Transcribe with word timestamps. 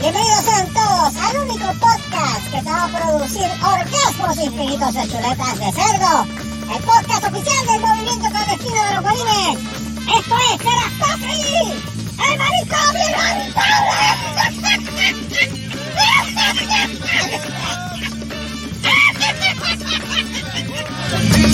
Bienvenidos 0.00 0.44
sean 0.44 0.72
todos 0.74 1.16
al 1.16 1.38
único 1.38 1.66
podcast 1.80 2.44
que 2.52 2.58
te 2.62 2.70
va 2.70 2.84
a 2.84 2.88
producir 2.88 3.48
orgasmos 3.62 4.36
infinitos 4.44 4.92
de 4.92 5.08
chuletas 5.08 5.58
de 5.58 5.72
cerdo. 5.72 6.26
El 6.74 6.82
podcast 6.82 7.24
oficial 7.24 7.66
del 7.66 7.80
movimiento 7.80 8.28
clandestino 8.28 8.84
de 8.84 8.94
los 8.94 9.02
bolines. 9.02 9.58
Esto 10.18 10.36
es 10.52 10.60
Serastofri, 10.62 11.72
el 12.18 12.38
maricón 12.38 12.96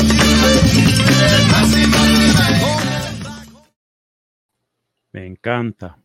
Me 5.12 5.26
encanta. 5.26 5.96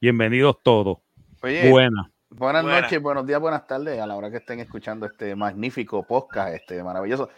Bienvenidos 0.00 0.56
todos. 0.62 0.98
Oye, 1.42 1.70
Buena. 1.70 2.10
buenas 2.30 2.62
Buena. 2.62 2.80
noches, 2.80 3.02
buenos 3.02 3.26
días, 3.26 3.40
buenas 3.40 3.66
tardes 3.66 4.00
a 4.00 4.06
la 4.06 4.16
hora 4.16 4.30
que 4.30 4.38
estén 4.38 4.60
escuchando 4.60 5.06
este 5.06 5.36
magnífico 5.36 6.06
podcast, 6.06 6.54
este 6.54 6.82
maravilloso. 6.82 7.28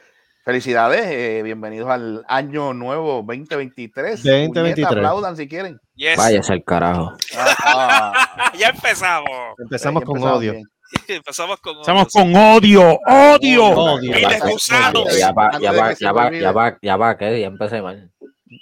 Felicidades, 0.45 1.07
eh, 1.07 1.43
bienvenidos 1.43 1.91
al 1.91 2.25
año 2.29 2.73
nuevo 2.75 3.23
2023. 3.27 4.23
2023. 4.23 4.75
Puñeta, 4.75 4.89
aplaudan 4.89 5.37
si 5.37 5.49
quieren. 5.49 5.79
Yes. 5.95 6.17
Váyase 6.17 6.53
al 6.53 6.65
carajo. 6.65 7.13
Ah, 7.37 7.57
ah, 7.65 8.53
ya 8.59 8.69
empezamos. 8.69 9.31
Empezamos 9.59 10.05
con 10.05 10.23
odio. 10.23 10.53
bien. 10.53 10.65
Empezamos 11.09 11.61
con. 11.61 11.81
Estamos 11.81 12.09
con 12.13 12.35
odio, 12.35 12.99
odio. 13.07 13.67
Odio. 13.67 14.19
Ya 14.19 15.33
va, 15.33 15.59
ya 15.59 15.73
va, 15.73 15.93
ya 15.95 16.13
va, 16.13 16.31
ya 16.33 16.53
va, 16.53 16.79
ya 16.81 16.97
va, 16.97 17.17
que 17.17 17.41
ya 17.41 17.47
empecé 17.47 17.83
mal. 17.83 18.11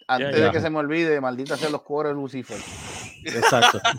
Antes 0.06 0.40
de 0.40 0.50
que 0.50 0.60
se 0.60 0.70
me 0.70 0.78
olvide, 0.78 1.20
maldita 1.20 1.56
sea 1.56 1.70
los 1.70 1.82
cueros 1.82 2.14
de 2.14 2.20
Lucifer. 2.20 2.58
Exacto. 3.24 3.80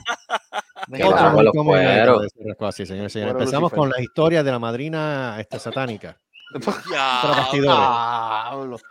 Los 0.87 1.51
cueros. 1.51 2.27
así, 2.61 2.85
señor, 2.85 3.11
señor. 3.11 3.29
Empezamos 3.29 3.71
con 3.71 3.89
la 3.89 4.01
historia 4.01 4.41
de 4.41 4.51
la 4.51 4.59
madrina 4.59 5.37
este, 5.39 5.59
satánica. 5.59 6.15
Ya. 6.91 7.19
Tras 7.21 7.37
bastidores. 7.37 8.81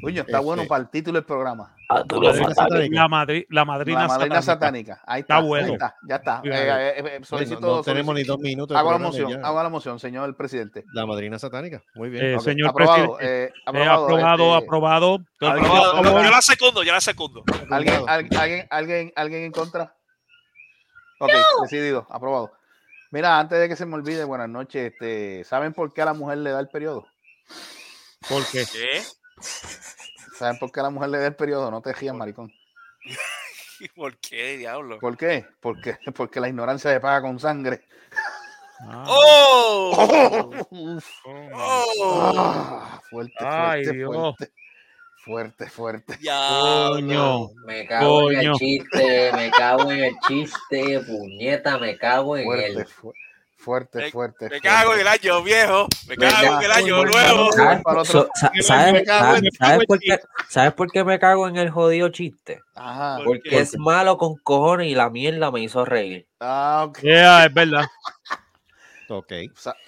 Coño, 0.00 0.20
está 0.22 0.32
Este- 0.38 0.44
bueno 0.44 0.64
para 0.66 0.82
el 0.82 0.90
título 0.90 1.18
del 1.18 1.24
programa. 1.24 1.74
Ah, 1.90 2.04
La. 2.08 2.32
La, 2.32 3.08
madri- 3.08 3.46
la 3.48 3.64
madrina, 3.64 4.02
La 4.02 4.08
madrina 4.08 4.42
satánica. 4.42 4.42
satánica. 4.42 5.02
Ahí 5.06 5.20
Está 5.22 5.34
está. 5.36 5.46
bueno. 5.46 5.66
ahí 5.66 5.72
está, 5.72 5.96
ya 6.08 6.16
está. 6.16 6.40
Eh, 6.44 6.50
eh, 6.52 6.94
eh, 6.98 7.16
No, 7.20 7.24
solicito, 7.24 7.60
no 7.60 7.82
tenemos 7.82 8.14
ni 8.14 8.22
dos 8.24 8.38
minutos. 8.38 8.76
Hago 8.76 8.92
la 8.92 8.98
moción, 8.98 9.30
ya. 9.30 9.40
hago 9.46 9.62
la 9.62 9.68
moción, 9.68 9.98
señor 9.98 10.36
presidente. 10.36 10.84
La 10.92 11.06
madrina 11.06 11.38
satánica. 11.38 11.82
Muy 11.94 12.10
bien. 12.10 12.24
Eh, 12.36 12.40
señor 12.40 12.68
aprobado, 12.70 13.16
presidente. 13.16 13.44
eh, 13.44 13.48
Eh, 13.48 13.60
aprobado, 13.66 14.54
aprobado, 14.54 15.16
este, 15.16 15.46
aprobado. 15.46 15.96
¿Alguien- 15.96 16.22
Yo, 16.24 16.30
la 16.30 16.42
secundo, 16.42 16.82
yo 16.82 16.92
la 16.92 17.00
secundo. 17.00 17.42
¿Alguien, 17.70 17.94
al- 18.06 18.28
alguien, 18.36 18.66
alguien, 18.70 19.12
alguien 19.16 19.42
en 19.44 19.52
contra? 19.52 19.94
Ok, 21.20 21.30
decidido, 21.62 22.06
aprobado. 22.10 22.52
Mira, 23.10 23.38
antes 23.40 23.58
de 23.58 23.68
que 23.68 23.74
se 23.76 23.86
me 23.86 23.94
olvide, 23.94 24.22
buenas 24.24 24.48
noches. 24.50 24.92
Este, 24.92 25.42
¿Saben 25.44 25.72
por 25.72 25.92
qué 25.94 26.02
a 26.02 26.04
la 26.04 26.12
mujer 26.14 26.38
le 26.38 26.50
da 26.50 26.60
el 26.60 26.68
periodo? 26.68 27.06
¿Por 28.28 28.44
qué? 28.52 28.64
¿Qué? 28.70 29.00
¿Saben 29.40 30.58
por 30.58 30.70
qué 30.72 30.80
a 30.80 30.84
la 30.84 30.90
mujer 30.90 31.08
le 31.10 31.18
da 31.18 31.26
el 31.26 31.36
periodo? 31.36 31.70
No 31.70 31.80
te 31.82 31.92
rías, 31.92 32.14
maricón. 32.14 32.52
¿Y 33.80 33.88
¿Por 33.96 34.16
qué, 34.18 34.56
diablo? 34.58 34.98
¿Por 34.98 35.16
qué? 35.16 35.46
Porque, 35.60 35.98
porque 36.14 36.40
la 36.40 36.48
ignorancia 36.48 36.92
se 36.92 37.00
paga 37.00 37.22
con 37.22 37.38
sangre. 37.38 37.82
Ah. 38.80 39.04
¡Oh! 39.08 40.50
¡Oh! 40.70 40.98
ah, 41.54 43.00
fuerte, 43.10 43.32
Ay, 43.40 43.84
fuerte, 43.84 43.92
Dios. 43.92 44.10
fuerte. 44.14 44.52
Fuerte, 45.24 45.68
fuerte. 45.68 46.16
Diablo. 46.18 46.90
Coño. 46.94 47.48
Me 47.66 47.86
cago 47.86 48.30
en 48.30 48.38
el 48.40 48.52
chiste, 48.54 49.30
me 49.34 49.50
cago 49.50 49.90
en 49.92 50.04
el 50.04 50.14
chiste, 50.26 51.00
puñeta, 51.00 51.76
me 51.78 51.98
cago 51.98 52.36
en 52.36 52.44
Fuerte, 52.44 52.66
el. 52.66 52.86
fu- 52.86 53.12
fuerte, 53.68 53.98
Me- 53.98 54.10
fuerte. 54.10 54.48
Me 54.48 54.60
cago 54.62 54.94
en 54.94 55.00
el 55.00 55.08
año 55.08 55.42
viejo. 55.42 55.86
Me 56.08 56.16
cago 56.16 56.56
en 56.58 56.62
el 56.64 56.72
año 56.72 57.04
nuevo. 57.04 57.52
¿Sabes, 57.52 57.82
para 57.82 58.00
otro- 58.00 58.12
so- 58.22 58.28
sa- 58.34 58.50
Me 58.54 58.62
¿sabes- 58.62 59.06
cago 59.06 59.24
sabes- 59.26 59.42
en- 59.42 59.52
sabes 59.52 59.86
por 59.86 59.98
qué, 59.98 60.18
¿Sabes 60.48 60.72
por 60.72 60.90
qué 60.90 61.04
me 61.04 61.18
cago 61.18 61.46
en 61.48 61.56
el 61.56 61.68
jodido 61.70 62.08
chiste? 62.08 62.60
Ajá. 62.74 63.16
¿Por 63.18 63.26
Porque 63.26 63.58
es 63.60 63.76
malo 63.78 64.16
con 64.16 64.36
cojones 64.36 64.86
y 64.86 64.94
la 64.94 65.10
mierda 65.10 65.50
me 65.50 65.60
hizo 65.60 65.84
reír. 65.84 66.26
Ah, 66.40 66.86
ok. 66.88 66.98
Yeah, 67.02 67.44
es 67.44 67.52
verdad. 67.54 67.84
Ok. 69.10 69.32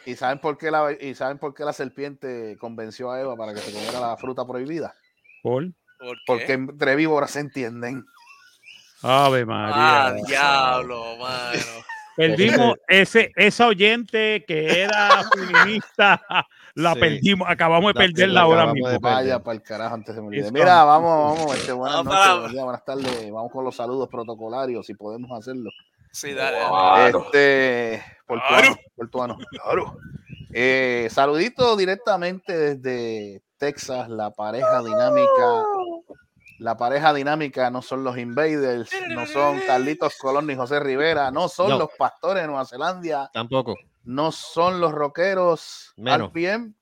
¿Y 0.07 0.17
saben 0.17 0.39
por 0.39 0.57
qué 0.57 0.71
la 0.71 0.93
y 0.99 1.15
saben 1.15 1.37
por 1.39 1.53
qué 1.55 1.63
la 1.65 1.75
serpiente 1.75 2.57
convenció 2.59 3.11
a 3.11 3.21
Eva 3.21 3.37
para 3.37 3.53
que 3.53 3.61
se 3.61 3.71
comiera 3.73 4.01
la 4.01 4.17
fruta 4.17 4.47
prohibida? 4.47 4.95
Por 5.43 5.65
¿Por 5.99 6.15
qué? 6.17 6.23
Porque 6.27 6.53
entre 6.55 6.97
víboras 6.97 7.31
se 7.33 7.41
entienden. 7.41 8.05
Ave 9.03 9.45
María. 9.45 10.07
Ah, 10.07 10.15
diablo, 10.27 11.17
mano. 11.19 11.61
Perdimos 12.16 12.75
ese, 12.88 13.32
esa 13.37 13.66
oyente 13.66 14.44
que 14.47 14.82
era 14.82 15.22
feminista. 15.34 16.21
La 16.75 16.94
Sí. 16.94 17.00
perdimos. 17.00 17.48
Acabamos 17.50 17.93
de 17.93 17.98
La- 18.00 18.06
perderla 18.06 18.34
la 18.34 18.41
ahora 18.43 18.72
mismo. 18.72 18.88
de. 18.88 18.98
Vaya 18.98 19.38
para 19.43 19.56
el 19.56 19.62
carajo 19.62 19.94
antes. 19.94 20.16
It's 20.32 20.53
Mira, 20.53 20.84
vamos, 20.84 21.38
vamos, 21.38 21.56
este, 21.56 21.72
buenas 21.72 21.97
Vamos 21.98 22.12
noches, 22.15 22.32
buenos 22.32 22.53
días, 22.53 22.65
buenas 22.65 22.84
tardes. 22.84 23.31
Vamos 23.32 23.53
con 23.53 23.65
los 23.65 23.75
saludos 23.76 24.09
protocolarios, 24.09 24.87
si 24.87 24.94
podemos 24.94 25.31
hacerlo. 25.38 25.71
Sí, 26.12 26.32
dale. 26.32 26.59
Claro. 26.59 27.25
Este, 27.26 28.03
portuano, 28.27 28.59
Claro. 28.60 28.77
portuano, 28.97 29.38
claro. 29.50 29.97
Eh, 30.53 31.06
saludito 31.10 31.77
directamente 31.77 32.56
desde 32.75 33.41
Texas, 33.56 34.09
la 34.09 34.31
pareja 34.31 34.82
dinámica. 34.82 35.65
La 36.60 36.76
pareja 36.76 37.12
dinámica 37.15 37.71
no 37.71 37.81
son 37.82 38.04
los 38.04 38.19
invaders, 38.19 38.91
no 39.10 39.26
son 39.26 39.60
Carlitos 39.66 40.15
Colón 40.19 40.47
ni 40.47 40.54
José 40.54 40.78
Rivera, 40.78 41.31
no 41.31 41.48
son 41.48 41.71
No. 41.71 41.78
los 41.78 41.88
pastores 41.98 42.43
de 42.43 42.47
Nueva 42.48 42.66
Zelanda, 42.66 43.31
Tampoco. 43.32 43.76
no 44.04 44.31
son 44.31 44.78
los 44.81 44.93
rockeros 44.93 45.93
Menos. 45.97 46.28
RPM, 46.31 46.75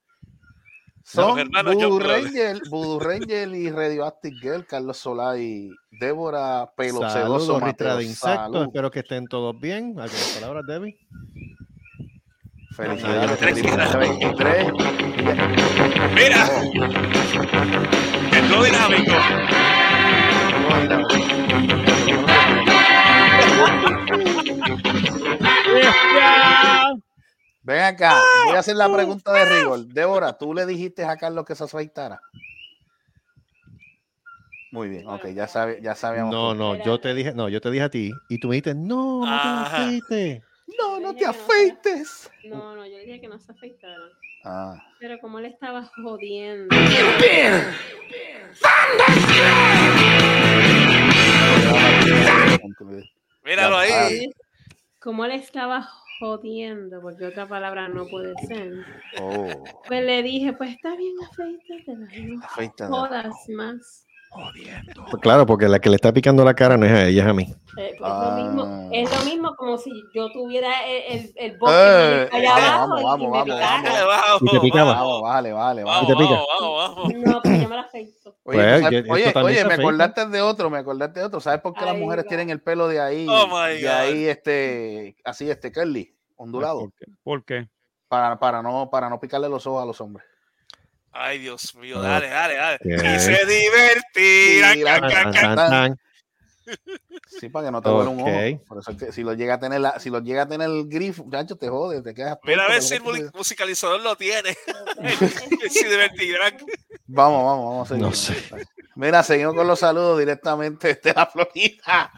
Los 0.96 1.04
son 1.04 1.38
hermanos 1.38 1.74
Voodoo. 1.76 1.98
Ranger, 2.00 2.60
Voodoo 2.68 2.98
Ranger 2.98 3.48
y 3.54 3.70
Radioactive 3.70 4.36
Girl, 4.40 4.66
Carlos 4.66 4.98
Solá 4.98 5.38
y 5.38 5.70
Débora 5.92 6.70
Pelo 6.76 7.08
Sedoso 7.08 7.46
Saludos, 7.46 7.60
Mateo. 7.62 7.96
de 7.98 8.04
Insectos. 8.04 8.34
Salud. 8.36 8.62
Espero 8.64 8.90
que 8.90 8.98
estén 8.98 9.26
todos 9.28 9.58
bien. 9.60 9.90
¿Algunas 9.98 10.32
palabras, 10.34 10.66
Debbie? 10.66 10.98
Felicidades, 12.78 13.38
Tres 13.40 13.54
feliz 13.56 13.72
quedan. 13.72 13.98
23. 13.98 14.72
Mira, 16.14 16.48
no 18.48 18.62
dinámico. 18.62 19.12
Ven 27.62 27.80
acá, 27.80 28.22
voy 28.46 28.54
a 28.54 28.60
hacer 28.60 28.76
la 28.76 28.94
pregunta 28.94 29.32
de 29.32 29.44
rigor. 29.44 29.84
Débora, 29.86 30.38
¿tú 30.38 30.54
le 30.54 30.64
dijiste 30.64 31.04
a 31.04 31.16
Carlos 31.16 31.44
que 31.44 31.56
se 31.56 31.64
afeitara? 31.64 32.20
Muy 34.70 34.88
bien, 34.88 35.08
ok, 35.08 35.26
ya, 35.34 35.48
sabe, 35.48 35.80
ya 35.82 35.96
sabíamos. 35.96 36.32
No, 36.32 36.54
no, 36.54 36.76
yo 36.84 37.00
te 37.00 37.12
dije, 37.12 37.34
no, 37.34 37.48
yo 37.48 37.60
te 37.60 37.72
dije 37.72 37.82
a 37.82 37.90
ti 37.90 38.12
y 38.28 38.38
tú 38.38 38.46
me 38.46 38.54
dijiste, 38.54 38.76
no, 38.76 39.26
no 39.26 39.42
te 39.42 39.48
afeites. 39.48 40.47
No, 40.76 41.00
no 41.00 41.14
te 41.14 41.24
afeites. 41.24 42.30
No, 42.44 42.74
no, 42.76 42.86
yo 42.86 42.98
dije 42.98 43.20
que 43.20 43.28
no 43.28 43.38
se 43.38 43.52
afeitara. 43.52 43.94
Ah, 44.44 44.80
Pero 45.00 45.18
como 45.20 45.38
él 45.38 45.46
estaba 45.46 45.84
jodiendo. 46.02 46.74
Míralo 53.44 53.76
ahí. 53.78 54.30
Como 55.00 55.24
él 55.24 55.32
estaba 55.32 55.88
jodiendo, 56.18 57.00
porque 57.00 57.26
otra 57.26 57.46
palabra 57.46 57.88
no 57.88 58.06
puede 58.08 58.34
ser. 58.46 58.72
oh, 59.20 59.64
Pues 59.86 60.04
le 60.04 60.22
dije, 60.22 60.52
pues 60.52 60.70
está 60.70 60.96
bien, 60.96 61.14
afeitatela. 61.22 62.08
No 62.88 62.96
jodas 62.96 63.34
más. 63.48 64.04
Pues 65.10 65.22
claro, 65.22 65.46
porque 65.46 65.69
la 65.69 65.78
que 65.80 65.88
le 65.88 65.96
está 65.96 66.12
picando 66.12 66.44
la 66.44 66.54
cara 66.54 66.76
no 66.76 66.86
es 66.86 66.92
a 66.92 67.06
ella, 67.06 67.22
es 67.25 67.28
a 67.28 67.32
mí. 67.32 67.44
Eh, 67.76 67.94
pues 67.98 68.10
Ah. 68.12 68.36
lo 68.36 68.44
mismo, 68.44 68.90
es 68.92 69.19
lo 69.19 69.25
mismo 69.25 69.56
como 69.56 69.78
si 69.78 69.90
yo 70.14 70.30
tuviera 70.32 70.86
el, 70.86 71.20
el, 71.20 71.32
el 71.36 71.58
bosque 71.58 71.76
Eh, 71.78 72.28
allá 72.32 72.42
eh, 72.42 72.48
abajo 72.48 72.88
vamos, 72.88 73.00
y 73.00 73.04
vamos, 73.04 73.46
me 73.46 73.54
vamos, 73.54 73.90
vamos, 74.06 74.42
Y 74.42 74.50
te 74.50 74.60
picaba. 74.60 74.92
Vamos, 74.94 75.22
vale, 75.22 75.52
vale, 75.52 75.84
Vamos. 75.84 76.02
¿Y 76.02 76.06
te 76.06 76.16
pica? 76.19 76.30
vamos, 76.34 76.46
vamos, 76.60 76.96
vamos. 76.96 77.12
No, 77.14 77.40
pero 77.42 77.56
yo 77.56 77.69
me 77.69 77.76
la 77.76 77.82
afeito. 77.82 78.36
Oye, 78.44 78.58
Pues, 78.58 78.82
sabes- 78.82 78.98
esto 79.00 79.12
oye, 79.12 79.32
oye, 79.44 79.54
se 79.56 79.64
me 79.66 79.75
acordaste 79.75 80.26
de 80.26 80.40
otro, 80.42 80.70
me 80.70 80.78
acordaste 80.78 81.20
de 81.20 81.26
otro. 81.26 81.40
¿Sabes 81.40 81.60
por 81.60 81.74
qué 81.74 81.84
las 81.84 81.96
mujeres 81.96 82.26
tienen 82.26 82.50
el 82.50 82.60
pelo 82.60 82.88
de 82.88 83.00
ahí? 83.00 83.26
Oh, 83.28 83.46
my 83.46 83.74
de 83.76 83.82
God. 83.82 83.90
ahí, 83.90 84.24
este, 84.26 85.16
así, 85.24 85.50
este, 85.50 85.72
curly, 85.72 86.14
ondulado, 86.36 86.81
¿Por 86.81 86.92
qué? 86.92 87.06
¿Por 87.22 87.44
qué? 87.44 87.69
para, 88.08 88.38
para, 88.38 88.62
no, 88.62 88.88
para 88.90 89.08
no 89.10 89.20
picarle 89.20 89.48
los 89.48 89.66
ojos 89.66 89.82
a 89.82 89.86
los 89.86 90.00
hombres. 90.00 90.26
Ay, 91.12 91.38
Dios 91.38 91.75
mío, 91.75 91.96
Ah. 91.99 92.02
dale, 92.20 92.28
dale, 92.28 92.55
dale. 92.55 92.78
¿Qué? 92.82 92.94
Y 92.94 93.20
se 93.20 93.46
divertirán. 93.46 94.78
Sí, 97.40 97.49
para 97.49 97.66
que 97.66 97.72
no 97.72 97.81
te 97.81 97.88
vuele 97.88 98.10
un 98.10 98.20
ojo. 98.20 98.64
Por 98.66 98.78
eso 98.78 98.90
es 98.90 98.96
que 98.99 99.10
si 99.12 99.22
lo 99.22 99.32
llega 99.32 99.55
a 99.55 99.58
tener 99.58 99.81
la, 99.81 99.99
si 99.99 100.10
lo 100.10 100.20
llega 100.20 100.43
a 100.43 100.49
tener 100.49 100.69
el 100.69 100.87
grifo, 100.87 101.25
muchacho, 101.25 101.56
te 101.56 101.69
jode, 101.69 102.02
te 102.02 102.12
quedas. 102.12 102.38
Mira 102.44 102.66
a 102.66 102.69
ver 102.69 102.82
si 102.82 102.94
el 102.94 103.02
musicalizador 103.32 104.02
lo 104.02 104.16
tiene. 104.16 104.55
Se 105.70 105.88
divertirán. 105.88 106.58
Vamos, 107.06 107.44
vamos, 107.44 107.64
vamos 107.64 107.87
a 107.87 107.88
seguir. 107.88 108.05
No 108.05 108.12
sé. 108.12 108.37
Mira, 108.96 109.22
seguimos 109.22 109.55
con 109.55 109.66
los 109.66 109.78
saludos 109.78 110.19
directamente 110.19 110.88
desde 110.88 111.14
la 111.14 111.26
Florida. 111.26 112.12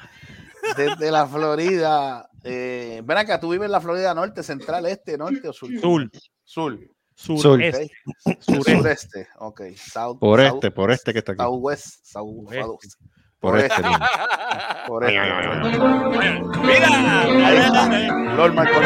Desde 0.77 1.11
la 1.11 1.27
Florida. 1.27 2.29
Eh, 2.43 3.03
ven 3.05 3.19
acá, 3.19 3.39
tú 3.39 3.51
vives 3.51 3.67
en 3.67 3.73
la 3.73 3.81
Florida 3.81 4.15
norte, 4.15 4.43
central, 4.43 4.87
este, 4.87 5.17
norte 5.19 5.49
o 5.49 5.53
sur? 5.53 5.69
Sur, 5.81 6.11
Sur. 6.43 6.79
Sur, 7.21 7.39
Sur. 7.39 7.63
este, 7.63 7.91
ok. 8.25 8.41
sureste. 8.41 8.73
Sureste. 8.77 9.29
Ok. 9.39 9.61
South, 9.77 10.19
Por 10.19 10.41
south- 10.41 10.55
este, 10.55 10.71
por 10.71 10.91
este 10.91 11.13
que 11.13 11.19
está 11.19 11.33
aquí. 11.33 11.43
Southwest. 11.43 12.05
South, 12.05 12.29
Oeste. 12.47 12.63
south- 12.63 12.97
Por 13.41 13.59
este. 13.59 13.83
por 14.87 15.05
este. 15.05 15.21
Mira, 16.63 16.89
Ahí 17.47 17.57
está. 17.59 17.89
Lord 18.37 18.55
Marco 18.55 18.81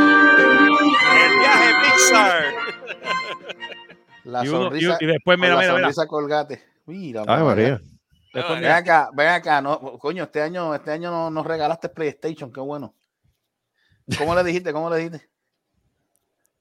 el 0.00 1.38
viaje 1.40 1.70
Pixar. 1.82 2.42
La 4.24 4.44
Y, 4.44 4.48
uno- 4.48 4.62
sonrisa. 4.64 4.96
y 5.00 5.06
después, 5.06 5.36
con 5.36 5.40
mira, 5.40 5.54
la 5.54 5.60
mira, 5.60 5.72
mira. 5.74 5.82
sonrisa 5.84 6.06
colgate. 6.06 6.62
Mira, 6.86 7.24
Ay, 7.26 7.42
María. 7.42 7.80
Ven 8.32 8.64
acá, 8.66 9.10
ven 9.12 9.28
acá, 9.28 9.60
no, 9.60 9.98
coño, 9.98 10.24
este 10.24 10.40
año, 10.40 10.74
este 10.74 10.92
año 10.92 11.10
no- 11.10 11.30
nos 11.30 11.46
regalaste 11.46 11.88
PlayStation, 11.88 12.52
qué 12.52 12.60
bueno. 12.60 12.94
¿Cómo 14.18 14.34
le 14.34 14.44
dijiste? 14.44 14.72
¿Cómo 14.72 14.90
le 14.90 14.98
dijiste? 14.98 15.28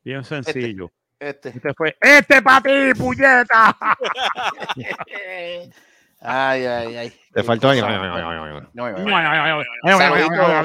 Bien 0.03 0.23
sencillo. 0.23 0.91
Este. 1.19 1.49
Este 1.49 1.73
fue, 1.73 1.95
este 2.01 2.41
para 2.41 2.61
ti, 2.61 2.93
puñeta. 2.97 3.77
Ay, 6.21 6.65
ay, 6.65 6.95
ay. 6.97 7.13
Te 7.33 7.43
faltó 7.43 7.69
ahí. 7.69 7.79
Saludito, 7.79 8.67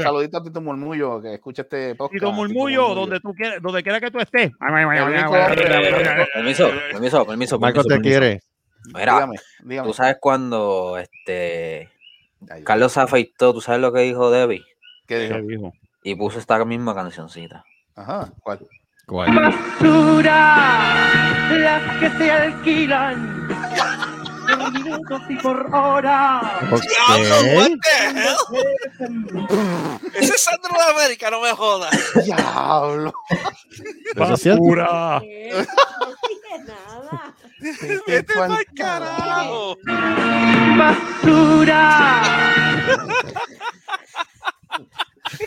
saludito 0.02 0.38
a 0.38 0.42
Tito 0.42 0.60
Murmullo 0.60 1.22
que 1.22 1.34
escucha 1.34 1.62
este 1.62 1.94
podcast. 1.94 2.14
Tito 2.14 2.32
Murmullo, 2.32 2.92
donde 2.94 3.20
tú 3.20 3.32
quieras, 3.34 3.62
donde 3.62 3.82
quiera 3.84 4.00
que 4.00 4.10
tú 4.10 4.18
estés. 4.18 4.50
Permiso, 6.34 6.70
permiso, 6.92 7.24
permiso. 7.24 7.58
Marco 7.60 7.82
te 7.84 7.88
permiso. 7.90 8.10
quiere. 8.10 8.40
Mira, 8.92 9.14
Dígame, 9.14 9.36
dígame. 9.62 9.88
tú 9.88 9.94
sabes 9.94 10.16
cuando 10.20 10.98
este 10.98 11.88
Ay, 12.50 12.62
Carlos 12.64 12.92
se 12.92 13.00
afeitó, 13.00 13.54
tú 13.54 13.60
sabes 13.60 13.80
lo 13.80 13.92
que 13.92 14.00
dijo 14.00 14.30
Debbie 14.30 14.62
¿Qué 15.06 15.18
dijo? 15.20 15.34
¿Qué 15.36 15.42
dijo? 15.42 15.72
y 16.02 16.14
puso 16.16 16.38
esta 16.38 16.62
misma 16.64 16.94
cancioncita. 16.94 17.64
Ajá, 17.96 18.30
¿cuál? 18.42 18.58
¿Cuál? 19.06 19.34
basura, 19.34 20.96
las 21.50 21.96
que 21.98 22.10
se 22.18 22.30
alquilan 22.30 23.48
por 24.46 24.72
minutos 24.72 25.22
y 25.30 25.36
por 25.36 25.74
hora. 25.74 26.58
¿Por 26.68 26.80
Diablo, 26.80 27.34
qué? 27.42 27.56
what 27.56 27.70
the 27.82 27.96
hell? 28.20 29.98
Ese 30.14 30.34
es 30.34 30.40
Sandro 30.44 30.72
de 30.74 30.90
América, 31.00 31.30
no 31.30 31.40
me 31.40 31.52
jodas. 31.52 31.90
Diablo. 32.24 33.12
Basura. 34.16 35.20
¿Qué? 35.22 35.50
No 35.54 36.06
dije 36.28 36.58
nada. 36.66 37.34
Vete 38.06 38.34
pa'l 38.34 38.64
carajo. 38.76 39.76
Basura. 40.78 42.22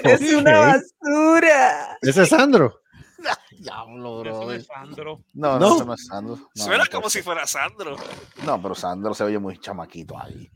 Es 0.04 0.34
una 0.34 0.60
basura. 0.60 1.98
Ese 2.02 2.24
es 2.24 2.30
Sandro. 2.30 2.82
Diablo, 3.60 4.22
Eso 4.24 4.32
no 4.34 4.40
bro. 4.46 4.52
es 4.54 4.66
Sandro. 4.66 5.22
No, 5.34 5.54
no, 5.54 5.60
No. 5.60 5.76
eso 5.76 5.86
no 5.86 5.94
es 5.94 6.06
Sandro. 6.06 6.36
No, 6.36 6.64
Suena 6.64 6.84
no, 6.84 6.90
como 6.92 7.10
si 7.10 7.22
fuera 7.22 7.46
Sandro. 7.48 7.96
No, 8.44 8.62
pero 8.62 8.76
Sandro 8.76 9.14
se 9.14 9.24
oye 9.24 9.40
muy 9.40 9.58
chamaquito 9.60 10.20
ahí. 10.20 10.50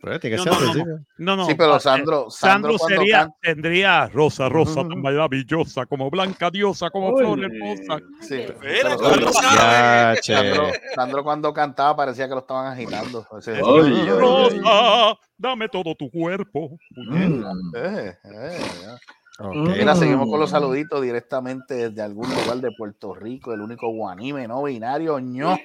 Pero 0.00 0.20
tiene 0.20 0.36
que 0.36 0.44
No, 0.44 0.54
ser 0.54 0.62
no, 0.62 0.66
no, 0.66 0.70
así. 0.70 1.04
No, 1.18 1.36
no. 1.36 1.46
Sí, 1.46 1.54
pero 1.56 1.76
eh, 1.76 1.80
Sandro, 1.80 2.30
Sandro, 2.30 2.78
sería, 2.78 3.28
tendría 3.42 4.06
rosa, 4.06 4.48
rosa, 4.48 4.86
tan 4.86 5.00
maravillosa, 5.02 5.86
como 5.86 6.08
blanca 6.08 6.50
diosa, 6.50 6.88
como 6.90 7.16
flor 7.16 7.40
hermosa. 7.40 8.00
Sí, 8.20 8.44
pero 8.60 8.98
Sandro, 8.98 9.32
sabe. 9.32 9.56
Ya, 9.56 10.14
che. 10.20 10.34
Sandro, 10.34 10.70
Sandro 10.94 11.24
cuando 11.24 11.52
cantaba 11.52 11.96
parecía 11.96 12.28
que 12.28 12.34
lo 12.34 12.40
estaban 12.40 12.72
agitando. 12.72 13.26
Rosa, 13.30 15.18
dame 15.36 15.68
todo 15.68 15.94
tu 15.96 16.08
cuerpo. 16.10 16.78
Mm. 16.94 17.42
Eh, 17.74 18.18
eh. 18.24 18.58
Mira, 19.40 19.94
seguimos 19.94 20.28
con 20.28 20.40
los 20.40 20.50
saluditos 20.50 21.00
directamente 21.00 21.74
desde 21.74 22.02
algún 22.02 22.28
lugar 22.28 22.56
de 22.56 22.72
Puerto 22.76 23.14
Rico, 23.14 23.52
el 23.52 23.60
único 23.60 23.88
guanime 23.88 24.48
no 24.48 24.64
binario, 24.64 25.20
ño, 25.20 25.56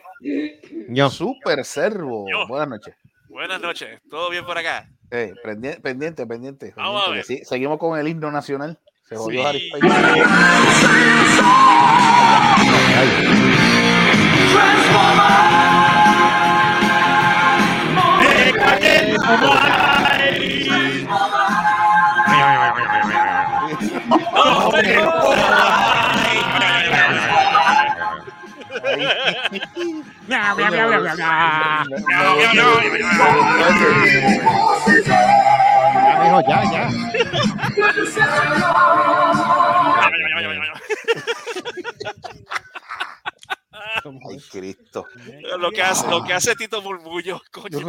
Ño. 0.89 1.09
super 1.09 1.65
servo. 1.65 2.25
Buenas 2.47 2.68
noches. 2.69 2.95
Buenas 3.33 3.59
noches, 3.59 4.00
¿todo 4.12 4.30
bien 4.30 4.45
por 4.45 4.56
acá? 4.59 4.88
Eh, 5.09 5.33
pendiente, 5.44 5.81
pendiente, 5.81 6.27
pendiente. 6.27 6.74
Vamos 6.75 7.07
a 7.07 7.09
ver. 7.09 7.25
sí, 7.25 7.41
seguimos 7.44 7.80
con 7.80 7.97
el 8.00 8.07
himno 8.07 8.30
nacional. 8.30 8.77
Se 9.09 9.15
jodió 9.15 9.41
Sí. 9.51 9.71
Harry. 9.71 9.71
Ya, 30.28 30.56
mijo, 36.22 36.42
ya, 36.48 36.64
ya. 36.72 36.90
Ay, 44.12 44.38
Cristo. 44.52 45.06
Lo 45.60 45.72
que 45.72 45.81
hace, 45.81 46.08
lo 46.10 46.24
que 46.24 46.34
hace 46.34 46.56
Tito 46.56 46.81
Murmullo, 46.81 47.42
coño. 47.52 47.80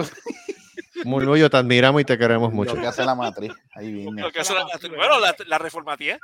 Murmullo, 1.05 1.51
te 1.51 1.57
admiramos 1.57 2.01
y 2.03 2.05
te 2.05 2.17
queremos 2.17 2.53
mucho. 2.53 2.75
Lo 2.75 2.81
que 2.81 2.87
hace 2.87 3.05
la 3.05 3.15
matriz. 3.15 3.53
Ahí 3.75 3.93
viene. 3.93 4.23
Lo 4.23 4.31
que 4.31 4.41
hace 4.41 4.55
la- 4.55 4.65
bueno, 4.97 5.21
la, 5.21 5.35
la 5.47 5.59
reformatía. 5.59 6.19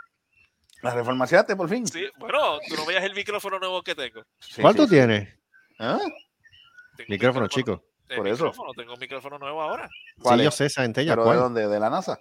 ¿La 0.83 0.95
reformaciaste 0.95 1.57
por 1.57 1.69
fin? 1.69 1.87
Sí, 1.87 2.07
bueno, 2.19 2.59
tú 2.67 2.75
no 2.77 2.87
veas 2.87 3.05
el 3.05 3.15
micrófono 3.15 3.59
nuevo 3.59 3.83
que 3.83 3.95
tengo. 3.95 4.23
Sí, 4.39 4.63
¿Cuánto 4.63 4.85
sí, 4.85 4.89
sí. 4.89 4.95
tienes? 4.95 5.29
¿Ah? 5.81 5.99
Un 6.03 7.05
Micrófono, 7.09 7.49
chico. 7.49 7.83
eh, 8.09 8.17
Por 8.17 8.29
eso. 8.29 8.45
micrófono, 8.45 8.73
Tengo 8.75 8.93
un 8.95 9.01
micrófono 9.01 9.39
nuevo 9.39 9.63
ahora. 9.63 9.89
¿Cuál 10.21 10.39
Sí, 10.39 10.45
yo 10.45 10.49
es? 10.51 10.55
sé, 10.55 10.67
esa 10.67 10.85
entella. 10.85 11.13
¿Pero 11.15 11.31
de 11.31 11.37
dónde? 11.37 11.67
¿De 11.69 11.81
la 11.81 11.89
NASA? 11.91 12.21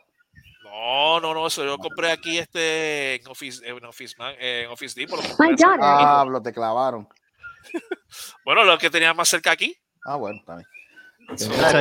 No, 0.63 1.19
no, 1.19 1.33
no, 1.33 1.47
eso 1.47 1.65
yo 1.65 1.77
compré 1.77 2.11
aquí 2.11 2.37
este 2.37 3.15
en 3.15 3.27
Office, 3.27 3.67
en 3.67 3.83
Office, 3.83 4.15
Man- 4.17 4.35
en 4.39 4.69
Office 4.69 4.99
Depot. 4.99 5.19
lo. 5.19 5.25
Ah, 5.81 6.25
lo 6.27 6.41
te 6.41 6.53
clavaron. 6.53 7.07
Bueno, 8.45 8.63
lo 8.63 8.77
que 8.77 8.89
tenía 8.89 9.13
más 9.13 9.29
cerca 9.29 9.51
aquí. 9.51 9.75
Ah, 10.05 10.15
bueno, 10.15 10.39
está 10.39 10.55
bien. 10.55 10.67
Gracias 10.67 10.75
a 10.75 10.78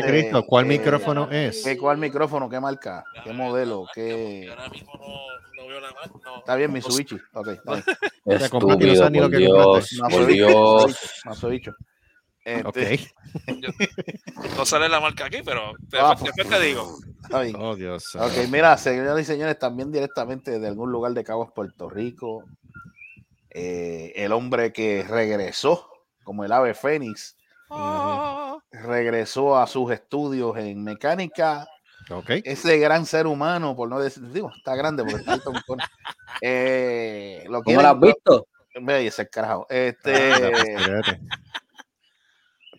Cristo. 0.06 0.44
¿Cuál 0.46 0.64
Eh, 0.66 0.68
micrófono 0.68 1.30
es? 1.30 1.64
¿Qué, 1.64 1.76
¿Cuál 1.78 1.98
micrófono? 1.98 2.48
¿Qué 2.48 2.60
marca? 2.60 3.04
¿Qué 3.24 3.32
modelo? 3.32 3.86
¿Qué...? 3.94 4.46
Ahora 4.50 4.68
mismo 4.68 4.92
no, 4.94 5.62
no 5.62 5.68
veo 5.68 5.80
la 5.80 5.90
más. 5.92 6.10
No, 6.24 6.38
Está 6.38 6.56
bien, 6.56 6.70
no- 6.70 6.74
Mitsubishi. 6.74 7.16
Ok, 7.34 7.48
está 7.48 7.72
bien. 7.74 7.84
No 8.24 8.34
Estúpido, 8.34 9.10
lo 9.10 9.20
por 9.22 9.30
que 9.30 9.36
Dios. 9.38 9.92
Más 10.00 10.12
por 10.12 10.26
Dios. 10.26 10.96
Más 11.24 11.44
bicho. 11.48 11.72
Este, 12.44 12.66
Ok. 12.66 12.76
No 14.56 14.64
sale 14.64 14.88
la 14.88 15.00
marca 15.00 15.26
aquí, 15.26 15.38
pero 15.44 15.72
te- 15.90 15.98
Ah, 15.98 16.14
después 16.20 16.48
te 16.48 16.60
digo. 16.60 16.96
Está 17.22 17.42
bien. 17.42 17.56
Oh, 17.58 17.76
Dios. 17.76 18.14
Ok, 18.16 18.32
mira, 18.50 18.76
señoras 18.78 19.20
y 19.20 19.24
señores, 19.24 19.58
también 19.58 19.92
directamente 19.92 20.58
de 20.58 20.66
algún 20.68 20.90
lugar 20.90 21.12
de 21.12 21.24
Caguas, 21.24 21.50
Puerto 21.54 21.90
Rico, 21.90 22.44
eh, 23.50 24.12
el 24.16 24.32
hombre 24.32 24.72
que 24.72 25.04
regresó 25.06 25.90
como 26.24 26.44
el 26.44 26.52
ave 26.52 26.74
fénix, 26.74 27.36
Ah, 27.70 28.58
regresó 28.70 29.58
a 29.58 29.66
sus 29.66 29.90
estudios 29.92 30.56
en 30.56 30.82
mecánica, 30.82 31.66
Ok. 32.10 32.30
ese 32.44 32.78
gran 32.78 33.06
ser 33.06 33.26
humano, 33.26 33.76
por 33.76 33.88
no 33.88 34.00
decir, 34.00 34.22
digo, 34.30 34.50
está 34.56 34.74
grande 34.74 35.02
porque 35.02 35.18
está 35.18 35.34
alto, 35.34 35.52
eh, 36.40 37.44
lo 37.48 37.62
¿Cómo 37.62 37.82
lo 37.82 37.88
has 37.88 38.00
visto? 38.00 38.46
Ve, 38.80 39.06
ese 39.06 39.28
carajo. 39.28 39.66
Este. 39.68 40.32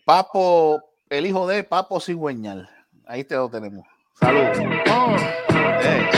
Papo, 0.04 0.82
el 1.08 1.26
hijo 1.26 1.46
de 1.46 1.62
Papo 1.62 2.00
Cigüeñal. 2.00 2.68
Ahí 3.06 3.24
te 3.24 3.34
lo 3.34 3.48
tenemos. 3.50 3.86
Saludos. 4.18 4.58
Eh, 5.82 6.10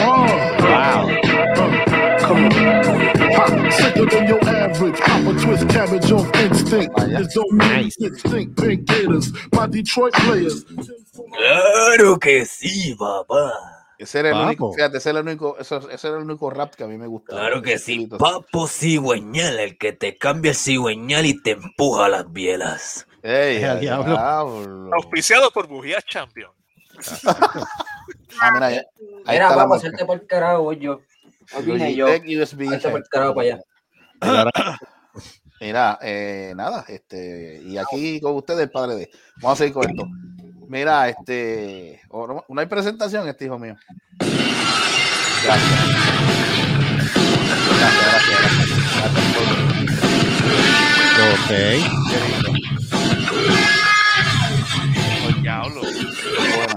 Sicker 3.72 4.06
than 4.06 4.26
your 4.26 4.38
average. 4.38 4.41
Papa 4.41 4.41
twist 5.42 5.68
cabbage 5.68 6.12
off 6.12 6.30
instinct. 6.36 6.94
Don't 7.34 8.56
pink 8.56 8.84
gators. 8.86 9.32
My 9.52 9.66
Detroit 9.66 10.14
players. 10.14 10.64
Claro 11.36 12.18
que 12.18 12.44
sí, 12.46 12.94
papá. 12.94 13.52
ese 13.98 14.20
era 14.20 14.28
el 14.30 14.34
Papo. 14.34 14.46
único, 14.46 14.72
fíjate, 14.72 14.98
ese 14.98 15.10
era 15.10 15.20
el 15.20 15.26
único, 15.26 15.58
ese 15.58 15.76
era 15.76 16.16
el 16.16 16.22
único 16.24 16.50
rap 16.50 16.74
que 16.74 16.84
a 16.84 16.86
mí 16.86 16.96
me 16.96 17.06
gustaba. 17.06 17.40
Claro 17.40 17.62
que 17.62 17.78
sí, 17.78 18.06
papo 18.06 18.66
cigüeñal, 18.66 19.58
el 19.58 19.78
que 19.78 19.92
te 19.92 20.16
cambia 20.16 20.50
el 20.50 20.56
cigüeñal 20.56 21.26
y 21.26 21.40
te 21.40 21.52
empuja 21.52 22.08
las 22.08 22.32
bielas. 22.32 23.06
Ey, 23.22 23.62
al 23.62 23.80
diablo. 23.80 24.12
diablo. 24.12 24.94
auspiciado 24.94 25.50
por 25.50 25.68
Bujías 25.68 26.04
Champion. 26.06 26.50
Ah, 28.40 28.50
mira, 28.52 28.66
ahí 28.66 28.80
Mira, 29.26 29.44
está 29.44 29.48
la 29.50 29.56
vamos 29.56 29.76
a 29.76 29.78
hacerte 29.78 30.04
por 30.04 30.26
carajo, 30.26 30.72
yo. 30.72 31.00
Yo. 31.94 32.06
Hazte 32.06 32.90
por 32.90 33.08
carajo 33.08 33.34
para 33.34 33.46
allá. 33.46 33.62
Mira, 35.60 35.98
eh, 36.02 36.52
nada, 36.56 36.84
este, 36.88 37.60
y 37.64 37.78
aquí 37.78 38.20
con 38.20 38.34
ustedes 38.34 38.60
el 38.62 38.70
padre 38.70 38.96
de. 38.96 39.10
Vamos 39.40 39.58
a 39.58 39.62
seguir 39.62 39.74
con 39.74 39.88
esto. 39.88 40.06
Mira, 40.68 41.08
este, 41.08 42.00
oh, 42.08 42.26
no, 42.26 42.44
no 42.48 42.60
hay 42.60 42.66
presentación, 42.66 43.28
este 43.28 43.44
hijo 43.44 43.58
mío. 43.58 43.76
Gracias. 44.18 45.70
Gracias, 47.78 48.04
gracias, 48.10 48.40
gracias. 48.40 48.68
Gracias 48.96 49.34
por- 49.34 49.62
Ok. 51.22 51.48
qué 51.48 52.18
lindo. 52.28 52.50
Oh, 55.24 55.40
diablo. 55.42 55.80
Qué 55.82 56.56
buena. 56.56 56.76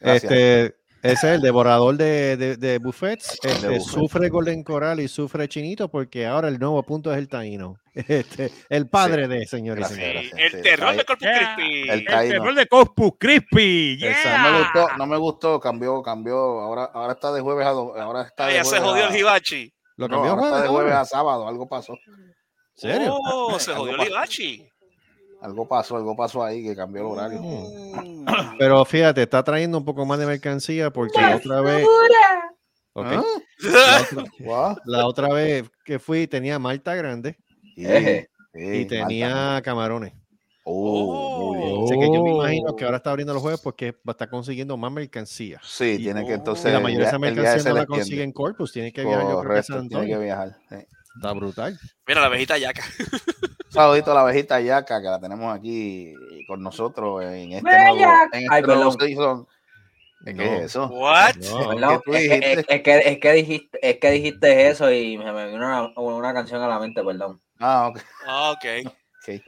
Gracias. 0.00 0.32
Este, 0.32 0.76
ese 1.04 1.28
es 1.28 1.34
el 1.36 1.40
devorador 1.40 1.96
de, 1.96 2.36
de, 2.36 2.56
de 2.56 2.78
buffets. 2.78 3.38
Este. 3.42 3.80
Sufre 3.80 4.28
Golden 4.28 4.62
Coral 4.64 4.98
y 5.00 5.08
sufre 5.08 5.46
Chinito 5.48 5.88
porque 5.88 6.26
ahora 6.26 6.48
el 6.48 6.58
nuevo 6.58 6.82
punto 6.82 7.12
es 7.12 7.18
el 7.18 7.28
taíno. 7.28 7.76
Este, 7.94 8.50
el 8.70 8.88
padre 8.88 9.26
Sí. 9.26 9.28
de 9.30 9.46
señores 9.46 9.88
y 9.92 9.94
gracias. 9.94 10.32
El 10.36 10.62
terror 10.62 10.96
de 10.96 11.04
Corpus 11.04 11.28
Yeah. 11.28 11.54
Christi. 11.54 11.82
El 11.82 11.90
El 12.00 12.06
terror 12.30 12.54
de 12.56 12.66
Corpus 12.66 13.12
Crispy. 13.20 13.98
No 14.00 14.50
me 14.50 14.58
gustó, 14.58 14.88
no 14.98 15.06
me 15.06 15.16
gustó, 15.16 15.60
cambió, 15.60 16.02
cambió. 16.02 16.36
Ahora, 16.60 16.90
ahora 16.92 17.12
está 17.12 17.32
de 17.32 17.40
jueves 17.40 17.64
a 17.66 17.70
do- 17.70 17.94
ahora 17.96 18.22
está 18.22 18.46
Ah, 18.46 18.48
de 18.48 18.54
ya 18.54 18.64
se 18.64 18.70
jueves 18.80 18.88
jodió 18.88 19.04
a- 19.04 19.08
el 19.10 19.16
hibachi. 19.16 19.72
Lo 19.96 20.08
no, 20.08 20.16
cambió 20.16 20.32
ahora 20.32 20.42
está 20.46 20.62
de 20.62 20.68
jueves, 20.68 20.90
jueves 20.92 20.94
a 20.94 21.04
sábado, 21.04 21.46
algo 21.46 21.68
pasó. 21.68 21.92
¿En 21.92 22.34
serio? 22.74 23.16
Oh, 23.16 23.56
se 23.60 23.72
jodió 23.74 23.94
el 23.94 24.08
hibachi. 24.08 24.68
Algo 25.44 25.68
pasó, 25.68 25.96
algo 25.96 26.16
pasó 26.16 26.42
ahí 26.42 26.62
que 26.64 26.74
cambió 26.74 27.02
el 27.02 27.06
horario. 27.08 27.38
Mm. 27.42 28.24
Pero 28.58 28.82
fíjate, 28.86 29.22
está 29.22 29.42
trayendo 29.44 29.76
un 29.76 29.84
poco 29.84 30.06
más 30.06 30.18
de 30.18 30.24
mercancía 30.24 30.90
porque 30.90 31.20
la 31.20 31.36
otra 31.36 31.60
vez. 31.60 31.86
¿Ah? 32.96 33.22
La, 33.58 34.00
otra, 34.00 34.24
Guau. 34.38 34.76
la 34.86 35.06
otra 35.06 35.28
vez 35.34 35.64
que 35.84 35.98
fui 35.98 36.26
tenía 36.26 36.58
malta 36.58 36.94
grande 36.94 37.36
y 37.76 38.84
tenía 38.86 39.60
camarones. 39.62 40.14
Oh, 40.66 41.52
muy 41.52 41.58
bien. 41.58 41.84
Así 41.84 41.94
que 41.98 42.06
yo 42.06 42.22
me 42.22 42.30
Oh. 42.32 42.36
imagino 42.36 42.74
que 42.74 42.84
ahora 42.86 42.96
está 42.96 43.10
abriendo 43.10 43.34
los 43.34 43.42
jueves 43.42 43.60
porque 43.60 43.92
va 43.92 43.98
a 44.06 44.10
estar 44.12 44.30
consiguiendo 44.30 44.78
más 44.78 44.90
mercancía. 44.92 45.60
Sí, 45.62 45.98
tiene 45.98 46.24
que 46.24 46.30
Y 46.30 46.34
entonces. 46.34 46.72
la 46.72 46.80
mayoría 46.80 47.04
de 47.04 47.08
esa 47.10 47.18
mercancía 47.18 47.70
no 47.70 47.76
la 47.80 47.84
consigue 47.86 48.22
en 48.22 48.32
Corpus, 48.32 48.72
tiene 48.72 48.90
que 48.90 49.02
viajar 49.04 49.24
yo 49.24 49.40
creo 49.40 49.40
que 49.40 49.44
a 49.44 49.48
Correcto, 49.48 49.72
San 49.74 49.88
tiene 49.88 50.06
que 50.06 50.12
Antonio. 50.14 50.24
viajar. 50.24 50.56
sí. 50.70 50.76
Está 51.16 51.32
brutal. 51.32 51.78
Mira 52.06 52.20
la 52.20 52.26
abejita 52.26 52.58
yaca. 52.58 52.82
Un 53.66 53.70
saludito 53.70 54.12
a 54.12 54.14
la 54.14 54.20
abejita 54.20 54.60
Yaca 54.60 55.00
que 55.02 55.08
la 55.08 55.18
tenemos 55.20 55.52
aquí 55.56 56.12
con 56.46 56.62
nosotros 56.62 57.24
en 57.24 57.52
este 57.52 57.68
Bella. 57.70 57.88
nuevo, 57.92 58.12
en 58.32 58.42
este 58.42 58.54
Ay, 58.54 58.62
nuevo 58.62 58.92
season. 58.92 59.48
¿Qué 60.24 60.32
No. 60.32 60.42
es 60.44 60.60
eso? 60.66 60.86
What? 60.86 61.34
No, 61.36 61.92
es, 61.94 62.00
que, 62.02 62.10
dijiste? 62.18 62.52
es- 62.52 62.66
es 62.68 62.82
que, 62.82 62.98
es, 62.98 63.18
que 63.18 63.32
dijiste, 63.32 63.78
es 63.82 63.98
que 63.98 64.10
dijiste 64.12 64.68
eso 64.68 64.90
y 64.92 65.18
me, 65.18 65.32
me 65.32 65.46
vino 65.50 65.56
una, 65.58 65.88
una 65.96 66.32
canción 66.32 66.62
a 66.62 66.68
la 66.68 66.78
mente, 66.78 67.02
perdón. 67.02 67.40
Ah, 67.58 67.88
ok. 67.88 68.00
Ah, 68.26 68.50
ok. 68.52 68.64
ok. 68.86 69.26
Pero 69.26 69.42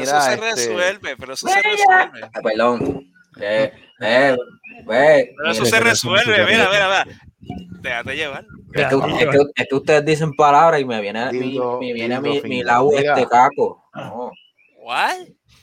Mira, 0.00 0.02
eso 0.02 0.20
se 0.20 0.34
este, 0.34 0.50
resuelve, 0.50 1.16
pero 1.16 1.32
eso 1.34 1.46
se 1.48 1.62
resuelve. 1.62 2.20
Ah, 2.34 2.40
perdón. 2.42 3.12
Eh, 3.40 3.72
eh, 4.00 4.36
ve, 4.84 5.32
Pero 5.36 5.50
eso 5.52 5.62
mire, 5.64 5.70
se 5.76 5.80
resuelve, 5.80 6.32
mira, 6.32 6.44
resuelve. 6.46 6.72
mira, 6.72 7.04
mira. 7.04 7.20
Déjate 7.40 8.14
llevar. 8.16 8.44
es, 8.74 8.86
que, 8.86 8.94
es 8.94 9.28
que- 9.30 9.62
es 9.62 9.68
que 9.68 9.74
ustedes 9.74 10.04
dicen 10.04 10.32
palabras 10.34 10.80
y 10.80 10.84
me 10.84 11.00
viene, 11.00 11.30
mi, 11.32 11.38
Lindo- 11.40 11.78
me 11.80 11.92
viene 11.92 12.20
mi, 12.20 12.40
mi 12.42 12.62
lado 12.62 12.90
este 12.96 13.26
caco. 13.26 13.84
No. 13.94 14.30
What? 14.82 15.14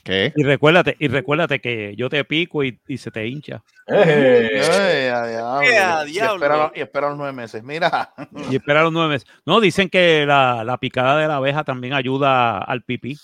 ¿Qué? 0.04 0.32
Y 0.36 0.42
recuérdate, 0.42 0.96
y 0.98 1.08
recuérdate 1.08 1.60
que 1.60 1.94
yo 1.96 2.08
te 2.08 2.24
pico 2.24 2.64
y, 2.64 2.80
y 2.88 2.96
se 2.96 3.10
te 3.10 3.26
hincha. 3.26 3.62
Eh, 3.86 4.62
Ay, 4.62 5.06
a 5.12 5.26
diablo. 5.26 5.62
Eh, 5.62 5.78
a 5.78 6.06
Y 6.06 6.12
diablo. 6.12 6.34
espera, 6.46 6.72
y 6.74 6.80
espera 6.80 7.08
los 7.10 7.18
nueve 7.18 7.32
meses. 7.32 7.62
Mira. 7.62 8.10
Y 8.50 8.56
espera 8.56 8.82
los 8.82 8.92
nueve 8.92 9.10
meses. 9.14 9.28
No, 9.44 9.60
dicen 9.60 9.88
que 9.90 10.24
la, 10.26 10.64
la 10.64 10.78
picada 10.78 11.18
de 11.18 11.28
la 11.28 11.36
abeja 11.36 11.62
también 11.62 11.92
ayuda 11.92 12.58
al 12.58 12.82
pipí. 12.84 13.18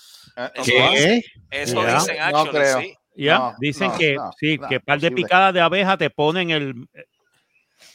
¿Qué? 0.63 1.23
Eso 1.49 1.81
Ya. 1.81 1.95
dicen 1.95 2.17
No 2.31 2.37
actually, 2.39 2.49
creo. 2.51 2.79
sí. 2.81 2.93
Ya, 3.17 3.37
No, 3.39 3.53
dicen 3.59 3.87
no, 3.87 3.97
que 3.97 4.15
no, 4.15 4.31
sí, 4.37 4.57
no, 4.57 4.67
que 4.67 4.79
par 4.81 4.99
de 4.99 5.09
picadas 5.11 5.53
de 5.53 5.61
abeja 5.61 5.97
te 5.97 6.09
ponen 6.09 6.49
el. 6.51 6.75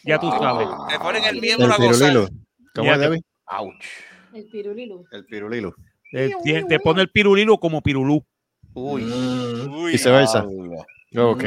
Ya 0.05 0.19
tú 0.19 0.31
sabes. 0.31 0.69
Te 0.89 0.99
ponen 0.99 1.25
el 1.25 1.41
miembro 1.41 1.67
El 1.67 1.73
a 1.73 1.77
gozar. 1.77 2.31
¿Cómo 2.75 2.93
es, 2.93 2.99
te- 2.99 3.05
David? 3.05 3.21
Ouch. 3.59 3.85
El 4.33 4.47
pirulilo. 4.49 5.05
El 5.11 5.25
pirulilo. 5.27 5.75
Eh, 6.13 6.31
tie- 6.45 6.67
te 6.69 6.79
pone 6.81 7.03
el 7.03 7.11
pirulilo 7.11 7.59
como 7.59 7.81
pirulú. 7.83 8.25
Uy. 8.75 9.03
mm, 9.03 9.75
Uy, 9.83 9.93
Viceversa. 9.93 10.45
Ok. 11.17 11.45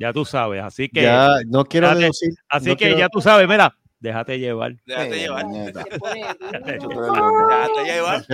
Ya 0.00 0.12
tú 0.12 0.24
sabes. 0.24 0.62
Así 0.62 0.88
que, 0.88 1.02
Ya, 1.02 1.36
no 1.46 1.64
quiero 1.64 1.86
Dale. 1.86 2.00
deducir. 2.00 2.30
así 2.48 2.70
no 2.70 2.76
que 2.76 2.86
quiero- 2.86 2.98
ya 2.98 3.08
tú 3.08 3.20
sabes, 3.20 3.46
mira, 3.48 3.72
déjate 4.00 4.38
llevar. 4.38 4.74
déjate 4.84 5.14
Eh, 5.16 5.18
llevar. 5.20 5.44
te 5.44 5.50
Déjate 6.52 6.78
llevar. 7.84 8.26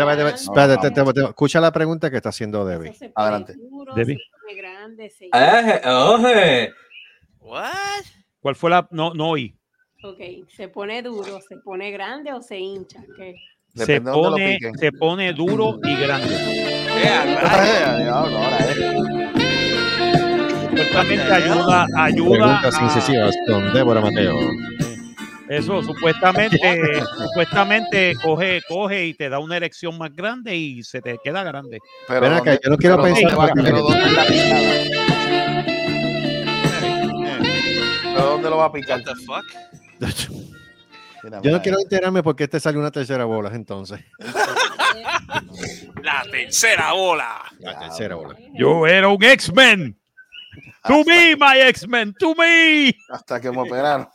Te- 0.80 0.90
te- 0.90 1.12
te- 1.12 1.24
escucha 1.24 1.60
la 1.60 1.72
pregunta 1.72 2.10
que 2.10 2.16
está 2.16 2.30
haciendo 2.30 2.64
Debbie. 2.64 2.94
Adelante. 3.14 3.54
Debbie. 3.94 4.18
grande, 4.56 5.12
oje. 5.84 6.72
What? 7.40 8.04
¿Cuál 8.46 8.54
fue 8.54 8.70
la.? 8.70 8.86
No, 8.92 9.12
no 9.12 9.30
oí. 9.30 9.52
Ok, 10.04 10.20
se 10.46 10.68
pone 10.68 11.02
duro, 11.02 11.40
se 11.48 11.56
pone 11.64 11.90
grande 11.90 12.32
o 12.32 12.40
se 12.40 12.56
hincha. 12.56 13.00
¿Qué? 13.16 13.34
Se 13.74 14.00
pone, 14.00 14.60
se 14.78 14.92
pone 14.92 15.32
duro 15.32 15.80
y 15.82 15.96
grande. 15.96 16.28
Supuestamente 20.60 21.32
ayuda, 21.32 21.86
ayuda. 21.96 22.30
Preguntas 22.38 22.76
a- 22.78 22.84
incisivas 22.84 23.34
con 23.48 23.72
Débora 23.72 24.00
Mateo. 24.00 24.38
Eso, 25.48 25.82
supuestamente, 25.82 27.02
supuestamente 27.24 28.14
coge, 28.22 28.60
coge 28.68 29.06
y 29.06 29.14
te 29.14 29.28
da 29.28 29.40
una 29.40 29.56
erección 29.56 29.98
más 29.98 30.14
grande 30.14 30.54
y 30.54 30.84
se 30.84 31.00
te 31.02 31.18
queda 31.18 31.42
grande. 31.42 31.80
Pero 32.06 32.20
Ven 32.20 32.32
acá, 32.32 32.50
¿dónde- 32.52 32.60
yo 32.62 32.70
no 32.70 32.76
quiero 32.76 33.02
pero 33.02 33.12
pensar 33.12 33.32
pero 38.16 38.30
¿dónde 38.30 38.50
lo 38.50 38.56
va 38.58 38.66
a 38.66 38.72
picar? 38.72 39.00
What 39.00 39.14
the 39.14 39.24
fuck? 39.24 39.44
Yo 41.42 41.50
no 41.50 41.60
quiero 41.60 41.78
enterarme 41.80 42.22
por 42.22 42.36
qué 42.36 42.46
te 42.48 42.60
salió 42.60 42.80
una 42.80 42.90
tercera 42.90 43.24
bola 43.24 43.50
entonces. 43.54 44.00
La 46.02 46.24
tercera 46.30 46.92
bola. 46.92 47.42
La 47.58 47.78
tercera 47.78 48.14
bola. 48.14 48.36
Yo 48.54 48.86
era 48.86 49.08
un 49.08 49.22
X-Men. 49.22 49.98
To 50.84 51.04
me, 51.04 51.34
my 51.36 51.60
X-Men, 51.68 52.14
to 52.14 52.34
me. 52.34 52.94
Hasta 53.10 53.40
que 53.40 53.50
me 53.50 53.60
operaron. 53.60 54.08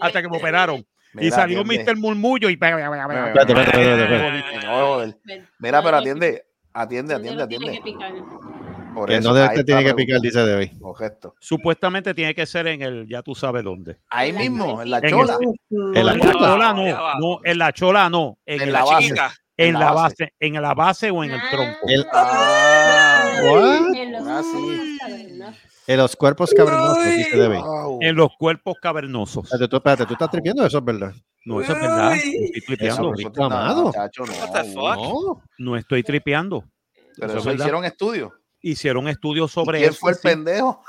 Hasta 0.00 0.22
que 0.22 0.28
me 0.28 0.38
operaron. 0.38 0.86
y 1.20 1.30
salió 1.30 1.60
atiende. 1.60 1.84
Mr. 1.84 1.96
Murmullo 1.98 2.48
y. 2.48 2.56
Mira, 5.58 5.82
pero 5.82 5.96
atiende, 5.98 6.46
atiende, 6.72 7.14
atiende, 7.14 7.42
atiende. 7.42 7.82
Por 8.94 9.08
Que 9.08 9.16
eso, 9.16 9.32
no 9.32 9.48
te 9.54 9.64
tiene 9.64 9.84
que 9.84 9.94
picar, 9.94 10.20
dice 10.20 10.40
Debbie. 10.40 10.78
Correcto. 10.80 11.34
Supuestamente 11.40 12.14
tiene 12.14 12.34
que 12.34 12.46
ser 12.46 12.66
en 12.66 12.82
el, 12.82 13.06
ya 13.08 13.22
tú 13.22 13.34
sabes 13.34 13.64
dónde. 13.64 13.98
Ahí 14.10 14.32
mismo, 14.32 14.82
en 14.82 14.90
la 14.90 14.98
En 14.98 15.10
chola. 15.10 15.38
En 15.70 16.06
la 16.06 16.18
chola 16.18 16.72
no, 16.74 17.18
no, 17.18 17.40
en 17.44 17.58
la 17.58 17.72
chola 17.72 18.10
no, 18.10 18.38
en, 18.46 18.58
la 18.72 18.78
La 18.80 18.84
base. 18.84 19.02
chiquita. 19.02 19.32
en 19.56 19.66
en 19.68 19.72
la 19.74 19.80
la 19.80 19.92
base, 19.92 20.32
en 20.40 20.54
la 20.62 20.74
base 20.74 21.10
o 21.10 21.24
en 21.24 21.30
el 21.32 21.40
tronco. 21.50 21.78
El- 21.88 22.06
Ah, 22.12 23.40
What? 23.44 23.94
En 23.94 24.12
los 24.12 24.26
Ah, 24.26 24.42
sí. 24.42 24.98
cavernosos. 25.00 25.56
En 25.86 25.96
los 25.98 26.16
cuerpos 26.16 26.50
cavernosos, 26.56 27.04
dice 27.04 27.48
wow. 27.48 27.98
En 28.00 28.14
los 28.16 28.30
cuerpos 28.38 28.76
cavernosos. 28.80 29.44
Espérate, 29.44 29.68
tú, 29.68 29.76
espérate, 29.76 30.06
tú 30.06 30.12
estás 30.14 30.30
tripiendo 30.30 30.64
eso, 30.64 30.78
es 30.78 30.84
verdad. 30.84 31.12
No, 31.44 31.60
eso 31.60 31.72
es 31.72 31.80
verdad. 31.80 32.08
No 32.10 32.12
estoy 32.14 32.52
Eso, 32.54 32.64
tripeando. 32.66 33.12
rico, 33.14 33.32
No, 33.36 33.48
no. 33.48 33.82
What 33.90 34.10
the 34.52 34.64
fuck? 34.72 34.96
No. 34.96 35.42
No 35.58 35.76
estoy 35.76 36.02
tripeando. 36.04 36.64
Pero 37.16 37.26
Eso 37.28 37.38
es 37.38 37.46
eso 37.46 37.54
hicieron 37.54 37.84
estudios. 37.84 38.32
Hicieron 38.62 39.08
estudios 39.08 39.50
¿Y 39.50 39.54
sobre 39.54 39.78
¿Quién 39.78 39.90
eso. 39.90 39.98
fue 40.00 40.12
el 40.12 40.16
sí. 40.16 40.22
pendejo? 40.22 40.82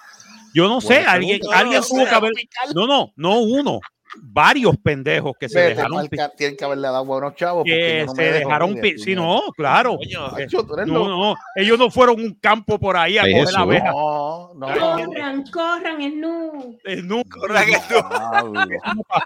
Yo 0.53 0.67
no 0.67 0.79
sé, 0.81 0.99
alguien, 0.99 1.39
pregunta. 1.39 1.59
alguien 1.59 1.81
No, 1.81 1.87
tuvo 1.87 1.97
no 1.99 2.05
que 2.05 2.15
haber. 2.15 2.31
No, 2.75 2.87
no, 2.87 3.11
no 3.15 3.39
uno. 3.39 3.79
Varios 4.21 4.77
pendejos 4.77 5.33
que 5.39 5.49
se 5.49 5.57
Vete, 5.59 5.69
dejaron. 5.73 6.07
pi- 6.07 6.15
marca, 6.17 6.35
tienen 6.35 6.55
que 6.55 6.63
haberle 6.63 6.87
dado 6.87 7.03
buenos 7.03 7.33
chavos. 7.35 7.61
porque 7.63 7.75
Que 7.75 8.05
no 8.05 8.13
me 8.13 8.23
se 8.23 8.31
dejaron. 8.31 8.69
mire, 8.75 8.81
pi- 8.93 8.99
Sí, 8.99 9.15
no, 9.15 9.41
claro. 9.57 9.97
Coño. 9.97 10.27
Macho, 10.27 10.67
eres 10.77 10.85
No, 10.87 11.07
no, 11.07 11.35
ellos 11.55 11.79
no 11.79 11.89
fueron 11.89 12.19
un 12.21 12.35
campo 12.35 12.77
por 12.77 12.95
ahí 12.95 13.17
a 13.17 13.21
coger 13.23 13.51
la 13.51 13.59
abeja. 13.61 13.89
No, 13.89 14.51
no. 14.53 14.67
Corran, 14.67 15.43
corran, 15.51 16.01
es 16.03 16.13
nu. 16.13 16.77
Eh, 16.85 17.01
nunca 17.01 17.39
Corran 17.39 17.63
el 17.67 17.73
nu. 17.73 18.53
No 18.95 19.03
pasó. 19.09 19.25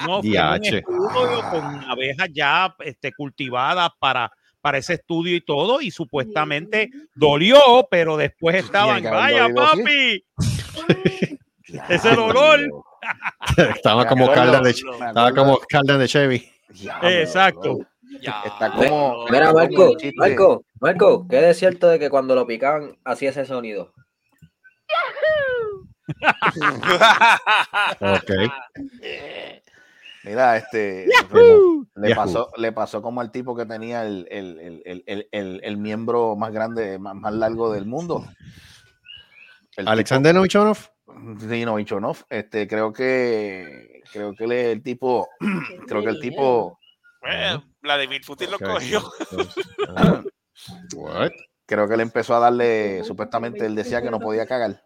No, 0.00 0.06
fue 0.06 0.16
un 0.16 0.20
Diache. 0.20 0.78
estudio 0.80 1.50
con 1.50 1.64
abejas 1.88 2.28
ya 2.34 2.74
este, 2.80 3.12
cultivadas 3.16 3.88
para, 3.98 4.30
para 4.66 4.78
ese 4.78 4.94
estudio 4.94 5.36
y 5.36 5.40
todo, 5.40 5.80
y 5.80 5.92
supuestamente 5.92 6.90
dolió, 7.14 7.86
pero 7.88 8.16
después 8.16 8.56
estaban, 8.56 9.00
vaya 9.04 9.42
dolido 9.42 9.62
así". 9.62 10.24
papi, 10.34 11.38
ese 11.88 12.16
dolor. 12.16 12.58
Estaba 13.56 14.08
como 14.08 14.26
Cardan 14.26 14.64
de, 14.64 14.70
estaba 14.70 15.30
como 15.32 15.60
Cardan 15.68 16.00
de 16.00 16.08
Chevy. 16.08 16.50
Exacto. 17.00 17.78
Ya. 18.20 18.42
Está 18.44 18.72
como. 18.72 19.26
Mira, 19.30 19.52
Marco. 19.52 19.94
Marco, 20.16 20.64
Marco, 20.80 21.28
¿qué 21.28 21.48
es 21.48 21.58
cierto 21.60 21.86
de 21.86 22.00
que 22.00 22.10
cuando 22.10 22.34
lo 22.34 22.44
picaban 22.44 22.98
hacía 23.04 23.30
ese 23.30 23.46
sonido? 23.46 23.92
Ok. 28.00 28.30
Mira, 30.26 30.56
este 30.56 31.06
Yahoo. 31.08 31.86
le 31.94 32.08
Yahoo. 32.08 32.16
pasó, 32.24 32.50
le 32.56 32.72
pasó 32.72 33.00
como 33.00 33.20
al 33.20 33.30
tipo 33.30 33.54
que 33.56 33.64
tenía 33.64 34.04
el, 34.04 34.26
el, 34.30 34.58
el, 34.58 34.82
el, 34.84 35.04
el, 35.06 35.28
el- 35.30 35.60
el 35.62 35.76
miembro 35.76 36.34
más 36.34 36.52
grande, 36.52 36.98
más, 36.98 37.14
más 37.14 37.32
largo 37.32 37.72
del 37.72 37.86
mundo. 37.86 38.26
El 39.76 39.86
Alexander 39.86 40.34
Novichonov. 40.34 40.76
tipo- 41.06 41.38
sí, 41.48 41.64
Novichonov, 41.64 42.16
este, 42.28 42.66
creo 42.66 42.92
que 42.92 44.02
creo 44.12 44.34
que 44.34 44.46
le- 44.48 44.72
el 44.72 44.82
tipo, 44.82 45.28
creo 45.86 46.02
que 46.02 46.08
el 46.10 46.20
tipo, 46.20 46.76
Bueno, 47.22 47.64
Vladimir 47.80 48.20
Putin 48.26 48.50
lo 48.50 48.58
cogió. 48.58 49.02
What? 50.96 51.30
creo 51.66 51.88
que 51.88 51.96
le 51.96 52.02
empezó 52.02 52.34
a 52.34 52.40
darle, 52.40 53.04
supuestamente 53.04 53.64
él 53.66 53.74
decía 53.74 54.00
que 54.02 54.10
no 54.10 54.18
podía 54.20 54.46
cagar. 54.46 54.82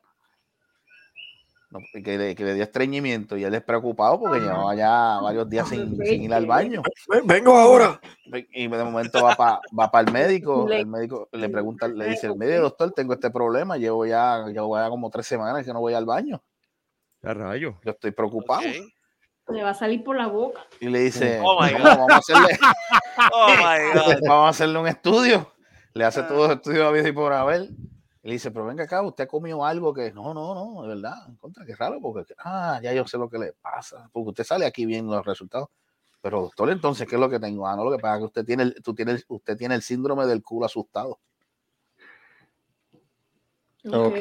No, 1.70 1.78
que, 1.92 2.18
le, 2.18 2.34
que 2.34 2.44
le 2.44 2.54
dio 2.54 2.64
estreñimiento 2.64 3.36
y 3.36 3.44
él 3.44 3.54
es 3.54 3.62
preocupado 3.62 4.18
porque 4.18 4.40
llevaba 4.40 4.74
ya 4.74 5.20
varios 5.22 5.48
días 5.48 5.68
sin, 5.68 5.96
sin 6.04 6.24
ir 6.24 6.34
al 6.34 6.44
baño. 6.44 6.82
Vengo 7.24 7.56
ahora. 7.56 8.00
Y 8.52 8.66
de 8.66 8.84
momento 8.84 9.22
va 9.22 9.36
para 9.36 9.60
va 9.78 9.88
pa 9.88 10.00
el 10.00 10.10
médico, 10.10 10.68
el 10.68 10.86
médico 10.86 11.28
le 11.30 11.48
pregunta, 11.48 11.86
le 11.86 12.08
dice, 12.08 12.28
mire 12.34 12.56
doctor, 12.56 12.90
tengo 12.90 13.12
este 13.12 13.30
problema, 13.30 13.76
llevo 13.76 14.04
ya, 14.04 14.46
llevo 14.48 14.76
ya 14.76 14.88
como 14.88 15.10
tres 15.10 15.28
semanas 15.28 15.64
que 15.64 15.72
no 15.72 15.78
voy 15.78 15.94
al 15.94 16.06
baño, 16.06 16.42
¿Qué 17.22 17.32
rayo? 17.34 17.76
yo 17.84 17.92
estoy 17.92 18.10
preocupado. 18.10 18.62
Le 19.48 19.62
va 19.62 19.70
a 19.70 19.74
salir 19.74 20.02
por 20.02 20.16
la 20.16 20.26
boca. 20.26 20.60
Y 20.80 20.88
le 20.88 21.00
dice, 21.00 21.40
Oh 21.42 21.60
my 21.62 21.72
"Vamos, 21.72 21.82
God. 21.82 21.98
vamos 21.98 22.10
a 22.12 22.16
hacerle, 22.16 22.58
Oh 23.32 23.48
my 23.48 23.98
God. 23.98 24.20
vamos 24.28 24.46
a 24.46 24.48
hacerle 24.48 24.78
un 24.78 24.88
estudio. 24.88 25.52
Le 25.94 26.04
hace 26.04 26.22
todos 26.24 26.48
los 26.48 26.56
estudios 26.56 26.84
a 26.86 26.90
vida 26.92 27.08
y 27.08 27.12
por 27.12 27.32
haber. 27.32 27.68
Y 28.22 28.28
le 28.28 28.32
dice, 28.34 28.50
pero 28.50 28.66
venga 28.66 28.84
acá, 28.84 29.00
usted 29.02 29.24
ha 29.24 29.26
comido 29.26 29.64
algo 29.64 29.94
que 29.94 30.12
no, 30.12 30.34
no, 30.34 30.54
no, 30.54 30.82
de 30.82 30.88
verdad, 30.88 31.14
en 31.26 31.36
contra, 31.36 31.64
qué 31.64 31.74
raro, 31.74 32.00
porque 32.02 32.34
ah, 32.38 32.78
ya 32.82 32.92
yo 32.92 33.06
sé 33.06 33.16
lo 33.16 33.30
que 33.30 33.38
le 33.38 33.52
pasa, 33.54 34.10
porque 34.12 34.28
usted 34.30 34.44
sale 34.44 34.66
aquí 34.66 34.84
viendo 34.84 35.14
los 35.16 35.24
resultados. 35.24 35.68
Pero 36.22 36.42
doctor, 36.42 36.68
entonces, 36.70 37.08
¿qué 37.08 37.14
es 37.14 37.20
lo 37.20 37.30
que 37.30 37.40
tengo? 37.40 37.66
Ah, 37.66 37.74
no, 37.76 37.84
lo 37.84 37.90
que 37.92 37.98
pasa 37.98 38.16
es 38.16 38.18
que 38.20 38.24
usted 38.26 38.44
tiene 38.44 38.64
el, 38.64 38.74
tú 38.82 38.94
tienes, 38.94 39.24
usted 39.26 39.56
tiene 39.56 39.74
el 39.74 39.80
síndrome 39.80 40.26
del 40.26 40.42
culo 40.42 40.66
asustado. 40.66 41.18
Ok. 43.90 44.20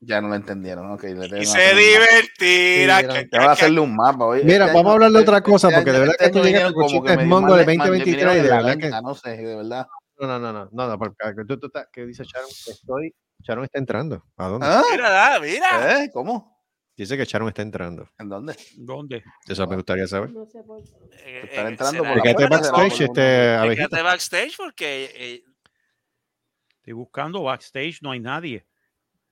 Ya 0.00 0.20
no 0.20 0.28
lo 0.28 0.34
entendieron, 0.34 0.90
ok. 0.90 1.02
le 1.04 1.10
tengo 1.14 1.36
Y 1.36 1.38
que 1.40 1.46
se 1.46 1.74
divertirá. 1.74 3.02
Que- 3.22 3.28
Ya 3.32 3.38
voy 3.38 3.48
a 3.48 3.52
hacerle 3.52 3.78
un 3.80 3.94
mapa. 3.94 4.24
oye, 4.24 4.42
Mira, 4.42 4.64
este 4.64 4.76
vamos 4.76 4.90
a 4.90 4.94
hablar 4.94 5.12
de 5.12 5.18
otra 5.20 5.36
este 5.38 5.50
cosa, 5.50 5.70
porque 5.70 5.92
de 5.92 5.98
verdad 6.00 6.16
este 6.18 6.32
que 6.32 6.40
vinieron 6.46 6.72
con 6.72 6.82
como 6.88 7.02
me 7.02 7.16
dio 7.16 7.26
mongo 7.26 7.54
de 7.54 7.64
de- 7.64 7.76
mal- 7.76 7.86
2023 7.86 8.04
vinieron 8.16 8.32
y 8.32 8.40
de 8.40 8.42
verdad 8.56 8.76
que- 8.78 9.02
No 9.02 9.14
sé, 9.14 9.36
de 9.36 9.54
verdad. 9.56 9.86
No, 10.20 10.26
no, 10.26 10.38
no, 10.38 10.52
no, 10.52 10.68
no, 10.72 10.88
no, 10.88 10.98
porque 10.98 11.16
tú, 11.46 11.58
tú 11.58 11.66
estás- 11.68 11.88
¿qué 11.92 12.04
dice 12.06 12.24
Sharon? 12.24 12.48
Estoy, 12.50 13.14
Sharon 13.40 13.64
está 13.64 13.78
entrando. 13.78 14.24
¿A 14.36 14.48
dónde? 14.48 14.66
¿Ah? 14.68 14.82
Mira, 14.90 15.10
da, 15.10 15.40
mira. 15.40 16.02
¿Eh? 16.04 16.10
¿Cómo? 16.12 16.58
Dice 16.96 17.16
que 17.16 17.24
Sharon 17.24 17.48
está 17.48 17.62
entrando. 17.62 18.08
¿En 18.18 18.28
dónde? 18.28 18.56
¿Dónde? 18.76 19.22
Eso 19.46 19.66
me 19.68 19.76
gustaría 19.76 20.06
saber. 20.08 20.30
No 20.32 20.44
sé 20.46 20.62
por 20.64 20.82
qué. 20.82 20.88
Eh, 21.24 21.40
Están 21.44 21.66
eh, 21.66 21.68
entrando 21.70 21.98
será- 22.02 22.12
por 22.14 22.22
Fíjate 22.22 22.48
backstage, 22.48 23.00
este, 23.02 24.02
backstage 24.02 24.56
porque 24.56 25.10
eh, 25.14 25.44
Estoy 26.78 26.92
buscando 26.94 27.42
backstage, 27.42 27.98
no 28.02 28.10
hay 28.12 28.20
nadie. 28.20 28.66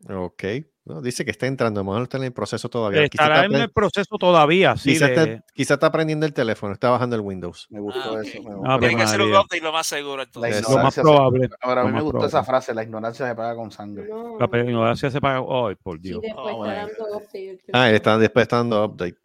Ok. 0.09 0.45
No, 0.85 1.03
dice 1.03 1.25
que 1.25 1.33
está 1.33 1.47
entrando, 1.49 1.81
a 1.81 1.83
lo 1.83 1.91
mejor 1.91 2.05
está 2.05 2.17
en 2.19 2.23
el 2.25 2.33
proceso 2.33 2.69
todavía. 2.69 3.09
Quizá 3.09 3.25
Estará 3.25 3.45
está, 3.47 3.57
en 3.57 3.63
el 3.63 3.71
proceso 3.73 4.17
todavía, 4.19 4.77
sí. 4.77 4.91
quizá 4.93 5.07
de- 5.09 5.15
está- 5.15 5.45
quizá 5.53 5.75
está 5.75 5.91
prendiendo 5.91 6.27
el 6.27 6.33
teléfono, 6.33 6.75
está 6.75 6.91
bajando 6.91 7.17
el 7.17 7.23
Windows. 7.23 7.67
Me 7.71 7.81
gustó 7.81 7.99
Ah, 8.17 8.23
eso. 8.23 8.41
me 8.43 8.51
Ah, 8.51 8.55
gustó. 8.55 8.63
pues, 8.79 8.79
tiene 8.91 9.03
que 9.03 9.09
ser 9.09 9.21
un 9.23 9.33
update 9.35 9.61
lo 9.63 9.73
más 9.73 9.87
seguro. 9.89 10.17
La 10.19 10.23
Entonces. 10.23 10.63
Lo 10.63 10.69
más 10.69 10.69
ignorancia 10.69 11.03
se- 11.03 11.03
probable. 11.03 11.49
Ahora, 11.61 11.81
a 11.81 11.85
mí 11.87 11.91
me 11.93 12.01
gustó 12.03 12.11
probable. 12.13 12.29
esa 12.29 12.45
frase, 12.45 12.73
la 12.75 12.83
ignorancia 12.85 13.27
se 13.29 13.35
paga 13.35 13.57
con 13.57 13.73
sangre. 13.73 14.07
No. 14.09 14.39
La 14.39 14.59
ignorancia 14.63 15.11
se 15.11 15.21
paga. 15.21 15.39
Ay, 15.41 15.75
por 15.75 15.97
Y 15.97 16.01
Dios. 16.03 16.21
después 16.23 16.47
Oh, 16.57 16.65
está 16.65 16.85
my 16.85 16.89
dando 16.93 17.17
update. 17.17 17.59
Ah, 17.73 17.91
está, 17.91 18.19
después 18.19 18.43
está 18.45 18.57
dando 18.59 18.85
update. 18.85 19.17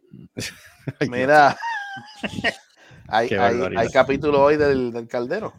Mira, 1.10 1.56
hay, 3.08 3.28
hay, 3.28 3.60
hay 3.76 3.88
capítulo 3.90 4.42
hoy 4.42 4.56
del, 4.56 4.92
del 4.92 5.06
caldero. 5.06 5.52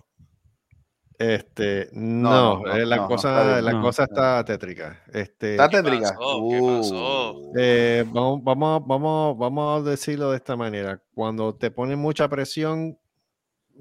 Este, 1.32 1.90
No, 1.94 2.58
no, 2.58 2.64
no, 2.66 2.76
eh, 2.76 2.86
la, 2.86 2.96
no, 2.98 3.08
cosa, 3.08 3.62
la 3.62 3.72
No. 3.72 3.82
cosa 3.82 4.04
está 4.04 4.44
tétrica. 4.44 5.02
Este, 5.14 5.52
¿Está 5.52 5.70
¿Qué 5.70 5.78
tétrica? 5.82 6.10
pasó? 6.10 6.48
¿Qué 6.50 6.60
pasó? 6.78 7.34
Uh. 7.38 7.54
eh, 7.58 8.04
vamos, 8.08 8.44
vamos, 8.44 8.82
vamos, 8.86 9.38
vamos 9.38 9.82
a 9.88 9.90
decirlo 9.90 10.32
de 10.32 10.38
esta 10.38 10.56
manera. 10.56 11.02
Cuando 11.14 11.56
te 11.56 11.72
ponen 11.72 11.98
mucha 12.00 12.28
presión, 12.28 12.98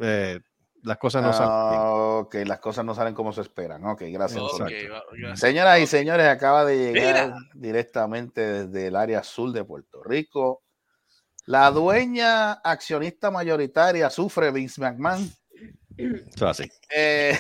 eh, 0.01 0.39
las 0.85 0.99
cosas 0.99 1.23
no 1.23 1.33
salen. 1.33 1.51
Ah, 1.53 1.91
ok, 2.21 2.35
las 2.47 2.61
cosas 2.61 2.85
no 2.85 2.95
salen 2.95 3.15
como 3.15 3.33
se 3.33 3.41
esperan. 3.41 3.85
Ok, 3.87 4.03
gracias. 4.09 4.41
Ok, 4.43 4.59
por- 4.59 4.73
Exacto. 4.73 4.95
va- 4.95 5.03
gracias. 5.19 5.41
Señoras 5.41 5.81
y 5.81 5.87
señores, 5.87 6.27
acaba 6.27 6.65
de 6.65 6.93
llegar 6.93 7.27
Mira. 7.29 7.37
directamente 7.55 8.41
desde 8.67 8.87
el 8.89 8.97
área 8.97 9.23
sur 9.23 9.53
de 9.53 9.65
Puerto 9.65 10.03
Rico. 10.05 10.63
La 11.47 11.71
dueña 11.73 12.53
accionista 12.53 13.31
mayoritaria 13.33 14.11
sufre 14.11 14.51
Vince 14.53 14.81
McMahon. 14.81 15.29
Eso 15.97 16.49
así. 16.49 16.71
Eh, 16.95 17.39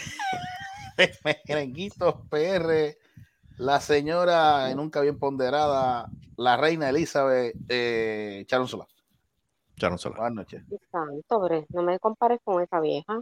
Merenguitos 1.49 2.15
PR, 2.29 2.97
la 3.59 3.81
señora 3.81 4.69
y 4.71 4.75
nunca 4.75 5.01
bien 5.01 5.19
ponderada, 5.19 6.07
la 6.37 6.57
reina 6.57 6.88
Elizabeth 6.91 7.55
eh. 7.69 8.47
Buenas 8.51 8.75
noches. 10.33 10.62
Santo, 10.91 11.41
bre, 11.41 11.67
no 11.71 11.83
me 11.83 11.99
compares 11.99 12.41
con 12.45 12.62
esa 12.62 12.81
vieja. 12.81 13.21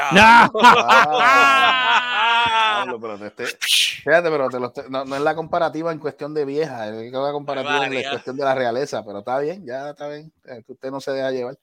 Ah, 0.00 0.50
pero 3.00 3.18
te- 3.18 3.30
te- 3.30 3.46
fíjate, 3.46 4.30
pero 4.30 4.48
te 4.48 4.60
lo 4.60 4.66
estoy- 4.66 4.84
no, 4.90 5.04
no 5.04 5.16
es 5.16 5.22
la 5.22 5.34
comparativa 5.34 5.92
en 5.92 5.98
cuestión 5.98 6.34
de 6.34 6.44
vieja, 6.44 6.88
es 6.88 7.10
la 7.12 7.32
comparativa 7.32 7.86
en 7.86 7.94
la 7.94 8.10
cuestión 8.10 8.36
de 8.36 8.44
la 8.44 8.54
realeza, 8.54 9.04
pero 9.04 9.20
está 9.20 9.38
bien, 9.38 9.64
ya 9.64 9.90
está 9.90 10.08
bien, 10.08 10.32
que 10.66 10.72
usted 10.72 10.90
no 10.90 11.00
se 11.00 11.12
deja 11.12 11.30
llevar, 11.30 11.56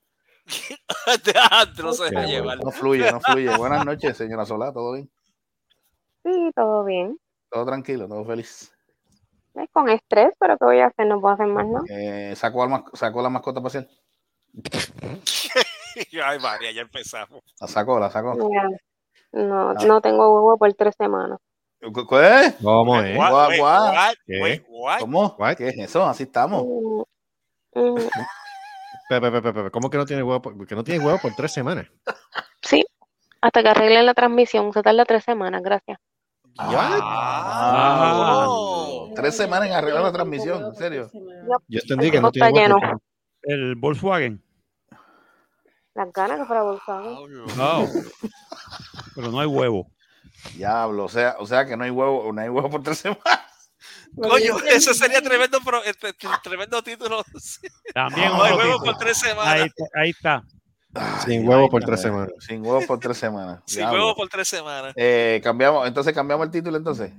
Teatro 1.24 1.94
se 1.94 2.06
deja 2.06 2.26
llevar. 2.26 2.58
no 2.64 2.72
fluye, 2.72 3.12
no 3.12 3.20
fluye. 3.20 3.56
Buenas 3.58 3.86
noches, 3.86 4.16
señora 4.18 4.46
Solá, 4.46 4.72
¿todo 4.72 4.94
bien? 4.94 5.10
Sí, 6.24 6.52
todo 6.56 6.84
bien. 6.84 7.18
Todo 7.50 7.66
tranquilo, 7.66 8.08
todo 8.08 8.26
feliz. 8.26 8.72
Es 9.56 9.70
con 9.72 9.90
estrés, 9.90 10.34
pero 10.40 10.58
¿qué 10.58 10.66
voy 10.66 10.80
a 10.80 10.88
hacer? 10.88 11.08
No 11.08 11.22
puedo 11.22 11.34
hacer 11.36 11.48
más, 11.48 11.66
¿no? 11.66 11.82
Eh, 11.90 12.34
¿sacó, 12.36 12.64
al 12.64 12.84
¿Sacó 12.94 13.22
la 13.22 13.30
mascota 13.30 13.62
pasear? 13.62 13.88
Ay, 16.26 16.40
María, 16.40 16.72
ya 16.72 16.82
empezamos. 16.82 17.42
La 17.60 17.68
sacó, 17.68 18.00
la 18.00 18.10
sacó. 18.12 18.36
Mira, 18.36 18.70
no, 19.32 19.70
Ah. 19.70 19.76
no 19.86 20.02
tengo 20.02 20.34
huevo 20.34 20.58
por 20.58 20.74
tres 20.74 20.96
semanas. 20.98 21.40
¿Cómo 21.82 23.00
es? 23.00 23.18
What? 23.18 23.60
What? 23.60 24.16
¿Qué? 24.26 24.66
¿Cómo? 25.00 25.38
¿Qué 25.58 25.68
es 25.70 25.78
eso? 25.78 26.06
Así 26.06 26.24
estamos. 26.24 26.64
Mm, 26.66 27.80
mm, 27.80 27.96
¿Cómo 29.72 29.90
que 29.90 29.98
no 29.98 30.06
tiene 30.06 30.24
huevo? 30.24 30.42
por- 30.42 30.68
Que 30.68 30.76
no 30.76 30.84
tiene 30.84 31.04
huevo 31.06 31.20
por 31.20 31.34
tres 31.36 31.52
semanas. 31.54 31.88
sí, 32.62 32.84
hasta 33.42 33.62
que 33.64 33.70
arreglen 33.70 34.06
la 34.06 34.14
transmisión. 34.14 34.72
Se 34.74 34.82
tarda 34.82 35.06
tres 35.06 35.24
semanas, 35.24 35.62
gracias. 35.64 36.00
Ah, 36.58 38.46
Oh. 38.48 39.12
Tres 39.16 39.36
semanas 39.38 39.68
en 39.70 39.74
arreglar 39.76 40.04
la 40.04 40.12
transmisión, 40.12 40.64
en 40.66 40.76
serio. 40.76 41.10
Yo 41.68 41.80
entendí 41.82 42.12
que 42.12 42.20
no 42.22 42.32
tiene 42.32 42.48
está 42.50 42.60
huevo. 42.62 42.80
lleno. 42.80 43.02
El 43.44 43.76
Volkswagen. 43.76 44.42
Las 45.94 46.12
ganas 46.12 46.40
que 46.40 46.46
fuera 46.46 46.64
Volkswagen. 46.64 47.46
No. 47.58 47.86
Pero 49.16 49.32
no 49.32 49.40
hay 49.40 49.48
huevo. 49.48 49.88
Diablo, 50.56 51.06
o 51.06 51.10
sea, 51.10 51.36
o 51.40 51.46
sea 51.46 51.66
que 51.66 51.78
no 51.78 51.84
hay 51.86 51.92
huevo, 51.92 52.32
no 52.34 52.42
hay 52.42 52.50
huevo 52.50 52.70
por 52.70 52.84
tres 52.84 52.98
semanas. 53.00 53.24
Coño, 54.16 54.58
ese 54.72 54.94
sería 54.94 55.22
tremendo, 55.22 55.60
pro- 55.62 55.84
este, 55.84 56.14
tremendo 56.44 56.82
título. 56.82 57.24
También 57.94 58.30
No 58.30 58.44
hay 58.44 58.54
huevo 58.54 58.80
por 58.84 58.98
tres 58.98 59.22
Ahí, 59.24 59.30
semanas. 59.30 59.66
está- 59.68 60.00
ahí 60.00 60.10
está. 60.12 60.44
Sin 61.26 61.48
huevo 61.48 61.70
por 61.70 61.84
tres 61.84 62.02
semanas. 62.02 62.30
Sin 62.40 62.66
huevo 62.66 62.82
por 62.88 63.00
tres 63.00 63.18
semanas. 63.18 63.60
Sin 63.68 63.84
huevo 63.86 64.16
por 64.16 64.30
tres 64.30 64.48
semanas. 64.48 64.94
Eh, 64.96 65.42
cambiamos, 65.44 65.86
entonces 65.88 66.14
cambiamos 66.14 66.46
el 66.46 66.52
título 66.52 66.78
entonces. 66.78 67.12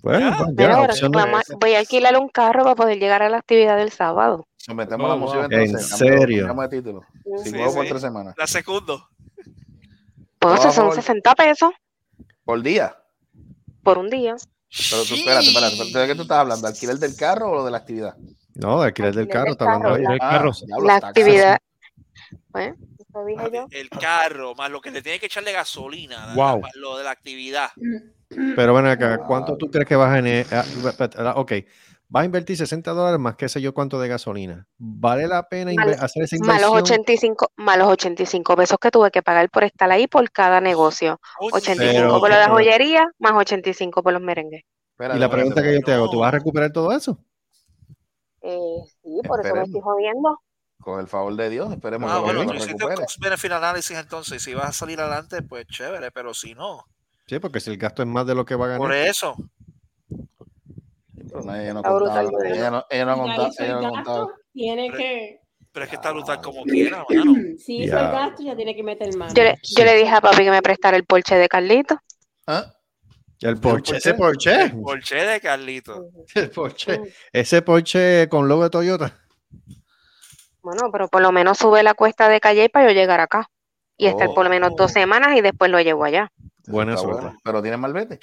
Bueno, 0.00 0.30
Ya. 0.30 0.36
pues, 0.44 1.58
voy 1.58 1.74
a- 1.74 1.78
alquilar 1.80 2.16
un 2.18 2.28
carro 2.28 2.62
para 2.62 2.76
poder 2.76 2.98
llegar 2.98 3.22
a 3.22 3.28
la 3.28 3.38
actividad 3.38 3.76
del 3.76 3.90
sábado. 3.90 4.46
Sometemos 4.56 5.06
Oh, 5.06 5.08
la 5.08 5.16
moción 5.16 5.48
wow. 5.48 5.58
entonces. 5.58 5.92
¿En 5.92 5.98
serio? 5.98 6.46
cambiamos 6.46 6.70
de 6.70 6.76
título. 6.76 7.02
Sin 7.42 7.52
Sí, 7.52 7.58
huevo 7.58 7.74
por 7.74 7.86
tres 7.88 8.00
semanas. 8.02 8.34
La 8.36 8.46
segundo. 8.46 9.08
Pues 10.38 10.60
son 10.62 10.72
favor. 10.72 10.94
60 10.94 11.34
pesos 11.34 11.72
Por 12.44 12.62
día. 12.62 12.94
por 13.82 13.98
un 13.98 14.08
día. 14.08 14.36
Pero 14.90 15.02
tú, 15.04 15.14
espérate, 15.14 15.46
espérate, 15.46 15.74
espérate, 15.74 15.98
¿de 15.98 16.06
qué 16.08 16.14
tú 16.14 16.22
estás 16.22 16.38
hablando? 16.38 16.66
¿Alquiler 16.66 16.96
del 16.98 17.16
carro 17.16 17.50
o 17.50 17.54
lo 17.56 17.64
de 17.64 17.70
la 17.70 17.78
actividad? 17.78 18.14
No, 18.54 18.80
de 18.80 18.86
alquiler 18.88 19.14
del 19.14 19.20
Alquiler 19.22 19.32
carro, 19.32 19.44
del 19.44 19.52
está 19.52 19.64
hablando 19.64 19.94
ahí. 19.94 20.02
la- 20.02 20.12
El 20.12 20.18
Ah, 20.20 20.30
carro. 20.30 20.52
La 20.86 20.94
actividad. 20.96 21.58
Eso 22.54 23.24
dije 23.24 23.50
yo. 23.52 23.66
El 23.70 23.88
carro, 23.90 24.54
más 24.54 24.70
lo 24.70 24.80
que 24.80 24.90
le 24.90 25.00
tiene 25.02 25.18
que 25.18 25.26
echarle 25.26 25.52
gasolina. 25.52 26.34
Wow. 26.34 26.62
lo 26.74 26.98
de 26.98 27.04
la 27.04 27.10
actividad. 27.12 27.70
Pero 28.56 28.74
ven 28.74 28.86
acá, 28.86 29.18
¿cuánto 29.26 29.56
tú 29.56 29.70
crees 29.70 29.88
que 29.88 29.96
vas 29.96 30.14
a... 30.14 30.20
ne- 30.20 30.44
ah, 30.52 30.64
ah, 31.18 31.32
Ok, 31.36 31.52
vas 32.08 32.22
a 32.22 32.24
invertir 32.24 32.56
60 32.56 32.90
dólares 32.92 33.20
más 33.20 33.36
qué 33.36 33.48
sé 33.48 33.60
yo 33.60 33.74
cuánto 33.74 34.00
de 34.00 34.08
gasolina. 34.08 34.66
¿Vale 34.78 35.26
la 35.28 35.48
pena 35.48 35.72
Mal- 35.74 35.96
hacer 36.00 36.22
esa 36.24 36.36
Más 36.40 36.60
los 36.60 36.70
inversión? 36.70 37.00
85, 37.00 37.52
más 37.56 37.78
los 37.78 37.88
85 37.88 38.56
pesos 38.56 38.78
que 38.80 38.90
tuve 38.90 39.10
que 39.10 39.22
pagar 39.22 39.50
por 39.50 39.64
estar 39.64 39.90
ahí 39.90 40.06
por 40.06 40.30
cada 40.30 40.60
negocio. 40.60 41.20
85 41.52 41.92
Pero- 41.92 42.20
por 42.20 42.30
lo 42.30 42.36
de 42.36 42.42
pero- 42.42 42.54
joyería, 42.54 43.06
más 43.18 43.32
85 43.34 44.02
por 44.02 44.12
los 44.12 44.22
merengues. 44.22 44.62
Espérate, 44.92 45.16
Y 45.18 45.20
la 45.20 45.30
pregunta 45.30 45.62
que 45.62 45.74
yo 45.74 45.80
te 45.80 45.92
hago. 45.92 46.10
¿tú 46.10 46.18
vas 46.20 46.28
a 46.28 46.32
recuperar 46.32 46.72
todo 46.72 46.90
eso? 46.92 47.18
Eh, 48.42 48.78
sí, 49.02 49.20
por 49.26 49.44
eso 49.44 49.54
me 49.54 49.62
estoy 49.62 49.80
jodiendo. 49.80 50.40
Con 50.80 51.00
el 51.00 51.08
favor 51.08 51.34
de 51.34 51.50
Dios, 51.50 51.72
esperemos 51.72 52.10
Ah, 52.10 52.16
que 52.18 52.22
bueno, 52.22 52.44
lo 52.44 52.50
tú 52.50 52.54
hiciste 52.56 52.84
cost 52.94 53.18
benefit 53.20 53.50
análisis 53.52 53.96
entonces, 53.98 54.42
si 54.42 54.54
vas 54.54 54.66
a 54.66 54.72
salir 54.72 55.00
adelante, 55.00 55.42
pues 55.42 55.66
chévere, 55.66 56.10
pero 56.12 56.32
si 56.34 56.54
no, 56.54 56.84
Sí, 57.26 57.38
porque 57.40 57.60
si 57.60 57.70
el 57.70 57.76
gasto 57.78 58.00
es 58.02 58.08
más 58.08 58.26
de 58.26 58.34
lo 58.36 58.44
que 58.44 58.54
va 58.54 58.66
a 58.66 58.68
ganar. 58.68 58.80
por 58.80 58.94
eso, 58.94 59.34
ella 61.34 61.74
no 61.74 61.82
contaba, 61.82 62.22
de 62.22 62.52
ella 62.52 62.70
no, 62.70 62.84
ella 62.90 63.04
no 63.04 63.16
Ya 63.16 63.22
contaba, 63.22 63.48
hizo 63.48 63.62
el 63.62 63.68
ella 63.68 63.80
no 63.80 63.90
contaba. 63.90 64.18
gasto, 64.20 64.34
tiene 64.52 64.90
que. 64.92 65.40
pero 65.72 65.84
es 65.84 65.90
que 65.90 65.96
está 65.96 66.12
brutal 66.12 66.40
como 66.40 66.64
quiera, 66.64 67.04
mano. 67.08 67.34
Si 67.58 67.82
hizo 67.82 67.96
el 67.96 68.04
Ya. 68.04 68.10
gasto, 68.10 68.42
ya 68.42 68.56
tiene 68.56 68.74
que 68.76 68.82
meter 68.82 69.12
mano. 69.16 69.34
Yo 69.34 69.42
le, 69.42 69.56
yo 69.62 69.84
le 69.84 69.96
dije 69.96 70.14
a 70.14 70.20
papi 70.20 70.44
que 70.44 70.50
me 70.50 70.62
prestara 70.62 70.96
el 70.96 71.04
Porsche 71.04 71.34
de 71.36 71.48
Carlito. 71.48 71.98
¿Ah? 72.46 72.72
El 73.40 73.58
Porsche, 73.60 73.96
ese 73.96 74.14
Porsche, 74.14 74.70
Porsche 74.82 75.16
de 75.24 75.40
Carlito. 75.40 76.06
el 76.34 76.50
Porsche, 76.50 77.00
ese 77.32 77.62
Porsche 77.62 78.28
con 78.28 78.48
logo 78.48 78.64
de 78.64 78.70
Toyota. 78.70 79.16
Bueno, 80.62 80.90
pero 80.92 81.08
por 81.08 81.22
lo 81.22 81.32
menos 81.32 81.58
sube 81.58 81.82
la 81.82 81.94
cuesta 81.94 82.28
de 82.28 82.40
calle 82.40 82.68
para 82.68 82.88
yo 82.88 82.92
llegar 82.94 83.20
acá. 83.20 83.48
Y 83.96 84.06
estar 84.06 84.28
por 84.32 84.44
lo 84.44 84.50
menos 84.50 84.76
dos 84.76 84.92
semanas 84.92 85.36
y 85.36 85.40
después 85.40 85.70
lo 85.70 85.80
llevo 85.80 86.04
allá. 86.04 86.30
Buena 86.68 86.96
suerte. 86.96 87.22
bueno, 87.22 87.38
Pero 87.42 87.62
tiene 87.62 87.76
malvete. 87.76 88.20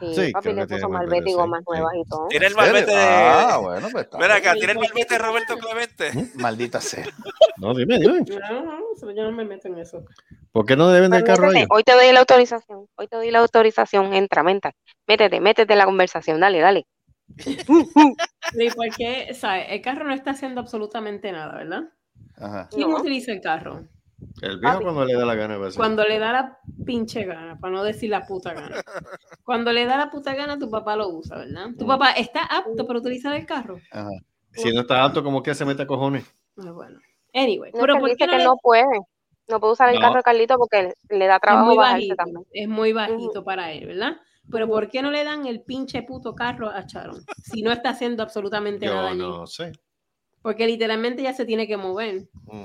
Sí, 0.00 0.14
Sí, 0.26 0.32
papi 0.32 0.52
le 0.52 0.66
puso 0.66 0.88
malvete, 0.88 1.30
y 1.30 1.32
gomas 1.32 1.62
nuevas 1.66 1.92
y 1.96 2.08
todo. 2.08 2.28
Tiene 2.28 2.46
el 2.46 2.54
malvete 2.54 2.90
de. 2.90 2.96
Ah, 2.96 3.58
bueno, 3.60 3.88
pues 3.90 4.04
está 4.04 4.18
Ven 4.18 4.30
acá, 4.30 4.52
tiene 4.54 4.72
el 4.72 4.78
malvete 4.78 5.14
de 5.14 5.18
Roberto 5.18 5.56
Clemente. 5.58 6.10
Maldita 6.36 6.80
sea. 6.80 7.04
No, 7.56 7.74
dime, 7.74 7.98
dime. 7.98 8.20
No, 8.50 8.62
no, 8.64 9.12
yo 9.12 9.22
no 9.24 9.32
me 9.32 9.44
meto 9.44 9.68
en 9.68 9.78
eso. 9.78 10.04
¿Por 10.52 10.66
qué 10.66 10.76
no 10.76 10.88
deben 10.90 11.10
del 11.10 11.24
carro 11.24 11.42
métete, 11.48 11.58
allá? 11.60 11.66
hoy 11.70 11.82
te 11.82 11.92
doy 11.92 12.12
la 12.12 12.20
autorización. 12.20 12.86
Hoy 12.96 13.08
te 13.08 13.16
doy 13.16 13.30
la 13.30 13.40
autorización. 13.40 14.14
Entra, 14.14 14.42
menta. 14.42 14.72
Métete, 15.06 15.40
métete 15.40 15.72
en 15.72 15.78
la 15.78 15.84
conversación. 15.84 16.40
Dale, 16.40 16.60
dale. 16.60 16.86
Sí, 18.52 18.68
porque, 18.74 19.34
¿sabes? 19.34 19.66
El 19.70 19.82
carro 19.82 20.04
no 20.06 20.14
está 20.14 20.30
haciendo 20.30 20.60
absolutamente 20.60 21.30
nada, 21.32 21.54
¿verdad? 21.58 21.82
Ajá. 22.36 22.68
¿Quién 22.70 22.88
No. 22.88 22.96
utiliza 22.98 23.32
el 23.32 23.40
carro? 23.42 23.84
El 24.42 24.58
viejo 24.58 24.72
Papi. 24.74 24.84
cuando 24.84 25.04
le 25.04 25.14
da 25.14 25.24
la 25.26 25.34
gana. 25.34 25.58
Cuando 25.76 26.04
le 26.04 26.18
da 26.18 26.32
la 26.32 26.58
pinche 26.84 27.24
gana, 27.24 27.58
para 27.58 27.72
no 27.74 27.84
decir 27.84 28.10
la 28.10 28.26
puta 28.26 28.52
gana. 28.54 28.76
Cuando 29.44 29.72
le 29.72 29.86
da 29.86 29.96
la 29.96 30.10
puta 30.10 30.34
gana, 30.34 30.58
tu 30.58 30.68
papá 30.70 30.94
lo 30.96 31.08
usa, 31.08 31.36
¿verdad? 31.38 31.68
Tu 31.78 31.86
papá 31.86 32.10
está 32.12 32.42
apto 32.44 32.86
para 32.86 32.98
utilizar 32.98 33.34
el 33.34 33.46
carro. 33.46 33.78
Ajá. 33.90 34.10
Si 34.52 34.72
no 34.72 34.80
está 34.82 35.02
alto, 35.02 35.22
como 35.24 35.42
que 35.42 35.54
se 35.54 35.64
mete 35.64 35.82
a 35.82 35.86
cojones? 35.86 36.24
Ah, 36.58 36.70
Bueno. 36.72 36.98
Anyway, 37.34 37.72
No, 37.72 37.80
pero 37.80 37.94
que 37.94 38.00
¿por 38.00 38.08
dice 38.10 38.18
qué 38.18 38.26
no 38.26 38.32
que 38.32 38.38
le- 38.38 38.44
no 38.44 38.56
puede. 38.62 39.00
No 39.48 39.60
puede 39.60 39.72
usar 39.74 39.88
el 39.90 39.96
No. 39.96 40.00
carro 40.02 40.16
de 40.16 40.22
Carlito 40.22 40.56
porque 40.58 40.92
le 41.10 41.26
da 41.26 41.36
es 41.36 41.40
trabajo 41.40 41.66
muy 41.66 41.76
bajarse 41.76 41.96
bajito, 41.96 42.16
también. 42.16 42.44
es 42.52 42.68
muy 42.68 42.92
bajito 42.92 43.44
para 43.44 43.72
él, 43.72 43.86
¿verdad? 43.86 44.16
Pero 44.50 44.66
¿por 44.66 44.88
qué 44.88 45.00
no 45.02 45.10
le 45.10 45.24
dan 45.24 45.46
el 45.46 45.60
pinche 45.62 46.02
puto 46.02 46.34
carro 46.34 46.68
a 46.70 46.82
Sharon? 46.86 47.22
Si 47.44 47.62
no 47.62 47.70
está 47.70 47.90
haciendo 47.90 48.22
absolutamente 48.22 48.86
nada 48.86 49.02
Yo 49.02 49.08
allí. 49.08 49.18
no 49.18 49.46
sé. 49.46 49.72
Porque 50.42 50.66
literalmente 50.66 51.22
ya 51.22 51.32
se 51.34 51.44
tiene 51.44 51.66
que 51.66 51.76
mover. 51.76 52.28
Mm. 52.44 52.64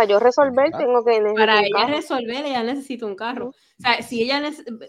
Para 0.00 0.12
yo 0.12 0.18
resolver, 0.18 0.70
tengo 0.78 1.04
que 1.04 1.20
Para 1.36 1.60
ella 1.60 1.68
carro. 1.74 1.94
resolver, 1.94 2.46
ella 2.46 2.62
necesita 2.62 3.04
un 3.04 3.14
carro. 3.16 3.48
O 3.48 3.54
sea, 3.76 4.00
si 4.00 4.22
ella 4.22 4.40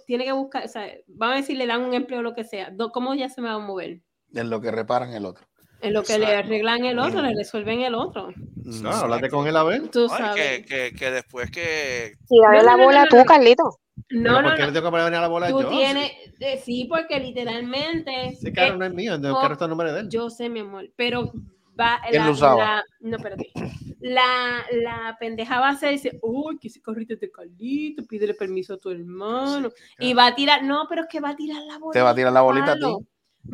tiene 0.08 0.24
que 0.24 0.32
buscar, 0.32 0.63
o 0.63 0.67
sea, 0.69 0.88
vamos 1.08 1.34
a 1.34 1.38
decir, 1.39 1.58
le 1.58 1.67
dan 1.67 1.82
un 1.82 1.93
empleo 1.93 2.19
o 2.19 2.24
lo 2.24 2.34
que 2.34 2.45
sea, 2.45 2.74
¿cómo 2.93 3.13
ella 3.13 3.28
se 3.28 3.41
va 3.41 3.52
a 3.52 3.60
mover? 3.60 4.00
En 4.34 4.50
lo 4.50 4.62
que 4.62 4.71
reparan 4.71 5.12
el 5.13 5.26
otro. 5.26 5.45
En 5.82 5.93
lo 5.93 6.04
que 6.04 6.17
le 6.17 6.28
arreglan 6.28 6.86
el 6.86 6.97
otro, 6.97 7.21
le 7.21 7.36
resuelven 7.36 7.82
el 7.82 7.93
otro. 7.93 8.30
No, 8.56 8.89
háblate 8.89 9.30
con 9.30 9.47
él 9.47 9.58
a 9.58 9.63
ver. 9.63 9.89
Tú 9.89 10.08
Ay, 10.10 10.17
sabes. 10.17 10.36
que, 10.60 10.65
que, 10.65 10.95
que 10.97 11.12
después 11.12 11.52
que. 11.52 12.13
Y 12.30 12.41
dale 12.41 12.60
No, 12.60 12.63
la 12.63 12.78
no, 12.78 12.84
bola 12.86 13.04
no, 13.04 13.08
tú, 13.10 13.17
no. 13.17 13.26
Carlito. 13.26 13.63
No, 14.12 14.41
no, 14.41 14.47
¿Por 14.47 14.56
qué 14.56 14.62
le 14.62 14.67
no. 14.67 14.74
tengo 14.74 14.86
que 14.86 14.91
poner 14.91 15.12
la 15.12 15.28
bola 15.28 15.50
Tú 15.50 15.62
yo? 15.62 15.69
tienes, 15.69 16.12
eh, 16.39 16.62
sí, 16.63 16.86
porque 16.89 17.19
literalmente. 17.19 18.30
Ese 18.30 18.54
carro 18.54 18.76
eh, 18.76 18.78
no 18.78 18.86
es 18.86 18.93
mío, 18.93 19.15
el 19.15 19.21
no, 19.21 19.39
carro 19.41 19.54
está 19.54 19.65
a 19.65 19.67
nombre 19.67 19.91
de 19.91 20.00
él. 20.02 20.10
Yo 20.10 20.30
sé, 20.30 20.47
mi 20.47 20.62
amor, 20.62 20.89
pero 20.95 21.34
va 21.82 22.02
¿Quién 22.10 22.22
la, 22.22 22.26
lo 22.28 22.32
usaba? 22.34 22.56
la- 22.58 22.84
no, 23.02 23.17
espérate. 23.17 23.52
La, 24.00 24.65
la 24.72 25.17
pendeja 25.20 25.60
va 25.60 25.67
a 25.70 25.72
hacer 25.72 25.91
dice, 25.91 26.17
uy, 26.22 26.58
que 26.60 26.67
ese 26.70 26.82
carrito 26.82 27.13
es 27.13 27.20
de 27.20 27.30
Carlito, 27.32 28.04
pídele 28.06 28.34
permiso 28.34 28.74
a 28.76 28.78
tu 28.78 28.89
hermano. 28.89 29.70
y 30.00 30.13
va 30.13 30.28
a 30.28 30.36
tirar, 30.36 30.63
no, 30.63 30.86
pero 30.89 31.02
es 31.04 31.08
que 31.08 31.20
va 31.20 31.30
a 31.30 31.36
tirar 31.36 31.62
la 31.63 31.78
bola. 31.78 31.94
Te 31.94 32.02
va 32.02 32.10
a 32.12 32.15
tirar 32.15 32.34
la 32.34 32.41
bolita 32.41 32.72
a 32.72 32.76
ti. 32.76 32.96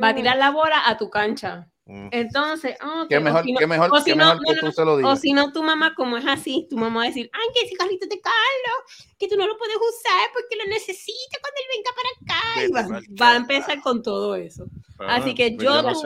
Va 0.01 0.09
a 0.09 0.15
tirar 0.15 0.37
la 0.37 0.51
bola 0.51 0.87
a 0.87 0.97
tu 0.97 1.09
cancha. 1.09 1.67
Mm. 1.85 2.09
Entonces, 2.11 2.75
ah, 2.81 3.03
ok, 3.03 3.07
Qué 3.09 3.17
o 3.17 3.21
mejor, 3.21 3.43
si 3.45 3.51
no- 3.53 3.59
qué 3.59 3.67
mejor, 3.67 3.89
o 3.93 3.97
si 3.99 4.03
qué 4.11 4.15
no- 4.17 4.25
mejor 4.25 4.35
no, 4.35 4.41
que 4.43 4.53
no, 4.55 4.59
tú 4.59 4.65
no. 4.65 4.71
se 4.73 4.85
lo 4.85 4.93
O 4.93 4.97
digas. 4.97 5.21
si 5.21 5.31
no, 5.33 5.51
tu 5.53 5.63
mamá, 5.63 5.95
como 5.95 6.17
es 6.17 6.25
así, 6.27 6.67
tu 6.69 6.77
mamá 6.77 6.97
va 6.99 7.03
a 7.03 7.07
decir, 7.07 7.29
ay, 7.33 7.47
que 7.53 7.65
ese 7.65 7.75
carrito 7.77 8.07
de 8.07 8.19
Carlos, 8.19 9.07
que 9.17 9.27
tú 9.29 9.35
no 9.37 9.47
lo 9.47 9.57
puedes 9.57 9.77
usar 9.77 10.29
porque 10.33 10.57
lo 10.57 10.65
necesitas 10.69 11.39
cuando 11.41 11.59
él 11.61 11.67
venga 11.75 11.91
para 11.95 12.09
acá. 12.41 12.65
Y 12.65 12.71
va, 12.71 13.01
va 13.21 13.31
a 13.31 13.35
empezar 13.37 13.81
con 13.81 14.03
todo 14.03 14.35
eso. 14.35 14.65
Pero 14.97 15.09
Así 15.09 15.29
no, 15.29 15.35
que 15.35 15.51
pues 15.53 15.63
yo 15.63 15.81
no 15.81 15.93
tú- 15.93 16.01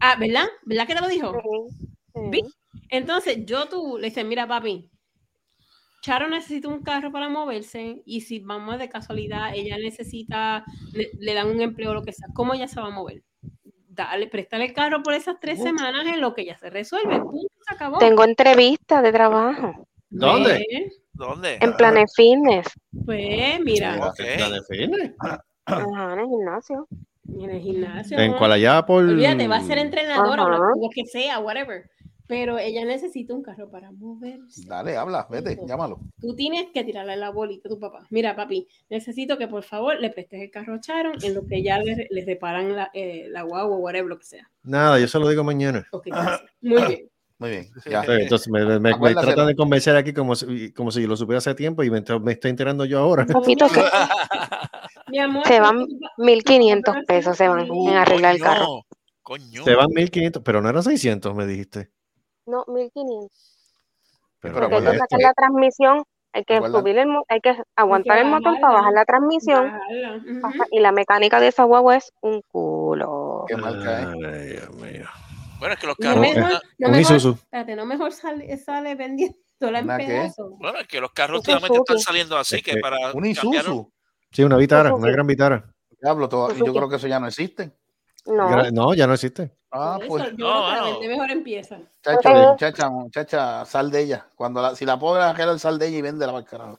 Ah, 0.00 0.16
¿verdad? 0.18 0.46
¿Verdad 0.62 0.86
que 0.86 0.94
te 0.94 1.00
lo 1.00 1.08
dijo? 1.08 1.32
Sí, 2.32 2.42
Entonces, 2.90 3.44
yo 3.44 3.68
tú 3.68 3.98
le 3.98 4.08
dices, 4.08 4.24
mira, 4.24 4.46
papi, 4.46 4.90
Charo 6.02 6.28
necesita 6.28 6.68
un 6.68 6.82
carro 6.82 7.10
para 7.10 7.28
moverse 7.28 8.02
y 8.04 8.20
si 8.20 8.38
vamos 8.40 8.78
de 8.78 8.88
casualidad, 8.88 9.54
ella 9.54 9.76
necesita, 9.76 10.64
le, 10.92 11.10
le 11.18 11.34
dan 11.34 11.48
un 11.50 11.60
empleo 11.60 11.90
o 11.90 11.94
lo 11.94 12.02
que 12.02 12.12
sea, 12.12 12.28
¿cómo 12.34 12.54
ella 12.54 12.68
se 12.68 12.80
va 12.80 12.86
a 12.86 12.90
mover? 12.90 13.22
Dale, 13.88 14.28
préstale 14.28 14.66
el 14.66 14.72
carro 14.74 15.02
por 15.02 15.14
esas 15.14 15.40
tres 15.40 15.62
semanas 15.62 16.06
en 16.06 16.20
lo 16.20 16.34
que 16.34 16.44
ya 16.44 16.56
se 16.58 16.68
resuelve. 16.68 17.18
Punto, 17.18 17.54
se 17.66 17.74
acabó. 17.74 17.98
Tengo 17.98 18.24
entrevista 18.24 19.00
de 19.00 19.10
trabajo 19.10 19.86
¿Dónde? 20.10 20.92
¿Dónde? 21.12 21.58
en 21.60 21.72
Planet 21.74 22.08
Fitness. 22.14 22.66
Pues, 23.04 23.60
mira, 23.60 24.08
Ok. 24.08 24.20
La 24.38 24.50
define. 24.50 25.14
Ajá, 25.64 26.12
en 26.12 26.18
el 26.20 26.26
gimnasio. 26.26 26.86
En 27.28 27.50
el 27.50 27.60
gimnasio. 27.60 28.18
En 28.18 28.32
¿no? 28.32 28.38
cual 28.38 28.52
allá 28.52 28.84
por. 28.84 29.04
Olvídate, 29.04 29.48
va 29.48 29.56
a 29.56 29.62
ser 29.62 29.78
entrenadora 29.78 30.44
o 30.44 30.48
Ajá. 30.48 30.58
lo, 30.58 30.82
lo 30.82 30.90
que 30.94 31.04
sea, 31.06 31.38
whatever. 31.38 31.88
Pero 32.28 32.58
ella 32.58 32.84
necesita 32.84 33.34
un 33.34 33.42
carro 33.42 33.70
para 33.70 33.92
moverse. 33.92 34.66
Dale, 34.66 34.96
habla, 34.96 35.28
vete, 35.30 35.56
llámalo. 35.64 36.00
Tú 36.20 36.34
tienes 36.34 36.66
que 36.74 36.82
tirarle 36.82 37.16
la 37.16 37.30
bolita 37.30 37.68
a 37.68 37.70
tu 37.70 37.78
papá. 37.78 38.04
Mira, 38.10 38.34
papi, 38.34 38.66
necesito 38.90 39.38
que 39.38 39.46
por 39.46 39.62
favor 39.62 40.00
le 40.00 40.10
prestes 40.10 40.42
el 40.42 40.50
carro 40.50 40.74
a 40.74 40.80
Sharon 40.82 41.22
en 41.22 41.34
lo 41.34 41.46
que 41.46 41.62
ya 41.62 41.78
le, 41.78 42.08
le 42.10 42.24
reparan 42.24 42.74
la, 42.74 42.90
eh, 42.94 43.26
la 43.28 43.42
guagua 43.42 43.76
o 43.76 43.78
whatever, 43.78 44.08
lo 44.08 44.18
que 44.18 44.24
sea. 44.24 44.50
Nada, 44.64 44.98
yo 44.98 45.06
se 45.06 45.20
lo 45.20 45.28
digo 45.28 45.44
mañana. 45.44 45.86
Ok, 45.92 46.06
gracias. 46.06 46.50
Muy 46.60 46.82
bien. 46.88 47.10
Muy 47.38 47.50
bien, 47.50 47.66
ya. 47.84 48.02
Sí, 48.02 48.08
entonces 48.12 48.48
me, 48.48 48.78
me- 48.80 48.94
tratan 49.14 49.46
de 49.46 49.54
convencer 49.54 49.94
aquí 49.94 50.14
como 50.14 50.34
si, 50.34 50.72
como 50.72 50.90
si 50.90 51.02
yo 51.02 51.08
lo 51.08 51.16
supiera 51.16 51.38
hace 51.38 51.54
tiempo 51.54 51.82
y 51.82 51.90
me, 51.90 52.02
me 52.22 52.32
estoy 52.32 52.50
enterando 52.50 52.84
yo 52.86 52.98
ahora. 52.98 53.26
Papito, 53.26 53.66
que 53.74 53.82
Mi 55.08 55.18
amor, 55.18 55.46
se 55.46 55.60
van 55.60 55.86
tu 55.86 55.98
papá- 56.00 56.14
1500 56.16 56.96
pesos, 57.06 57.36
se 57.36 57.46
van 57.48 57.70
Uh, 57.70 57.90
en 57.90 57.96
arreglar 57.96 58.34
el 58.36 58.40
carro. 58.40 58.82
Coño. 59.22 59.64
Se 59.64 59.74
van 59.74 59.88
1500, 59.90 60.42
pero 60.42 60.62
no 60.62 60.68
eran 60.70 60.82
600, 60.82 61.34
me 61.34 61.46
dijiste. 61.46 61.90
No, 62.46 62.64
1500. 62.68 63.28
Pero, 64.40 64.54
Pero 64.54 64.70
Porque 64.70 64.88
hay 64.88 64.92
que 64.92 64.98
sacar 64.98 65.20
la 65.20 65.32
transmisión, 65.34 66.02
hay 66.32 66.44
que 66.44 66.58
subir 66.58 66.96
el, 66.98 67.08
hay 67.28 67.40
que 67.40 67.56
aguantar 67.74 68.18
el 68.18 68.26
motor 68.28 68.54
para 68.60 68.74
bajar 68.74 68.92
la 68.92 69.04
transmisión. 69.04 69.72
Bajarla, 70.40 70.66
Y 70.70 70.78
la 70.80 70.92
mecánica 70.92 71.40
de 71.40 71.48
esa 71.48 71.64
guagua 71.64 71.96
es 71.96 72.12
un 72.22 72.40
culo. 72.48 73.44
Qué 73.48 73.56
marca. 73.56 74.10
Ay, 74.12 74.48
Dios 74.52 74.74
mío. 74.76 75.06
Bueno, 75.58 75.74
es 75.74 75.80
que 75.80 75.86
los 75.86 75.96
No 75.98 76.04
carros. 76.04 76.20
mejor, 76.20 76.52
no 76.78 76.88
Un 76.88 76.92
mejor, 76.92 77.16
espérate, 77.16 77.76
no 77.76 77.86
mejor 77.86 78.12
sale, 78.12 78.56
sale 78.58 78.94
vendiéndola 78.94 79.78
en 79.78 79.84
¿Una 79.84 79.98
qué? 79.98 80.06
pedazos. 80.06 80.50
Bueno, 80.58 80.78
es 80.78 80.86
que 80.88 81.00
los 81.00 81.12
carros 81.12 81.38
últimamente 81.38 81.78
están 81.78 81.98
saliendo 81.98 82.36
así 82.36 82.56
Es 82.56 82.62
que 82.62 82.72
que 82.74 82.80
para 82.80 83.12
Un 83.12 83.26
Isuzu. 83.26 83.90
Sí, 84.30 84.42
una 84.44 84.56
vitara, 84.56 84.94
una 84.94 85.10
gran 85.10 85.26
vitara. 85.26 85.64
Diablo, 86.00 86.28
todo- 86.28 86.52
y 86.54 86.58
yo 86.58 86.74
creo 86.74 86.88
que 86.88 86.96
eso 86.96 87.06
ya 87.06 87.18
no 87.18 87.26
existe. 87.26 87.72
No, 88.26 88.70
No, 88.70 88.92
ya 88.94 89.06
no 89.06 89.14
existe. 89.14 89.52
Ah, 89.70 89.98
eso, 90.00 90.08
pues, 90.08 90.24
yo 90.36 90.46
no, 90.46 90.72
la 90.74 90.82
vende 90.84 91.08
mejor 91.08 91.30
empieza. 91.30 91.78
chacha, 92.02 92.88
muchacha, 92.90 93.64
sal 93.64 93.90
de 93.90 94.00
ella. 94.00 94.26
Cuando 94.34 94.60
la, 94.62 94.74
si 94.74 94.84
la 94.84 94.98
pobre 94.98 95.22
Ángela, 95.22 95.58
sal 95.58 95.78
de 95.78 95.88
ella 95.88 95.98
y 95.98 96.02
vende 96.02 96.26
la 96.26 96.44
carajo. 96.44 96.78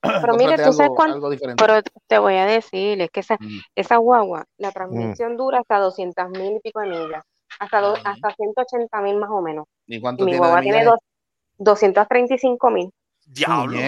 pero 0.00 0.34
mire, 0.36 0.56
tú 0.62 0.72
sabes 0.72 0.92
cuánto. 0.94 1.30
Pero 1.56 1.82
te 2.06 2.18
voy 2.18 2.34
a 2.34 2.46
decir, 2.46 3.00
es 3.00 3.10
que 3.10 3.20
esa, 3.20 3.36
Mm. 3.40 3.58
esa 3.74 3.96
guagua, 3.96 4.44
la 4.56 4.70
transmisión 4.72 5.36
dura 5.36 5.60
hasta 5.60 5.78
200 5.78 6.30
mil 6.30 6.56
y 6.56 6.60
pico 6.60 6.80
de 6.80 6.88
millas, 6.88 7.24
hasta, 7.58 7.80
do- 7.80 7.96
hasta 8.04 8.34
180 8.34 9.00
mil 9.00 9.16
más 9.16 9.30
o 9.30 9.42
menos. 9.42 9.66
¿Y 9.86 9.96
Y 9.96 10.00
cuánto 10.00 10.24
mi 10.24 10.32
tiene 10.32 10.38
guagua 10.38 10.60
tiene 10.60 10.84
dos, 10.84 10.98
235 11.58 12.70
mil. 12.70 12.90
Diablo. 13.26 13.78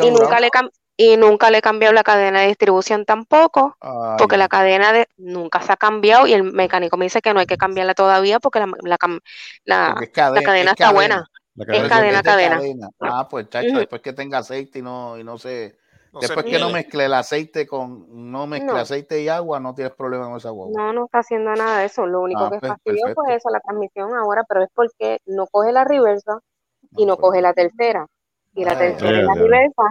Y 0.00 0.10
nunca, 0.10 0.40
le 0.40 0.50
y 0.96 1.16
nunca 1.16 1.50
le 1.50 1.58
he 1.58 1.62
cambiado 1.62 1.92
la 1.94 2.02
cadena 2.02 2.40
de 2.40 2.48
distribución 2.48 3.04
tampoco, 3.04 3.76
Ay, 3.80 4.16
porque 4.18 4.36
la 4.36 4.48
cadena 4.48 4.92
de 4.92 5.06
nunca 5.16 5.60
se 5.60 5.72
ha 5.72 5.76
cambiado 5.76 6.26
y 6.26 6.32
el 6.32 6.42
mecánico 6.42 6.96
me 6.96 7.04
dice 7.04 7.20
que 7.20 7.32
no 7.32 7.40
hay 7.40 7.46
que 7.46 7.56
cambiarla 7.58 7.94
todavía 7.94 8.40
porque 8.40 8.60
la, 8.60 8.66
la, 8.82 8.96
la- 9.64 9.88
porque 9.90 10.04
es 10.06 10.10
cadena, 10.10 10.40
la 10.40 10.42
cadena 10.42 10.70
es 10.70 10.80
está 10.80 10.92
buena. 10.92 11.26
La 11.54 11.76
Es 11.76 11.88
cadena- 11.88 11.90
cadena, 11.90 12.16
de 12.18 12.22
cadena. 12.22 12.88
Ah, 13.00 13.28
pues 13.28 13.48
chacha, 13.48 13.68
Ujú. 13.68 13.78
después 13.78 14.02
que 14.02 14.12
tenga 14.12 14.38
aceite 14.38 14.80
y 14.80 14.82
no, 14.82 15.16
y 15.18 15.24
no 15.24 15.38
se. 15.38 15.78
No 16.16 16.20
se 16.22 16.26
después 16.28 16.46
que 16.46 16.58
no 16.58 16.70
mezcle 16.70 17.04
el 17.04 17.14
aceite 17.14 17.66
con. 17.66 18.06
No 18.30 18.46
mezcle 18.46 18.72
No. 18.72 18.76
aceite 18.78 19.22
y 19.22 19.28
agua, 19.28 19.60
no 19.60 19.74
tienes 19.74 19.94
problema 19.94 20.26
con 20.26 20.36
esa 20.36 20.50
guagua. 20.50 20.72
No, 20.76 20.92
no 20.92 21.04
está 21.04 21.18
haciendo 21.20 21.52
nada 21.54 21.78
de 21.80 21.86
eso. 21.86 22.06
Lo 22.06 22.22
único 22.22 22.40
Ah, 22.44 22.50
que 22.50 22.58
pues, 22.58 22.72
fastidió 22.72 23.14
fue 23.14 23.34
eso, 23.34 23.50
la 23.50 23.60
transmisión 23.60 24.14
ahora, 24.14 24.42
pero 24.48 24.62
es 24.64 24.70
porque 24.74 25.18
no 25.26 25.46
coge 25.46 25.72
la 25.72 25.84
reversa 25.84 26.38
y 26.96 27.06
no 27.06 27.16
coge 27.16 27.40
la 27.42 27.52
tercera. 27.52 28.06
Y 28.54 28.64
la 28.64 28.72
Ay, 28.72 28.78
tercera 28.78 29.18
y 29.20 29.22
la 29.22 29.34
reversa, 29.34 29.82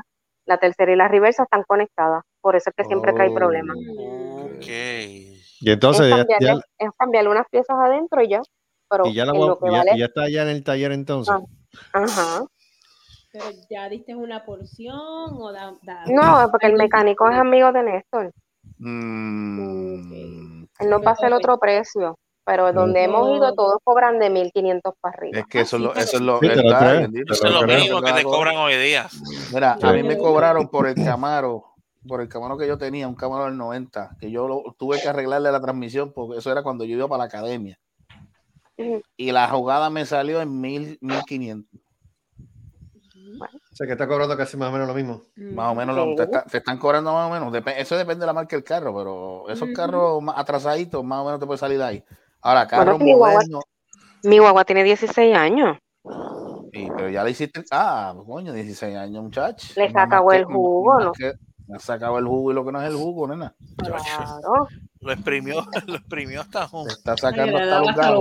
la 0.46 0.58
tercera 0.58 0.92
y 0.92 0.96
la 0.96 1.08
reversa 1.08 1.44
están 1.44 1.64
conectadas. 1.64 2.24
Por 2.42 2.56
eso 2.56 2.70
es 2.72 2.76
que 2.76 2.86
siempre 2.86 3.14
trae 3.14 3.30
Oh. 3.30 3.34
problemas. 3.36 3.76
Uh, 3.78 4.50
Y 4.62 5.72
entonces 5.72 6.06
es, 6.08 6.10
ya, 6.12 6.18
cambiarle, 6.26 6.62
ya- 6.80 6.86
es 6.86 6.92
cambiarle 6.98 7.30
unas 7.30 7.48
piezas 7.50 7.76
adentro 7.80 8.22
y 8.22 8.30
ya. 8.30 8.42
Pero 8.90 9.06
y 9.08 9.14
ya, 9.14 9.26
la 9.26 9.32
en 9.32 9.38
guagua- 9.38 9.48
lo 9.50 9.60
que 9.60 9.72
ya- 9.72 9.78
vale. 9.80 9.92
ya 10.00 10.06
está 10.06 10.22
allá 10.24 10.42
en 10.44 10.50
el 10.50 10.64
taller 10.64 10.92
entonces. 10.92 11.34
Ah, 11.94 12.04
Ajá. 12.04 12.44
Ya 13.70 13.90
diste 13.90 14.16
una 14.16 14.46
porción 14.46 14.96
o 14.98 15.52
da, 15.52 15.74
da, 15.84 16.04
No, 16.08 16.50
porque 16.52 16.68
el 16.68 16.76
mecánico 16.76 17.30
es 17.30 17.38
amigo 17.38 17.72
de 17.72 17.84
Néstor. 17.84 18.32
Mm. 18.78 20.64
Él 20.80 20.90
no 20.90 21.02
va 21.02 21.16
el 21.22 21.34
otro 21.34 21.58
precio 21.58 22.18
pero 22.46 22.72
donde 22.72 23.04
hemos 23.04 23.36
ido 23.36 23.54
todos 23.56 23.80
cobran 23.84 24.20
de 24.20 24.30
1500 24.30 24.94
para 25.02 25.18
arriba. 25.18 25.40
Es 25.40 25.48
que 25.48 25.62
eso, 25.62 25.80
lo, 25.80 25.96
eso 25.96 26.18
es 26.18 26.22
lo, 26.22 26.40
sí, 26.40 26.46
está, 26.46 27.02
eso 27.02 27.48
es 27.48 27.52
lo 27.52 27.64
mismo 27.64 28.02
que 28.02 28.14
te 28.14 28.24
cobran 28.24 28.56
hoy 28.58 28.76
día. 28.76 29.08
Mira, 29.52 29.78
a 29.82 29.92
mí 29.92 30.04
me 30.04 30.18
cobraron 30.18 30.68
por 30.68 30.88
el 30.88 30.94
Camaro, 30.94 31.74
por 32.08 32.22
el 32.22 32.30
Camaro 32.30 32.56
que 32.56 32.68
yo 32.68 32.78
tenía, 32.78 33.08
un 33.08 33.16
Camaro 33.16 33.46
del 33.46 33.58
90, 33.58 34.18
que 34.20 34.30
yo 34.30 34.64
tuve 34.78 35.02
que 35.02 35.10
arreglarle 35.10 35.52
la 35.52 35.60
transmisión 35.60 36.14
porque 36.14 36.38
eso 36.38 36.52
era 36.52 36.62
cuando 36.62 36.86
yo 36.86 36.96
iba 36.96 37.08
para 37.08 37.20
la 37.20 37.26
academia. 37.26 37.80
Y 39.18 39.32
la 39.32 39.48
jugada 39.50 39.90
me 39.90 40.06
salió 40.06 40.40
en 40.40 40.62
1500. 40.62 41.82
Bueno. 43.38 43.60
O 43.72 43.76
sea, 43.76 43.88
que 43.88 43.94
está 43.94 44.08
cobrando 44.08 44.38
casi 44.38 44.58
más 44.58 44.70
o 44.70 44.72
menos 44.72 44.88
lo 44.88 44.94
mismo. 44.94 45.24
Más 45.36 45.72
o 45.72 45.76
menos, 45.76 45.96
lo, 45.96 46.16
te, 46.16 46.28
te, 46.28 46.58
están 46.58 46.78
cobrando 46.78 47.14
más 47.14 47.30
o 47.30 47.34
menos. 47.34 47.54
Eso 47.78 47.98
depende 47.98 48.22
de 48.22 48.28
la 48.28 48.34
marca 48.34 48.56
del 48.56 48.64
carro, 48.64 48.96
pero 48.96 49.50
esos 49.50 49.70
carros 49.76 50.24
atrasaditos, 50.36 51.04
más 51.04 51.20
o 51.20 51.26
menos 51.26 51.40
te 51.40 51.46
puede 51.46 51.58
salir 51.58 51.78
de 51.78 51.84
ahí. 51.84 52.04
Ahora, 52.42 52.68
carro 52.68 52.98
bueno. 52.98 53.62
Mi 54.24 54.40
guagua 54.40 54.66
tiene 54.66 54.84
16 54.84 55.36
años. 55.36 55.78
Sí, 56.74 56.88
pero 56.96 57.10
ya 57.10 57.24
le 57.24 57.32
hiciste. 57.32 57.64
Ah, 57.72 58.14
coño, 58.26 58.54
16 58.54 58.96
años, 58.96 59.24
muchacho. 59.24 59.74
Le 59.76 59.92
sacó 59.92 60.32
el 60.32 60.46
jugo, 60.46 61.00
¿no? 61.00 61.12
Que, 61.12 61.34
le 61.68 61.80
sacado 61.80 62.20
el 62.20 62.26
jugo 62.26 62.52
y 62.52 62.54
lo 62.54 62.66
que 62.66 62.72
no 62.72 62.82
es 62.82 62.90
el 62.90 62.96
jugo, 62.96 63.28
nena. 63.28 63.56
Claro. 63.78 64.68
Lo 65.00 65.12
exprimió, 65.12 65.56
lo 65.88 65.96
exprimió 65.96 66.42
hasta 66.42 66.68
jugo. 66.68 66.88
Está 66.88 67.18
sacando 67.18 67.58
hasta, 67.58 67.80
hasta, 67.80 68.12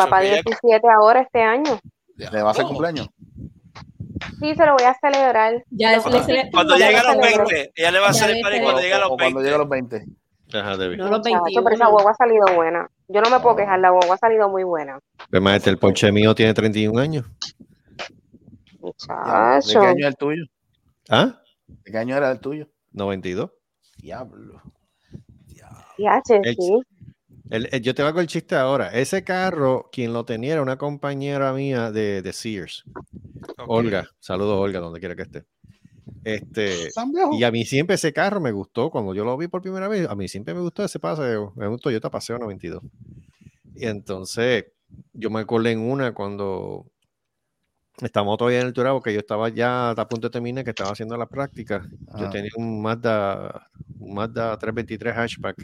Va 0.00 0.06
para 0.06 0.22
17 0.22 0.86
ahora 0.96 1.22
este 1.22 1.42
año. 1.42 1.78
¿Le 2.16 2.42
va 2.42 2.48
a 2.48 2.52
hacer 2.52 2.64
cumpleaños? 2.66 3.08
Sí, 4.40 4.54
se 4.54 4.66
lo 4.66 4.74
voy 4.74 4.84
a 4.84 4.94
celebrar. 5.00 5.64
Ya 5.70 5.96
Lo- 5.96 6.10
le 6.10 6.18
cele- 6.22 6.50
Cuando 6.52 6.76
llegue 6.76 6.96
a 6.96 7.02
los 7.02 7.12
celebrar. 7.24 7.46
20, 7.48 7.72
ella 7.74 7.90
le 7.90 7.98
va 8.00 8.06
a 8.06 8.10
hacer 8.10 8.30
el 8.30 8.40
party 8.42 8.60
cuando 8.60 8.80
llegue 8.80 8.94
a 8.94 8.98
los 8.98 9.06
O 9.10 9.16
cuando 9.16 9.40
20. 9.40 9.42
llegue 9.42 9.54
a 9.54 9.58
los 9.58 9.68
20. 9.68 10.04
Ajá, 10.54 10.76
Debbie. 10.76 10.96
No, 10.98 11.04
los 11.08 11.18
Muchacho, 11.18 11.42
21. 11.44 11.64
pero 11.64 11.74
esa 11.76 11.86
guagua 11.88 12.10
ha 12.10 12.14
salido 12.14 12.44
buena. 12.54 12.88
Yo 13.08 13.20
no 13.22 13.30
me 13.30 13.40
puedo 13.40 13.56
quejar, 13.56 13.80
la 13.80 13.90
guagua 13.90 14.14
ha 14.14 14.18
salido 14.18 14.48
muy 14.48 14.64
buena. 14.64 14.98
Pues, 15.30 15.42
maestro, 15.42 15.72
el 15.72 15.78
ponche 15.78 16.12
mío 16.12 16.34
tiene 16.34 16.52
31 16.54 16.98
años. 17.00 17.24
¿De 18.70 18.78
Muchacho. 18.80 19.80
qué 19.80 19.86
año 19.86 19.98
es 20.00 20.06
el 20.06 20.16
tuyo? 20.16 20.44
¿Ah? 21.08 21.40
¿De 21.66 21.90
qué 21.92 21.98
año 21.98 22.16
era 22.16 22.30
el 22.30 22.40
tuyo? 22.40 22.68
92. 22.92 23.50
Diablo. 23.98 24.60
Yache, 25.98 26.40
El- 26.42 26.56
sí. 26.56 26.80
El- 27.52 27.68
el- 27.70 27.82
yo 27.82 27.94
te 27.94 28.02
hago 28.02 28.20
el 28.20 28.26
chiste 28.26 28.54
ahora. 28.56 28.88
Ese 28.88 29.22
carro, 29.24 29.88
quien 29.92 30.12
lo 30.12 30.24
tenía 30.24 30.54
era 30.54 30.62
una 30.62 30.76
compañera 30.78 31.52
mía 31.52 31.90
de, 31.92 32.22
de 32.22 32.32
Sears. 32.32 32.84
Olga. 33.66 34.08
Saludos, 34.20 34.58
Olga, 34.58 34.80
donde 34.80 35.00
quiera 35.00 35.14
que 35.14 35.22
esté. 35.22 35.44
Este, 36.24 36.88
y 37.32 37.44
a 37.44 37.50
mí 37.50 37.64
siempre 37.64 37.94
ese 37.96 38.12
carro 38.12 38.40
me 38.40 38.52
gustó. 38.52 38.90
Cuando 38.90 39.14
yo 39.14 39.24
lo 39.24 39.36
vi 39.36 39.48
por 39.48 39.60
primera 39.62 39.88
vez, 39.88 40.08
a 40.08 40.14
mí 40.14 40.28
siempre 40.28 40.54
me 40.54 40.60
gustó 40.60 40.84
ese 40.84 40.98
paseo. 40.98 41.52
Me 41.56 41.66
gustó 41.66 41.84
Toyota 41.90 42.10
Paseo 42.10 42.38
92. 42.38 42.82
Y 43.74 43.86
entonces, 43.86 44.66
yo 45.12 45.30
me 45.30 45.40
acordé 45.40 45.72
en 45.72 45.80
una 45.80 46.12
cuando 46.14 46.86
estamos 48.00 48.36
todavía 48.38 48.60
en 48.60 48.66
el 48.68 48.72
Turabo, 48.72 49.00
que 49.02 49.12
yo 49.12 49.20
estaba 49.20 49.48
ya 49.48 49.90
a 49.90 50.08
punto 50.08 50.28
de 50.28 50.32
terminar, 50.32 50.64
que 50.64 50.70
estaba 50.70 50.90
haciendo 50.90 51.16
la 51.16 51.26
práctica. 51.26 51.86
Yo 52.18 52.26
Ah. 52.26 52.30
tenía 52.30 52.50
un 52.56 52.80
Mazda, 52.82 53.68
un 53.98 54.14
Mazda 54.14 54.56
323 54.58 55.14
hatchback 55.16 55.56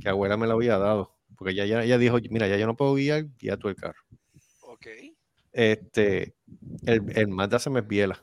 que 0.00 0.08
abuela 0.08 0.36
me 0.36 0.46
lo 0.46 0.54
había 0.54 0.78
dado. 0.78 1.12
Porque 1.36 1.52
ella, 1.52 1.64
ya 1.66 1.82
ella 1.82 1.98
dijo, 1.98 2.18
mira, 2.30 2.46
ya 2.48 2.56
yo 2.56 2.66
no 2.66 2.76
puedo 2.76 2.94
guiar, 2.94 3.26
guía 3.38 3.56
tú 3.56 3.68
el 3.68 3.76
carro. 3.76 4.00
Ok. 4.62 4.86
Este, 5.52 6.34
el, 6.84 7.02
el 7.16 7.28
Mazda 7.28 7.58
se 7.58 7.70
me 7.70 7.80
esbiela 7.80 8.20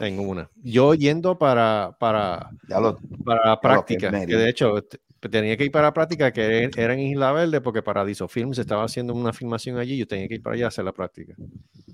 en 0.00 0.18
una. 0.18 0.50
Yo 0.62 0.94
yendo 0.94 1.38
para, 1.38 1.96
para, 2.00 2.50
Ya 2.68 2.80
lo, 2.80 2.96
para 3.24 3.60
práctica, 3.60 4.10
que 4.26 4.36
de 4.36 4.48
hecho 4.48 4.82
t- 4.82 4.98
tenía 5.30 5.56
que 5.56 5.64
ir 5.64 5.70
para 5.70 5.86
la 5.88 5.94
práctica, 5.94 6.32
que 6.32 6.70
era 6.76 6.94
en 6.94 7.00
Isla 7.00 7.32
Verde, 7.32 7.60
porque 7.60 7.82
Paradiso 7.82 8.26
Film 8.28 8.52
se 8.54 8.62
estaba 8.62 8.84
haciendo 8.84 9.14
una 9.14 9.32
filmación 9.32 9.78
allí, 9.78 9.96
yo 9.96 10.06
tenía 10.06 10.28
que 10.28 10.34
ir 10.34 10.42
para 10.42 10.56
allá 10.56 10.64
a 10.66 10.68
hacer 10.68 10.84
la 10.84 10.92
práctica. 10.92 11.34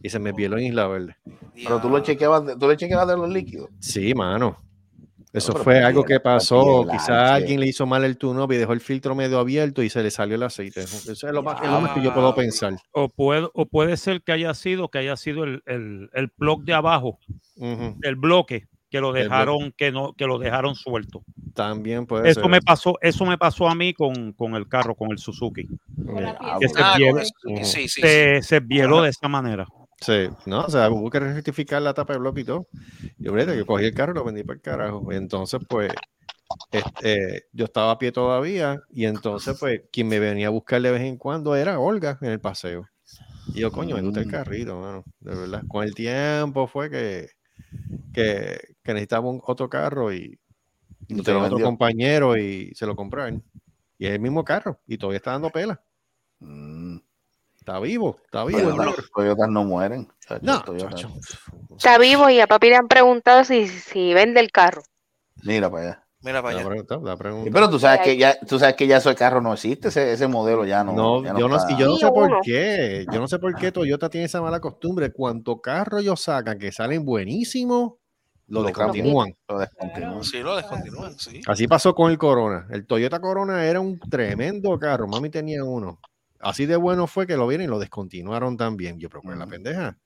Y 0.02 0.08
se 0.08 0.18
me 0.18 0.30
esbieló 0.30 0.56
en 0.58 0.66
Isla 0.66 0.86
Verde. 0.88 1.16
pero 1.62 1.80
tú 1.80 1.88
lo 1.90 2.00
chequeabas, 2.00 2.46
de- 2.46 2.56
tú 2.56 2.68
le 2.68 2.76
chequeabas 2.76 3.08
de 3.08 3.16
los 3.16 3.28
líquidos. 3.28 3.68
Sí, 3.80 4.14
mano. 4.14 4.56
Eso 5.32 5.54
fue 5.54 5.80
algo 5.82 6.04
que 6.04 6.18
pasó. 6.18 6.86
Quizás 6.90 7.30
alguien 7.30 7.60
le 7.60 7.66
hizo 7.66 7.86
mal 7.86 8.04
el 8.04 8.16
turno 8.16 8.48
y 8.50 8.56
dejó 8.56 8.72
el 8.72 8.80
filtro 8.80 9.14
medio 9.14 9.38
abierto 9.38 9.82
y 9.82 9.88
se 9.88 10.02
le 10.02 10.10
salió 10.10 10.34
el 10.34 10.42
aceite. 10.42 10.80
Eso 10.82 11.10
es 11.10 11.22
lo 11.32 11.42
más, 11.42 11.62
es 11.62 11.70
lo 11.70 11.80
más 11.80 11.92
que 11.92 12.02
yo 12.02 12.12
puedo 12.12 12.34
pensar. 12.34 12.74
O 12.92 13.08
puede, 13.08 13.48
o 13.54 13.66
puede 13.66 13.96
ser 13.96 14.22
que 14.22 14.32
haya 14.32 14.52
sido 14.54 14.88
que 14.88 14.98
haya 14.98 15.16
sido 15.16 15.44
el, 15.44 15.62
el, 15.66 16.10
el 16.14 16.28
plug 16.30 16.64
de 16.64 16.74
abajo, 16.74 17.18
el 17.56 18.16
bloque, 18.16 18.66
que 18.90 19.00
lo 19.00 19.12
dejaron, 19.12 19.72
que 19.76 19.92
no, 19.92 20.14
que 20.14 20.26
lo 20.26 20.38
dejaron 20.38 20.74
suelto. 20.74 21.22
También 21.54 22.06
puede 22.06 22.28
Eso 22.28 22.40
ser. 22.40 22.50
me 22.50 22.60
pasó, 22.60 22.98
eso 23.00 23.24
me 23.24 23.38
pasó 23.38 23.68
a 23.68 23.74
mí 23.76 23.94
con, 23.94 24.32
con 24.32 24.56
el 24.56 24.66
carro, 24.66 24.96
con 24.96 25.12
el 25.12 25.18
Suzuki. 25.18 25.68
Ah, 26.40 26.56
Que 26.60 26.68
se 26.68 26.74
Ah. 26.82 26.96
Sí, 27.62 27.88
sí. 27.88 28.00
se 28.00 28.56
esbieló 28.56 29.02
de 29.02 29.10
esa 29.10 29.28
manera. 29.28 29.66
Sí, 30.00 30.28
no, 30.46 30.62
o 30.62 30.70
sea, 30.70 30.88
hubo 30.90 31.10
que 31.10 31.20
rectificar 31.20 31.82
la 31.82 31.92
tapa 31.92 32.14
de 32.14 32.18
bloque 32.20 32.40
y 32.40 32.44
todo. 32.44 32.66
Yo, 33.18 33.36
yo 33.36 33.66
cogí 33.66 33.84
el 33.84 33.94
carro 33.94 34.12
y 34.12 34.14
lo 34.14 34.24
vendí 34.24 34.42
para 34.42 34.54
el 34.56 34.62
carajo. 34.62 35.12
Y 35.12 35.16
entonces, 35.16 35.60
pues, 35.68 35.92
este, 36.72 37.46
yo 37.52 37.66
estaba 37.66 37.92
a 37.92 37.98
pie 37.98 38.10
todavía. 38.10 38.80
Y 38.90 39.04
entonces, 39.04 39.58
pues, 39.60 39.82
quien 39.92 40.08
me 40.08 40.18
venía 40.18 40.46
a 40.46 40.50
buscar 40.50 40.80
de 40.80 40.90
vez 40.90 41.02
en 41.02 41.18
cuando 41.18 41.54
era 41.54 41.78
Olga 41.78 42.18
en 42.22 42.30
el 42.30 42.40
paseo. 42.40 42.86
Y 43.54 43.60
yo, 43.60 43.70
coño, 43.70 43.96
me 43.96 44.02
gusta 44.02 44.20
el 44.20 44.26
Mm. 44.26 44.30
carrito, 44.30 44.80
mano, 44.80 45.04
de 45.20 45.34
verdad. 45.34 45.64
Con 45.68 45.84
el 45.84 45.94
tiempo 45.94 46.66
fue 46.66 46.88
que, 46.88 47.28
que, 48.14 48.58
que 48.82 48.92
necesitaba 48.94 49.28
un, 49.28 49.40
otro 49.44 49.68
carro 49.68 50.12
y 50.12 50.38
Y 51.08 51.22
tenía 51.22 51.42
otro 51.42 51.60
compañero 51.60 52.36
y 52.38 52.72
se 52.74 52.86
lo 52.86 52.96
él. 53.26 53.42
Y 53.98 54.06
es 54.06 54.12
el 54.12 54.20
mismo 54.20 54.44
carro 54.44 54.80
y 54.86 54.96
todavía 54.96 55.18
está 55.18 55.32
dando 55.32 55.50
pela. 55.50 55.82
Mm. 56.38 56.79
Está 57.70 57.78
vivo, 57.78 58.16
está 58.24 58.44
vivo. 58.44 58.58
Toyotas, 58.58 58.76
brother. 58.78 59.04
Toyotas 59.14 59.48
no 59.48 59.62
mueren. 59.62 60.08
No, 60.42 60.64
chacho. 60.76 61.08
Está 61.76 61.98
vivo 61.98 62.28
y 62.28 62.40
a 62.40 62.48
papi 62.48 62.68
le 62.68 62.74
han 62.74 62.88
preguntado 62.88 63.44
si, 63.44 63.68
si 63.68 64.12
vende 64.12 64.40
el 64.40 64.50
carro. 64.50 64.82
Mira 65.44 65.70
para 65.70 65.84
allá. 65.84 66.04
Mira 66.22 66.42
para 66.42 66.54
La 66.54 66.60
allá. 66.62 66.68
pregunta, 66.68 66.98
la 67.00 67.16
pregunta. 67.16 67.44
Sí, 67.44 67.50
pero 67.52 67.70
tú 67.70 67.78
sabes 67.78 68.00
que 68.00 68.16
ya, 68.16 68.36
tú 68.40 68.58
sabes 68.58 68.74
que 68.74 68.88
ya 68.88 68.96
ese 68.96 69.14
carro 69.14 69.40
no 69.40 69.52
existe, 69.52 69.86
ese, 69.86 70.12
ese 70.12 70.26
modelo 70.26 70.64
ya 70.64 70.82
no. 70.82 70.94
No, 70.94 71.22
ya 71.22 71.32
yo 71.38 71.46
no, 71.46 71.58
está. 71.58 71.70
y 71.72 71.76
yo 71.76 71.86
no 71.86 71.94
sé 71.96 72.08
por 72.08 72.40
qué. 72.42 73.06
Yo 73.12 73.20
no 73.20 73.28
sé 73.28 73.38
por 73.38 73.54
qué 73.54 73.70
Toyota 73.70 74.10
tiene 74.10 74.26
esa 74.26 74.42
mala 74.42 74.58
costumbre. 74.58 75.12
Cuanto 75.12 75.60
carro 75.60 75.98
ellos 76.00 76.20
sacan 76.20 76.58
que 76.58 76.72
salen 76.72 77.04
buenísimos, 77.04 77.92
lo 78.48 78.62
Lo 78.62 78.66
descontinúan. 78.66 79.32
Lo 79.48 79.60
descontinúan. 79.60 80.24
Sí, 80.24 80.40
lo 80.40 80.56
descontinúan, 80.56 81.16
sí. 81.16 81.40
Así 81.46 81.68
pasó 81.68 81.94
con 81.94 82.10
el 82.10 82.18
Corona. 82.18 82.66
El 82.70 82.84
Toyota 82.84 83.20
Corona 83.20 83.64
era 83.64 83.78
un 83.78 83.96
tremendo 84.00 84.76
carro. 84.76 85.06
Mami 85.06 85.30
tenía 85.30 85.62
uno. 85.62 86.00
Así 86.40 86.66
de 86.66 86.76
bueno 86.76 87.06
fue 87.06 87.26
que 87.26 87.36
lo 87.36 87.46
vieron 87.46 87.64
y 87.64 87.68
lo 87.68 87.78
descontinuaron 87.78 88.56
también. 88.56 88.98
Yo, 88.98 89.08
pero 89.08 89.22
¿cuál 89.22 89.34
es 89.34 89.38
la 89.40 89.46
pendeja? 89.46 89.98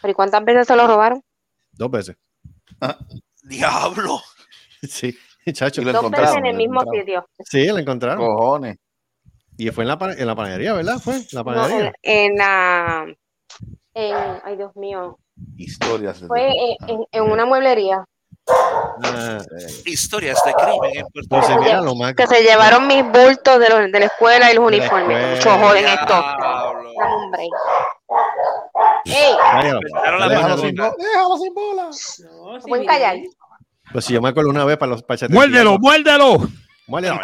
¿Pero 0.00 0.10
y 0.12 0.14
cuántas 0.14 0.44
veces 0.44 0.66
se 0.66 0.76
lo 0.76 0.86
robaron? 0.86 1.22
Dos 1.72 1.90
veces. 1.90 2.16
Diablo. 3.42 4.20
Sí, 4.82 5.16
chacho. 5.52 5.80
Y 5.80 5.84
lo 5.84 5.92
Dos 5.92 6.10
veces 6.10 6.18
en 6.18 6.24
encontraron, 6.24 6.46
el 6.46 6.52
lo 6.54 6.58
mismo 6.58 6.80
encontraron. 6.82 7.06
sitio. 7.06 7.26
Sí, 7.44 7.66
la 7.66 7.80
encontraron. 7.80 8.26
Cojones. 8.26 8.78
Y 9.56 9.70
fue 9.70 9.84
en 9.84 9.88
la, 9.88 9.98
en 10.18 10.26
la 10.26 10.34
panadería, 10.34 10.72
¿verdad? 10.72 10.98
Fue 10.98 11.14
en 11.14 11.24
la 11.30 11.40
No, 11.40 11.44
panadería. 11.44 11.92
en, 12.02 12.32
en 12.32 12.36
la. 12.36 13.06
En, 13.94 14.16
ay, 14.44 14.56
Dios 14.56 14.74
mío. 14.74 15.18
Historias. 15.56 16.24
Fue 16.26 16.46
en, 16.48 16.76
en- 16.88 17.04
en 17.12 17.22
una 17.30 17.46
mueblería. 17.46 18.04
Ah, 19.04 19.38
Historias 19.84 20.38
de 20.44 20.52
crimen 20.54 20.90
en 20.96 21.06
Puerto 21.06 21.20
entonces, 21.36 21.50
Rico. 21.50 21.62
mira 21.62 21.80
lo 21.80 21.94
más. 21.94 22.14
Que 22.14 22.26
se 22.26 22.42
llevaron 22.42 22.86
mis 22.86 23.02
bultos 23.04 23.58
de, 23.58 23.68
los- 23.68 23.92
de 23.92 24.00
la 24.00 24.06
escuela 24.06 24.50
y 24.52 24.54
los 24.56 24.66
uniformes. 24.66 25.36
Mucho 25.36 25.50
joden 25.58 25.86
esto. 25.86 26.24
Break. 27.30 27.50
¡Ey! 29.06 29.34
La 29.34 30.28
Déjalo 30.28 30.42
mano 30.42 30.58
sin, 30.58 30.74
déjalo 30.76 31.36
sin 31.38 31.54
bola. 31.54 31.82
No, 31.84 31.92
sí, 31.92 32.22
¿Pueden 32.68 32.86
mire. 32.86 32.86
callar? 32.86 33.16
Pues 33.92 34.04
si 34.04 34.12
yo 34.12 34.20
me 34.22 34.28
acuerdo 34.28 34.50
una 34.50 34.64
vez 34.64 34.76
para 34.76 34.92
los 34.92 35.04
el 35.22 35.30
¡Muérdelo, 35.30 35.78
muérdelo! 35.78 36.38
Muérdelo. 36.86 37.18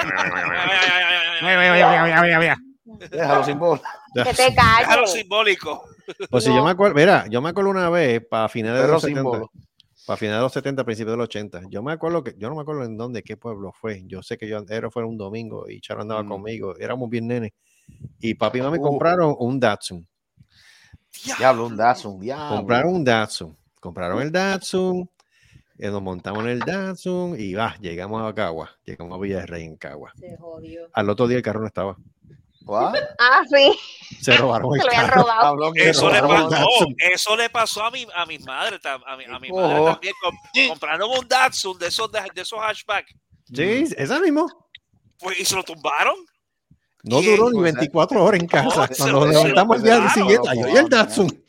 Déjalo 3.10 3.44
sin 3.44 3.58
bola. 3.58 3.80
Que 4.14 4.24
te 4.34 4.50
Déjalo 4.50 4.86
calles. 4.86 5.12
simbólico. 5.12 5.84
Pues 6.30 6.44
si 6.44 6.54
yo 6.54 6.64
me 6.64 6.70
acuerdo, 6.70 6.94
mira, 6.94 7.26
yo 7.28 7.40
me 7.42 7.50
acuerdo 7.50 7.70
una 7.70 7.90
vez 7.90 8.22
para 8.28 8.48
finales 8.48 8.82
de 8.82 8.88
los 8.88 9.02
70, 9.02 9.20
símbolo. 9.20 9.50
Para 10.08 10.16
finales 10.16 10.38
de 10.38 10.42
los 10.44 10.52
70, 10.54 10.84
principios 10.84 11.12
de 11.12 11.16
los 11.18 11.24
80. 11.26 11.60
Yo 11.68 11.82
me 11.82 11.92
acuerdo 11.92 12.24
que, 12.24 12.34
yo 12.38 12.48
no 12.48 12.54
me 12.54 12.62
acuerdo 12.62 12.82
en 12.84 12.96
dónde, 12.96 13.22
qué 13.22 13.36
pueblo 13.36 13.72
fue. 13.78 14.02
Yo 14.06 14.22
sé 14.22 14.38
que 14.38 14.48
yo 14.48 14.64
era 14.66 14.90
fue 14.90 15.04
un 15.04 15.18
domingo 15.18 15.68
y 15.68 15.82
Charo 15.82 16.00
andaba 16.00 16.22
Mm. 16.22 16.28
conmigo. 16.28 16.76
Éramos 16.78 17.10
bien 17.10 17.26
nenes. 17.26 17.52
Y 18.18 18.32
papi 18.32 18.58
y 18.58 18.62
mami 18.62 18.78
Uh. 18.78 18.82
compraron 18.82 19.36
un 19.38 19.60
Datsun. 19.60 20.08
Diablo, 21.38 21.66
un 21.66 21.76
Datsun, 21.76 22.18
diablo. 22.18 22.56
Compraron 22.56 22.94
un 22.94 23.04
Datsun. 23.04 23.56
Compraron 23.78 24.22
el 24.22 24.32
Datsun. 24.32 25.10
Y 25.78 25.86
nos 25.86 26.00
montamos 26.02 26.42
en 26.44 26.48
el 26.48 26.58
Datsun 26.60 27.36
y 27.38 27.52
va, 27.52 27.76
llegamos 27.80 28.22
a 28.22 28.34
Cagua. 28.34 28.70
Llegamos 28.86 29.14
a 29.14 29.20
Villa 29.20 29.40
de 29.40 29.46
Rey 29.46 29.64
en 29.64 29.76
Cagua. 29.76 30.10
Se 30.18 30.38
jodió. 30.38 30.88
Al 30.94 31.10
otro 31.10 31.28
día 31.28 31.36
el 31.36 31.42
carro 31.42 31.60
no 31.60 31.66
estaba. 31.66 31.98
What? 32.68 32.94
Ah, 33.18 33.42
sí. 33.48 33.78
Se 34.20 34.36
robaron 34.36 34.74
el 34.74 34.80
Se 34.80 34.86
lo 34.86 34.92
habían 34.92 35.06
carro. 35.08 35.22
robado. 35.22 35.46
Habló 35.46 35.72
que 35.72 35.88
Eso 35.90 36.10
le, 36.10 36.20
robaron 36.20 36.50
pasó, 36.50 36.62
Datsun. 36.64 36.94
eso 36.98 37.36
le 37.36 37.50
pasó 37.50 37.84
a 37.84 37.90
mi, 37.90 38.06
a 38.14 38.26
mi 38.26 38.38
madre, 38.40 38.78
tam- 38.80 39.02
a 39.06 39.16
mi, 39.16 39.24
a 39.24 39.38
mi 39.38 39.48
Oh. 39.50 39.56
madre 39.60 39.84
también, 39.92 40.14
com- 40.22 40.68
compraron 40.68 41.10
un 41.18 41.28
Datsun 41.28 41.78
de 41.78 41.86
esos, 41.88 42.10
de, 42.12 42.20
de 42.34 42.42
esos 42.42 42.58
hatchback, 42.60 43.06
Sí, 43.54 43.84
esa 43.96 44.18
mismo. 44.20 44.46
pues, 45.18 45.38
y 45.40 45.44
se 45.44 45.54
lo 45.56 45.62
tumbaron. 45.62 46.16
No 47.04 47.22
duró 47.22 47.50
ni 47.50 47.58
O 47.60 47.62
sea, 47.62 47.72
24 47.72 48.22
horas 48.24 48.40
en 48.40 48.46
casa. 48.48 48.68
no, 48.68 48.96
Cuando 48.96 49.06
nos 49.12 49.24
lo- 49.26 49.30
levantamos 49.30 49.76
el 49.78 49.82
día 49.84 49.96
claro, 49.96 50.10
siguiente, 50.10 50.48
ay, 50.50 50.62
oye, 50.64 50.78
el 50.80 50.88
Datsun. 50.88 51.44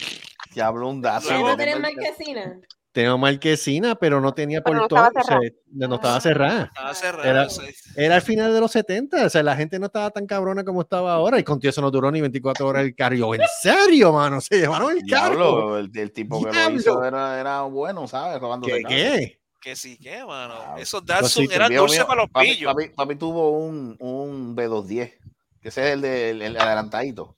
Que 0.53 0.61
habló 0.61 0.87
un 0.89 1.01
dazo. 1.01 1.29
Luego 1.29 1.43
¿No 1.45 1.51
no 1.51 1.57
tenés 1.57 1.79
marquesina? 1.79 2.59
Tenía 2.91 3.15
marquesina, 3.17 3.93
pero 3.95 4.19
no 4.19 4.33
tenía 4.33 4.61
Pero 4.61 4.75
no 4.77 4.87
portón. 4.87 5.05
estaba 5.07 5.23
cerrada. 5.23 5.41
se- 5.41 5.55
no 5.87 5.95
estaba 5.95 6.21
cerrada. 6.21 6.63
Estaba 6.65 6.93
cerrado. 6.95 7.29
Era- 7.29 7.49
sí. 7.49 7.61
Era 7.95 8.15
al 8.15 8.21
final 8.23 8.51
de 8.53 8.59
los 8.59 8.71
70, 8.71 9.25
o 9.25 9.29
sea, 9.29 9.43
la 9.43 9.55
gente 9.55 9.77
no 9.79 9.85
estaba 9.85 10.09
tan 10.09 10.25
cabrona 10.25 10.63
como 10.63 10.81
estaba 10.81 11.13
ahora 11.13 11.37
y 11.39 11.43
contigo 11.43 11.69
eso 11.69 11.81
no 11.81 11.91
duró 11.91 12.09
ni 12.11 12.19
24 12.19 12.65
horas 12.67 12.83
el 12.83 12.95
carro. 12.95 13.35
¿En 13.35 13.41
serio, 13.61 14.11
mano? 14.13 14.41
Se 14.41 14.57
llevaron 14.57 14.91
el 14.97 15.03
carro. 15.09 15.77
El, 15.77 15.91
el 15.95 16.11
tipo 16.11 16.43
que 16.43 16.49
Diablo. 16.51 16.69
lo 16.73 16.79
hizo 16.79 17.03
era, 17.05 17.39
era 17.39 17.61
bueno, 17.61 18.07
¿sabes? 18.07 18.39
Robándose 18.41 18.73
¿Qué? 18.79 18.83
¿Qué? 18.87 19.39
Que 19.61 19.75
sí, 19.75 19.97
que, 19.99 20.23
mano. 20.25 20.53
Ah, 20.57 20.75
Esos 20.79 21.05
Datsun 21.05 21.45
sí, 21.47 21.53
eran 21.53 21.71
dulces 21.75 22.03
para 22.05 22.21
los 22.21 22.29
papi, 22.31 22.55
pillos. 22.55 22.73
Papi, 22.73 22.89
papi 22.95 23.15
tuvo 23.17 23.51
un, 23.51 23.95
un 23.99 24.55
B210, 24.55 25.13
que 25.61 25.67
ese 25.67 25.85
es 25.87 25.93
el, 25.93 26.01
de, 26.01 26.29
el, 26.31 26.41
el 26.41 26.57
adelantadito. 26.57 27.35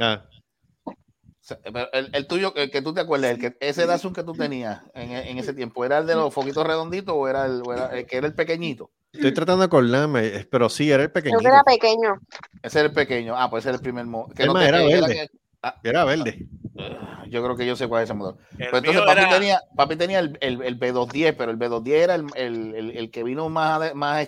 Ah, 0.00 0.22
O 0.22 0.22
sea, 0.22 0.29
El, 1.92 2.10
el 2.12 2.26
tuyo, 2.26 2.52
el 2.56 2.70
que 2.70 2.82
tú 2.82 2.92
te 2.94 3.00
acuerdas, 3.00 3.32
el 3.32 3.38
que, 3.38 3.56
ese 3.60 3.86
Datsun 3.86 4.12
que 4.12 4.22
tú 4.22 4.32
tenías 4.32 4.82
en, 4.94 5.12
en 5.12 5.38
ese 5.38 5.52
tiempo, 5.52 5.84
¿era 5.84 5.98
el 5.98 6.06
de 6.06 6.14
los 6.14 6.32
foquitos 6.32 6.66
redonditos 6.66 7.14
o 7.16 7.28
era 7.28 7.46
el, 7.46 7.62
o 7.64 7.72
era 7.72 7.86
el 7.96 8.06
que 8.06 8.16
era 8.16 8.26
el 8.26 8.34
pequeñito? 8.34 8.90
estoy 9.12 9.34
tratando 9.34 9.60
de 9.60 9.66
acordarme, 9.66 10.46
pero 10.50 10.68
sí, 10.68 10.90
era 10.90 11.02
el 11.02 11.12
Creo 11.12 11.38
que 11.38 11.46
era 11.46 11.64
pequeño. 11.64 12.20
Ese 12.62 12.78
era 12.80 12.88
el 12.88 12.94
pequeño. 12.94 13.34
Ah, 13.36 13.50
pues 13.50 13.62
ese 13.62 13.70
era 13.70 13.76
el 13.76 13.82
primer 13.82 14.06
modelo. 14.06 14.34
Es 14.36 14.48
más, 14.52 14.66
era 14.68 14.78
verde. 14.78 15.14
que- 15.14 15.39
ah, 15.62 15.76
Era 15.82 16.04
verde. 16.04 16.46
yo 17.28 17.42
creo 17.42 17.56
que 17.56 17.66
yo 17.66 17.76
sé 17.76 17.86
cuál 17.88 18.02
es 18.04 18.10
ese. 18.10 18.36
El 18.58 18.70
Pues 18.70 18.82
entonces 18.82 19.02
papi 19.02 19.20
era- 19.20 19.28
tenía, 19.30 19.60
papi 19.76 19.96
tenía 19.96 20.18
el, 20.20 20.38
el, 20.40 20.62
el 20.62 20.78
B210, 20.78 21.34
pero 21.36 21.50
el 21.50 21.58
B210 21.58 21.92
era 21.92 22.14
el, 22.14 22.26
el, 22.34 22.74
el, 22.74 22.90
el 22.96 23.10
que 23.10 23.22
vino 23.22 23.48
más, 23.48 23.94
más 23.94 24.20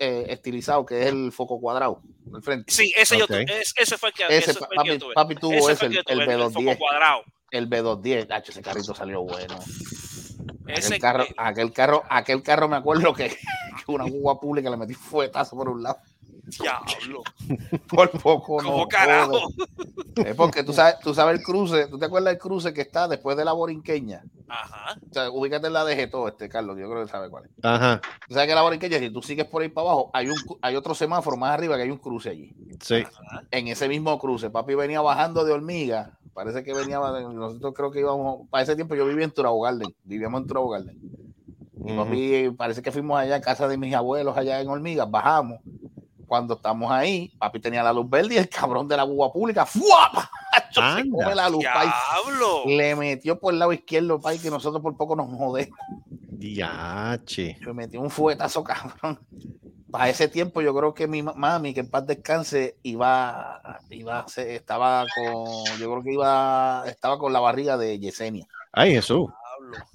eh, 0.00 0.26
estilizado, 0.28 0.84
que 0.86 1.00
es 1.02 1.06
el 1.08 1.32
foco 1.32 1.60
cuadrado 1.60 2.02
frente. 2.42 2.70
Sí, 2.72 2.92
ese, 2.96 3.18
yo, 3.18 3.26
tu- 3.26 3.34
es- 3.34 3.74
ese 3.76 3.96
fue 3.98 4.10
el 4.10 4.14
que, 4.14 4.24
Ese, 4.24 4.50
ese 4.50 4.54
fue 4.54 4.66
el 4.66 4.70
que 4.70 4.76
papi, 4.76 4.98
tuve. 4.98 5.14
papi 5.14 5.34
tuvo 5.36 5.52
Ese 5.54 5.72
ese, 5.72 5.86
el 5.86 5.92
el, 5.92 6.04
que 6.04 6.12
yo 6.12 6.20
el 6.20 6.24
tuve, 6.24 6.34
el 6.34 6.40
foco 6.52 6.60
B210. 6.60 6.78
cuadrado. 6.78 7.22
El 7.50 7.70
B210, 7.70 8.28
Nacho, 8.28 8.52
ese 8.52 8.60
carrito 8.62 8.94
salió 8.94 9.22
bueno. 9.22 9.58
Ese, 10.66 10.86
Aquel 10.96 11.00
carro, 11.00 11.24
aquel 11.38 11.72
carro, 11.72 12.02
aquel 12.10 12.42
carro 12.42 12.68
me 12.68 12.76
acuerdo 12.76 13.14
que, 13.14 13.28
que 13.86 13.92
una 13.92 14.04
guagua 14.04 14.38
pública 14.38 14.68
le 14.68 14.76
metí 14.76 14.92
fuetazo 14.94 15.56
por 15.56 15.68
un 15.70 15.82
lado. 15.82 15.98
Diablo. 16.50 17.22
Por 17.88 18.10
poco 18.10 18.62
no. 18.62 18.70
¿Cómo 18.70 18.88
carajo? 18.88 19.40
joder. 19.40 20.28
Es 20.28 20.34
porque 20.34 20.64
tú 20.64 20.72
sabes, 20.72 20.98
tú 21.00 21.14
sabes 21.14 21.38
el 21.38 21.44
cruce, 21.44 21.86
¿tú 21.86 21.98
te 21.98 22.06
acuerdas 22.06 22.32
del 22.32 22.38
cruce 22.38 22.72
que 22.74 22.80
está 22.80 23.06
después 23.08 23.36
de 23.36 23.44
la 23.44 23.52
borinqueña? 23.52 24.22
Ajá. 24.48 24.98
O 25.10 25.12
sea, 25.12 25.30
ubícate 25.30 25.66
en 25.68 25.72
la 25.74 25.84
de 25.84 25.94
Geto, 25.94 26.26
este 26.26 26.48
Carlos, 26.48 26.76
yo 26.78 26.88
creo 26.90 27.04
que 27.04 27.10
sabe 27.10 27.28
cuál 27.30 27.44
es. 27.44 27.50
Ajá, 27.62 28.00
Tú 28.26 28.34
sabes 28.34 28.48
que 28.48 28.54
la 28.54 28.62
borinqueña, 28.62 28.98
si 28.98 29.10
tú 29.10 29.22
sigues 29.22 29.46
por 29.46 29.62
ahí 29.62 29.68
para 29.68 29.86
abajo, 29.86 30.10
hay 30.12 30.28
un 30.28 30.36
hay 30.62 30.76
otro 30.76 30.94
semáforo 30.94 31.36
más 31.36 31.52
arriba 31.52 31.76
que 31.76 31.82
hay 31.82 31.90
un 31.90 31.98
cruce 31.98 32.30
allí. 32.30 32.54
sí. 32.82 33.04
En 33.50 33.68
ese 33.68 33.88
mismo 33.88 34.18
cruce, 34.18 34.50
papi 34.50 34.74
venía 34.74 35.00
bajando 35.00 35.44
de 35.44 35.52
hormiga. 35.52 36.18
Parece 36.34 36.62
que 36.62 36.72
venía, 36.72 36.98
nosotros 36.98 37.74
creo 37.74 37.90
que 37.90 38.00
íbamos, 38.00 38.48
para 38.48 38.62
ese 38.62 38.76
tiempo 38.76 38.94
yo 38.94 39.04
vivía 39.06 39.24
en 39.24 39.32
Turabo 39.32 39.60
Garden, 39.60 39.92
vivíamos 40.04 40.40
en 40.42 40.46
Turabo 40.46 40.68
Garden. 40.68 40.96
Y 41.84 41.96
papi, 41.96 42.50
parece 42.56 42.82
que 42.82 42.92
fuimos 42.92 43.18
allá 43.18 43.36
a 43.36 43.40
casa 43.40 43.66
de 43.66 43.76
mis 43.76 43.94
abuelos 43.94 44.36
allá 44.36 44.60
en 44.60 44.68
Hormigas, 44.68 45.10
bajamos. 45.10 45.60
Cuando 46.28 46.54
estamos 46.54 46.92
ahí, 46.92 47.32
papi 47.38 47.58
tenía 47.58 47.82
la 47.82 47.92
luz 47.92 48.08
verde 48.08 48.34
y 48.34 48.38
el 48.38 48.48
cabrón 48.48 48.86
de 48.86 48.96
la 48.96 49.02
búa 49.04 49.32
pública, 49.32 49.66
¡fuapa! 49.66 50.30
Se 50.72 50.80
come 51.10 51.34
la 51.34 51.48
luz, 51.48 51.64
pai. 51.64 51.88
Diablo. 51.88 52.62
Le 52.66 52.94
metió 52.94 53.40
por 53.40 53.52
el 53.54 53.58
lado 53.58 53.72
izquierdo, 53.72 54.20
pai, 54.20 54.38
que 54.38 54.50
nosotros 54.50 54.80
por 54.82 54.96
poco 54.96 55.16
nos 55.16 55.26
jodemos. 55.36 55.76
Diache. 56.38 57.56
Me 57.66 57.72
metió 57.72 58.00
un 58.00 58.10
fuetazo, 58.10 58.62
cabrón. 58.62 59.18
Para 59.90 60.08
ese 60.10 60.28
tiempo, 60.28 60.60
yo 60.60 60.74
creo 60.74 60.92
que 60.92 61.06
mi 61.08 61.22
ma- 61.22 61.32
mami, 61.34 61.72
que 61.72 61.80
en 61.80 61.88
paz 61.90 62.06
descanse, 62.06 62.76
iba, 62.82 63.80
iba, 63.90 64.28
se- 64.28 64.54
estaba 64.56 65.06
con, 65.16 65.64
yo 65.78 65.90
creo 65.90 66.02
que 66.02 66.12
iba, 66.12 66.84
estaba 66.86 67.18
con 67.18 67.32
la 67.32 67.40
barriga 67.40 67.78
de 67.78 67.98
Yesenia. 67.98 68.46
Ay, 68.72 68.92
Jesús. 68.94 69.28
Diablo. 69.60 69.86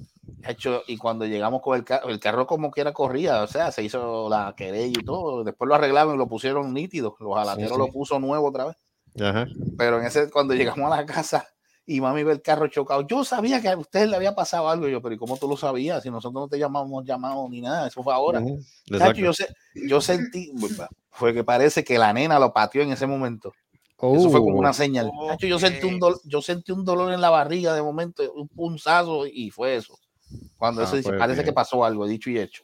Hecho, 0.46 0.84
y 0.88 0.98
cuando 0.98 1.26
llegamos 1.26 1.62
con 1.62 1.78
el 1.78 1.86
carro, 1.86 2.10
el 2.10 2.20
carro 2.20 2.46
como 2.46 2.70
quiera 2.70 2.92
corría, 2.92 3.44
o 3.44 3.48
sea, 3.48 3.72
se 3.72 3.84
hizo 3.84 4.30
la 4.30 4.54
querella 4.58 5.00
y 5.00 5.04
todo, 5.06 5.44
después 5.44 5.68
lo 5.70 5.76
arreglaron 5.76 6.16
y 6.16 6.18
lo 6.18 6.28
pusieron 6.28 6.74
nítido, 6.74 7.16
los 7.20 7.34
jalateros 7.36 7.72
sí. 7.72 7.78
lo 7.78 7.88
puso 7.88 8.20
nuevo 8.20 8.50
otra 8.50 8.66
vez, 8.66 8.76
Ajá. 9.22 9.48
pero 9.78 10.00
en 10.00 10.06
ese, 10.06 10.30
cuando 10.30 10.54
llegamos 10.54 10.92
a 10.92 10.98
la 10.98 11.06
casa 11.06 11.48
y 11.86 12.02
mami 12.02 12.24
ve 12.24 12.34
el 12.34 12.42
carro 12.42 12.68
chocado, 12.68 13.08
yo 13.08 13.24
sabía 13.24 13.62
que 13.62 13.70
a 13.70 13.78
ustedes 13.78 14.10
le 14.10 14.16
había 14.18 14.36
pasado 14.36 14.68
algo, 14.70 14.88
y 14.88 14.92
yo, 14.92 15.02
pero 15.02 15.16
¿y 15.16 15.18
cómo 15.18 15.38
tú 15.38 15.48
lo 15.48 15.56
sabías? 15.56 16.04
Si 16.04 16.10
nosotros 16.12 16.42
no 16.44 16.48
te 16.50 16.60
llamamos 16.60 17.06
llamado 17.06 17.48
ni 17.50 17.62
nada, 17.62 17.88
eso 17.88 18.04
fue 18.04 18.14
ahora. 18.14 18.40
Chacho, 18.42 18.56
Exacto. 18.92 19.20
yo, 19.22 19.34
sé, 19.34 19.48
yo 19.76 20.02
sentí, 20.02 20.52
fue 21.10 21.34
que 21.34 21.44
parece 21.46 21.84
que 21.86 21.98
la 21.98 22.12
nena 22.12 22.38
lo 22.40 22.52
pateó 22.52 22.82
en 22.82 22.92
ese 22.92 23.08
momento. 23.08 23.54
Eso 23.98 24.30
fue 24.30 24.42
como 24.42 24.56
Oh. 24.56 24.60
una 24.60 24.74
señal. 24.74 25.10
Chacho, 25.30 25.48
yo, 25.48 25.58
sentí 25.58 25.88
un 25.88 25.98
dol- 26.02 26.20
yo 26.26 26.42
sentí 26.42 26.74
un 26.74 26.84
dolor 26.84 27.14
en 27.14 27.22
la 27.22 27.30
barriga 27.30 27.74
de 27.74 27.82
momento, 27.82 28.24
un 28.34 28.50
punzazo 28.50 29.26
y 29.26 29.50
fue 29.50 29.78
eso. 29.78 29.98
Cuando 30.58 30.82
Ah, 30.82 30.86
eso 30.86 30.96
dice, 30.96 31.10
pues 31.10 31.20
parece 31.20 31.38
bien. 31.42 31.46
que 31.46 31.54
pasó 31.54 31.84
algo, 31.84 32.08
dicho 32.08 32.30
y 32.30 32.40
hecho. 32.40 32.64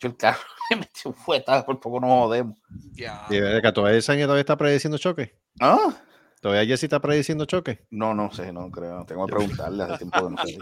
Yo 0.00 0.08
el 0.08 0.16
carro 0.16 0.40
me 0.70 0.76
metió 0.76 1.10
un 1.10 1.14
fuetazo, 1.14 1.64
por 1.66 1.78
poco 1.80 2.00
nos 2.00 2.10
jodemos. 2.10 2.58
Ya. 2.92 3.26
Y 3.30 3.38
de 3.38 3.62
que 3.62 3.72
todavía 3.72 3.98
ese 3.98 4.12
año 4.12 4.24
todavía 4.24 4.40
está 4.40 4.56
prediciendo 4.56 4.98
choque. 4.98 5.38
¿Ah? 5.60 5.94
Todavía 6.42 6.66
Jessy 6.66 6.86
está 6.86 6.98
prediciendo 7.00 7.44
choque. 7.44 7.86
No, 7.90 8.14
no 8.14 8.32
sé, 8.32 8.52
no 8.52 8.68
creo. 8.68 9.04
Tengo 9.06 9.26
que 9.26 9.32
preguntarle 9.32 9.84
hace 9.84 9.98
tiempo 9.98 10.26
que 10.28 10.34
no 10.34 10.44
sé. 10.44 10.58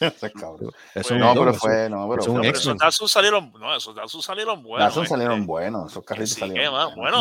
Ese 0.00 0.32
cabrón. 0.32 0.72
Es 0.96 1.06
Pues, 1.06 1.20
no, 1.20 1.32
pero 1.32 1.50
eso- 1.52 1.60
fue, 1.60 1.88
no, 1.88 2.08
pero 2.10 2.22
es 2.22 2.26
un 2.28 2.34
fue- 2.34 2.42
Pero 2.42 2.50
ex- 2.50 2.58
esos 2.60 2.76
Datsun 2.78 3.08
salieron, 3.08 3.52
no, 3.52 3.76
esos 3.76 3.94
Datsun 3.94 4.20
salieron 4.20 4.62
buenos. 4.64 4.84
Datsun 4.88 5.04
este. 5.04 5.14
salieron 5.14 5.46
buenos, 5.46 5.92
esos 5.92 6.04
carritos 6.04 6.30
Sí, 6.30 6.40
salieron. 6.40 6.74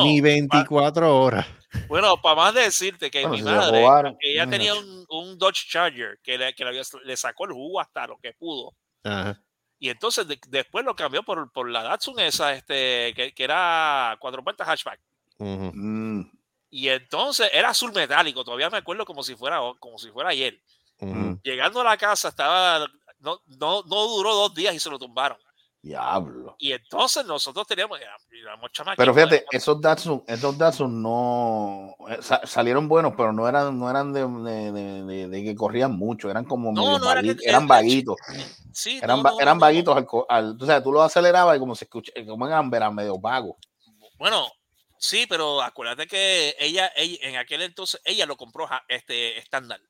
Ni 0.04 0.20
pa- 0.20 0.26
24 0.30 1.16
horas. 1.22 1.46
Bueno, 1.88 2.20
para 2.20 2.36
más 2.36 2.54
decirte 2.56 3.12
que 3.12 3.22
Bueno, 3.26 3.38
mi 3.38 3.44
madre, 3.44 4.18
ella 4.22 4.48
tenía 4.48 4.74
un, 4.74 5.06
un 5.08 5.38
Dodge 5.38 5.68
Charger 5.70 6.20
que, 6.24 6.40
le, 6.40 6.56
que 6.56 6.64
le, 6.64 6.70
había- 6.72 6.82
le 7.06 7.16
sacó 7.16 7.46
el 7.46 7.52
jugo 7.54 7.80
hasta 7.80 8.08
lo 8.08 8.18
que 8.18 8.34
pudo. 8.34 8.74
Ajá. 9.04 9.40
Y 9.78 9.90
entonces 9.90 10.28
de- 10.28 10.40
después 10.50 10.84
lo 10.84 10.96
cambió 10.96 11.22
por, 11.22 11.52
por 11.52 11.70
la 11.70 11.84
Datsun 11.84 12.20
esa, 12.20 12.52
este, 12.54 13.14
que, 13.16 13.32
que 13.36 13.44
era 13.44 14.18
cuatro 14.20 14.44
puertas 14.44 14.68
hatchback. 14.68 15.00
Mm, 15.38 16.22
Y 16.73 16.88
entonces 16.88 17.49
era 17.53 17.69
azul 17.69 17.91
metálico, 17.93 18.43
todavía 18.45 18.69
me 18.69 18.77
acuerdo 18.77 19.05
como 19.05 19.21
si 19.23 19.36
fuera, 19.36 19.60
como 19.79 19.97
si 19.99 20.10
fuera 20.10 20.29
ayer. 20.29 20.57
Ujú. 20.99 21.38
Llegando 21.43 21.81
a 21.81 21.84
la 21.84 21.97
casa 21.97 22.29
estaba, 22.29 22.79
no, 23.19 23.41
no, 23.60 23.84
no 23.84 24.07
duró 24.07 24.34
dos 24.34 24.55
días 24.55 24.73
y 24.73 24.79
se 24.79 24.89
lo 24.89 24.97
tumbaron. 24.97 25.38
diablo. 25.81 26.55
Y 26.60 26.71
entonces 26.73 27.25
nosotros 27.25 27.65
teníamos, 27.67 27.99
éramos 27.99 28.69
Pero 28.95 29.13
fíjate, 29.15 29.45
esos 29.51 29.81
Datsun, 29.81 30.23
esos 30.27 30.55
Datsun 30.57 31.01
no 31.01 31.95
eh, 32.07 32.19
sa- 32.21 32.45
salieron 32.45 32.88
buenos, 32.88 33.13
pero 33.17 33.34
no 33.34 33.49
eran, 33.49 33.77
no 33.79 33.89
eran 33.89 34.13
de, 34.13 34.25
de- 34.27 34.71
de- 35.03 35.27
de- 35.27 35.43
que 35.43 35.55
corrían 35.55 35.91
mucho, 35.97 36.29
eran 36.29 36.45
como 36.45 36.71
No, 36.71 36.99
no 36.99 37.12
era 37.12 37.21
que- 37.21 37.31
eran 37.43 37.63
era- 37.63 37.65
vaguitos, 37.65 38.15
sí, 38.71 38.99
eran, 39.01 39.23
no, 39.23 39.39
eran 39.41 39.57
vaguitos 39.60 39.97
al, 39.97 40.07
al- 40.29 40.57
tú 40.57 40.65
sabes, 40.67 40.84
tú 40.84 40.91
lo 40.91 41.01
acelerabas 41.01 41.57
y 41.57 41.60
como 41.60 41.73
se 41.75 41.86
escucha, 41.86 42.12
como 42.27 42.47
eran, 42.47 42.71
eran 42.73 42.93
medio 42.95 43.17
vagos. 43.17 43.55
Bueno, 44.19 44.47
sí, 45.02 45.26
pero 45.28 45.62
acuérdate 45.62 46.06
que 46.08 46.56
ella, 46.60 46.92
ella 46.96 47.18
en 47.22 47.36
aquel 47.38 47.64
entonces, 47.64 48.00
ella 48.06 48.26
lo 48.26 48.38
compró 48.38 48.70
este 48.88 49.38
estándar. 49.40 49.82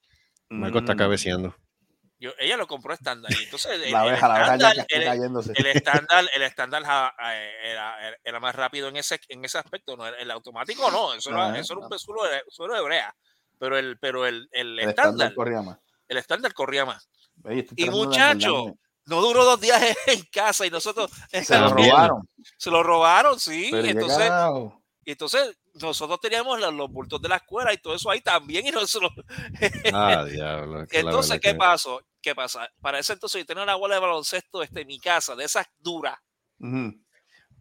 Marco 0.50 0.80
está 0.80 0.96
Mm, 0.96 0.98
cabeceando. 0.98 1.56
Yo- 2.20 2.34
ella 2.40 2.56
lo 2.56 2.68
compró 2.68 2.94
estándar. 2.94 3.32
Y 3.40 3.44
entonces 3.44 3.72
el, 3.76 3.82
La 3.82 3.88
el 3.88 3.96
abeja, 4.10 4.28
la 4.28 4.36
abeja 4.36 4.48
ya 4.48 4.54
estándar, 4.70 4.74
que 4.76 4.82
está 4.82 4.96
el- 4.98 5.06
cayéndose. 5.18 5.54
el 5.56 5.66
estándar, 6.08 6.26
el 6.36 6.42
estándar 6.44 6.84
eh, 6.84 7.52
era, 7.64 8.08
era- 8.08 8.18
era 8.24 8.40
más 8.40 8.56
rápido 8.56 8.88
en 8.88 8.98
ese, 8.98 9.20
en 9.28 9.44
ese 9.46 9.58
aspecto. 9.58 9.98
¿no? 9.98 10.08
El 10.08 10.32
automático 10.32 10.90
no, 10.92 11.14
eso 11.14 11.30
era, 11.32 11.48
Ajá. 11.50 11.60
eso 11.60 11.74
era 11.74 11.88
un 11.88 12.00
suelo 12.00 12.24
de, 12.24 12.44
suelo 12.50 12.74
de 12.76 12.82
brea. 12.82 13.16
Pero 13.60 13.78
el, 13.78 14.00
pero 14.00 14.26
el, 14.26 14.48
el 14.52 14.80
El 14.80 14.90
estándar, 14.90 15.28
estándar 15.30 15.34
corría 15.36 15.62
más. 15.62 15.78
el 16.08 16.18
estándar 16.18 16.54
corría 16.54 16.86
más. 16.86 17.10
Oye, 17.44 17.66
Y 17.76 17.90
muchacho, 17.90 18.76
no 19.06 19.22
duró 19.22 19.44
dos 19.46 19.60
días 19.62 19.82
en 20.08 20.22
casa 20.32 20.66
y 20.66 20.70
nosotros 20.70 21.12
se 21.32 21.60
lo 21.60 21.70
robaron. 21.70 22.28
se 22.58 22.70
lo 22.72 22.84
robaron, 22.84 23.40
sí. 23.40 23.70
Pero 23.72 23.86
y 23.88 23.90
¿y 23.90 23.94
qué 23.94 24.00
entonces? 24.00 24.30
Y 25.04 25.12
entonces 25.12 25.58
nosotros 25.76 26.20
teníamos 26.22 26.60
los, 26.60 26.74
los 26.74 26.90
bultos 26.92 27.22
de 27.22 27.30
la 27.30 27.38
escuela 27.38 27.74
y 27.74 27.78
todo 27.78 27.96
eso 27.96 28.10
ahí 28.12 28.22
también. 28.22 28.68
Y 28.68 28.72
nosotros, 28.72 29.12
Ah, 29.94 30.24
diablo. 30.30 30.86
entonces, 30.92 31.40
¿qué 31.40 31.52
que- 31.52 31.56
pasó? 31.56 32.02
¿Qué 32.22 32.36
pasa? 32.36 32.70
Para 32.82 33.00
ese 33.00 33.14
entonces 33.14 33.42
yo 33.42 33.46
tenía 33.48 33.64
una 33.64 33.76
bola 33.76 33.96
de 33.96 34.02
baloncesto 34.02 34.62
este, 34.62 34.82
en 34.82 34.88
mi 34.88 35.00
casa, 35.00 35.36
de 35.36 35.46
esas 35.46 35.66
duras. 35.80 36.20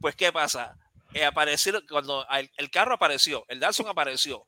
Pues, 0.01 0.15
¿qué 0.17 0.33
pasa? 0.33 0.77
Eh, 1.15 1.25
aparecieron, 1.25 1.83
cuando 1.89 2.27
el, 2.31 2.51
el 2.57 2.71
carro 2.71 2.95
apareció, 2.95 3.45
el 3.49 3.59
Datsun 3.59 3.89
apareció, 3.89 4.47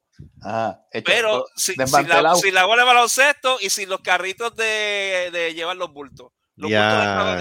hecho, 0.93 1.05
pero 1.05 1.45
sin, 1.57 1.75
sin 1.89 2.09
la, 2.09 2.35
sin 2.37 2.55
la 2.55 2.67
bola 2.67 2.83
de 2.83 2.87
baloncesto 2.89 3.57
y 3.61 3.69
sin 3.71 3.89
los 3.89 4.01
carritos 4.01 4.55
de, 4.55 5.31
de 5.33 5.55
llevar 5.55 5.77
los 5.77 5.93
bultos. 5.93 6.31
Los 6.57 6.71
Ya, 6.71 6.81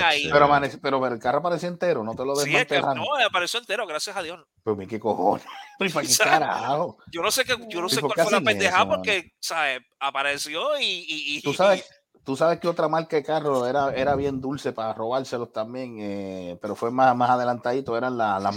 ahí. 0.07 0.29
Pero, 0.31 0.45
amanece- 0.47 0.79
pero 0.81 1.05
el 1.05 1.19
carro 1.19 1.39
apareció 1.39 1.67
entero, 1.67 2.01
no 2.03 2.15
te 2.15 2.23
lo 2.23 2.33
Sí, 2.35 2.55
es 2.55 2.65
que 2.65 2.75
desmantelaron. 2.75 3.19
no, 3.19 3.25
apareció 3.25 3.59
entero, 3.59 3.85
gracias 3.85 4.15
a 4.15 4.21
Dios. 4.23 4.39
Pues 4.63 4.77
mi, 4.77 4.87
qué 4.87 4.99
cojones. 4.99 5.45
Pues, 5.77 5.93
¿para 5.93 6.07
qué 6.07 6.15
carajo? 6.17 6.97
Yo 7.11 7.21
no 7.21 7.31
sé 7.31 7.43
qué, 7.43 7.55
yo 7.67 7.81
no 7.81 7.87
¿Y 7.87 7.89
sé 7.89 7.99
por 8.01 8.13
cuál 8.13 8.15
qué 8.15 8.23
fue 8.23 8.31
la 8.39 8.45
pendejada 8.45 8.87
porque, 8.87 9.33
¿sabes? 9.39 9.81
Apareció 9.99 10.79
y, 10.79 10.83
y, 10.85 11.37
y- 11.37 11.41
Tú 11.41 11.53
sabes, 11.53 11.83
tú 12.23 12.35
sabes 12.37 12.59
que 12.59 12.67
otra 12.67 12.87
marca 12.87 13.15
de 13.17 13.23
carro 13.23 13.65
era, 13.67 13.91
era 13.93 14.15
bien 14.15 14.39
dulce 14.39 14.71
para 14.73 14.93
robárselos 14.93 15.51
también, 15.51 15.97
eh, 15.99 16.57
pero 16.61 16.75
fue 16.75 16.91
más, 16.91 17.15
más 17.15 17.31
adelantadito, 17.31 17.97
eran 17.97 18.15
la- 18.17 18.39
las 18.39 18.55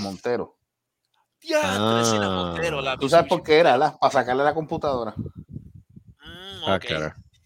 sí, 2.05 2.19
la 2.19 2.27
Ah. 2.27 2.31
Montero, 2.31 2.81
la 2.81 2.97
¿Tú 2.97 3.09
sabes 3.09 3.27
por 3.29 3.43
qué 3.43 3.59
era? 3.59 3.77
la- 3.77 3.97
Para 3.99 4.13
sacarle 4.13 4.45
la 4.45 4.55
computadora. 4.55 5.15
Mm, 5.17 6.65
Ah. 6.67 6.79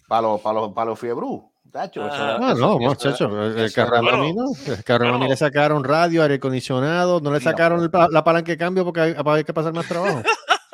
Para 0.08 0.22
los, 0.22 0.40
para 0.40 0.60
los, 0.60 0.72
para 0.72 0.90
los 0.90 0.98
fiebrú. 0.98 1.52
Tacho, 1.78 2.02
Ah. 2.10 2.34
Ah, 2.34 2.38
no, 2.40 2.52
eso 2.52 2.78
era- 2.80 2.88
muchacho. 2.88 3.44
El, 3.56 3.72
carro 3.72 3.88
era- 3.90 3.98
a 3.98 4.02
Bueno, 4.02 4.18
mí 4.24 4.34
no. 4.34 4.44
El 4.74 4.82
carro 4.84 5.04
a 5.04 5.12
mí 5.12 5.16
bueno. 5.18 5.28
le 5.30 5.36
sacaron 5.36 5.84
radio, 5.84 6.22
aire 6.22 6.34
acondicionado, 6.34 7.20
no 7.20 7.30
le 7.30 7.38
no, 7.38 7.44
sacaron 7.44 7.88
pa- 7.90 8.08
la 8.10 8.24
palanca 8.24 8.50
de 8.50 8.58
cambio 8.58 8.84
porque 8.84 9.00
hay, 9.00 9.14
hay 9.24 9.44
que 9.44 9.54
pasar 9.54 9.72
más 9.72 9.86
trabajo. 9.86 10.22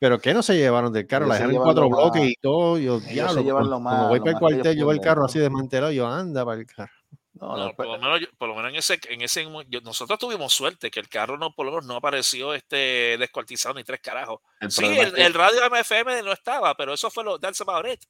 Pero 0.00 0.18
¿qué 0.20 0.32
no 0.32 0.42
se 0.42 0.56
llevaron 0.56 0.92
del 0.92 1.06
carro? 1.06 1.26
La 1.26 1.34
dejaron 1.34 1.56
en 1.56 1.62
cuatro 1.62 1.88
bloques 1.90 2.22
y 2.24 2.34
todo. 2.40 2.78
Yo, 2.78 3.00
se 3.00 3.10
diablo, 3.14 3.42
llevan 3.42 3.52
cuando, 3.64 3.70
lo 3.70 3.80
más- 3.80 3.92
cuando 3.94 4.08
voy 4.08 4.18
lo 4.18 4.24
para 4.24 4.30
el 4.30 4.36
que 4.36 4.40
cuartel, 4.40 4.76
yo 4.78 4.86
veo 4.86 4.92
el 4.94 5.00
carro 5.00 5.24
así 5.26 5.38
desmantelado. 5.40 5.92
Yo 5.92 6.06
anda 6.06 6.44
para 6.44 6.60
el 6.60 6.66
carro. 6.66 6.92
no, 7.34 7.56
No, 7.56 7.64
no, 7.66 7.72
por, 7.74 7.86
lo 7.86 7.98
menos, 7.98 8.20
por 8.38 8.48
lo 8.48 8.54
menos 8.54 8.70
en 8.70 8.76
ese, 8.76 8.98
en 9.10 9.22
ese 9.22 9.44
yo- 9.68 9.80
nosotros 9.82 10.18
tuvimos 10.18 10.52
suerte 10.52 10.90
que 10.90 11.00
el 11.00 11.08
carro 11.08 11.36
no, 11.36 11.52
por 11.52 11.66
lo 11.66 11.72
menos 11.72 11.86
no 11.86 11.96
apareció 11.96 12.54
este 12.54 13.16
descuartizado 13.18 13.74
ni 13.74 13.84
tres 13.84 14.00
carajos. 14.00 14.40
el 14.60 14.70
Sí, 14.70 14.84
el, 14.86 14.92
es 15.08 15.12
que- 15.12 15.26
el 15.26 15.34
radio 15.34 15.60
MFM 15.68 16.22
no 16.22 16.32
estaba, 16.32 16.74
pero 16.76 16.94
eso 16.94 17.10
fue 17.10 17.24
lo 17.24 17.38
that's 17.38 17.60
about 17.60 17.86
it. 17.86 18.00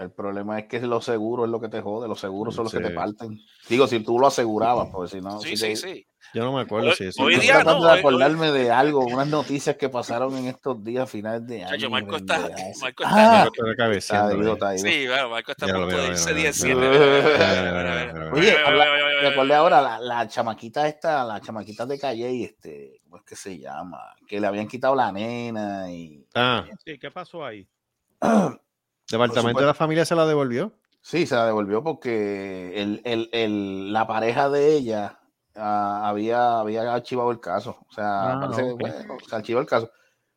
El 0.00 0.10
problema 0.12 0.58
es 0.58 0.66
que 0.66 0.80
los 0.80 1.04
seguros 1.04 1.44
es 1.46 1.50
lo 1.50 1.60
que 1.60 1.68
te 1.68 1.82
jode, 1.82 2.08
los 2.08 2.18
seguros 2.18 2.54
son 2.54 2.64
los 2.64 2.72
que 2.72 2.78
Sí. 2.78 2.84
te 2.84 2.90
parten. 2.90 3.38
Digo, 3.68 3.86
si 3.86 4.00
tú 4.00 4.18
lo 4.18 4.26
asegurabas, 4.28 4.88
pues 4.90 5.10
si 5.10 5.20
no. 5.20 5.38
Sí, 5.40 5.50
si 5.50 5.56
sí, 5.56 5.66
te- 5.66 5.76
sí. 5.76 6.06
Yo 6.32 6.44
no 6.44 6.52
me 6.54 6.60
acuerdo 6.62 6.90
Hoy- 6.90 6.94
si 6.94 7.04
eso. 7.06 7.22
hoy 7.22 7.32
Estoy 7.34 7.46
día 7.46 7.54
tratando 7.56 7.80
no, 7.80 7.86
de 7.86 7.92
hoy- 7.92 7.98
acordarme 7.98 8.50
de 8.52 8.70
algo, 8.70 9.00
unas 9.00 9.26
noticias 9.26 9.76
que 9.76 9.88
pasaron 9.88 10.36
en 10.36 10.46
estos 10.46 10.82
días, 10.84 11.10
finales 11.10 11.46
de 11.46 11.64
año. 11.64 11.70
Chacho, 11.76 11.90
Marco 11.90 12.12
de- 12.12 12.16
está, 12.18 12.38
Marco 12.80 13.02
Ah, 13.06 13.48
está, 13.52 13.76
cabeceando, 13.76 14.52
está 14.52 14.74
está 14.74 14.88
ido. 14.88 14.94
sí, 15.02 15.06
bueno, 15.08 15.28
Marco 15.30 15.50
está 15.50 15.66
ya 15.66 15.72
irse 15.72 15.80
lo 15.80 15.86
veo, 15.86 16.06
17. 16.06 16.68
ya 16.68 16.74
lo 16.74 16.80
veo. 16.80 17.00
Mira, 17.02 17.36
Mira, 17.36 17.62
mira, 17.62 17.72
mira, 17.72 17.82
mira, 17.82 17.82
mira, 17.82 18.12
mira. 18.12 18.30
mira. 18.30 18.32
Oye, 18.32 19.22
me 19.22 19.28
acordé 19.28 19.54
ahora, 19.54 19.80
la, 19.82 19.98
la 20.00 20.28
chamaquita 20.28 20.86
esta, 20.88 21.24
la 21.24 21.40
chamaquita 21.40 21.84
de 21.84 21.98
Calle, 21.98 22.44
este, 22.44 23.00
¿cómo 23.02 23.16
es 23.18 23.22
que 23.24 23.36
se 23.36 23.58
llama? 23.58 23.98
Que 24.26 24.40
le 24.40 24.46
habían 24.46 24.68
quitado 24.68 24.94
la 24.94 25.10
nena 25.12 25.90
y... 25.92 26.24
Ah, 26.34 26.64
Sí, 26.84 26.98
¿qué 26.98 27.10
pasó 27.10 27.44
ahí? 27.44 27.66
departamento 29.10 29.60
de 29.60 29.66
la 29.66 29.74
familia 29.74 30.04
se 30.04 30.14
la 30.14 30.26
devolvió. 30.26 30.72
Sí, 31.02 31.26
se 31.26 31.34
la 31.34 31.46
devolvió 31.46 31.82
porque 31.82 32.80
el, 32.80 33.00
el, 33.04 33.28
el- 33.32 33.92
la 33.92 34.06
pareja 34.06 34.48
de 34.50 34.74
ella 34.76 35.18
ah, 35.56 36.02
había, 36.08 36.60
había 36.60 36.92
archivado 36.92 37.30
el 37.30 37.40
caso. 37.40 37.76
O 37.88 37.92
sea, 37.92 38.32
Ah, 38.34 38.38
parece 38.40 38.62
que, 38.64 38.72
ok. 38.72 38.78
bueno, 38.80 39.18
se 39.28 39.36
archivó 39.36 39.60
el 39.60 39.66
caso. 39.66 39.90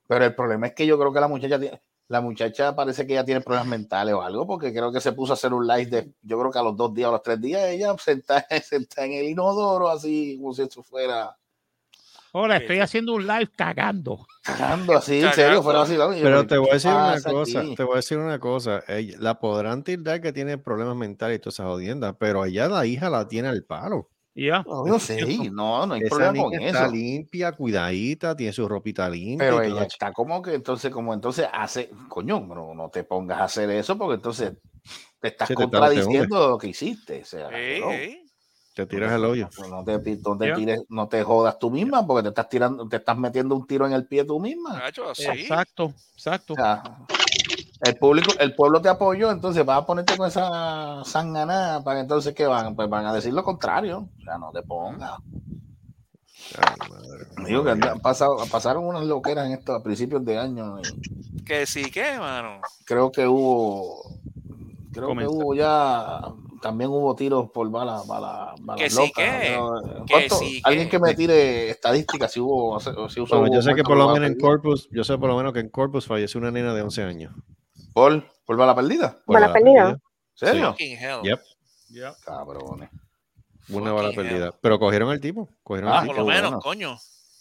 Pero 0.07 0.25
el 0.25 0.35
problema 0.35 0.67
es 0.67 0.73
que 0.73 0.85
yo 0.85 0.97
creo 0.97 1.11
que 1.13 1.19
la 1.19 1.27
muchacha 1.27 1.59
tiene, 1.59 1.81
la 2.07 2.21
muchacha 2.21 2.75
parece 2.75 3.05
que 3.07 3.13
ya 3.13 3.23
tiene 3.25 3.41
problemas 3.41 3.67
mentales 3.67 4.13
o 4.13 4.21
algo, 4.21 4.45
porque 4.47 4.71
creo 4.71 4.91
que 4.91 5.01
se 5.01 5.13
puso 5.13 5.33
a 5.33 5.35
hacer 5.35 5.53
un 5.53 5.65
live 5.67 5.85
de, 5.87 6.13
yo 6.21 6.39
creo 6.39 6.51
que 6.51 6.59
a 6.59 6.63
los 6.63 6.75
dos 6.77 6.93
días 6.93 7.09
o 7.09 7.13
los 7.13 7.23
tres 7.23 7.39
días, 7.41 7.63
ella 7.65 7.95
sentada, 7.99 8.45
sentada 8.63 9.07
en 9.07 9.13
el 9.13 9.25
inodoro, 9.29 9.89
así 9.89 10.37
como 10.39 10.53
si 10.53 10.61
eso 10.63 10.83
fuera 10.83 11.35
Hola, 12.35 12.57
estoy 12.57 12.79
haciendo 12.79 13.13
un 13.13 13.27
live 13.27 13.49
cagando. 13.55 14.25
cagando 14.41 14.93
así, 14.97 15.19
en 15.21 15.31
serio, 15.33 15.61
fuera 15.61 15.83
así. 15.83 15.95
Pero 16.21 16.41
¿qué 16.41 16.47
te 16.47 16.57
voy 16.57 16.69
a 16.71 16.73
decir 16.73 16.91
una 16.91 17.21
cosa, 17.21 17.59
aquí? 17.59 17.75
te 17.75 17.83
voy 17.83 17.93
a 17.93 17.95
decir 17.97 18.17
una 18.17 18.39
cosa. 18.39 18.83
La 19.19 19.39
podrán 19.39 19.83
tildar 19.83 20.19
que 20.19 20.33
tiene 20.33 20.57
problemas 20.57 20.95
mentales 20.95 21.37
y 21.37 21.39
todas 21.39 21.55
esas 21.55 21.67
jodiendas, 21.67 22.15
pero 22.19 22.43
ella 22.45 22.67
la 22.67 22.85
hija 22.87 23.09
la 23.09 23.27
tiene 23.27 23.49
al 23.49 23.63
palo. 23.63 24.09
Ya. 24.35 24.63
No, 24.65 24.97
sé, 24.97 25.21
no, 25.51 25.85
no 25.85 25.93
hay 25.93 26.01
Esa 26.01 26.09
problema 26.09 26.43
con 26.43 26.51
niña 26.53 26.67
está 26.67 26.85
eso. 26.85 26.95
limpia, 26.95 27.51
cuidadita, 27.51 28.35
tiene 28.35 28.51
su 28.51 28.67
ropita 28.67 29.07
limpia. 29.09 29.47
Pero 29.49 29.61
ella 29.61 29.83
está 29.83 30.11
como 30.11 30.41
que 30.41 30.55
entonces, 30.55 30.91
como 30.91 31.13
entonces 31.13 31.47
hace, 31.53 31.91
coño, 32.09 32.39
no, 32.39 32.73
no 32.73 32.89
te 32.89 33.03
pongas 33.03 33.41
a 33.41 33.43
hacer 33.43 33.69
eso 33.69 33.95
porque 33.95 34.15
entonces 34.15 34.53
te 35.19 35.27
estás 35.27 35.49
Sí, 35.49 35.53
contradiciendo 35.53 36.49
lo 36.49 36.57
que 36.57 36.67
hiciste. 36.69 37.21
O 37.21 37.25
sea. 37.25 37.49
Te 38.73 38.85
tiras 38.85 39.11
el 39.13 39.23
hoyo. 39.25 39.49
No 39.69 39.83
te, 39.83 40.17
no 40.17 40.37
te 40.37 40.53
tires, 40.53 40.81
no 40.89 41.07
te 41.07 41.23
jodas 41.23 41.59
tú 41.59 41.69
misma 41.69 42.05
porque 42.05 42.23
te 42.23 42.29
estás 42.29 42.49
tirando, 42.49 42.87
te 42.87 42.97
estás 42.97 43.17
metiendo 43.17 43.55
un 43.55 43.67
tiro 43.67 43.85
en 43.85 43.93
el 43.93 44.05
pie 44.07 44.25
tú 44.25 44.39
misma. 44.39 44.81
Sí. 45.13 45.25
Exacto, 45.25 45.93
exacto. 46.13 46.53
O 46.53 46.55
sea, 46.55 46.83
el 47.81 47.95
público, 47.97 48.31
el 48.39 48.55
pueblo 48.55 48.81
te 48.81 48.89
apoyó, 48.89 49.29
entonces 49.31 49.65
vas 49.65 49.79
a 49.81 49.85
ponerte 49.85 50.17
con 50.17 50.27
esa 50.27 51.03
sanganada 51.05 51.83
para 51.83 51.97
que 51.97 52.01
entonces 52.01 52.33
que 52.33 52.47
van, 52.47 52.75
pues 52.75 52.89
van 52.89 53.05
a 53.05 53.13
decir 53.13 53.33
lo 53.33 53.43
contrario. 53.43 54.09
O 54.19 54.23
sea, 54.23 54.37
no 54.37 54.51
te 54.51 54.61
pongas. 54.63 55.19
Ay, 56.57 56.89
madre 56.89 57.25
mía. 57.37 57.47
Digo 57.47 57.63
que 57.63 57.71
han 57.71 57.99
pasado, 57.99 58.37
pasaron 58.51 58.85
unas 58.85 59.03
loqueras 59.05 59.45
en 59.47 59.53
esto 59.53 59.73
a 59.73 59.83
principios 59.83 60.23
de 60.25 60.37
año. 60.37 60.79
y 60.79 61.43
Que 61.43 61.65
sí, 61.65 61.89
que, 61.91 62.17
mano. 62.17 62.59
creo 62.85 63.11
que 63.11 63.27
hubo 63.27 64.03
creo 64.91 65.07
Comenta. 65.09 65.29
que 65.31 65.35
hubo 65.37 65.55
ya 65.55 66.21
también 66.63 66.89
hubo 66.89 67.13
tiros 67.15 67.51
por 67.51 67.69
balas 67.69 68.07
bala, 68.07 68.55
balas 68.61 68.81
Que 68.81 68.89
sí, 68.89 69.11
que- 69.13 69.51
¿no? 69.55 69.81
que 70.07 70.13
¿Cuánto? 70.13 70.35
sí, 70.37 70.61
alguien 70.63 70.85
que- 70.87 70.91
que 70.91 70.99
me 70.99 71.13
tire 71.13 71.69
estadísticas 71.69 72.31
si 72.31 72.39
hubo 72.39 72.79
si 72.79 73.19
usó 73.21 73.37
Bueno, 73.39 73.53
yo 73.55 73.61
sé 73.61 73.75
que 73.75 73.83
por 73.83 73.97
lo 73.97 74.07
bala 74.07 74.19
menos 74.21 74.31
en. 74.35 74.39
Corpus, 74.39 74.87
yo 74.91 75.03
sé 75.03 75.17
por 75.17 75.29
lo 75.29 75.35
menos 75.37 75.51
que 75.53 75.59
en 75.59 75.69
Corpus 75.69 76.07
falleció 76.07 76.39
una 76.39 76.51
nena 76.51 76.73
de 76.73 76.81
11 76.81 77.03
años. 77.03 77.33
por 77.93 78.23
por 78.45 78.57
bala 78.57 78.73
perdida 78.73 79.17
Por 79.25 79.35
Bala 79.35 79.53
perdida. 79.53 79.89
¿En 79.91 79.99
serio 80.33 80.75
hell. 80.79 81.21
Yep, 81.23 81.39
Ya. 81.89 82.13
cabrones 82.25 82.89
una 83.69 83.91
bala 83.93 84.09
hell. 84.09 84.15
perdida. 84.15 84.53
Pero 84.61 84.79
cogieron 84.79 85.09
al 85.11 85.19
tipo, 85.19 85.49
cogieron 85.63 85.91
Ah, 85.91 85.99
al 85.99 86.07
Por 86.07 86.17
lo 86.17 86.25
menos, 86.25 86.41
bueno. 86.43 86.59
coño. 86.59 86.97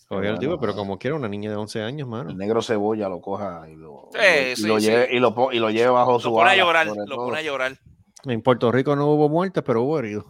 cogieron 0.08 0.34
al 0.34 0.40
tipo, 0.40 0.58
pero 0.60 0.74
como 0.74 0.98
quiera 0.98 1.16
una 1.16 1.28
niña 1.28 1.48
de 1.50 1.56
11 1.56 1.80
años, 1.82 2.06
mano. 2.08 2.30
el 2.30 2.36
negro 2.36 2.60
cebolla 2.60 3.08
lo 3.08 3.20
coja 3.20 3.66
y 3.70 3.76
lo, 3.76 4.10
Sí, 4.12 4.18
y 4.52 4.56
sí, 4.56 4.66
lo 4.66 4.78
sí. 4.78 4.86
lleve 4.86 5.08
y 5.16 5.18
lo, 5.20 5.34
y 5.52 5.58
lo 5.58 5.70
lleve 5.70 5.90
bajo 5.90 6.12
Lo 6.12 6.20
su 6.20 6.30
pone 6.32 6.50
a 6.50 6.52
ala, 6.52 6.62
llorar, 6.62 6.86
lo 6.86 7.16
pone 7.16 7.38
a 7.38 7.42
llorar. 7.42 7.78
En 8.24 8.42
Puerto 8.42 8.70
Rico 8.72 8.94
no 8.96 9.06
hubo 9.08 9.28
muertes, 9.28 9.62
pero 9.66 9.82
hubo 9.82 9.98
heridos. 9.98 10.24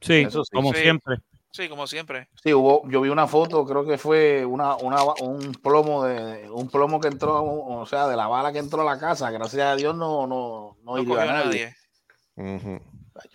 Sí, 0.00 0.22
Eso 0.26 0.44
sí. 0.44 0.50
como 0.54 0.72
Sí. 0.72 0.80
siempre. 0.82 1.16
Sí, 1.52 1.68
como 1.70 1.86
siempre. 1.86 2.28
Sí, 2.42 2.52
hubo, 2.52 2.86
yo 2.90 3.00
vi 3.00 3.08
una 3.08 3.26
foto, 3.26 3.64
creo 3.64 3.84
que 3.86 3.96
fue 3.96 4.44
una, 4.44 4.76
una, 4.76 4.98
un 5.22 5.52
plomo 5.62 6.04
de 6.04 6.50
un 6.50 6.68
plomo 6.68 7.00
que 7.00 7.08
entró, 7.08 7.42
o 7.42 7.86
sea, 7.86 8.06
de 8.08 8.16
la 8.16 8.26
bala 8.28 8.52
que 8.52 8.58
entró 8.58 8.82
a 8.82 8.84
la 8.84 8.98
casa. 8.98 9.30
Gracias 9.30 9.62
a 9.66 9.74
Dios 9.74 9.96
no, 9.96 10.26
no, 10.26 10.76
no, 10.84 10.96
No 10.96 10.98
hirió 11.02 11.18
a 11.18 11.24
nadie. 11.24 11.74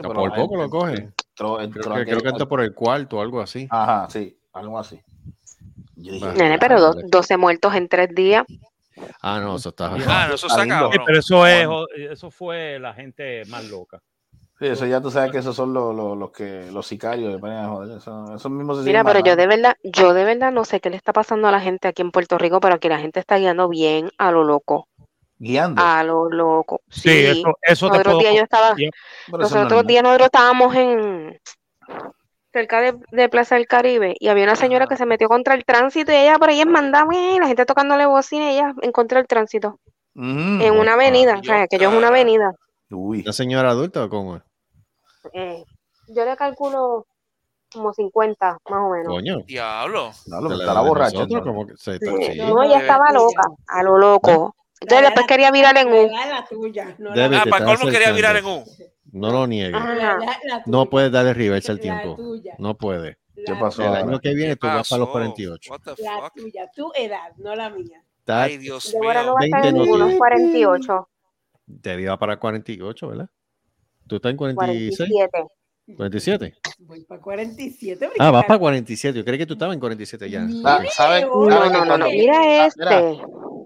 por 0.04 0.36
poco 0.36 0.56
gente 0.56 0.70
lo. 0.70 1.02
Entró, 1.02 1.62
entró 1.62 1.82
Creo 1.82 1.95
que, 1.95 2.06
creo 2.06 2.22
que 2.22 2.30
entró 2.30 2.47
por 2.47 2.62
el 2.62 2.74
cuarto 2.76 3.18
o 3.18 3.22
algo 3.22 3.41
así. 3.41 3.68
Ajá, 3.72 4.08
sí, 4.12 4.38
algo 4.54 4.78
así. 4.78 5.02
Yo 5.95 6.14
dije. 6.14 6.34
Nene, 6.34 6.60
pero 6.60 6.80
do- 6.80 6.93
Madre. 6.93 7.08
12 7.10 7.38
muertos 7.38 7.74
en 7.74 7.88
tres 7.88 8.14
días. 8.14 8.45
Ah, 9.21 9.39
no, 9.39 9.55
eso 9.55 9.69
está. 9.69 9.87
Ah, 10.07 10.27
no, 10.27 10.35
eso 10.35 10.47
Está 10.47 10.61
está 10.63 10.65
lindo. 10.65 10.75
Sí, 10.75 10.97
cabrón. 10.97 11.03
pero 11.05 11.19
eso 11.19 11.47
es, 11.47 11.67
eso 12.11 12.31
fue 12.31 12.79
la 12.79 12.93
gente 12.93 13.43
más 13.45 13.65
loca. 13.69 13.99
sí, 14.59 14.67
eso 14.67 14.85
ya 14.85 15.01
tú 15.01 15.09
sabes 15.09 15.31
que 15.31 15.37
esos 15.39 15.55
son 15.55 15.73
los, 15.73 15.95
los, 15.95 16.17
los 16.17 16.31
que 16.31 16.69
los 16.71 16.85
sicarios 16.85 17.33
que 17.33 17.39
ponen 17.39 17.57
a 17.57 17.67
joder. 17.69 17.97
Eso, 17.97 18.35
esos 18.35 18.51
mismos 18.51 18.79
se 18.79 18.83
Mira, 18.83 19.03
pero 19.03 19.19
yo 19.21 19.35
de 19.35 19.47
verdad, 19.47 19.75
yo 19.83 20.13
de 20.13 20.23
verdad 20.25 20.51
no 20.51 20.65
sé 20.65 20.79
qué 20.79 20.89
le 20.89 20.97
está 20.97 21.13
pasando 21.13 21.47
a 21.47 21.51
la 21.51 21.59
gente 21.61 21.87
aquí 21.87 22.01
en 22.01 22.11
Puerto 22.11 22.37
Rico, 22.37 22.59
pero 22.59 22.75
aquí 22.75 22.89
la 22.89 22.99
gente 22.99 23.19
está 23.19 23.37
guiando 23.37 23.67
bien 23.69 24.11
a 24.17 24.31
lo 24.31 24.43
loco. 24.43 24.87
guiando. 25.39 25.81
A 25.83 26.03
lo 26.03 26.29
loco. 26.29 26.81
Sí, 26.89 27.01
Sí. 27.09 27.25
eso, 27.39 27.57
eso 27.61 27.87
Los 27.87 27.93
te 27.95 27.99
otros 28.01 28.13
puedo. 28.15 28.19
días 28.19 28.35
yo 28.35 28.43
estaba, 28.43 28.75
los 29.31 29.55
otros 29.55 29.87
días 29.87 30.03
nosotros 30.03 30.25
estábamos 30.27 30.75
en 30.75 31.39
cerca 32.54 32.82
de, 32.82 32.95
de 33.12 33.30
Plaza 33.30 33.56
del 33.56 33.68
Caribe 33.68 34.16
y 34.20 34.28
había 34.28 34.43
una 34.43 34.56
señora 34.56 34.88
que 34.88 34.97
se 34.97 35.06
metió 35.06 35.28
contra 35.30 35.54
el 35.56 35.64
tránsito 35.66 36.12
y 36.12 36.16
ella 36.16 36.38
por 36.38 36.49
ahí 36.49 36.60
es 36.60 36.68
mandada, 36.68 37.06
la 37.39 37.47
gente 37.47 37.66
tocándole 37.66 38.06
bocina 38.06 38.52
y 38.52 38.56
ella 38.56 38.74
en 38.82 38.91
contra 38.91 39.20
del 39.20 39.28
tránsito. 39.28 39.80
Ujú. 40.16 40.28
En 40.62 40.78
una 40.78 40.93
avenida, 40.93 41.38
o 41.39 41.43
sea, 41.43 41.68
que 41.68 41.78
yo 41.78 41.89
es 41.89 41.95
una 41.95 42.08
avenida. 42.10 42.54
Uy, 42.89 43.22
¿Una 43.22 43.32
señora 43.34 43.70
adulta 43.70 44.04
o 44.04 44.10
cómo 44.10 44.36
es? 44.38 44.43
Eh, 45.34 45.64
yo 46.08 46.26
le 46.26 46.36
calculo 46.36 47.06
como 47.72 47.93
50, 47.93 48.58
más 48.70 48.80
o 48.82 48.89
menos. 48.89 49.08
Coño. 49.08 49.38
Diablo. 49.47 50.12
no, 50.28 50.41
lo 50.41 50.49
de 50.49 50.56
está 50.56 50.74
la 50.74 50.82
borracha. 50.82 51.14
nosotros, 51.20 51.43
como 51.43 51.68
que 51.68 51.74
se- 51.78 51.97
Sí, 51.99 52.34
sí. 52.34 52.39
No, 52.39 52.62
ella 52.64 52.80
estaba 52.80 53.12
loca, 53.14 53.43
a 53.68 53.84
lo 53.84 53.97
loco. 53.97 54.56
Entonces 54.82 55.06
después 55.08 55.28
quería 55.28 55.52
virar 55.52 55.78
en 55.78 55.88
U. 55.93 56.10
La 56.12 56.45
tuya, 56.49 56.95
no 56.97 57.16
la, 57.16 57.41
Ah, 57.41 57.43
para 57.49 57.66
colmo 57.66 57.86
quería 57.89 58.12
virar 58.12 58.36
en 58.36 58.45
acercando. 58.45 58.72
No 59.12 59.32
lo 59.32 59.47
niegues. 59.47 59.72
La- 59.72 60.18
la- 60.18 60.64
No 60.66 60.89
puedes 60.89 61.12
darle 61.12 61.34
reversa 61.34 61.72
al 61.74 61.80
tiempo. 61.80 62.16
tuya, 62.16 62.55
No 62.57 62.76
puede. 62.78 63.18
¿Qué 63.36 63.53
pasó 63.59 63.82
El 63.82 63.88
ahora? 63.89 63.99
año 64.01 64.20
que 64.20 64.34
viene 64.36 64.51
¿Qué 64.51 64.55
tú 64.57 64.68
vas 64.68 64.88
para 64.89 64.99
los 64.99 65.07
pasó? 65.07 65.12
48. 65.12 65.72
What 65.72 65.80
the 65.82 66.03
La 66.03 66.32
tuya, 66.36 66.72
tu 66.76 66.91
edad, 66.95 67.32
no 67.38 67.55
la 67.55 67.70
mía. 67.70 68.03
Ay, 68.28 68.57
Dios 68.57 68.91
Débora 68.91 69.24
no 69.24 69.30
mío. 69.30 69.34
va 69.34 69.39
a 69.41 69.45
estar 69.45 69.59
en 69.66 69.74
20 69.74 69.80
ninguno, 69.80 69.97
noticias. 70.05 70.18
48, 70.20 71.09
Te 71.82 72.01
iba 72.01 72.18
para 72.20 72.38
48, 72.38 73.07
¿verdad? 73.07 73.30
¿Tú 74.07 74.16
estás 74.18 74.30
en 74.32 74.38
46? 74.38 75.09
47. 75.09 75.47
47. 75.97 76.53
Voy 76.80 77.03
para 77.05 77.22
47. 77.22 78.09
Ah, 78.20 78.30
vas 78.32 78.45
para 78.45 78.59
47. 78.59 79.18
Yo 79.18 79.26
creí 79.26 79.38
que 79.39 79.45
tú 79.45 79.53
estabas 79.53 79.74
en 79.74 79.80
47 79.80 80.30
ya. 80.30 80.47
Ah, 80.64 80.84
¿Sabes? 80.91 81.24
No, 81.26 81.45
No, 81.49 81.51
¿Sabes 81.57 81.72
no, 81.72 81.86
no, 81.86 81.97
no. 81.97 82.09
Mira 82.09 82.38
Ah, 82.39 82.66
este. 82.68 83.22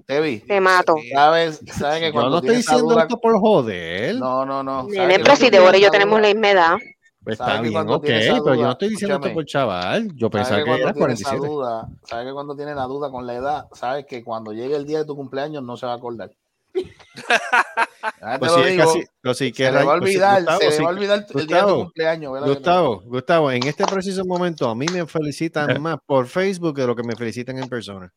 Tevi, 0.05 0.39
Te 0.39 0.59
mato. 0.61 0.95
¿sabes? 1.13 1.61
¿Sabes 1.77 1.99
que 1.99 2.07
Yo 2.07 2.13
cuando 2.13 2.29
no 2.31 2.37
estoy 2.37 2.55
diciendo 2.57 2.85
duda- 2.93 3.01
esto 3.03 3.19
por 3.19 3.39
joder. 3.39 4.15
No, 4.15 4.45
no, 4.45 4.61
no. 4.63 4.83
¿sabes 4.83 4.97
Nene, 4.97 5.19
pero 5.19 5.35
si 5.35 5.49
Débora 5.49 5.77
y 5.77 5.81
yo 5.81 5.89
tenemos 5.91 6.21
la 6.21 6.27
misma 6.27 6.51
edad. 6.51 6.75
Pues 7.23 7.39
¿Sabe 7.39 7.51
está 7.53 7.61
bien, 7.81 7.89
ok, 7.89 8.03
pero 8.05 8.53
yo 8.55 8.61
no 8.63 8.71
estoy 8.73 8.89
diciendo 8.89 9.15
esto 9.15 9.33
por 9.33 9.45
chaval. 9.45 10.09
Yo 10.13 10.27
¿Sabe 10.27 10.29
pensaba 10.29 10.57
que 10.57 10.63
que 10.63 10.69
cuando 10.69 10.83
era 10.85 10.93
tiene 10.93 11.13
esa 11.13 11.29
47. 11.29 11.47
duda, 11.47 11.87
sabe 12.03 12.25
que 12.25 12.33
cuando 12.33 12.55
tiene 12.55 12.75
la 12.75 12.83
duda 12.83 13.09
con 13.09 13.25
la 13.25 13.33
edad, 13.33 13.65
sabes 13.73 14.05
que 14.05 14.23
cuando 14.23 14.53
llegue 14.53 14.75
el 14.75 14.85
día 14.85 14.99
de 14.99 15.05
tu 15.05 15.15
cumpleaños 15.15 15.63
no 15.63 15.75
se 15.75 15.87
va 15.87 15.93
a 15.93 15.95
acordar. 15.95 16.29
Pues 16.71 18.51
lo 18.51 18.57
sí, 18.57 18.61
es 18.65 18.71
digo, 18.73 18.83
casi- 18.85 19.03
pues 19.23 19.37
sí, 19.39 19.53
se 19.55 19.63
le 19.63 19.71
va 19.71 19.95
a 19.95 19.97
pues 19.97 20.11
sí, 20.11 20.17
olvidar, 20.17 20.37
Gustavo, 20.41 20.59
se 20.59 20.65
le 20.65 20.71
sí, 20.71 20.83
va 20.83 20.87
a 20.87 20.91
olvidar 20.91 21.25
el 21.33 21.47
día 21.47 21.57
de 21.57 21.63
tu 21.63 21.75
cumpleaños. 21.79 22.31
¿verdad 22.33 22.45
que 22.45 22.49
no? 22.51 22.55
Gustavo, 22.55 23.01
Gustavo, 23.05 23.51
en 23.51 23.63
este 23.67 23.85
preciso 23.85 24.23
momento 24.25 24.69
a 24.69 24.75
mí 24.75 24.85
me 24.93 25.07
felicitan 25.07 25.67
más 25.81 25.97
por 26.05 26.27
Facebook 26.27 26.75
que 26.75 26.85
lo 26.85 26.95
que 26.95 27.01
me 27.03 27.15
felicitan 27.15 27.57
en 27.57 27.67
persona. 27.67 28.13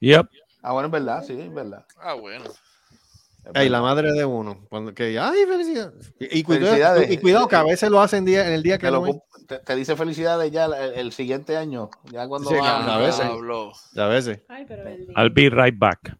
Yep. 0.00 0.26
Ah, 0.62 0.72
bueno, 0.72 0.86
es 0.86 0.92
verdad, 0.92 1.24
sí, 1.26 1.38
es 1.40 1.52
verdad. 1.54 1.84
Ah, 2.00 2.14
bueno. 2.14 2.44
Ay, 3.54 3.68
la 3.70 3.80
madre 3.80 4.12
de 4.12 4.24
uno. 4.24 4.66
Cuando 4.68 4.92
que, 4.92 5.18
ay, 5.18 5.38
felicidades. 5.46 6.12
Y, 6.20 6.40
y 6.40 6.42
cuidado, 6.42 6.66
Felicidades. 6.66 7.10
y 7.10 7.16
cuidado 7.18 7.48
que 7.48 7.56
a 7.56 7.62
veces 7.62 7.90
lo 7.90 8.00
hacen 8.00 8.24
día, 8.26 8.46
en 8.46 8.52
el 8.52 8.62
día 8.62 8.76
que 8.76 8.86
Te, 8.88 8.90
lo 8.90 9.06
no 9.06 9.22
te- 9.46 9.58
te 9.60 9.76
dice 9.76 9.96
felicidades 9.96 10.50
ya 10.52 10.66
el, 10.66 10.74
el 10.74 11.12
siguiente 11.12 11.56
año, 11.56 11.88
ya 12.12 12.28
cuando 12.28 12.50
Sí, 12.50 12.56
va 12.56 12.94
a 12.94 12.98
veces. 12.98 13.24
Habló. 13.24 13.72
A 13.96 14.06
veces. 14.06 14.40
Ay, 14.48 14.66
pero. 14.68 14.82
I'll 15.16 15.30
be 15.30 15.48
right 15.48 15.78
back. 15.78 16.14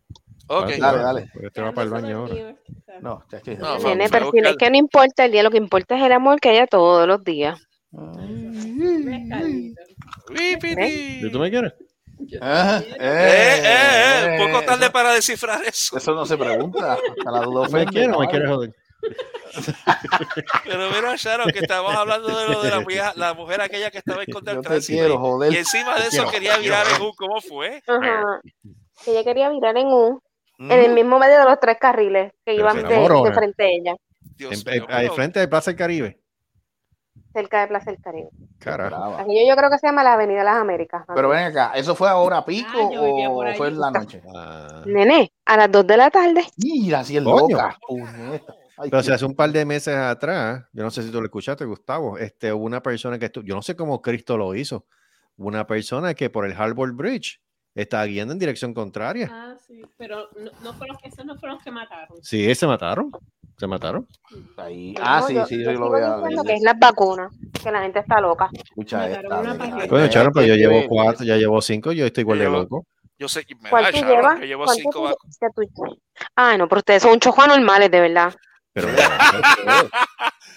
Ok. 0.46 0.70
Dale, 0.78 1.02
dale. 1.02 1.30
Porque 1.32 1.48
este 1.48 1.60
va 1.60 1.72
para 1.72 1.84
el 1.84 1.90
baño 1.90 2.18
ahora. 2.20 2.54
No, 3.02 3.22
chachi. 3.30 3.56
No, 3.56 3.78
fue- 3.78 3.90
Nene, 3.90 4.08
fue 4.08 4.18
pero 4.20 4.30
si 4.32 4.40
no- 4.40 4.48
es 4.48 4.56
que 4.56 4.70
no 4.70 4.76
importa 4.78 5.24
el 5.26 5.32
día, 5.32 5.42
lo 5.42 5.50
que 5.50 5.58
importa 5.58 5.98
es 5.98 6.02
el 6.04 6.12
amor 6.12 6.40
que 6.40 6.48
haya 6.48 6.66
todos 6.66 7.06
los 7.06 7.22
días. 7.22 7.60
Wipiti. 10.30 11.26
¿Y 11.26 11.30
tú 11.30 11.38
me 11.38 11.50
quieres? 11.50 11.74
Ah, 12.40 12.80
Eh, 12.84 12.94
eh, 12.98 13.62
eh, 13.64 14.36
eh, 14.36 14.40
un 14.42 14.52
poco 14.52 14.64
tarde 14.64 14.84
eso- 14.84 14.92
para 14.92 15.12
descifrar 15.14 15.62
eso. 15.64 15.96
Eso 15.96 16.14
no 16.14 16.26
se 16.26 16.36
pregunta. 16.36 16.98
A 17.26 17.30
la 17.30 17.40
duda 17.40 17.62
¿Me 17.62 17.66
ofende, 17.68 17.86
quieres 17.92 18.16
o 18.16 18.20
me 18.20 18.28
quieres 18.28 18.48
joder? 18.50 18.74
Pero 20.64 20.90
mira, 20.90 21.14
Sharon, 21.16 21.50
que 21.50 21.60
estamos 21.60 21.94
hablando 21.94 22.28
de 22.36 22.48
lo 22.48 22.62
de 22.62 22.70
la, 22.70 22.78
vieja- 22.80 23.12
la 23.16 23.34
mujer 23.34 23.60
aquella 23.60 23.90
que 23.90 23.98
estaba 23.98 24.22
en 24.22 24.32
contra 24.32 24.54
del 24.54 24.62
tránsito. 24.62 24.98
quiero. 24.98 25.50
Y 25.52 25.56
encima 25.56 25.94
de 25.94 26.00
eso 26.08 26.10
quiero, 26.10 26.30
quería 26.30 26.52
quiero, 26.58 26.62
virar 26.64 26.86
en 26.96 27.02
un. 27.02 27.12
¿Cómo 27.16 27.40
fue? 27.40 27.82
Ella 29.06 29.24
quería 29.24 29.48
virar 29.50 29.76
en 29.76 29.86
U, 29.86 30.20
Mm. 30.58 30.72
en 30.72 30.84
el 30.86 30.92
mismo 30.92 31.18
medio 31.20 31.38
de 31.38 31.44
los 31.44 31.60
tres 31.60 31.76
carriles 31.80 32.32
que 32.44 32.52
Pero 32.56 32.60
iban 32.60 32.76
de, 32.88 33.32
frente 33.32 33.62
a 33.62 33.68
ella, 33.68 33.94
Dios 34.36 34.52
En- 34.66 34.72
mío, 34.72 34.86
en- 34.88 34.94
Al 34.94 35.10
frente 35.12 35.38
de 35.40 35.46
Plaza 35.48 35.70
del 35.70 35.78
Caribe. 35.78 36.18
Cerca 37.32 37.60
de 37.60 37.68
Plaza 37.68 37.90
del 37.90 38.00
Caribe. 38.00 38.28
Carajo. 38.58 39.18
Yo 39.28 39.56
creo 39.56 39.70
que 39.70 39.78
se 39.78 39.86
llama 39.86 40.02
la 40.02 40.14
Avenida 40.14 40.38
de 40.40 40.44
las 40.44 40.56
Américas. 40.56 41.04
¿no? 41.08 41.14
Pero 41.14 41.28
ven 41.28 41.44
acá, 41.46 41.72
¿eso 41.74 41.94
fue 41.94 42.08
ahora 42.08 42.44
pico 42.44 42.68
Ah, 42.74 43.28
o 43.30 43.54
fue 43.56 43.68
en 43.68 43.78
la 43.80 43.90
noche? 43.90 44.22
Ah. 44.34 44.82
Nene, 44.86 45.32
a 45.44 45.56
las 45.56 45.70
2 45.70 45.86
de 45.86 45.96
la 45.96 46.10
tarde. 46.10 46.42
Mira, 46.56 47.04
si 47.04 47.22
Coño. 47.22 47.48
loca. 47.56 47.78
Ay, 48.80 48.90
Pero 48.90 49.02
si 49.02 49.08
qué- 49.08 49.14
hace 49.14 49.24
un 49.24 49.34
par 49.34 49.50
de 49.50 49.64
meses 49.64 49.94
atrás, 49.96 50.64
yo 50.72 50.84
no 50.84 50.90
sé 50.90 51.02
si 51.02 51.10
tú 51.10 51.20
lo 51.20 51.26
escuchaste, 51.26 51.64
Gustavo, 51.64 52.16
este, 52.16 52.52
hubo 52.52 52.64
una 52.64 52.80
persona 52.82 53.18
que 53.18 53.30
yo 53.42 53.54
no 53.56 53.62
sé 53.62 53.74
cómo 53.74 54.00
Cristo 54.00 54.36
lo 54.36 54.54
hizo, 54.54 54.86
una 55.36 55.66
persona 55.66 56.14
que 56.14 56.30
por 56.30 56.46
el 56.46 56.52
Harbor 56.52 56.92
Bridge 56.94 57.40
estaba 57.74 58.04
guiando 58.04 58.32
en 58.32 58.38
dirección 58.38 58.72
contraria. 58.74 59.28
Ah, 59.32 59.54
sí, 59.66 59.82
pero 59.96 60.28
no, 60.36 60.50
no 60.62 60.72
fueron 60.74 60.94
los 60.94 61.02
que, 61.02 61.08
esos 61.08 61.24
no 61.24 61.34
fueron 61.36 61.56
los 61.56 61.64
que 61.64 61.70
mataron. 61.72 62.18
Sí, 62.22 62.54
se 62.54 62.66
mataron, 62.68 63.10
se 63.58 63.66
mataron. 63.66 64.06
ahí. 64.56 64.92
No, 64.92 65.00
Ah, 65.04 65.22
sí, 65.22 65.34
yo- 65.34 65.46
sí, 65.46 65.62
yo 65.64 65.72
yo 65.72 65.78
lo 65.80 65.90
ver. 65.90 66.46
que 66.46 66.54
es 66.54 66.62
las 66.62 66.78
vacunas, 66.78 67.32
que 67.62 67.70
la 67.72 67.82
gente 67.82 67.98
está 67.98 68.20
loca. 68.20 68.50
Escucha 68.52 69.08
esta. 69.10 69.86
Bueno, 69.88 70.08
Charo, 70.08 70.30
pero 70.32 70.46
yo 70.46 70.54
que 70.54 70.58
llevo 70.60 70.84
cuatro, 70.88 71.24
ya 71.24 71.36
llevo 71.36 71.60
cinco, 71.60 71.92
yo 71.92 72.06
estoy 72.06 72.22
igual 72.22 72.38
de 72.38 72.44
Yo 72.44 72.50
loco. 72.50 72.84
Yo 73.18 73.28
sé 73.28 73.44
que 73.44 73.56
me 73.56 73.68
¿Cuál 73.70 73.84
da, 73.84 73.90
tú 73.90 73.96
Sharon, 73.98 74.16
llevas? 74.16 74.40
que 74.40 74.46
llevo 74.46 74.64
¿Cuánto 74.64 74.80
cinco 74.82 75.02
vacunas. 75.02 75.98
Ay, 76.36 76.58
no, 76.58 76.68
pero 76.68 76.78
ustedes 76.78 77.02
son 77.02 77.12
un 77.12 77.20
chojo 77.20 77.42
anormales, 77.42 77.90
de 77.90 78.00
verdad. 78.00 78.32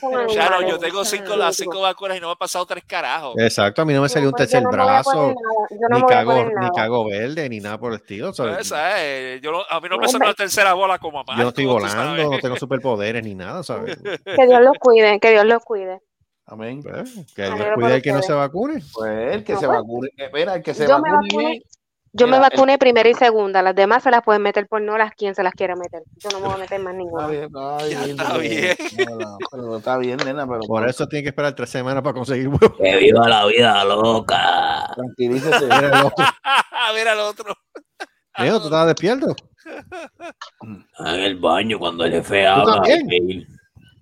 Pero 0.01 0.67
yo 0.67 0.79
tengo 0.79 1.05
cinco, 1.05 1.35
las 1.35 1.55
cinco 1.55 1.81
vacunas 1.81 2.17
y 2.17 2.19
no 2.19 2.27
me 2.27 2.33
ha 2.33 2.35
pasado 2.35 2.65
tres 2.65 2.83
carajos. 2.85 3.35
exacto, 3.37 3.81
a 3.81 3.85
mí 3.85 3.93
no 3.93 4.01
me 4.01 4.09
salió 4.09 4.29
un 4.29 4.35
tercer 4.35 4.63
brazo, 4.63 5.35
ni 5.91 6.01
cago, 6.03 6.45
ni 6.59 6.69
cago 6.75 7.05
verde, 7.05 7.47
ni 7.49 7.59
nada 7.59 7.77
por 7.77 7.91
el 7.93 7.99
estilo. 7.99 8.29
o 8.29 8.33
sea, 8.33 8.55
Pues. 8.57 9.41
Yo 9.41 9.51
no- 9.51 9.63
a 9.69 9.79
mí 9.79 9.87
no 9.89 9.97
me 9.97 10.07
salió 10.07 10.27
la 10.27 10.33
tercera 10.33 10.73
bola 10.73 10.97
como 10.97 11.19
a 11.19 11.23
yo 11.37 11.43
no 11.43 11.49
estoy 11.49 11.65
volando, 11.65 12.31
no 12.31 12.39
tengo 12.39 12.55
superpoderes 12.57 13.23
ni 13.23 13.35
nada, 13.35 13.63
¿sabes? 13.63 13.97
Que 14.25 14.47
Dios 14.47 14.61
los 14.61 14.77
cuide, 14.79 15.19
que 15.19 15.31
Dios 15.31 15.45
los 15.45 15.63
cuide. 15.63 15.99
Amén. 16.47 16.81
Pues, 16.83 17.13
que 17.35 17.43
Dios 17.43 17.67
cuide 17.75 17.95
el 17.95 18.01
que 18.01 18.11
no 18.11 18.21
se 18.21 18.33
vacune. 18.33 18.81
Pues 18.93 19.35
el 19.35 19.43
que 19.43 19.53
No, 19.53 19.59
se 19.59 19.67
pues. 19.67 19.77
vacune. 19.79 20.09
Mira, 20.33 20.55
el 20.55 20.63
que 20.63 20.73
se 20.73 20.87
vacune. 20.87 21.61
Vacuné, 22.13 22.17
bien. 22.17 22.19
yo 22.19 22.27
me 22.27 22.37
Mira, 22.37 22.47
el- 22.47 22.51
vacuné 22.51 22.77
primera 22.77 23.09
y 23.09 23.13
segunda. 23.13 23.61
Las 23.61 23.75
demás 23.75 24.03
se 24.03 24.11
las 24.11 24.21
pueden 24.23 24.41
meter 24.41 24.67
por 24.67 24.81
no 24.81 24.97
las 24.97 25.11
quien 25.13 25.35
se 25.35 25.43
las 25.43 25.53
quiera 25.53 25.75
meter. 25.75 26.03
Yo 26.17 26.29
no 26.31 26.39
me 26.39 26.45
voy 26.47 26.55
a 26.55 26.57
meter 26.59 26.79
más 26.81 26.93
Está 26.93 27.03
ninguna. 27.03 27.27
bien, 27.27 27.43
está 27.45 27.77
bien, 27.85 28.09
está 28.11 28.25
pero- 28.27 28.39
bien. 28.39 28.75
no, 29.09 29.15
no, 29.17 29.37
pero 29.51 29.77
está 29.77 29.97
bien, 29.97 30.17
nena, 30.25 30.47
pero 30.47 30.59
Por 30.61 30.87
eso 30.87 31.07
tiene 31.07 31.23
que 31.23 31.29
esperar 31.29 31.55
tres 31.55 31.69
semanas 31.69 32.03
para 32.03 32.13
conseguir 32.13 32.47
huevos. 32.47 32.73
Que 32.77 32.97
viva 32.97 33.27
la 33.27 33.45
vida 33.45 33.83
loca. 33.85 34.83
tranquilícese. 34.95 35.63
Mira 35.65 35.87
el 35.99 36.05
otro. 36.05 36.25
Mira 36.95 37.13
el 37.13 37.19
otro. 37.19 37.55
¿tú 38.37 38.43
estabas 38.65 38.87
despierto? 38.87 39.35
En 40.63 40.85
el 41.21 41.37
baño 41.39 41.77
cuando 41.79 42.05
el 42.05 42.11
jefe 42.11 42.45
habla. 42.47 42.81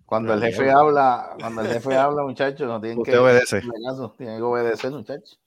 Cuando 0.05 0.33
el 0.33 0.41
jefe 0.41 0.71
habla, 0.71 1.35
cuando 1.39 1.61
el 1.61 1.67
jefe 1.67 1.95
habla, 1.95 2.23
muchachos, 2.23 2.67
no 2.67 2.79
tienen 2.81 2.97
Usted 2.99 3.11
que 3.13 3.17
obedece. 3.19 3.61
tienen 4.17 4.37
que 4.37 4.41
obedecer, 4.43 4.91
muchachos. 4.91 5.39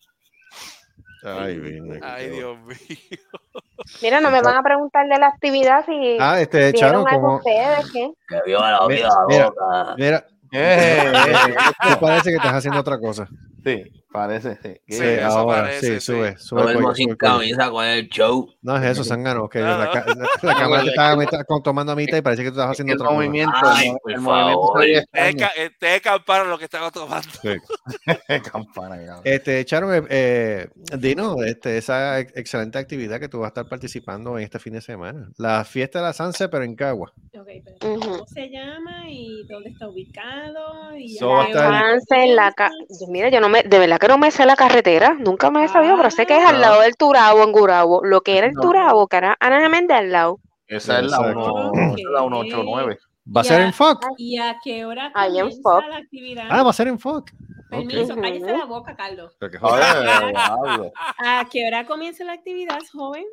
Ay, 1.24 1.58
bien, 1.58 2.00
Ay, 2.02 2.30
Dios 2.30 2.58
mío. 2.58 2.76
Mira, 4.02 4.20
no 4.20 4.30
me 4.30 4.40
van 4.42 4.56
a 4.56 4.62
preguntar 4.62 5.08
de 5.08 5.18
la 5.18 5.28
actividad 5.28 5.84
si 5.86 6.16
Ah, 6.20 6.40
este, 6.40 6.72
Charo, 6.72 7.04
como. 7.04 7.36
ustedes, 7.36 7.90
¿qué? 7.92 8.10
Que 8.28 8.40
viva 8.46 8.70
la 8.70 8.86
Mira, 8.88 9.08
vida 9.08 9.14
mira. 9.28 9.44
loca. 9.46 9.94
Mira, 9.96 10.26
Eh, 10.52 11.12
eh, 11.84 11.96
parece 12.00 12.30
que 12.30 12.36
estás 12.36 12.52
haciendo 12.54 12.80
otra 12.80 12.98
cosa. 12.98 13.26
sí, 13.64 14.01
parece, 14.12 14.56
sí. 14.62 14.68
Sí, 14.86 14.96
Sí, 14.98 15.04
eso 15.04 15.26
ahora, 15.26 15.62
parece, 15.62 15.86
sí, 15.86 15.92
sí. 15.94 16.00
sube, 16.00 16.36
sube 16.38 16.60
Lo 16.60 16.72
cuello, 16.74 16.94
sin 16.94 17.14
camisa 17.16 17.70
con 17.70 17.84
el 17.84 18.08
show. 18.08 18.48
No 18.62 18.76
es 18.76 18.84
eso, 18.84 19.02
Sangano, 19.04 19.48
que 19.48 19.60
la, 19.60 19.78
la- 19.78 20.28
la 20.42 20.54
cámara 20.54 20.82
te 20.84 20.90
estaba 20.90 21.60
tomando 21.62 21.92
a 21.92 21.96
mitad 21.96 22.16
y 22.18 22.22
parece 22.22 22.42
que 22.44 22.50
tú 22.50 22.56
estás 22.60 22.70
haciendo 22.72 22.96
cosa. 22.96 23.10
movimiento, 23.10 23.56
Ay, 23.62 23.92
por 24.02 24.12
el 24.12 24.20
favor. 24.20 24.84
Es 24.84 25.04
eh, 25.12 25.70
Te 25.80 26.00
campana 26.00 26.44
lo 26.44 26.58
que 26.58 26.64
estaba 26.64 26.90
tomando. 26.90 27.28
Campana, 28.52 28.96
cabrón. 28.96 29.20
Este, 29.24 29.64
Charo, 29.64 29.94
eh, 29.94 30.02
eh, 30.08 30.68
dinos, 30.98 31.36
este, 31.46 31.78
esa 31.78 32.20
ex- 32.20 32.32
excelente 32.36 32.78
actividad 32.78 33.20
que 33.20 33.28
tú 33.28 33.38
vas 33.40 33.46
a 33.46 33.48
estar 33.48 33.68
participando 33.68 34.38
en 34.38 34.44
este 34.44 34.58
fin 34.58 34.74
de 34.74 34.80
semana. 34.80 35.28
La 35.38 35.64
fiesta 35.64 35.98
de 36.00 36.04
la 36.06 36.12
Sanse, 36.12 36.48
pero 36.48 36.64
en 36.64 36.74
Cagua. 36.74 37.12
Ok, 37.34 37.48
pero 37.80 37.94
Ujú. 37.94 38.00
¿cómo 38.10 38.26
se 38.26 38.48
llama 38.50 39.08
y 39.08 39.46
dónde 39.48 39.70
está 39.70 39.88
ubicado? 39.88 40.96
Y 40.96 41.16
So 41.16 41.28
va 41.28 41.44
a 41.44 41.46
estar- 41.48 41.98
en 42.10 42.36
la 42.36 42.52
ca-? 42.52 42.70
Mira, 43.08 43.28
yo 43.30 43.40
no 43.40 43.48
me, 43.48 43.62
de 43.62 43.78
verdad 43.78 43.98
que 44.02 44.08
no 44.08 44.18
me 44.18 44.32
sé 44.32 44.44
la 44.46 44.56
carretera, 44.56 45.14
nunca 45.18 45.48
me 45.50 45.64
he 45.64 45.68
sabido, 45.68 45.96
pero 45.96 46.10
sé 46.10 46.26
que 46.26 46.36
es 46.36 46.44
al 46.44 46.60
lado 46.60 46.80
del 46.82 46.96
Turabo, 46.96 47.42
en 47.44 47.52
Gurabo, 47.52 48.04
lo 48.04 48.20
que 48.22 48.36
era 48.36 48.48
el 48.48 48.52
No. 48.54 48.60
Turabo, 48.60 49.06
que 49.06 49.16
era 49.16 49.36
Ana 49.38 49.60
Geméndez 49.60 49.96
al 49.96 50.10
lado. 50.10 50.38
Esa 50.66 50.98
es 50.98 51.06
la 51.10 51.18
Exacto. 51.18 51.54
1, 51.70 51.72
esa 51.84 51.94
es 51.94 52.04
la 52.10 52.20
189. 52.20 52.98
¿Va 53.36 53.40
a 53.42 53.44
ser 53.44 53.60
en 53.60 53.72
FOC? 53.72 54.04
¿Y 54.18 54.38
a 54.38 54.58
qué 54.64 54.84
hora 54.84 55.12
Ahí 55.14 55.38
en 55.38 55.44
comienza 55.50 55.86
la 55.88 55.96
actividad? 55.98 56.46
Ah, 56.50 56.62
va 56.64 56.70
a 56.70 56.72
ser 56.72 56.88
en 56.88 56.98
FOC. 56.98 57.30
Permiso, 57.70 58.14
Ok. 58.14 58.20
cállese 58.20 58.56
la 58.58 58.64
boca, 58.64 58.96
Carlos. 58.96 59.36
A 59.40 59.58
joder. 59.60 59.84
ver, 60.04 60.32
diablo. 60.34 60.92
¿A 61.18 61.46
qué 61.50 61.66
hora 61.68 61.86
comienza 61.86 62.24
la 62.24 62.32
actividad, 62.32 62.80
joven? 62.92 63.24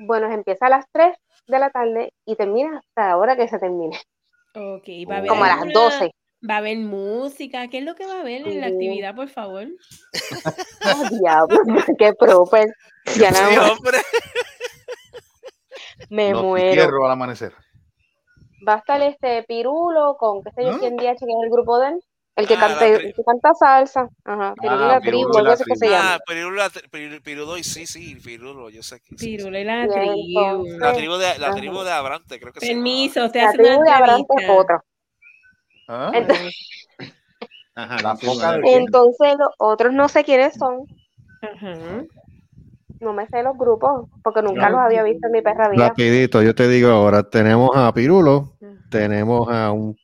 Bueno, 0.00 0.26
empieza 0.32 0.66
a 0.66 0.70
las 0.70 0.86
3 0.90 1.16
de 1.46 1.58
la 1.60 1.70
tarde 1.70 2.12
y 2.26 2.34
termina 2.34 2.78
hasta 2.78 3.08
la 3.10 3.16
hora 3.16 3.36
que 3.36 3.46
se 3.46 3.58
termine, 3.60 3.96
Ok, 4.54 4.88
va 5.08 5.14
a 5.14 5.18
haber 5.18 5.28
como 5.28 5.44
a 5.44 5.48
las 5.48 5.58
alguna- 5.62 5.72
12. 5.74 6.10
Va 6.48 6.54
a 6.54 6.58
haber 6.58 6.76
música. 6.78 7.68
¿Qué 7.68 7.78
es 7.78 7.84
lo 7.84 7.94
que 7.94 8.06
va 8.06 8.16
a 8.16 8.20
haber 8.20 8.46
en 8.46 8.60
la 8.60 8.68
Sí. 8.68 8.72
actividad, 8.72 9.14
por 9.14 9.28
favor? 9.28 9.68
¡Oh, 10.84 11.04
diablo! 11.20 11.56
¡Qué 11.98 12.12
proper! 12.14 12.68
Ya 13.16 13.30
nada 13.30 13.48
Sí, 13.50 13.56
más 13.56 13.70
hombre. 13.70 13.98
me 16.08 16.30
Los 16.32 16.42
muero. 16.42 16.72
cierro 16.72 17.06
al 17.06 17.12
amanecer. 17.12 17.52
Va 18.66 18.74
a 18.74 18.78
estar 18.78 19.00
este 19.02 19.42
Pirulo 19.44 20.16
con, 20.18 20.42
qué 20.42 20.50
sé 20.54 20.64
yo, 20.64 20.72
¿Ah? 20.74 20.76
quién 20.78 20.96
DH, 20.96 21.02
que 21.18 21.32
es 21.32 21.42
el 21.44 21.50
grupo 21.50 21.78
de 21.78 21.88
él. 21.88 22.00
El 22.34 22.46
que, 22.46 22.54
Ah, 22.54 22.60
canta, 22.60 22.86
el 22.86 23.14
que 23.14 23.22
canta 23.24 23.52
salsa. 23.54 24.08
Ajá, 24.24 24.54
Pirulo 24.60 24.80
y 24.80 24.84
Ah, 24.84 24.88
la 24.88 25.00
Pirulo 25.00 25.24
tribu, 25.26 25.38
algo 25.38 25.52
así 25.52 25.64
que 25.64 25.76
se 25.76 25.86
llama. 25.88 26.14
Ah, 26.14 26.18
Pirulo, 26.26 26.62
Pirulo, 26.90 27.22
Pirulo, 27.22 27.58
y 27.58 27.64
sí, 27.64 27.86
sí, 27.86 28.14
Pirulo, 28.16 28.70
yo 28.70 28.82
sé 28.82 29.00
que 29.00 29.16
sí, 29.16 29.18
sí. 29.18 29.36
Pirulo 29.36 29.58
y 29.58 29.64
la 29.64 29.86
tribu. 29.88 30.66
La 30.78 30.92
tribu 30.94 31.14
de, 31.16 31.38
la 31.38 31.54
tribu 31.54 31.82
de 31.82 31.90
Abrante, 31.92 32.40
creo 32.40 32.52
que 32.52 32.60
llama. 32.60 32.72
Permiso, 32.72 33.26
usted 33.26 33.40
La 33.42 33.48
hace 33.48 33.58
una 33.58 33.68
tribu 33.68 33.84
de 33.84 33.90
Abrante 33.90 34.34
es 34.38 34.48
otra. 34.48 34.84
¿Ah? 35.88 36.10
Entonces, 36.14 36.54
Ajá, 37.74 38.02
La 38.02 38.14
de- 38.58 38.86
los 38.90 39.16
otros 39.58 39.92
no 39.92 40.08
sé 40.08 40.24
quiénes 40.24 40.54
son. 40.54 40.86
No 43.00 43.12
me 43.12 43.26
sé 43.26 43.42
los 43.42 43.56
grupos, 43.56 44.08
porque 44.22 44.42
nunca 44.42 44.70
los 44.70 44.78
había 44.80 45.02
visto 45.02 45.26
en 45.26 45.32
mi 45.32 45.42
perra 45.42 45.68
vida. 45.68 45.88
Rapidito, 45.88 46.42
yo 46.42 46.54
te 46.54 46.68
digo 46.68 46.90
ahora, 46.90 47.28
tenemos 47.28 47.70
a 47.74 47.92
Pirulo, 47.92 48.52
tenemos 48.90 49.48
a 49.50 49.72
un 49.72 49.98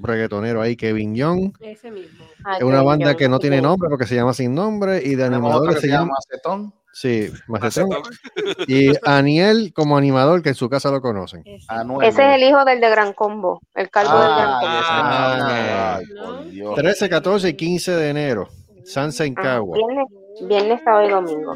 reggaetonero 0.00 0.60
ahí, 0.60 0.76
Kevin 0.76 1.14
Young. 1.14 1.52
Ese 1.60 1.90
mismo. 1.90 2.24
Ay, 2.44 2.58
Es 2.58 2.62
una 2.64 2.76
Kevin 2.76 2.86
banda 2.86 3.06
Young, 3.06 3.16
que 3.16 3.28
no 3.28 3.38
tiene 3.38 3.60
nombre 3.62 3.88
porque 3.88 4.06
se 4.06 4.14
llama 4.14 4.34
Sin 4.34 4.54
Nombre 4.54 4.98
y 5.04 5.10
de 5.14 5.24
Tenemos 5.24 5.34
animador 5.50 5.62
otro 5.68 5.74
que 5.74 5.80
se 5.80 5.88
llama... 5.88 6.12
Macetón. 6.14 6.74
Sí, 6.92 7.28
Macetón. 7.48 7.88
Macetón. 7.88 8.64
Y 8.68 8.92
Aniel 9.04 9.72
como 9.74 9.96
animador 9.96 10.42
que 10.42 10.50
en 10.50 10.54
su 10.54 10.68
casa 10.68 10.90
lo 10.92 11.00
conocen. 11.00 11.42
Ese. 11.44 11.66
Ese 12.02 12.22
es 12.28 12.34
el 12.36 12.42
hijo 12.44 12.64
del 12.64 12.80
de 12.80 12.88
Gran 12.88 13.12
Combo, 13.14 13.60
el 13.74 13.90
calvo 13.90 14.12
del 14.16 14.28
Gran 14.28 14.48
Ah, 14.48 14.58
Combo. 14.60 14.76
Ah. 14.86 15.96
Ay, 15.98 16.50
Dios. 16.50 16.74
13, 16.76 17.08
14 17.08 17.48
y 17.48 17.54
15 17.54 17.92
de 17.96 18.10
enero. 18.10 18.48
Sansa 18.84 19.24
en 19.24 19.34
Ah, 19.38 19.60
viernes, 19.60 20.06
viernes, 20.46 20.80
sábado 20.84 21.06
y 21.06 21.10
domingo. 21.10 21.52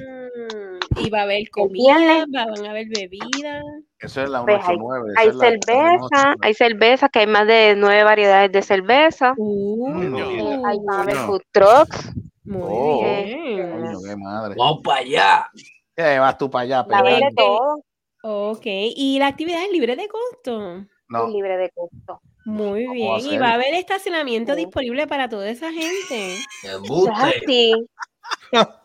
Y 1.01 1.11
va 1.11 1.20
a 1.20 1.22
haber 1.22 1.49
comida, 1.51 2.26
va- 2.34 2.46
van 2.46 2.66
a 2.66 2.70
haber 2.70 2.86
bebida. 2.88 3.62
Eso 3.99 4.22
es 4.22 4.30
la 4.30 4.44
Pues 4.44 4.57
hay, 4.66 4.76
189. 4.76 5.11
esa 5.12 5.20
hay 5.20 5.28
es 5.28 5.34
la- 5.34 5.40
cerveza, 5.49 6.34
hay 6.40 6.55
cerveza, 6.55 7.09
que 7.09 7.18
hay 7.20 7.26
más 7.26 7.46
de 7.46 7.74
nueve 7.76 8.05
variedades 8.05 8.53
de 8.53 8.62
cerveza. 8.62 9.34
Uh, 9.36 10.03
Eh, 10.03 10.61
hay 10.64 10.78
va 10.88 10.99
a 10.99 11.03
haber 11.03 11.14
Coño. 11.16 11.26
food 11.26 11.42
trucks. 11.53 12.12
muy 12.44 12.62
Oh. 12.64 13.01
bien. 13.03 13.70
Coño, 13.70 13.99
qué 14.07 14.16
madre. 14.16 14.55
Vamos 14.57 14.80
para 14.82 15.01
allá. 15.01 15.51
¿Qué 15.94 16.18
vas 16.18 16.38
tú 16.38 16.49
para 16.51 16.62
allá? 16.62 16.82
De 16.84 17.30
todo, 17.36 17.82
Ok, 18.22 18.62
y 18.66 19.18
la 19.18 19.26
actividad 19.28 19.62
es 19.64 19.70
libre 19.72 19.94
de 19.96 20.09
costo. 20.09 20.84
No. 21.11 21.28
libre 21.28 21.57
de 21.57 21.70
costo. 21.70 22.20
Muy 22.44 22.84
¿Cómo 22.86 23.16
bien. 23.16 23.32
Y 23.34 23.38
va 23.38 23.51
a 23.51 23.55
haber 23.55 23.74
estacionamiento 23.74 24.55
Sí. 24.55 24.61
disponible 24.64 25.07
para 25.07 25.28
toda 25.28 25.49
esa 25.51 25.70
gente. 25.72 26.34
Es 26.62 26.80
así. 27.14 27.72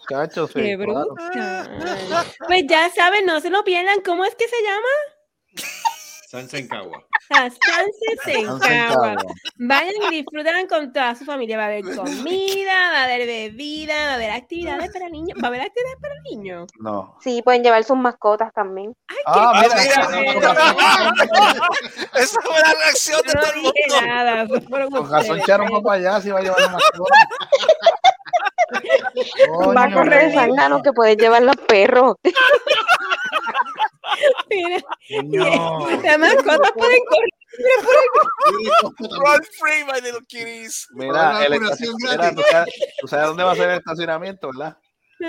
Cacho, 0.07 0.47
Qué 0.47 0.75
claro. 0.77 1.07
brutal. 1.15 2.27
Pues 2.47 2.63
ya 2.67 2.89
saben, 2.89 3.25
no 3.25 3.39
se 3.39 3.49
lo 3.49 3.63
pierdan. 3.63 4.01
¿Cómo 4.01 4.25
es 4.25 4.35
que 4.35 4.47
se 4.47 4.55
llama? 4.61 5.67
Sansa 6.29 6.57
en 6.57 6.67
Cagua. 6.67 7.05
Las 7.29 7.53
Sanses 7.63 8.35
en 8.35 8.45
Sansa 8.47 8.67
en 8.73 8.87
Cagua. 8.89 9.15
Cagua. 9.15 9.33
Vayan 9.59 9.93
y 10.11 10.15
disfrutarán 10.17 10.67
con 10.67 10.91
toda 10.91 11.15
su 11.15 11.23
familia. 11.25 11.57
Va 11.57 11.63
a 11.63 11.67
haber 11.67 11.83
comida, 11.95 12.73
va 12.91 13.01
a 13.01 13.03
haber 13.03 13.25
bebida, 13.27 13.93
va 14.07 14.11
a 14.11 14.13
haber 14.15 14.31
actividades 14.31 14.91
para 14.91 15.07
niños. 15.09 15.37
Va 15.41 15.45
a 15.45 15.47
haber 15.49 15.61
actividades 15.61 15.97
para 16.01 16.15
niños. 16.29 16.69
No. 16.79 17.15
Sí, 17.21 17.41
pueden 17.43 17.63
llevar 17.63 17.83
sus 17.83 17.97
mascotas 17.97 18.51
también. 18.53 18.93
Ah, 19.27 19.61
mira. 19.61 19.75
Esa 22.15 22.41
fue 22.41 22.59
la 22.59 22.73
reacción 22.73 23.21
de 23.21 23.33
Yo 23.33 23.39
todo 23.39 23.41
no 23.41 23.51
el 23.53 23.61
mundo. 23.61 24.01
nada. 24.05 24.47
Con 24.47 25.09
razón 25.09 25.21
ustedes. 25.31 25.45
Charon 25.45 25.67
va 25.73 25.81
para 25.81 25.97
allá 25.99 26.21
si 26.21 26.29
va 26.31 26.39
a 26.39 26.41
llevar 26.41 26.57
una 26.59 26.69
mascota. 26.69 27.15
Va 29.75 29.83
a 29.83 29.93
correr 29.93 30.25
el 30.25 30.33
zángano 30.33 30.81
que 30.81 30.93
pueden 30.93 31.17
llevar 31.17 31.43
los 31.43 31.55
perros. 31.57 32.15
Mira, 34.49 34.81
coño. 35.09 35.89
las 36.03 36.19
mascotas 36.19 36.71
pueden 36.75 36.99
correr. 37.05 37.29
Run 38.99 39.41
free, 39.59 39.83
my 39.85 39.99
little 40.01 40.25
kitties. 40.27 40.87
Mira, 40.93 41.45
el 41.45 41.59
mira, 41.59 42.33
tú, 42.33 42.41
sabes, 42.49 42.73
tú 43.01 43.07
sabes 43.07 43.27
dónde 43.27 43.43
va 43.43 43.51
a 43.51 43.55
ser 43.55 43.69
el 43.69 43.77
estacionamiento, 43.77 44.49
¿verdad? 44.51 44.77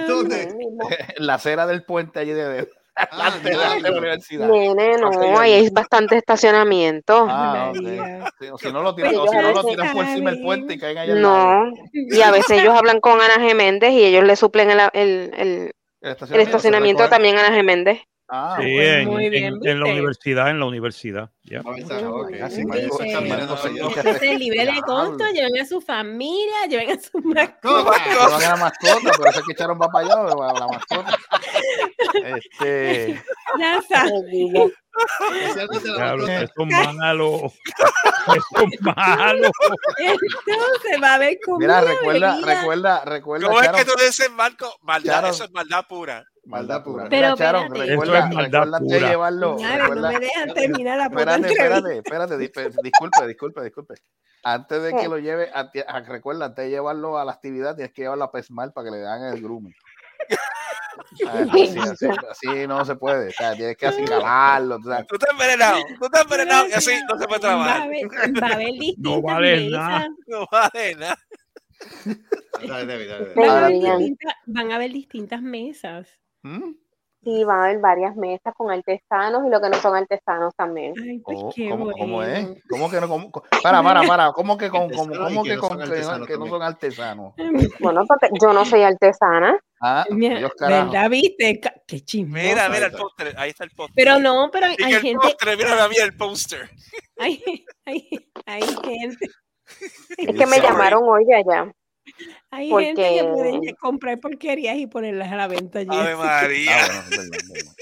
¿Dónde? 0.07 0.55
La 1.18 1.34
acera 1.34 1.66
del 1.66 1.84
puente 1.84 2.18
allí 2.20 2.32
de, 2.32 2.49
de, 2.49 2.70
Ah, 2.97 3.32
de 3.42 3.53
la 3.80 3.90
universidad. 3.90 4.49
Nene, 4.49 4.97
no, 4.99 5.09
Así 5.09 5.18
ahí 5.38 5.53
es. 5.53 5.62
hay 5.62 5.70
bastante 5.70 6.16
estacionamiento. 6.16 7.26
Ah, 7.28 7.70
ok. 7.70 7.82
María. 7.82 8.32
Sí, 8.40 8.47
o 8.53 8.59
si 8.59 8.72
no 8.72 8.82
lo 8.82 8.95
tiran, 8.95 9.14
o 9.16 9.26
si 9.26 9.34
no 9.36 9.42
lo 9.42 9.49
ellos 9.51 9.66
tiran 9.66 9.92
por 9.92 10.05
encima 10.05 10.30
del 10.30 10.42
puente 10.42 10.74
y 10.74 10.78
caen 10.78 10.99
allá. 10.99 11.14
No, 11.14 11.64
y 11.92 12.20
a 12.22 12.30
veces 12.30 12.59
ellos 12.62 12.74
hablan 12.74 13.01
con 13.01 13.20
Ana 13.20 13.40
Geméndez 13.45 13.90
y 13.92 14.05
ellos 14.05 14.24
le 14.24 14.36
suplen 14.36 14.70
el, 14.70 14.80
el, 14.80 14.90
el, 14.92 15.32
El 15.36 15.72
el 16.03 16.40
estacionamiento 16.40 16.62
se 16.62 17.09
recoge. 17.09 17.09
también 17.09 17.38
a 17.38 17.47
Ana 17.47 17.57
Geméndez. 17.57 18.01
Ah, 18.29 18.57
Sí, 18.59 18.72
pues, 18.75 18.89
en, 19.03 19.09
muy 19.09 19.27
en- 19.27 19.31
bien, 19.31 19.45
en 19.45 19.53
la 19.61 19.85
¿viste? 19.85 19.93
universidad, 19.93 20.49
en 20.51 20.59
la 20.59 20.64
universidad. 20.64 21.31
ya. 21.43 21.61
Ah, 21.64 21.75
está, 21.77 22.09
ok. 22.11 22.33
Así 22.43 22.57
Dice, 22.57 22.64
me 22.66 22.81
dijo, 22.81 22.95
Están 23.03 23.12
María 23.12 23.35
mirando 23.35 23.57
José 23.57 23.68
allá. 23.68 23.83
Inca. 23.85 24.01
Entonces, 24.01 24.39
libre 24.39 24.64
de 24.66 24.81
costo, 24.81 25.25
lleven 25.33 25.59
a 25.61 25.66
su 25.66 25.81
familia, 25.83 26.66
lleven 26.68 26.91
a 26.99 27.01
su 27.03 27.18
mascota. 27.18 27.61
Copa. 27.85 28.05
Llevan 28.09 28.43
a 28.43 28.49
la 28.49 28.57
mascota, 28.57 29.11
pero 29.18 29.31
eso 29.31 29.41
es 29.41 29.47
que 29.47 29.53
echaron 29.53 29.79
va 29.81 29.89
para 29.89 30.07
allá, 30.07 30.22
o 30.22 30.59
la 30.59 30.66
mascota. 30.68 31.18
Este, 32.25 33.22
Ya 33.59 33.72
la 33.72 33.77
mascota. 33.77 34.75
eso 35.45 35.61
es 35.61 35.99
malo. 36.97 37.53
Eso 38.27 38.68
es 38.72 38.81
malo. 38.81 39.51
Entonces 39.99 41.03
va 41.03 41.09
a 41.11 41.14
haber 41.14 41.39
comida, 41.45 41.81
mira, 41.81 41.93
recuerda, 41.93 42.37
recuerda, 42.43 43.05
recuerda, 43.05 43.47
¿Cómo 43.49 43.61
es 43.61 43.68
que 43.68 43.85
tú 43.85 43.93
dices, 43.99 44.31
Marco? 44.31 44.75
Maldad, 44.83 45.12
Charo. 45.14 45.29
eso 45.29 45.45
es 45.45 45.51
maldad 45.53 45.85
pura. 45.89 46.25
Maldad 46.47 46.82
pura. 46.84 47.07
Pero 47.09 47.28
Mira, 47.28 47.36
Charo, 47.36 47.59
espérate. 47.61 47.90
recuerda, 47.90 48.18
es 48.18 48.34
maldad 48.34 48.62
recuerda 48.64 48.78
pura. 48.78 49.09
llevarlo, 49.11 49.57
recuerda- 49.57 49.95
no 49.95 50.12
me 50.12 50.20
dejan 50.20 50.55
terminar 50.55 50.99
la 50.99 51.05
Espérate, 51.05 51.47
espérate, 51.49 51.97
espérate, 51.99 52.38
disculpe, 52.38 53.26
disculpe, 53.26 53.62
disculpe. 53.62 53.95
Antes 54.42 54.82
de 54.82 54.95
que 54.95 55.09
lo 55.09 55.18
lleve, 55.18 55.51
a 55.55 55.70
a- 55.88 56.01
recuerda, 56.01 56.47
antes 56.47 56.64
de 56.66 56.70
llevarlo 56.70 57.18
a 57.18 57.24
la 57.24 57.32
actividad, 57.32 57.74
tienes 57.76 57.92
que 57.95 58.03
llevarlo 58.03 58.24
a 58.24 58.32
Pesmal 58.32 58.72
para 58.72 58.90
que 58.90 58.97
le 58.97 59.07
hagan 59.07 59.32
el 59.34 59.42
grooming. 59.42 59.74
Ah, 61.26 61.45
Así, 61.53 61.78
así, 61.78 62.07
así 62.30 62.66
no 62.68 62.84
se 62.84 62.95
puede, 62.97 63.28
o 63.28 63.32
sea, 63.32 63.55
tienes 63.55 63.76
que 63.76 63.86
acicalarlo. 63.86 64.78
tú 64.78 64.88
sabes. 64.88 65.07
Tú 65.09 65.16
estás 65.16 65.30
envenenado, 65.32 65.78
tú 65.99 66.05
estás 66.07 66.22
envenenado 66.22 66.68
y 66.68 66.72
así 66.72 66.92
no 67.11 67.18
se 67.18 67.26
puede 67.26 67.30
Va 67.30 67.36
a 67.36 67.40
trabajar. 67.40 67.82
haber, 67.82 68.07
va 68.42 68.47
a 68.49 68.55
haber 68.55 68.72
distintas 68.78 69.22
vale 69.22 69.57
mesas. 69.57 69.70
nada. 69.72 70.09
No 70.26 70.47
vale 70.53 70.95
nada. 70.97 71.18
Van 74.47 74.70
a 74.70 74.74
haber 74.76 74.92
distintas 74.92 75.42
mesas. 75.42 76.09
¿Mm? 76.45 76.74
Sí, 77.24 77.42
van 77.42 77.59
a 77.59 77.64
haber 77.64 77.78
varias 77.78 78.14
mesas 78.16 78.53
con 78.55 78.70
artesanos 78.70 79.47
y 79.47 79.51
lo 79.51 79.59
que 79.59 79.70
no 79.70 79.78
son 79.78 79.97
artesanos 79.97 80.55
también. 80.55 80.92
Ay, 81.03 81.20
pues 81.20 81.38
Oh, 81.40 81.51
qué 81.55 81.70
¿cómo, 81.70 81.90
cómo 81.90 82.22
es? 82.22 82.47
¿Cómo 82.68 82.90
que 82.90 83.01
no? 83.01 83.09
¿Cómo, 83.09 83.30
co- 83.30 83.42
para, 83.62 83.82
para, 83.82 84.03
para. 84.07 84.32
¿Cómo 84.32 84.59
que 84.59 84.68
con, 84.68 84.90
cómo, 84.90 85.42
que 85.42 85.49
que 85.51 85.57
no 85.57 85.62
son 85.62 85.78
que, 85.78 85.84
artesanos 85.84 86.28
que 86.28 86.36
no 86.36 86.47
son 86.49 86.62
artesanos? 86.62 87.32
Bueno, 87.80 88.05
porque 88.07 88.28
yo 88.38 88.53
no 88.53 88.66
soy 88.66 88.82
artesana. 88.82 89.59
Ah, 89.80 90.05
Mira, 90.11 90.38
Dios. 90.38 90.53
¿Verdad? 90.61 91.09
¿Viste? 91.09 91.61
Qué 91.86 92.01
chismoso. 92.03 92.42
Mira, 92.47 92.68
mira 92.68 92.86
el 92.86 92.92
póster, 92.92 93.34
ahí 93.38 93.51
está 93.51 93.64
el 93.64 93.70
póster. 93.70 93.95
Pero 93.97 94.18
no, 94.18 94.51
pero 94.53 94.66
hay, 94.66 94.76
el 94.78 95.01
gente, 95.01 95.18
póster, 95.26 95.57
mira 95.57 95.82
a 95.82 95.88
mí 95.88 95.97
el 95.97 96.14
póster. 96.16 96.68
hay, 97.18 97.42
hay, 97.86 98.30
hay 98.45 98.62
gente, 98.62 99.26
Es 100.18 100.36
que 100.36 100.47
me 100.47 100.61
llamaron 100.61 101.03
hoy 101.09 101.24
de 101.24 101.36
allá. 101.36 101.72
Hay 102.55 102.70
Porque- 102.70 102.86
gente 102.86 103.02
que 103.02 103.24
pueden 103.24 103.61
comprar 103.80 104.18
porquerías 104.20 104.76
y 104.76 104.86
ponerlas 104.86 105.30
a 105.32 105.36
la 105.36 105.48
venta 105.48 105.80
allí. 105.80 105.88
Ave 105.90 106.16
María. 106.16 106.72
Ah, 106.80 107.05
bueno, 107.09 107.30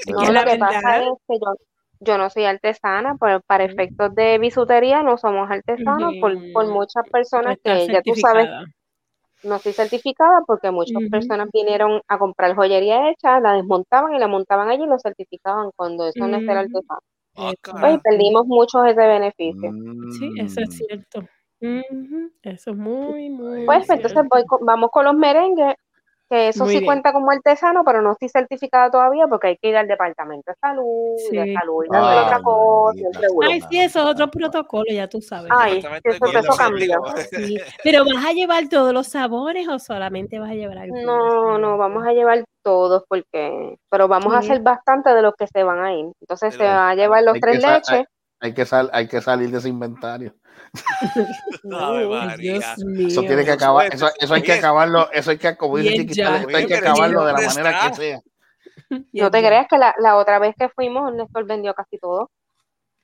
No, 0.32 0.32
lo 0.32 0.44
que 0.50 0.58
pasa 0.58 0.80
verdad. 0.80 1.02
es 1.02 1.18
que 1.28 1.34
yo, 1.40 1.54
yo 2.00 2.18
no 2.18 2.30
soy 2.30 2.44
artesana, 2.44 3.16
pero 3.20 3.40
para 3.42 3.64
efectos 3.64 4.14
de 4.14 4.38
bisutería 4.38 5.02
no 5.02 5.16
somos 5.18 5.50
artesanos 5.50 6.14
por, 6.20 6.36
por 6.52 6.66
muchas 6.68 7.04
personas 7.10 7.56
que 7.62 7.86
ya 7.86 8.02
tú 8.02 8.14
sabes, 8.16 8.48
no 9.44 9.56
estoy 9.56 9.72
certificada 9.72 10.42
porque 10.46 10.70
muchas 10.70 11.02
personas 11.10 11.48
vinieron 11.52 12.00
a 12.08 12.18
comprar 12.18 12.54
joyería 12.54 13.10
hecha, 13.10 13.40
la 13.40 13.54
desmontaban 13.54 14.14
y 14.14 14.18
la 14.18 14.28
montaban 14.28 14.68
allí 14.70 14.84
y 14.84 14.86
lo 14.86 14.98
certificaban 14.98 15.70
cuando 15.76 16.06
eso 16.08 16.26
no 16.26 16.36
es 16.38 16.44
ser 16.46 16.56
artesano. 16.58 17.00
Ah. 17.36 17.52
Pues 17.80 17.98
perdimos 18.04 18.46
mucho 18.46 18.84
ese 18.84 19.00
beneficio. 19.06 19.72
Sí, 20.18 20.30
eso 20.38 20.60
es 20.60 20.68
Mm. 20.68 20.72
cierto. 20.72 21.24
Ujú, 21.62 22.30
Eso 22.42 22.70
es 22.72 22.76
muy, 22.76 23.30
muy 23.30 23.64
Pues 23.66 23.86
cierto. 23.86 23.94
entonces 24.08 24.28
voy 24.30 24.44
con- 24.46 24.64
vamos 24.66 24.90
con 24.90 25.04
los 25.04 25.14
merengues, 25.14 25.76
que 26.28 26.48
eso 26.48 26.64
Muy 26.64 26.72
sí 26.72 26.78
bien. 26.78 26.86
cuenta 26.86 27.12
como 27.12 27.30
artesano, 27.30 27.84
pero 27.84 28.00
no 28.02 28.12
estoy 28.12 28.28
certificada 28.30 28.90
todavía 28.90 29.26
porque 29.28 29.48
hay 29.48 29.56
que 29.58 29.68
ir 29.68 29.76
al 29.76 29.86
departamento 29.86 30.50
de 30.50 30.56
salud, 30.60 31.16
y 31.30 31.36
de 31.36 31.44
Sí. 31.44 31.52
salud 31.54 31.84
y 31.84 31.88
de 31.90 31.96
hacer 31.98 32.18
otra 32.24 32.36
Ay, 32.36 32.42
cosa, 32.42 32.94
y 32.96 32.98
el 32.98 33.04
maldita 33.04 33.20
seguro. 33.20 33.48
Ay, 33.52 33.60
sí, 33.70 33.80
eso 33.80 33.98
es 34.00 34.06
otro 34.06 34.30
protocolo, 34.30 34.84
ya 34.90 35.08
tú 35.08 35.20
sabes. 35.20 35.52
Ay, 35.54 35.78
eso, 35.78 35.88
de 36.32 36.38
eso. 36.40 36.52
Sí. 37.30 37.58
Pero 37.84 38.04
vas 38.04 38.24
a 38.26 38.32
llevar 38.32 38.68
todos 38.68 38.92
los 38.94 39.06
sabores 39.08 39.68
o 39.68 39.78
solamente 39.78 40.38
vas 40.38 40.50
a 40.50 40.54
llevar 40.54 40.78
algunos? 40.78 41.04
No, 41.04 41.58
no, 41.58 41.76
vamos 41.76 42.04
a 42.06 42.12
llevar 42.12 42.44
todos 42.64 43.04
porque, 43.08 43.76
pero 43.90 44.08
vamos 44.08 44.34
a 44.34 44.40
Sí. 44.42 44.48
hacer 44.50 44.62
bastante 44.62 45.10
de 45.14 45.22
los 45.22 45.34
que 45.36 45.46
se 45.46 45.62
van 45.62 45.80
a 45.84 45.92
ir. 45.94 46.06
Entonces 46.20 46.54
se 46.54 46.58
Pero 46.58 46.70
van 46.70 46.88
a 46.88 46.94
llevar 46.94 47.22
los 47.24 47.34
hay 47.34 47.40
tres 47.40 47.60
sa- 47.62 47.74
leches. 47.76 48.06
Hay 48.40 48.54
que, 48.54 48.64
sal, 48.66 48.90
hay 48.92 49.06
que 49.06 49.20
salir 49.20 49.50
de 49.52 49.58
ese 49.58 49.68
inventario. 49.68 50.34
Eso 53.08 53.20
tiene 53.22 53.44
que 53.44 53.52
acabar, 53.52 53.92
eso, 53.92 54.08
eso 54.18 54.34
hay 54.34 54.42
que 54.42 54.52
acabarlo, 54.54 55.10
eso 55.12 55.30
hay 55.30 55.38
que, 55.38 55.56
como 55.56 55.78
dice 55.78 55.96
Chiquita, 55.96 56.38
esto 56.38 56.56
hay 56.56 56.66
que 56.66 56.76
acabarlo 56.76 57.24
de 57.24 57.32
la 57.32 57.40
¿dónde 57.40 57.62
manera 57.62 57.88
que 57.90 57.94
sea. 57.96 58.20
No 59.12 59.30
te 59.30 59.38
creas 59.38 59.66
que 59.68 59.78
la, 59.78 59.94
la 59.98 60.16
otra 60.16 60.38
vez 60.38 60.54
que 60.58 60.68
fuimos, 60.68 61.12
Néstor 61.14 61.46
vendió 61.46 61.72
casi 61.74 61.98
todo. 61.98 62.30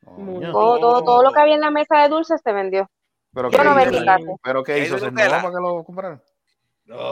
Coño. 0.05 0.53
Todo, 0.53 0.78
todo, 0.78 1.05
todo 1.05 1.22
lo 1.22 1.32
que 1.32 1.40
había 1.40 1.55
en 1.55 1.61
la 1.61 1.70
mesa 1.70 1.99
de 2.03 2.09
dulces 2.09 2.40
se 2.42 2.53
vendió. 2.53 2.90
Pero 3.34 3.51
Yo 3.51 3.59
¿qué 3.59 3.64
no 3.64 3.70
hizo? 3.70 3.90
vendí 3.90 4.05
casi. 4.05 4.24
¿Pero 4.42 4.62
qué 4.64 4.74
¿Qué 4.74 4.84
hizo? 4.86 4.99
¿Se 4.99 5.11
para 5.11 5.40
que 5.42 5.61
lo 5.61 5.84
compraran? 5.84 6.22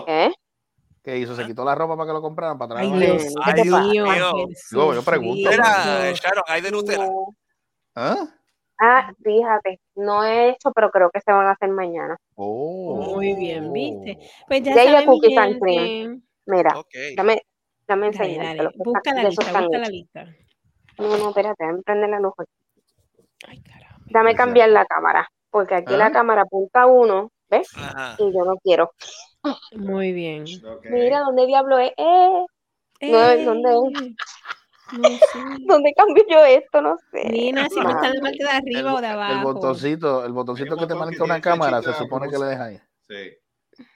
¿Eh? 0.06 0.30
¿Qué 1.02 1.18
hizo? 1.18 1.36
¿Se 1.36 1.46
quitó 1.46 1.64
la 1.64 1.74
ropa 1.74 1.96
para 1.96 2.06
que 2.08 2.12
lo 2.14 2.22
compraran? 2.22 2.58
¿Para 2.58 2.80
Ay? 2.80 2.90
Dios 2.92 3.34
Ay, 3.42 3.62
Dios 3.62 3.80
Yo- 4.72 4.94
yo 4.94 5.02
pregunto. 5.02 5.50
Dios. 5.50 6.20
Sharon, 6.20 6.44
hay 6.46 6.60
de 6.62 6.70
Nutella. 6.70 7.06
No. 7.06 7.36
¿Ah? 7.94 8.26
Ah, 8.78 9.10
fíjate, 9.24 9.80
no 9.94 10.22
he 10.24 10.50
hecho, 10.50 10.70
pero 10.72 10.90
creo 10.90 11.10
que 11.10 11.20
se 11.20 11.32
van 11.32 11.46
a 11.46 11.52
hacer 11.52 11.70
mañana. 11.70 12.16
Oh. 12.34 12.94
Muy 13.14 13.34
bien, 13.34 13.72
¿viste? 13.72 14.18
Pues 14.46 14.62
ya 14.62 14.74
Ya 14.74 15.04
cookies 15.06 15.36
and. 15.38 16.22
Mira, 16.46 16.78
Ok. 16.78 16.94
dame, 17.16 17.42
dame 17.88 18.10
que 18.10 18.68
Busca 18.76 19.14
la 19.14 19.24
lista, 19.24 19.60
busca 19.60 19.78
la 19.78 19.88
lista. 19.88 20.24
No, 20.98 21.16
no, 21.16 21.28
espérate, 21.30 21.56
déjame 21.64 21.82
prender 21.82 22.10
la 22.10 22.20
luz. 22.20 22.32
aquí. 22.38 22.50
Ay, 23.48 23.60
caramba. 23.62 24.00
Dame 24.06 24.34
cambiar 24.34 24.68
la 24.70 24.84
cámara, 24.86 25.28
porque 25.50 25.74
aquí 25.74 25.94
Ah. 25.94 25.98
la 25.98 26.12
cámara 26.12 26.42
apunta 26.42 26.82
a 26.82 26.86
uno, 26.86 27.30
¿ves? 27.48 27.68
Ajá. 27.76 28.16
Y 28.18 28.32
yo 28.32 28.44
no 28.44 28.56
quiero. 28.62 28.92
Muy 29.76 30.12
bien. 30.12 30.44
Mira, 30.90 31.20
¿dónde 31.20 31.46
diablo 31.46 31.78
es? 31.78 31.92
Eh, 31.96 32.46
No, 33.10 33.44
¿dónde 33.44 33.70
es? 33.70 34.14
No 34.92 35.08
sé. 35.08 35.18
¿Dónde 35.66 35.92
cambio 35.94 36.24
yo 36.28 36.44
esto? 36.44 36.80
No 36.80 36.96
sé. 37.10 37.28
Nina, 37.28 37.68
si 37.68 37.80
no 37.80 37.90
está 37.90 38.08
en 38.08 38.14
la 38.14 38.20
parte 38.20 38.38
de 38.38 38.50
El, 38.50 38.56
arriba 38.56 38.94
o 38.94 39.00
de 39.00 39.06
el 39.06 39.12
abajo. 39.12 39.52
botoncito, 39.54 40.24
el 40.24 40.32
botoncito 40.32 40.76
que 40.76 40.86
te 40.86 40.94
marca 40.94 41.24
una 41.24 41.40
cámara, 41.40 41.82
se 41.82 41.92
supone 41.94 42.28
que 42.30 42.38
le 42.38 42.46
deja 42.46 42.64
ahí. 42.64 42.80
Sí. 43.08 43.36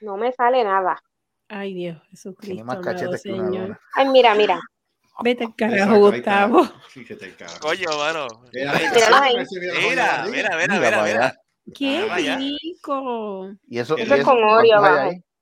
No 0.01 0.17
me 0.17 0.31
sale 0.31 0.63
nada. 0.63 1.01
Ay, 1.49 1.73
Dios, 1.73 2.01
Jesucristo. 2.09 2.55
Tiene 2.55 2.63
más 2.63 2.77
cachetes 2.79 3.23
que 3.23 3.33
una. 3.33 3.79
Ay, 3.95 4.07
mira, 4.09 4.33
mira. 4.35 4.59
Vete 5.23 5.43
al 5.43 5.55
carajo, 5.55 5.97
Gustavo. 5.99 6.61
está. 6.63 6.79
Fíjate 6.89 7.25
el 7.25 7.35
carajo. 7.35 7.59
Coño, 7.59 7.89
mano. 7.97 8.27
Mira, 8.53 8.73
está, 8.73 9.21
Mira, 9.29 10.25
mira, 10.27 10.79
mira, 10.79 11.03
Mira. 11.03 11.35
¡Qué 11.75 12.05
vaya. 12.05 12.37
rico! 12.37 13.51
Y 13.67 13.79
eso, 13.79 13.95
Eso 13.97 14.15
y 14.15 14.19
es 14.19 14.25
con 14.25 14.43
Oreo 14.43 14.81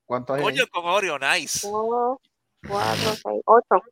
¿cuántos 0.06 0.38
hay. 0.38 0.44
Coño, 0.44 0.64
con 0.72 0.86
Oreo, 0.86 1.18
nice. 1.18 1.68
Cuatro, 2.68 3.14
seis, 3.24 3.42
ocho. 3.46 3.84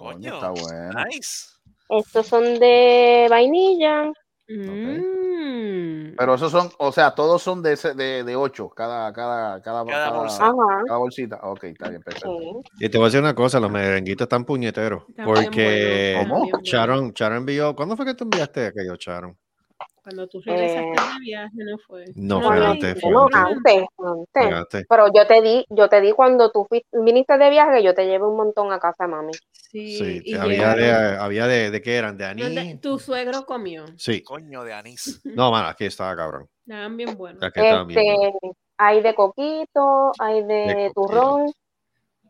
Coño, 0.00 0.34
está 0.34 0.50
bueno. 0.50 1.04
nice. 1.06 1.46
Estos 1.88 2.26
son 2.26 2.58
de 2.58 3.26
vainilla. 3.28 4.10
Mm. 4.48 6.14
Pero 6.16 6.34
esos 6.34 6.50
son, 6.50 6.70
o 6.78 6.90
sea, 6.92 7.14
todos 7.14 7.40
son 7.42 7.62
de, 7.62 7.72
ese- 7.74 7.94
de, 7.94 8.24
de 8.24 8.36
ocho, 8.36 8.68
cada, 8.68 9.12
cada, 9.12 9.60
cada, 9.62 9.84
Cada 9.84 10.10
bolsa. 10.10 10.52
Cada 10.86 10.98
bolsita. 10.98 11.38
Ok, 11.42 11.64
está 11.64 11.88
bien, 11.88 12.02
perfecto. 12.02 12.36
Y 12.78 12.88
te 12.88 12.98
voy 12.98 13.04
a 13.04 13.08
decir 13.08 13.20
una 13.20 13.34
cosa, 13.34 13.60
los 13.60 13.70
merenguitos 13.70 14.24
están 14.24 14.44
puñeteros. 14.44 15.04
Porque 15.24 16.24
buenos. 16.28 16.62
Sharon, 16.62 17.12
Sharon 17.12 17.38
envió. 17.38 17.74
¿Cuándo 17.76 17.96
fue 17.96 18.04
que 18.06 18.14
tú 18.14 18.24
enviaste 18.24 18.66
aquello, 18.66 18.96
Sharon? 18.98 19.36
Cuando 20.02 20.26
tú 20.28 20.40
regresaste 20.40 20.80
Eh, 20.80 21.12
de 21.14 21.20
viaje, 21.20 21.56
no 21.56 21.78
fue. 21.86 22.04
No, 22.14 22.40
No, 22.40 22.46
fue 22.48 22.66
antes, 22.66 23.00
fue 23.00 23.10
No, 23.10 23.26
antes. 23.26 24.86
Pero 24.88 25.06
yo 25.14 25.26
te 25.26 25.42
di, 25.42 25.64
yo 25.68 25.88
te 25.88 26.00
di 26.00 26.12
cuando 26.12 26.50
tú 26.50 26.64
fuiste, 26.68 26.88
viniste 26.92 27.36
de 27.38 27.50
viaje, 27.50 27.82
yo 27.82 27.94
te 27.94 28.06
llevé 28.06 28.24
un 28.26 28.36
montón 28.36 28.72
a 28.72 28.78
casa, 28.78 29.06
mami. 29.06 29.32
Sí, 29.52 29.98
Sí, 29.98 30.22
y 30.24 30.34
había 30.36 30.74
de, 30.74 30.92
había 30.92 31.46
de, 31.46 31.70
de 31.70 31.80
qué 31.80 31.96
eran, 31.96 32.16
de 32.16 32.24
anís. 32.24 32.80
Tu 32.80 32.98
suegro 32.98 33.44
comió. 33.46 33.84
Sí. 33.96 34.22
Coño 34.22 34.64
de 34.64 34.72
anís. 34.72 35.20
No, 35.36 35.50
mano, 35.50 35.68
aquí 35.68 35.84
estaba 35.84 36.16
cabrón. 36.16 36.48
Estaban 36.66 36.96
bien 36.96 37.16
buenos. 37.16 37.42
Aquí 37.42 37.60
estaban 37.60 37.86
bien 37.86 38.00
Este, 38.00 38.16
buenos. 38.16 38.56
hay 38.78 39.02
de 39.02 39.14
coquito, 39.14 40.12
hay 40.18 40.42
de, 40.42 40.54
De 40.54 40.92
turrón, 40.94 41.52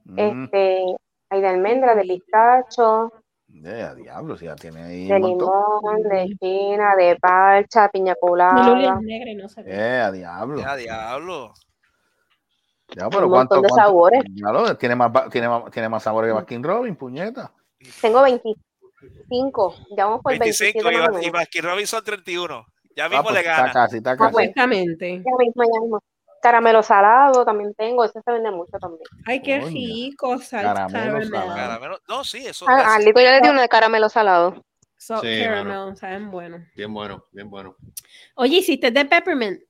Mm, 0.05 0.45
este, 0.45 0.83
hay 1.29 1.41
de 1.41 1.47
almendra, 1.47 1.95
de 1.95 2.03
pistacho, 2.03 3.13
ya, 3.53 3.95
diablo, 3.95 4.37
si 4.37 4.47
ya 4.47 4.57
tiene 4.57 4.83
ahí 4.83 5.09
de 5.09 5.19
limón, 5.19 6.03
de 6.09 6.37
china, 6.41 6.95
de 6.97 7.17
parcha, 7.17 7.89
piña 7.89 8.15
colada, 8.15 8.99
negra 9.01 9.31
y 9.31 9.35
no 9.37 9.49
se 9.49 9.63
ve. 9.63 9.71
Eh, 9.75 10.01
a 10.01 10.11
diablo. 10.13 10.61
Ya, 10.61 10.77
diablo. 10.77 11.53
Ya, 12.95 13.09
pero 13.09 13.27
un 13.27 13.31
¿cuánto, 13.33 13.57
montón 13.57 13.63
de 13.63 13.69
cuánto? 13.69 13.87
sabores. 13.87 14.25
Tiene 14.79 14.97
más, 14.97 15.29
tiene 15.31 15.49
más, 15.49 15.71
tiene 15.71 15.89
más 15.89 16.03
sabores 16.03 16.29
que 16.29 16.35
Baskin 16.35 16.63
Robin, 16.65 16.97
puñeta. 16.97 17.53
Tengo 18.01 18.23
25, 18.23 19.75
ya 19.97 20.07
vamos 20.07 20.21
por 20.23 20.37
25 20.37 20.89
27 20.89 21.27
y. 21.27 21.31
Baskin 21.31 21.63
Robinson 21.65 22.03
31. 22.05 22.67
Ya 22.97 23.05
Ah, 23.05 23.09
mismo 23.09 23.23
pues 23.23 23.35
le 23.35 23.41
está 23.41 23.73
casi, 23.73 23.97
está 23.99 24.17
casi. 24.17 24.37
Exactamente. 24.37 25.09
Ya 25.19 25.33
mismo, 25.39 25.63
ya 25.63 25.81
mismo. 25.81 26.01
Caramelo 26.43 26.83
salado 26.83 27.45
también 27.45 27.75
tengo, 27.75 28.05
ese 28.05 28.21
se 28.23 28.33
vende 28.33 28.51
mucho 28.51 28.79
también. 28.79 29.03
Ay, 29.27 29.43
qué 29.43 29.61
rico, 29.61 30.39
salt 30.39 30.63
Caramelo 30.65 30.93
caramel. 31.05 31.29
salado. 31.29 31.55
Caramelo. 31.55 31.99
No, 32.09 32.25
sí, 32.25 32.47
eso. 32.47 32.67
Ah, 32.69 32.95
Alito 32.97 33.21
yo 33.21 33.31
le 33.31 33.41
di 33.41 33.49
uno 33.49 33.61
de 33.61 33.69
caramelo 33.69 34.09
salado. 34.09 34.65
Salt 34.97 35.23
Sí, 35.25 35.43
caramel, 35.43 35.97
saben 35.97 36.31
bueno. 36.31 36.59
Bien 36.77 36.93
bueno, 36.93 37.25
bien 37.33 37.51
bueno. 37.51 37.77
Oye, 38.37 38.59
¿hiciste 38.59 38.91
de 38.91 39.05
peppermint? 39.05 39.61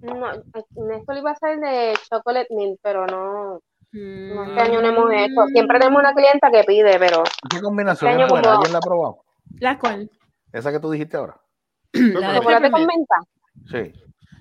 No, 0.00 0.30
esto 0.32 1.12
le 1.12 1.18
iba 1.18 1.30
a 1.32 1.36
ser 1.36 1.58
de 1.58 1.94
chocolate 2.08 2.54
mint, 2.54 2.78
pero 2.82 3.06
no, 3.06 3.60
no 3.92 4.44
este 4.44 4.54
Mm. 4.54 4.58
año 4.58 4.80
no 4.82 4.88
hemos 4.88 5.12
hecho. 5.12 5.46
Siempre 5.52 5.78
tenemos 5.78 6.00
una 6.00 6.12
clienta 6.14 6.50
que 6.50 6.62
pide, 6.64 6.98
pero 6.98 7.22
Esa 7.50 7.60
combinación 7.62 8.10
Este 8.10 8.22
es 8.24 8.28
buena, 8.30 8.52
¿alguien 8.54 8.72
la 8.72 8.78
ha 8.78 8.82
probado? 8.82 9.24
¿La 9.60 9.78
cual? 9.78 10.10
Esa 10.52 10.70
que 10.72 10.78
tú 10.80 10.90
dijiste 10.90 11.16
ahora. 11.16 11.40
La 11.92 12.32
de 12.32 12.38
chocolate 12.38 12.70
con 12.70 12.86
menta. 12.86 13.16
Sí. 13.70 13.92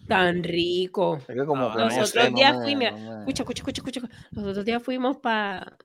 Tan 0.07 0.43
rico. 0.43 1.17
Es 1.17 1.25
que 1.35 1.45
como 1.45 1.65
Ah, 1.67 1.71
que 1.73 1.77
no 1.79 1.85
Los 1.85 1.93
sé, 1.93 2.01
otros 2.19 2.31
no 2.31 2.37
días 2.37 2.57
me- 2.57 2.63
fuimos, 2.63 2.99
no 3.01 3.11
me- 3.13 3.19
escucha, 3.19 3.43
escucha, 3.43 3.61
escucha, 3.61 3.81
escucha. 3.99 4.01
Los 4.31 4.45
otros 4.47 4.65
días 4.65 4.81
fuimos 4.83 5.17
para 5.17 5.77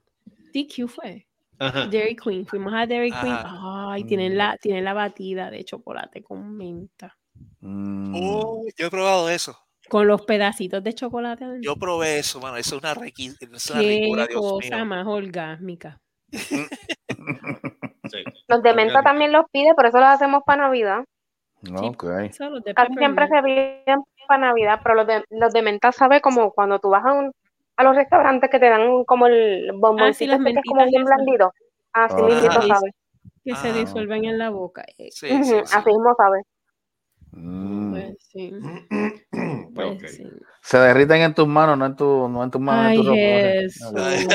DQ 0.53 0.87
fue. 0.87 1.27
Ajá. 1.59 1.85
Dairy 1.87 2.15
Queen, 2.15 2.45
fuimos 2.45 2.73
a 2.73 2.85
Dairy 2.87 3.11
Queen. 3.11 3.33
Ajá. 3.33 3.91
Ay, 3.91 4.03
tienen 4.05 4.37
la, 4.37 4.57
tienen 4.57 4.83
la 4.83 4.93
batida 4.93 5.49
de 5.51 5.63
chocolate 5.63 6.23
con 6.23 6.55
menta. 6.57 7.15
Mm. 7.59 8.13
Oh, 8.15 8.63
yo 8.77 8.87
he 8.87 8.89
probado 8.89 9.29
eso. 9.29 9.57
Con 9.89 10.07
los 10.07 10.21
pedacitos 10.23 10.83
de 10.83 10.93
chocolate. 10.93 11.45
Yo 11.61 11.75
probé 11.75 12.19
eso, 12.19 12.39
mano. 12.39 12.57
Eso 12.57 12.75
es 12.77 12.81
una, 12.81 12.95
requi- 12.95 13.35
es 13.39 13.69
una 13.69 13.81
Qué 13.81 13.87
ricura, 14.01 14.27
Dios 14.27 14.41
cosa 14.41 14.75
mío. 14.77 14.85
más 14.85 15.05
orgásmica. 15.07 16.01
Sí. 18.11 18.17
Los 18.47 18.61
de 18.61 18.73
menta 18.73 19.01
también 19.01 19.31
los 19.31 19.45
pide, 19.51 19.73
por 19.75 19.85
eso 19.85 19.97
los 19.97 20.07
hacemos 20.09 20.43
para 20.45 20.63
Navidad. 20.63 21.03
Ok. 21.81 22.03
Eso, 22.29 22.49
los 22.49 22.63
de 22.63 22.73
Casi 22.73 22.93
siempre 22.95 23.27
se 23.27 23.41
piden 23.43 24.03
para 24.27 24.47
Navidad, 24.47 24.79
pero 24.83 24.95
los 24.95 25.07
de, 25.07 25.23
los 25.29 25.53
de 25.53 25.61
menta 25.61 25.91
sabe 25.91 26.19
como 26.21 26.51
cuando 26.51 26.79
tú 26.79 26.89
vas 26.89 27.05
a, 27.05 27.13
un, 27.13 27.31
a 27.77 27.83
los 27.83 27.95
restaurantes 27.95 28.49
que 28.49 28.59
te 28.59 28.69
dan 28.69 29.03
como 29.05 29.27
el 29.27 29.71
bomboncito 29.73 30.31
las 30.31 30.39
este 30.41 30.53
que 30.53 30.59
es 30.59 30.65
como 30.67 30.85
bien 30.85 31.01
esas. 31.03 31.15
blandito. 31.15 31.53
Así 31.93 32.15
Ah. 32.19 32.23
mismito 32.25 32.61
Sí, 32.61 32.67
sabe. 32.67 32.91
Que 33.45 33.55
se 33.55 33.67
Ah. 33.69 33.73
disuelven 33.73 34.25
en 34.25 34.37
la 34.37 34.49
boca. 34.49 34.83
Eh, 34.97 35.09
Sí, 35.11 35.27
sí, 35.29 35.43
sí. 35.43 35.55
Así 35.55 35.89
mismo 35.89 36.13
sabe. 36.17 36.41
Mm. 37.35 37.91
Pues 37.93 38.15
sí. 38.19 38.53
Pues 39.73 40.15
sí. 40.15 40.23
Se 40.61 40.77
derriten 40.77 41.21
en 41.21 41.33
tus 41.33 41.47
manos, 41.47 41.77
no 41.77 41.85
en, 41.87 41.95
tu, 41.95 42.27
no 42.29 42.43
en 42.43 42.51
tus 42.51 42.61
manos. 42.61 42.85
Ay, 42.85 42.97
en 42.97 43.03
tu 43.03 43.09
ropa. 43.09 44.03
Ay. 44.05 44.27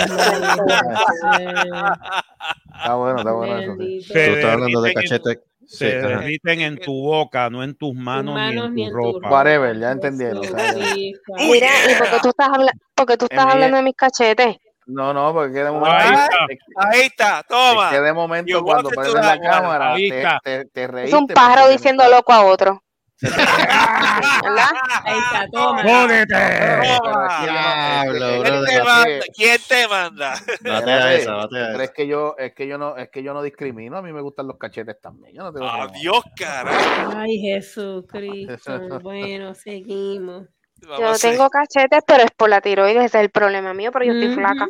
Está 2.74 2.94
bueno, 2.94 3.18
está 3.18 3.32
bueno 3.32 3.58
eso. 3.58 3.74
sí. 3.78 4.12
Tú 4.12 4.18
estás 4.18 4.52
hablando 4.52 4.80
de 4.82 4.94
cachete. 4.94 5.40
Se 5.68 5.90
Sí, 5.90 5.96
ajá. 5.98 6.08
derriten 6.20 6.60
en 6.62 6.78
tu 6.80 6.94
boca, 7.02 7.50
no 7.50 7.62
en 7.62 7.74
tus 7.74 7.94
manos, 7.94 8.34
manos 8.34 8.72
ni 8.72 8.84
en 8.84 8.90
tu 8.90 8.96
tu 8.98 9.12
ropa. 9.20 9.28
Whatever, 9.30 9.78
ya 9.78 9.92
entendieron, 9.92 10.40
Mira, 10.40 11.68
¿y 11.90 11.94
por 11.94 12.08
qué 12.10 12.16
tú 12.22 12.28
estás, 12.30 12.48
habla 12.48 12.72
porque 12.94 13.16
tú 13.18 13.26
estás 13.26 13.44
hablando 13.44 13.76
de 13.76 13.82
mis 13.82 13.94
cachetes? 13.94 14.56
No, 14.86 15.12
no, 15.12 15.34
porque 15.34 15.62
de 15.62 15.70
momento, 15.70 15.90
Ahí 15.90 16.14
está. 16.14 16.36
es 16.48 16.58
Ahí 16.76 17.00
está, 17.02 17.42
toma. 17.46 17.90
que 17.90 18.00
de 18.00 18.12
momento 18.14 18.50
You 18.58 18.64
cuando 18.64 18.88
walk 18.88 18.96
into 18.96 19.12
prendes 19.12 19.14
la 19.14 19.20
that 19.32 19.38
one. 19.40 19.48
cámara 19.50 19.92
Ahí 19.92 20.08
te, 20.42 20.64
te, 20.64 21.04
Es 21.04 21.12
un 21.12 21.26
pájaro 21.26 21.68
diciendo 21.68 22.08
loco 22.08 22.32
a 22.32 22.46
otro. 22.46 22.82
¿Verdad? 23.20 24.68
Ahí 25.04 25.18
está, 25.18 25.48
toma. 25.50 25.82
¡Jódete! 25.82 26.98
Toma. 27.02 27.42
Diablo, 27.42 28.26
¿Quién 28.28 28.42
¿Quién 28.42 28.44
brother. 28.44 28.68
te 28.68 28.84
manda? 28.84 29.24
¿Quién 29.34 29.60
te 29.68 29.88
manda? 29.88 30.30
Bate 30.30 30.70
a 30.70 30.78
Espérate, 30.78 31.16
esa, 31.22 31.32
bate 31.34 31.62
a 31.64 31.66
pero 31.72 31.82
es 31.82 31.90
que 31.90 32.06
yo, 32.06 32.34
es 32.38 32.54
que 32.54 32.66
yo 32.68 32.78
no, 32.78 32.96
es 32.96 33.08
que 33.10 33.22
yo 33.22 33.34
no 33.34 33.42
discrimino, 33.42 33.96
a 33.96 34.02
mí 34.02 34.12
me 34.12 34.20
gustan 34.20 34.46
los 34.46 34.56
cachetes 34.58 35.00
también. 35.00 35.34
Yo 35.34 35.42
no 35.42 35.52
tengo 35.52 35.66
problema. 35.66 35.92
Adiós, 35.92 36.22
carajo. 36.36 37.12
Ay, 37.16 37.38
Jesucristo. 37.40 38.80
Bueno, 39.02 39.54
seguimos. 39.54 40.46
Yo 40.80 40.88
Vamos 40.90 41.20
tengo 41.20 41.48
cachetes, 41.50 42.02
pero 42.06 42.22
es 42.22 42.30
por 42.36 42.48
la 42.48 42.60
tiroides, 42.60 43.04
ese 43.06 43.18
es 43.18 43.24
el 43.24 43.30
problema 43.30 43.74
mío, 43.74 43.90
pero 43.92 44.04
yo 44.04 44.12
estoy 44.12 44.32
flaca. 44.34 44.68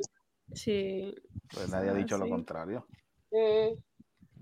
Sí. 0.55 1.15
Pues 1.53 1.69
nadie 1.69 1.91
ha 1.91 1.95
dicho 1.95 2.17
lo 2.17 2.25
Sí. 2.25 2.31
contrario. 2.31 2.87
Mm, 3.31 3.75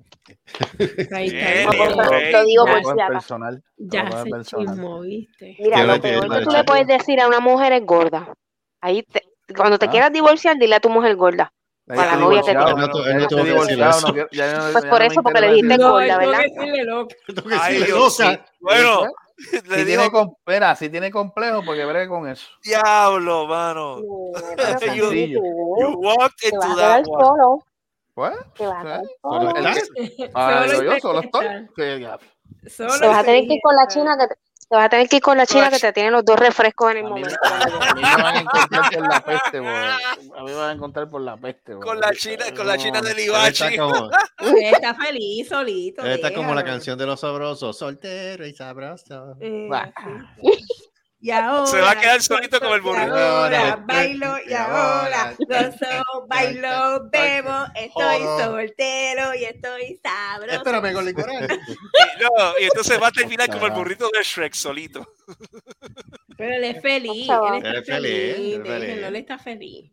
Ahí 1.14 1.26
está. 1.28 1.70
bien. 1.70 2.32
Lo 2.32 2.44
digo 2.44 2.64
por 2.66 2.84
si 2.84 2.94
personal. 3.08 3.62
Ya 3.76 4.10
se 4.22 4.30
personal. 4.30 4.66
chismó, 4.66 5.00
¿viste? 5.00 5.56
Mira, 5.58 5.76
¿Qué 5.76 5.84
lo 5.84 6.00
peor 6.00 6.28
que 6.38 6.44
tú 6.44 6.50
le 6.50 6.64
puedes 6.64 6.86
decir 6.86 7.20
a 7.20 7.28
una 7.28 7.40
mujer 7.40 7.72
es 7.72 7.84
gorda. 7.84 8.32
Ahí 8.80 9.02
te- 9.02 9.22
cuando 9.56 9.78
te 9.78 9.86
Ah. 9.86 9.90
quieras 9.90 10.12
divorciar, 10.12 10.56
dile 10.58 10.76
a 10.76 10.80
tu 10.80 10.88
mujer 10.90 11.14
gorda. 11.16 11.52
Para 11.86 12.06
la 12.06 12.16
novia 12.16 12.42
no- 12.52 12.64
Pues 14.72 14.84
por 14.86 15.02
eso, 15.02 15.22
porque 15.22 15.40
le 15.40 15.48
dijiste 15.52 15.78
No, 15.78 15.92
gorda, 15.92 16.18
¿verdad? 16.18 16.40
Ay, 17.60 17.82
Dios. 17.84 18.18
Bueno, 18.60 19.02
Si 19.38 19.60
le 19.68 19.84
tiene, 19.84 20.10
com- 20.10 20.34
espera, 20.38 20.74
si 20.74 20.88
tiene 20.88 21.10
complejo, 21.10 21.62
porque 21.64 21.84
bregue 21.84 22.08
con 22.08 22.26
eso. 22.28 22.46
diablo, 22.64 23.46
mano. 23.46 23.98
No, 23.98 24.32
pero 24.56 24.78
Sencillo. 24.78 25.08
Francisco, 25.08 25.42
You 25.80 25.88
walked 25.98 26.36
Te 26.40 26.50
vas 26.56 26.64
into 26.66 26.66
a 26.66 26.74
quedar 26.74 27.02
that 27.02 27.08
one. 27.08 27.24
solo. 27.24 27.64
Pues, 28.16 28.32
Te 28.54 28.66
vas 28.66 28.78
a 28.78 28.82
quedar 28.82 29.02
¿eh? 29.02 29.08
Solo 29.20 29.50
estás. 29.50 29.90
Ah, 30.34 30.64
Solo 31.02 31.20
estoy. 31.20 31.46
Solo 32.70 32.98
Te 32.98 33.06
vas 33.08 33.18
a 33.18 33.24
tener 33.24 33.46
que 33.46 33.54
ir 33.54 33.60
con 33.62 33.76
la 33.76 33.86
china 33.88 34.16
que 34.18 34.26
te, 34.28 34.34
te 34.34 34.74
vas 34.74 34.86
a 34.86 34.88
tener 34.88 35.08
que 35.10 35.16
ir 35.16 35.22
con 35.22 35.36
la 35.36 35.44
china 35.44 35.68
que 35.68 35.78
te 35.78 35.92
tiene 35.92 36.10
los 36.10 36.24
dos 36.24 36.40
refrescos 36.40 36.92
en 36.92 36.96
el 36.96 37.04
A 37.04 37.08
mí, 37.10 37.20
me, 37.20 37.20
momento. 37.20 37.38
a 37.44 37.94
mí 37.94 38.00
me 38.00 38.16
van 38.22 38.36
a 38.36 38.40
encontrar 38.40 38.90
por 38.90 39.06
la 39.06 39.20
peste, 39.20 39.60
bo. 39.60 39.68
A 39.68 40.42
mí 40.42 40.46
me 40.46 40.54
van 40.54 40.70
a 40.70 40.72
encontrar 40.72 41.08
por 41.10 41.20
la 41.20 41.36
peste, 41.36 41.74
bo. 41.74 41.80
Con 41.82 42.00
la 42.00 42.12
china, 42.14 42.44
con 42.56 42.66
la 42.66 42.78
china 42.78 43.02
del 43.02 43.18
Ibachi. 43.18 43.64
está 43.64 43.76
como, 43.76 44.10
Él 44.40 44.64
está 44.72 44.94
feliz 44.94 45.48
solito. 45.50 46.02
está 46.06 46.32
como 46.32 46.54
la 46.54 46.64
canción 46.64 46.98
de 46.98 47.04
los 47.04 47.20
sabrosos. 47.20 47.76
Soltero 47.76 48.46
y 48.46 48.54
sabroso. 48.54 49.36
Eh, 49.40 49.68
sí. 50.40 50.50
y 51.20 51.30
ahora. 51.30 51.66
Se 51.66 51.80
va 51.80 51.90
a 51.92 52.00
quedar 52.00 52.22
solito 52.22 52.60
como 52.60 52.74
el 52.74 52.80
Y 52.80 52.84
burrito. 52.84 53.16
ahora 53.16 53.76
bailo 53.86 54.36
y 54.48 54.52
ahora 54.52 55.34
gozo, 55.38 56.26
bailo, 56.28 57.08
bebo, 57.10 57.64
estoy 57.74 58.18
Jodo. 58.22 58.38
soltero 58.44 59.34
y 59.34 59.44
estoy 59.44 60.00
sabroso. 60.02 60.56
Espérame, 60.58 60.92
Golden 60.92 61.14
Coral. 61.14 61.48
Y, 61.50 62.22
no, 62.22 62.58
y 62.60 62.64
entonces 62.64 63.00
va 63.00 63.08
a 63.08 63.12
terminar 63.12 63.48
como 63.50 63.66
el 63.66 63.72
burrito 63.72 64.08
de 64.12 64.22
Shrek 64.22 64.54
solito. 64.54 65.06
Pero 66.36 66.54
él 66.54 66.64
es 66.64 66.82
feliz, 66.82 67.28
él 67.28 67.66
está 67.66 67.82
feliz, 67.82 67.84
feliz, 67.86 68.54
él 68.54 68.60
es 68.60 68.66
feliz. 68.66 68.80
déjenlo, 68.80 69.06
él 69.08 69.16
está 69.16 69.38
feliz. 69.38 69.90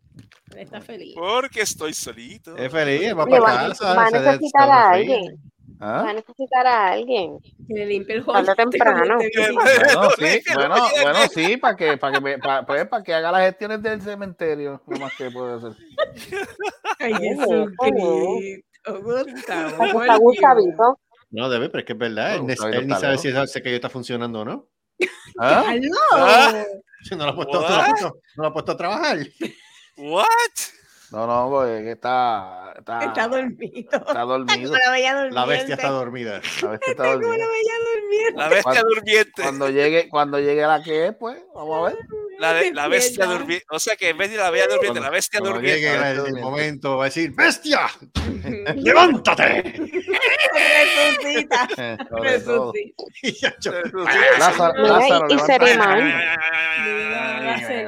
Él 0.51 0.59
está 0.59 0.81
feliz. 0.81 1.15
Porque 1.15 1.61
estoy 1.61 1.93
solito. 1.93 2.55
Es 2.57 2.71
feliz, 2.71 3.17
va 3.17 3.25
Le 3.25 3.31
para 3.31 3.41
va, 3.41 3.67
casa. 3.69 3.93
va 3.95 4.05
a 4.07 4.11
necesitar 4.11 4.69
a 4.69 4.89
alguien. 4.91 5.41
Va 5.81 5.99
a 5.99 6.09
¿Ah? 6.09 6.13
necesitar 6.13 6.67
a 6.67 6.87
alguien. 6.89 7.37
Que 7.67 7.73
le 7.73 7.85
limpie 7.85 8.15
el 8.15 8.23
hot. 8.23 8.45
temprano. 8.57 9.17
Bueno, 9.53 10.09
sí, 10.17 10.41
Que 10.45 10.55
bueno, 10.55 10.75
bueno, 11.01 11.19
sí, 11.33 11.57
para 11.57 11.75
que, 11.75 11.97
para 11.97 12.13
que, 12.13 12.21
me- 12.21 12.37
para, 12.39 12.65
pues, 12.65 12.87
para 12.87 13.03
que 13.03 13.13
haga 13.13 13.31
las 13.31 13.41
gestiones 13.45 13.81
del 13.81 14.01
cementerio, 14.01 14.81
lo 14.87 14.97
más 14.99 15.13
que 15.17 15.29
puede 15.31 15.55
hacer. 15.55 15.71
Ay, 16.99 17.13
Oye, 17.13 17.29
Jesucristo, 17.35 17.91
Dios. 18.85 19.25
Gustavito. 20.19 20.99
No, 21.31 21.49
debe, 21.49 21.69
pero 21.69 21.79
es 21.79 21.85
que 21.85 21.93
es 21.93 21.99
verdad. 21.99 22.39
No, 22.41 22.67
Él, 22.67 22.87
ni 22.87 22.93
sabe 22.95 23.17
si 23.17 23.29
esa 23.29 23.41
aquello 23.43 23.75
está 23.75 23.89
funcionando 23.89 24.41
o 24.41 24.45
no. 24.45 24.67
¿Ah? 25.39 25.63
¡Aló! 25.67 25.89
Ah. 26.11 26.63
No 27.11 27.25
lo 27.25 27.31
ha 27.31 27.35
puesto- 27.35 27.61
no 27.61 28.43
lo 28.43 28.47
ha 28.47 28.53
puesto 28.53 28.71
a 28.73 28.77
trabajar. 28.77 29.17
What? 29.97 30.25
No, 31.13 31.27
no, 31.27 31.47
porque 31.51 31.91
está, 31.91 32.73
está, 32.75 33.03
Está 33.05 33.27
dormido. 33.27 33.87
está 33.91 34.21
dormido. 34.21 34.73
La 34.75 34.91
bella. 34.91 35.29
La 35.29 35.45
bestia 35.45 35.75
está 35.75 35.89
dormida. 35.89 36.37
A 36.37 36.39
ver 36.39 36.79
si 36.83 36.91
está 36.91 37.03
dormido. 37.03 37.31
la 37.37 37.45
bella 37.47 37.73
durmiente. 37.93 38.33
La 38.39 38.47
bestia 38.49 38.63
Cuando- 38.63 38.89
durmiente. 38.95 39.41
Cuando 39.43 39.69
llegue, 39.69 40.09
cuando 40.09 40.39
llegue 40.39 40.61
la 40.63 40.81
que 40.81 41.05
es, 41.07 41.13
pues, 41.15 41.37
vamos 41.53 41.77
a 41.77 41.81
ver. 41.93 41.99
La, 42.39 42.53
de- 42.53 42.73
la 42.73 42.87
bestia 42.87 43.25
durmiente. 43.27 43.63
O 43.69 43.77
sea 43.79 43.95
que 43.95 44.09
en 44.09 44.17
vez 44.17 44.31
de 44.31 44.37
la 44.37 44.49
bella 44.49 44.65
durmiente, 44.67 44.99
la 44.99 45.11
bestia 45.11 45.39
Cuando 45.39 45.57
durmiente. 45.59 45.81
llegue 45.81 45.99
la 45.99 46.11
el, 46.11 46.21
bestia 46.21 46.41
momento, 46.41 46.97
va 46.97 47.03
a 47.03 47.05
decir: 47.05 47.31
¡Bestia! 47.35 47.81
¡Levántate! 48.75 49.61
Resucita. 50.53 51.67
Eh. 51.77 51.97
Resucita. 52.09 53.53
Lázaro, 54.39 54.73
Lázaro, 54.83 55.27
y, 55.29 55.33
y 55.33 55.37
levántate. 55.37 55.75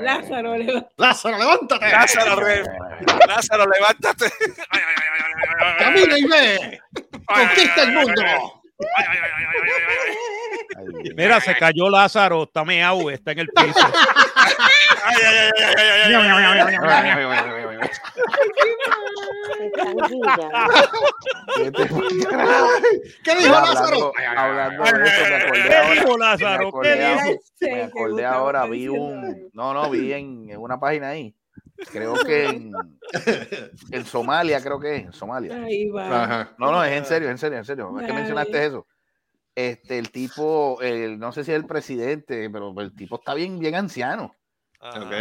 Lázaro, 0.01 0.55
Lázaro, 0.97 2.43
le- 2.47 2.63
Lázaro, 3.27 3.65
levántate. 3.65 4.31
Camina 5.79 6.17
y 6.17 6.25
ve. 6.25 6.79
Conquista 7.25 7.83
el 7.83 7.91
mundo. 7.93 8.21
Mira, 11.15 11.39
se 11.39 11.55
cayó 11.55 11.89
Lázaro, 11.89 12.43
está 12.43 12.65
meao, 12.65 13.09
está 13.09 13.31
en 13.31 13.39
el 13.39 13.47
piso. 13.47 13.79
¿Qué 23.23 23.35
dijo 23.35 23.53
Lázaro? 23.53 24.11
¿Qué 25.53 25.93
dijo 25.93 26.17
Lázaro? 26.17 26.71
Me 27.61 27.83
acordé 27.83 28.25
ahora, 28.25 28.65
vi 28.65 28.87
un. 28.87 29.49
No, 29.53 29.73
no, 29.73 29.89
vi 29.89 30.11
en 30.13 30.57
una 30.57 30.79
página 30.79 31.09
ahí 31.09 31.33
Creo 31.91 32.13
que 32.15 32.45
en, 32.45 32.71
en 33.91 34.05
Somalia, 34.05 34.61
creo 34.61 34.79
que 34.79 34.95
es, 34.95 35.03
en 35.03 35.13
Somalia. 35.13 35.63
Ahí 35.63 35.89
va. 35.89 36.23
Ajá. 36.23 36.55
No, 36.57 36.71
no, 36.71 36.83
es 36.83 36.93
en 36.93 37.05
serio, 37.05 37.29
en 37.29 37.37
serio, 37.37 37.57
en 37.57 37.65
serio. 37.65 37.99
Es 37.99 38.07
que 38.07 38.13
mencionaste 38.13 38.65
eso. 38.65 38.87
Este, 39.53 39.97
el 39.97 40.11
tipo, 40.11 40.81
el, 40.81 41.17
no 41.17 41.31
sé 41.31 41.43
si 41.43 41.51
es 41.51 41.57
el 41.57 41.65
presidente, 41.65 42.49
pero 42.49 42.73
el 42.79 42.93
tipo 42.93 43.15
está 43.15 43.33
bien, 43.33 43.59
bien 43.59 43.75
anciano. 43.75 44.35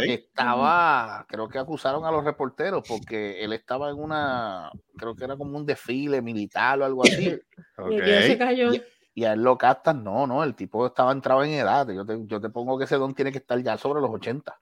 Estaba, 0.03 1.25
creo 1.27 1.47
que 1.47 1.57
acusaron 1.57 2.05
a 2.05 2.11
los 2.11 2.23
reporteros 2.23 2.83
porque 2.87 3.43
él 3.43 3.51
estaba 3.53 3.89
en 3.89 3.97
una, 3.97 4.71
creo 4.95 5.15
que 5.15 5.23
era 5.23 5.35
como 5.35 5.57
un 5.57 5.65
desfile 5.65 6.21
militar 6.21 6.79
o 6.81 6.85
algo 6.85 7.03
así. 7.03 7.35
Se. 7.75 8.37
Y 9.15 9.23
a 9.23 9.33
él 9.33 9.41
lo 9.41 9.57
captan, 9.57 10.03
no, 10.03 10.27
no, 10.27 10.43
el 10.43 10.55
tipo 10.55 10.85
estaba 10.85 11.11
entrado 11.13 11.43
en 11.43 11.51
edad. 11.51 11.87
Yo 11.87 12.05
te, 12.05 12.19
yo 12.25 12.41
te 12.41 12.49
pongo 12.49 12.77
que 12.77 12.83
ese 12.83 12.97
don 12.97 13.15
tiene 13.15 13.31
que 13.31 13.37
estar 13.37 13.57
ya 13.61 13.77
sobre 13.77 14.01
los 14.01 14.09
80. 14.11 14.53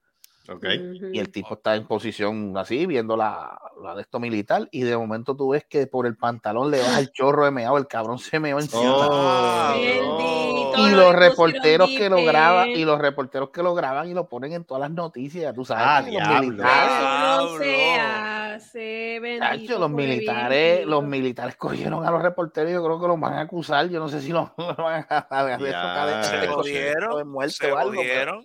Ok. 0.50 0.66
Ujú. 0.96 1.08
Y 1.14 1.20
el 1.20 1.32
tipo 1.32 1.54
está 1.54 1.76
en 1.76 1.88
posición 1.88 2.58
así, 2.58 2.86
viendo 2.86 3.16
la, 3.16 3.58
la 3.82 3.96
de 3.96 4.02
esto 4.02 4.20
militar, 4.20 4.68
y 4.72 4.82
de 4.82 4.98
momento 4.98 5.36
tú 5.38 5.50
ves 5.52 5.64
que 5.66 5.88
por 5.88 6.06
el 6.06 6.18
pantalón 6.18 6.70
le 6.70 6.80
baja 6.82 7.00
el 7.00 7.12
chorro 7.14 7.46
de 7.46 7.52
meado, 7.52 7.78
el 7.78 7.88
cabrón 7.88 8.20
se 8.20 8.40
meó 8.42 8.60
encima. 8.60 8.84
Ah, 9.10 9.74
Bendito. 9.76 10.88
y 10.88 10.92
los 10.92 11.16
reporteros 11.16 11.90
que 11.90 12.10
lo 12.10 12.24
graban, 12.26 12.70
y 12.70 12.84
los 12.84 13.00
reporteros 13.00 13.52
que 13.52 13.64
lo 13.64 13.74
graban 13.74 14.10
y 14.10 14.14
lo 14.14 14.28
ponen 14.28 14.52
en 14.54 14.66
todas 14.66 14.82
las 14.82 14.92
noticias, 14.92 15.54
tú 15.56 15.64
sabes. 15.64 15.86
Ah, 15.88 16.02
los 16.02 16.10
diablo. 16.12 16.42
militares, 16.42 17.38
no 17.38 17.58
se 17.60 17.94
hace, 18.00 19.20
bendito. 19.22 19.46
chacho, 19.68 19.80
los 19.80 19.90
militares, 19.92 20.86
los 20.86 21.04
militares 21.04 21.56
cogieron 21.56 22.06
a 22.06 22.12
los 22.12 22.22
reporteros 22.22 22.70
y 22.70 22.74
yo 22.74 22.84
creo 22.84 23.00
que 23.00 23.08
los 23.08 23.20
van 23.20 23.34
a 23.36 23.42
acusar. 23.42 23.88
Yo 23.90 24.00
no 24.00 24.10
sé 24.10 24.20
si 24.22 24.30
los, 24.34 24.50
los 24.58 24.76
van 24.78 25.06
a, 25.10 25.28
a, 25.30 25.40
a- 25.40 25.58
de 25.58 25.72
Ya, 25.72 26.06
de- 26.06 26.24
Se 26.26 26.38
de- 26.38 26.48
jodieron. 26.48 27.18
de 27.18 27.24
muerte 27.24 27.54
Se 27.54 27.72
o 27.72 27.78
algo, 27.78 28.02
pero 28.02 28.42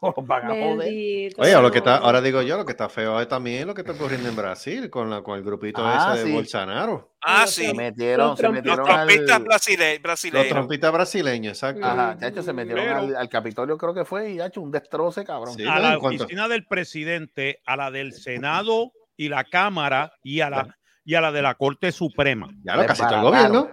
los 0.16 0.26
van 0.26 0.44
a 0.44 0.48
joder. 0.50 0.78
Bendito. 0.78 1.42
Oye, 1.42 1.52
lo 1.60 1.70
que 1.70 1.78
está, 1.78 1.96
ahora 1.96 2.20
digo 2.20 2.40
yo, 2.42 2.56
lo 2.56 2.64
que 2.64 2.72
está 2.72 2.88
feo 2.88 3.20
es 3.20 3.28
también 3.28 3.66
lo 3.66 3.74
que 3.74 3.80
está 3.82 3.92
ocurriendo 3.92 4.28
en 4.28 4.36
Brasil 4.36 4.88
con, 4.90 5.10
la, 5.10 5.22
con 5.22 5.36
el 5.38 5.44
grupito 5.44 5.80
Ah, 5.84 6.12
ese 6.14 6.24
de. 6.26 6.32
Bolsonaro. 6.34 7.14
Ah, 7.22 7.46
sí. 7.46 7.66
Se 7.66 7.74
metieron, 7.74 8.36
se 8.36 8.42
Los 8.44 8.52
Los 8.52 8.52
metieron 8.62 8.84
trompistas 8.86 9.36
al, 9.36 9.44
brasile- 9.44 9.92
Los 9.94 10.02
brasileños. 10.02 10.48
trompistas 10.48 10.92
brasileños, 10.92 11.52
exacto. 11.52 11.84
Ajá, 11.84 12.16
chacho, 12.18 12.42
se 12.42 12.52
metieron 12.52 12.84
Pero- 12.84 12.98
al, 12.98 13.16
al 13.16 13.28
Capitolio, 13.28 13.76
creo 13.76 13.94
que 13.94 14.04
fue, 14.04 14.32
y 14.32 14.40
ha 14.40 14.46
hecho 14.46 14.60
un 14.60 14.70
destroce, 14.70 15.24
cabrón. 15.24 15.54
Sí. 15.54 15.64
a 15.66 15.78
la 15.78 15.98
oficina 15.98 16.46
del 16.48 16.64
presidente, 16.66 17.60
a 17.66 17.76
la 17.76 17.90
del 17.90 18.12
Senado 18.12 18.92
y 19.16 19.28
la 19.28 19.44
Cámara 19.44 20.12
y 20.22 20.40
a 20.40 20.50
la, 20.50 20.76
y 21.04 21.14
a 21.16 21.20
la 21.20 21.32
de 21.32 21.42
la 21.42 21.54
Corte 21.56 21.90
Suprema. 21.90 22.48
Ya 22.62 22.76
lo 22.76 22.86
casi 22.86 23.02
todo 23.02 23.16
el 23.16 23.22
gobierno. 23.22 23.70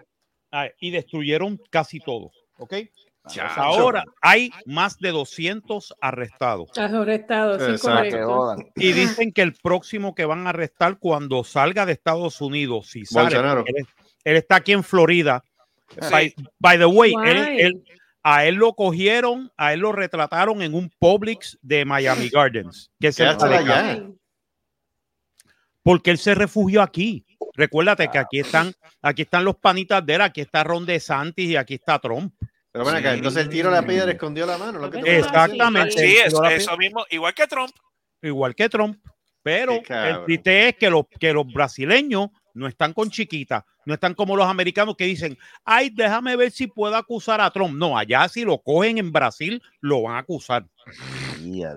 Ah, 0.51 0.69
y 0.79 0.89
destruyeron 0.91 1.59
casi 1.69 1.99
todo. 1.99 2.31
¿Ok? 2.57 2.73
Ya. 3.33 3.47
Ahora 3.47 4.03
hay 4.21 4.51
más 4.65 4.97
de 4.99 5.11
200 5.11 5.93
arrestados. 5.99 6.69
Has 6.77 6.93
arrestado, 6.93 7.57
sí, 7.59 7.71
Exacto. 7.71 7.87
Para 7.87 8.03
que 8.03 8.09
correcto. 8.11 8.35
jodan. 8.35 8.67
Y 8.75 8.91
dicen 8.93 9.31
que 9.31 9.41
el 9.41 9.53
próximo 9.53 10.13
que 10.13 10.25
van 10.25 10.45
a 10.45 10.51
arrestar 10.51 10.99
cuando 10.99 11.43
salga 11.43 11.85
de 11.85 11.93
Estados 11.93 12.39
Unidos, 12.41 12.87
si 12.89 13.05
sale, 13.05 13.35
él, 13.37 13.87
él 14.23 14.35
está 14.35 14.57
aquí 14.57 14.73
en 14.73 14.83
Florida. 14.83 15.43
Sí. 15.89 16.07
By, 16.11 16.35
by 16.59 16.77
the 16.77 16.85
way, 16.85 17.13
él- 17.25 17.37
Guay. 17.37 17.61
él- 17.61 17.83
a 18.27 18.45
él 18.45 18.55
lo 18.55 18.73
cogieron, 18.73 19.51
a 19.55 19.73
él 19.73 19.81
lo 19.81 19.91
retrataron 19.91 20.63
en 20.63 20.73
un 20.73 20.91
Publix 20.97 21.59
de 21.61 21.85
Miami 21.85 22.29
Gardens, 22.29 22.89
porque 25.83 26.09
él 26.09 26.17
se 26.17 26.33
refugió 26.33 26.81
aquí. 26.81 27.23
Recuérdate 27.53 28.09
que 28.09 28.17
aquí 28.17 28.39
están, 28.39 28.73
aquí 29.01 29.21
están 29.21 29.45
los 29.45 29.55
panitas 29.57 30.03
de 30.03 30.15
él, 30.15 30.21
aquí 30.21 30.41
está 30.41 30.63
Ron 30.63 30.87
DeSantis 30.87 31.49
y 31.51 31.55
aquí 31.55 31.75
está 31.75 31.99
Trump. 31.99 32.33
Pero 32.75 32.85
ven 32.87 32.95
acá, 32.95 33.11
Sí. 33.11 33.17
entonces 33.19 33.43
el 33.43 33.49
tiro 33.49 33.69
a 33.69 33.71
la 33.71 33.83
piedra 33.87 34.11
escondió 34.11 34.45
la 34.45 34.57
mano. 34.57 34.79
Lo 34.79 34.91
que 34.91 34.99
Exactamente. 34.99 35.91
Sí, 35.91 36.17
Pero 36.25 36.45
eso, 36.49 36.75
mismo. 36.77 37.05
Igual 37.09 37.33
que 37.33 37.47
Trump. 37.47 37.71
igual 38.21 38.53
que 38.53 38.67
Trump. 38.67 38.99
Pero 39.41 39.73
el 39.87 40.25
triste 40.25 40.67
es 40.69 40.75
que 40.75 40.89
los, 40.89 41.05
que 41.19 41.31
los 41.31 41.45
brasileños 41.45 42.29
no 42.53 42.67
están 42.67 42.93
con 42.93 43.09
chiquitas, 43.11 43.63
no 43.85 43.93
están 43.93 44.13
como 44.15 44.35
los 44.35 44.47
americanos 44.47 44.95
que 44.97 45.05
dicen, 45.05 45.37
ay, 45.63 45.89
déjame 45.93 46.35
ver 46.35 46.51
si 46.51 46.67
puedo 46.67 46.95
acusar 46.97 47.39
a 47.39 47.49
Trump. 47.51 47.75
No, 47.77 47.97
allá 47.97 48.27
si 48.27 48.43
lo 48.43 48.57
cogen 48.57 48.97
en 48.97 49.11
Brasil, 49.11 49.61
lo 49.81 50.01
van 50.01 50.15
a 50.15 50.19
acusar. 50.19 50.65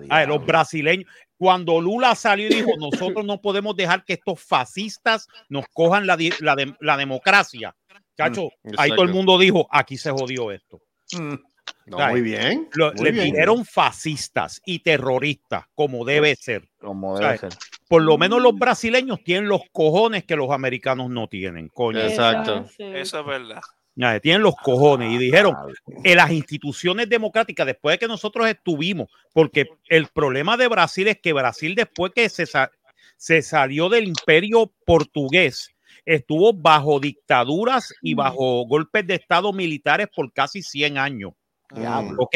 Ay, 0.09 0.27
los 0.27 0.45
brasileños, 0.45 1.09
cuando 1.37 1.79
Lula 1.79 2.15
salió 2.15 2.47
y 2.47 2.55
dijo, 2.55 2.71
nosotros 2.77 3.23
no 3.23 3.39
podemos 3.39 3.75
dejar 3.75 4.03
que 4.03 4.13
estos 4.13 4.41
fascistas 4.41 5.27
nos 5.47 5.65
cojan 5.71 6.05
la, 6.07 6.17
la, 6.39 6.55
de- 6.55 6.75
la 6.81 6.97
democracia. 6.97 7.73
Chacho, 8.17 8.49
Mm, 8.63 8.71
ahí 8.77 8.89
todo 8.89 9.03
el 9.03 9.13
mundo 9.13 9.37
dijo, 9.37 9.67
aquí 9.71 9.95
se 9.97 10.11
jodió 10.11 10.51
esto. 10.51 10.81
Mm. 11.17 11.35
No, 11.85 12.07
muy 12.09 12.21
bien. 12.21 12.67
Lo- 12.73 12.93
muy 12.93 13.11
bien. 13.11 13.25
dijeron 13.25 13.65
fascistas 13.65 14.61
y 14.65 14.79
terroristas, 14.79 15.65
como 15.75 16.05
debe 16.05 16.35
ser. 16.35 16.67
Como 16.79 17.17
debe 17.17 17.37
¿sabes? 17.37 17.53
ser. 17.53 17.61
Por 17.87 18.01
lo 18.03 18.17
menos 18.17 18.41
los 18.41 18.55
brasileños 18.55 19.23
tienen 19.23 19.49
los 19.49 19.61
cojones 19.71 20.23
que 20.23 20.35
los 20.35 20.51
americanos 20.51 21.09
no 21.09 21.27
tienen, 21.27 21.67
coño. 21.69 21.99
Exacto. 21.99 22.65
Eso 22.77 23.19
es 23.19 23.25
verdad. 23.25 23.61
Ya, 23.95 24.19
Tienen 24.19 24.43
los 24.43 24.55
cojones 24.55 25.11
y 25.11 25.17
dijeron 25.17 25.53
Diablo. 25.55 25.73
en 26.05 26.15
las 26.17 26.31
instituciones 26.31 27.09
democráticas, 27.09 27.65
después 27.67 27.95
de 27.95 27.99
que 27.99 28.07
nosotros 28.07 28.47
estuvimos, 28.47 29.09
porque 29.33 29.67
el 29.89 30.07
problema 30.07 30.55
de 30.57 30.67
Brasil 30.69 31.07
es 31.09 31.19
que 31.19 31.33
Brasil 31.33 31.75
después 31.75 32.13
que 32.15 32.29
se, 32.29 32.45
sa- 32.45 32.71
se 33.17 33.41
salió 33.41 33.89
del 33.89 34.07
imperio 34.07 34.71
portugués, 34.85 35.71
estuvo 36.05 36.53
bajo 36.53 36.99
dictaduras 36.99 37.93
y 38.01 38.13
bajo 38.13 38.65
golpes 38.67 39.05
de 39.07 39.15
estado 39.15 39.53
militares 39.53 40.07
por 40.15 40.31
casi 40.33 40.61
100 40.61 40.97
años. 40.97 41.33
Diablo. 41.73 42.15
¿Ok? 42.21 42.35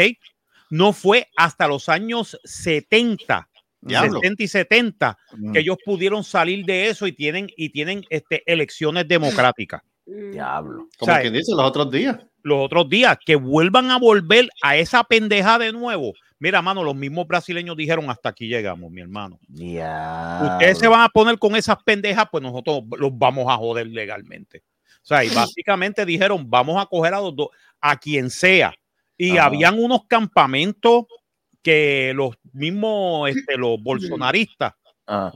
No 0.69 0.93
fue 0.93 1.27
hasta 1.37 1.67
los 1.67 1.89
años 1.89 2.37
70, 2.43 3.47
Diablo. 3.81 4.19
60 4.21 4.43
y 4.43 4.47
70 4.47 5.17
Mm. 5.33 5.51
que 5.51 5.59
ellos 5.59 5.77
pudieron 5.85 6.23
salir 6.23 6.65
de 6.65 6.87
eso 6.89 7.05
y 7.07 7.11
tienen, 7.11 7.47
y 7.57 7.69
tienen 7.69 8.03
este, 8.09 8.43
elecciones 8.51 9.07
democráticas. 9.07 9.81
Diablo. 10.05 10.87
Como 10.97 11.11
¿sabes? 11.11 11.21
quien 11.23 11.33
dice 11.33 11.51
los 11.55 11.65
otros 11.65 11.91
días. 11.91 12.17
Los 12.43 12.65
otros 12.65 12.89
días, 12.89 13.17
que 13.25 13.35
vuelvan 13.35 13.89
a 13.91 13.97
volver 13.97 14.49
a 14.61 14.75
esa 14.75 15.03
pendeja 15.03 15.57
de 15.57 15.71
nuevo. 15.71 16.13
Mira, 16.43 16.61
mano, 16.61 16.83
los 16.83 16.93
mismos 16.93 17.25
brasileños 17.25 17.77
dijeron 17.77 18.09
hasta 18.09 18.27
aquí 18.27 18.49
llegamos, 18.49 18.91
mi 18.91 18.99
hermano. 18.99 19.39
Ya. 19.47 20.41
Ustedes 20.43 20.77
se 20.77 20.89
van 20.89 20.99
a 20.99 21.07
poner 21.07 21.39
con 21.39 21.55
esas 21.55 21.81
pendejas, 21.85 22.25
pues 22.29 22.43
nosotros 22.43 22.83
los 22.97 23.17
vamos 23.17 23.45
a 23.47 23.55
joder 23.55 23.87
legalmente. 23.87 24.61
O 25.01 25.05
sea, 25.05 25.23
y 25.23 25.29
básicamente 25.55 26.05
dijeron, 26.05 26.43
vamos 26.49 26.81
a 26.81 26.85
coger 26.85 27.13
a 27.13 27.21
los 27.21 27.33
dos, 27.33 27.47
a 27.79 27.95
quien 27.95 28.29
sea. 28.29 28.73
Y 29.17 29.37
habían 29.37 29.81
unos 29.81 30.01
campamentos 30.05 31.05
que 31.61 32.11
los 32.13 32.35
mismos, 32.51 33.29
este, 33.29 33.55
los 33.55 33.77
bolsonaristas 33.81 34.73
Ah, 35.07 35.31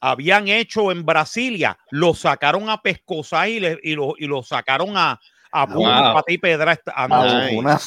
habían 0.00 0.46
hecho 0.46 0.92
en 0.92 1.04
Brasilia, 1.04 1.76
lo 1.90 2.14
sacaron 2.14 2.70
a 2.70 2.80
pescosar 2.80 3.48
y, 3.48 3.58
le- 3.58 3.80
y, 3.82 3.96
lo, 3.96 4.14
y 4.16 4.28
lo 4.28 4.44
sacaron 4.44 4.96
a, 4.96 5.18
a 5.50 5.66
Wow. 5.66 6.14
pata 6.14 6.32
y 6.32 6.38
pedra. 6.38 6.78
a 6.94 7.04
ah, 7.04 7.48
una- 7.52 7.80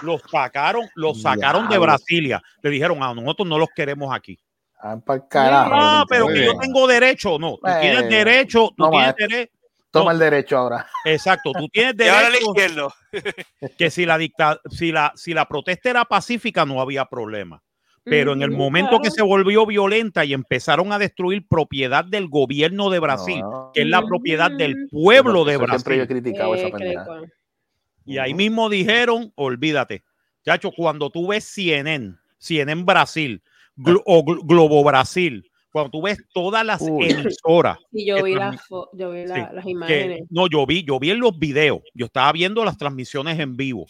Los 0.00 0.22
sacaron, 0.30 0.88
los 0.94 1.20
sacaron 1.22 1.68
de. 1.68 1.78
Brasilia. 1.78 2.42
Le 2.62 2.70
dijeron, 2.70 3.02
a 3.02 3.14
nosotros 3.14 3.46
no 3.48 3.58
los 3.58 3.68
queremos 3.74 4.14
aquí. 4.14 4.38
ah, 4.80 4.96
pa'l 5.04 5.26
carajo. 5.28 5.70
Ah, 5.74 6.04
pero 6.08 6.26
que 6.26 6.34
bien. 6.34 6.46
yo 6.46 6.58
tengo 6.58 6.86
derecho. 6.86 7.38
No, 7.38 7.56
tú 7.56 7.70
tienes 7.80 8.08
derecho, 8.08 8.70
tú 8.76 8.84
no, 8.84 8.90
tienes 8.90 9.06
maestro. 9.08 9.26
derecho. 9.28 9.52
Toma 9.90 10.04
no. 10.06 10.10
el 10.12 10.18
derecho 10.18 10.58
ahora. 10.58 10.86
Exacto, 11.04 11.52
tú 11.52 11.68
tienes 11.68 11.94
Y 11.98 12.02
ahora 12.08 12.26
el 12.26 12.32
derecho 12.32 12.50
izquierdo. 12.50 12.94
que 13.78 13.90
si 13.90 14.04
la 14.06 14.18
dicta, 14.18 14.60
si 14.70 14.92
la, 14.92 15.12
si 15.16 15.32
la 15.32 15.46
protesta 15.46 15.90
era 15.90 16.04
pacífica 16.04 16.64
no 16.66 16.80
había 16.80 17.04
problema. 17.06 17.62
Pero 18.08 18.34
en 18.34 18.42
el 18.42 18.50
Ujú, 18.50 18.58
momento 18.58 18.88
claro. 18.90 19.02
que 19.02 19.10
se 19.10 19.22
volvió 19.22 19.66
violenta 19.66 20.24
y 20.24 20.32
empezaron 20.32 20.92
a 20.92 20.98
destruir 20.98 21.44
propiedad 21.48 22.04
del 22.04 22.28
gobierno 22.28 22.88
de 22.88 23.00
Brasil, 23.00 23.40
No, 23.40 23.72
que 23.74 23.82
es 23.82 23.88
la 23.88 23.98
Ujú. 23.98 24.08
propiedad 24.08 24.48
del 24.48 24.88
pueblo 24.88 25.44
de 25.44 25.54
eso 25.54 25.66
Siempre 25.66 25.96
yo 25.96 26.02
he 26.02 26.06
Brasil, 26.06 26.22
criticado 26.22 26.54
esa 26.54 26.68
Eh, 26.68 26.94
cuan. 27.04 27.32
Y 28.06 28.18
ahí 28.18 28.32
mismo 28.34 28.68
dijeron, 28.70 29.32
olvídate, 29.34 30.04
chacho, 30.44 30.70
cuando 30.76 31.10
tú 31.10 31.26
ves 31.28 31.44
CNN, 31.44 32.14
CNN 32.38 32.84
Brasil 32.84 33.42
Glo- 33.76 34.02
o 34.06 34.22
Glo- 34.24 34.40
Globo 34.44 34.82
Brasil, 34.84 35.44
cuando 35.70 35.90
tú 35.90 36.02
ves 36.02 36.18
todas 36.32 36.64
las 36.64 36.80
Uy. 36.80 37.10
emisoras 37.10 37.76
Y 37.92 38.06
yo 38.06 38.22
vi, 38.22 38.34
fo- 38.34 38.88
yo 38.94 39.10
vi 39.10 39.26
la- 39.26 39.34
Sí, 39.34 39.54
las 39.54 39.64
que 39.64 39.70
imágenes. 39.70 40.20
no, 40.30 40.46
yo 40.48 40.64
vi, 40.64 40.82
yo 40.84 40.98
vi 40.98 41.10
en 41.10 41.20
los 41.20 41.38
videos, 41.38 41.80
yo 41.92 42.06
estaba 42.06 42.32
viendo 42.32 42.64
las 42.64 42.78
transmisiones 42.78 43.38
en 43.38 43.56
vivo. 43.56 43.86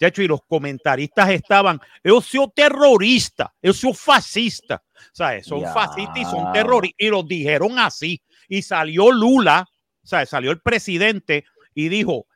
Chacho, 0.00 0.22
y 0.22 0.28
los 0.28 0.40
comentaristas 0.46 1.28
estaban, 1.30 1.80
yo 2.04 2.20
soy 2.20 2.46
terrorista, 2.54 3.52
yo 3.60 3.72
soy 3.72 3.92
fascista. 3.92 4.80
O 4.96 5.00
sea, 5.12 5.42
son 5.42 5.60
Ya. 5.62 5.72
fascistas 5.72 6.16
y 6.18 6.24
son 6.24 6.52
terroristas. 6.52 6.96
Y 6.98 7.08
los 7.08 7.26
dijeron 7.26 7.78
así. 7.80 8.22
Y 8.48 8.62
salió 8.62 9.10
Lula, 9.10 9.66
sea, 10.04 10.24
salió 10.24 10.52
el 10.52 10.60
presidente 10.60 11.44
y 11.74 11.88
dijo, 11.88 12.26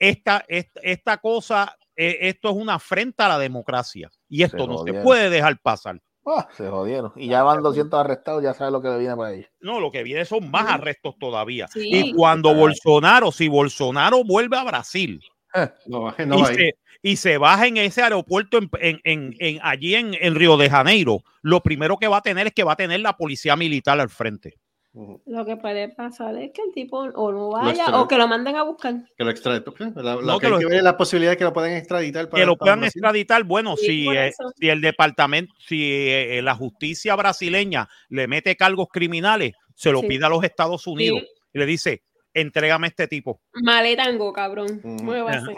esta, 0.00 0.44
esta, 0.48 0.80
esta 0.82 1.16
cosa, 1.18 1.76
eh, 1.94 2.18
esto 2.22 2.50
es 2.50 2.56
una 2.56 2.74
afrenta 2.74 3.26
a 3.26 3.28
la 3.28 3.38
democracia. 3.38 4.10
Y 4.28 4.42
esto 4.42 4.66
no 4.66 4.78
se 4.84 4.92
puede 5.04 5.30
dejar 5.30 5.60
pasar. 5.60 6.00
Ah, 6.26 6.48
se 6.56 6.68
jodieron. 6.68 7.12
Y 7.16 7.28
ya 7.28 7.42
van 7.42 7.62
200 7.62 7.98
arrestados, 7.98 8.42
ya 8.42 8.52
sabes 8.52 8.72
lo 8.72 8.82
que 8.82 8.88
le 8.88 8.98
viene 8.98 9.16
para 9.16 9.32
ellos. 9.32 9.48
No, 9.60 9.78
lo 9.80 9.90
que 9.90 10.02
viene 10.02 10.24
son 10.24 10.50
más 10.50 10.66
arrestos 10.68 11.14
todavía. 11.18 11.68
Sí. 11.68 11.88
Y 11.92 12.12
cuando. 12.14 12.54
Bolsonaro, 12.54 13.30
si 13.32 13.48
Bolsonaro 13.48 14.24
vuelve 14.24 14.56
a 14.58 14.64
Brasil, 14.64 15.20
No, 15.86 16.02
baje, 16.02 16.26
no 16.26 16.38
y, 16.40 16.44
se, 16.54 16.74
y 17.02 17.16
se 17.16 17.38
baja 17.38 17.66
en 17.66 17.76
ese 17.78 18.02
aeropuerto 18.02 18.58
en, 18.58 18.68
en- 18.80 19.00
en- 19.04 19.34
en- 19.38 19.58
allí 19.62 19.94
en, 19.94 20.14
en 20.20 20.34
Río 20.34 20.56
de 20.56 20.70
Janeiro, 20.70 21.22
lo 21.42 21.60
primero 21.62 21.96
que 21.96 22.06
va 22.08 22.18
a 22.18 22.22
tener 22.22 22.46
es 22.48 22.52
que 22.54 22.64
va 22.64 22.72
a 22.72 22.76
tener 22.76 23.00
la 23.00 23.16
policía 23.16 23.56
militar 23.56 23.98
al 23.98 24.10
frente. 24.10 24.54
Lo 24.92 25.46
que 25.46 25.56
puede 25.56 25.88
pasar 25.90 26.36
es 26.36 26.50
que 26.52 26.62
el 26.62 26.72
tipo 26.72 26.98
o 26.98 27.30
no 27.32 27.50
vaya 27.50 27.86
o 28.00 28.08
que 28.08 28.16
lo 28.16 28.26
manden 28.26 28.56
a 28.56 28.64
buscar. 28.64 28.94
Que 29.16 29.22
lo 29.24 29.30
extraditen. 29.30 29.72
La, 29.94 30.16
la 30.16 30.20
No, 30.22 30.34
que 30.38 30.40
que 30.40 30.46
hay 30.46 30.52
lo- 30.52 30.58
que 30.58 30.66
ver 30.66 30.74
es 30.78 30.82
la 30.82 30.96
posibilidad 30.96 31.30
de 31.32 31.36
que 31.36 31.44
lo 31.44 31.52
puedan 31.52 31.72
extraditar 31.72 32.28
para 32.28 32.42
que 32.42 32.46
lo 32.46 32.56
puedan 32.56 32.82
extraditar, 32.82 33.44
bueno, 33.44 33.76
Sí, 33.76 33.86
si, 33.86 34.04
por 34.06 34.16
eh, 34.16 34.32
si 34.58 34.68
el 34.68 34.80
departamento, 34.80 35.54
si 35.64 35.80
eh, 35.92 36.40
la 36.42 36.56
justicia 36.56 37.14
brasileña 37.14 37.88
le 38.08 38.26
mete 38.26 38.56
cargos 38.56 38.88
criminales, 38.92 39.52
se 39.76 39.92
lo 39.92 40.00
Sí. 40.00 40.08
pide 40.08 40.26
a 40.26 40.28
los 40.28 40.42
Estados 40.42 40.86
Unidos 40.88 41.20
Sí. 41.22 41.28
y 41.54 41.58
le 41.60 41.66
dice, 41.66 42.02
entrégame 42.34 42.86
a 42.86 42.90
este 42.90 43.06
tipo, 43.06 43.40
Maletango, 43.62 44.32
cabrón. 44.32 44.80
Va 44.84 45.30
a 45.30 45.40
joder. 45.40 45.56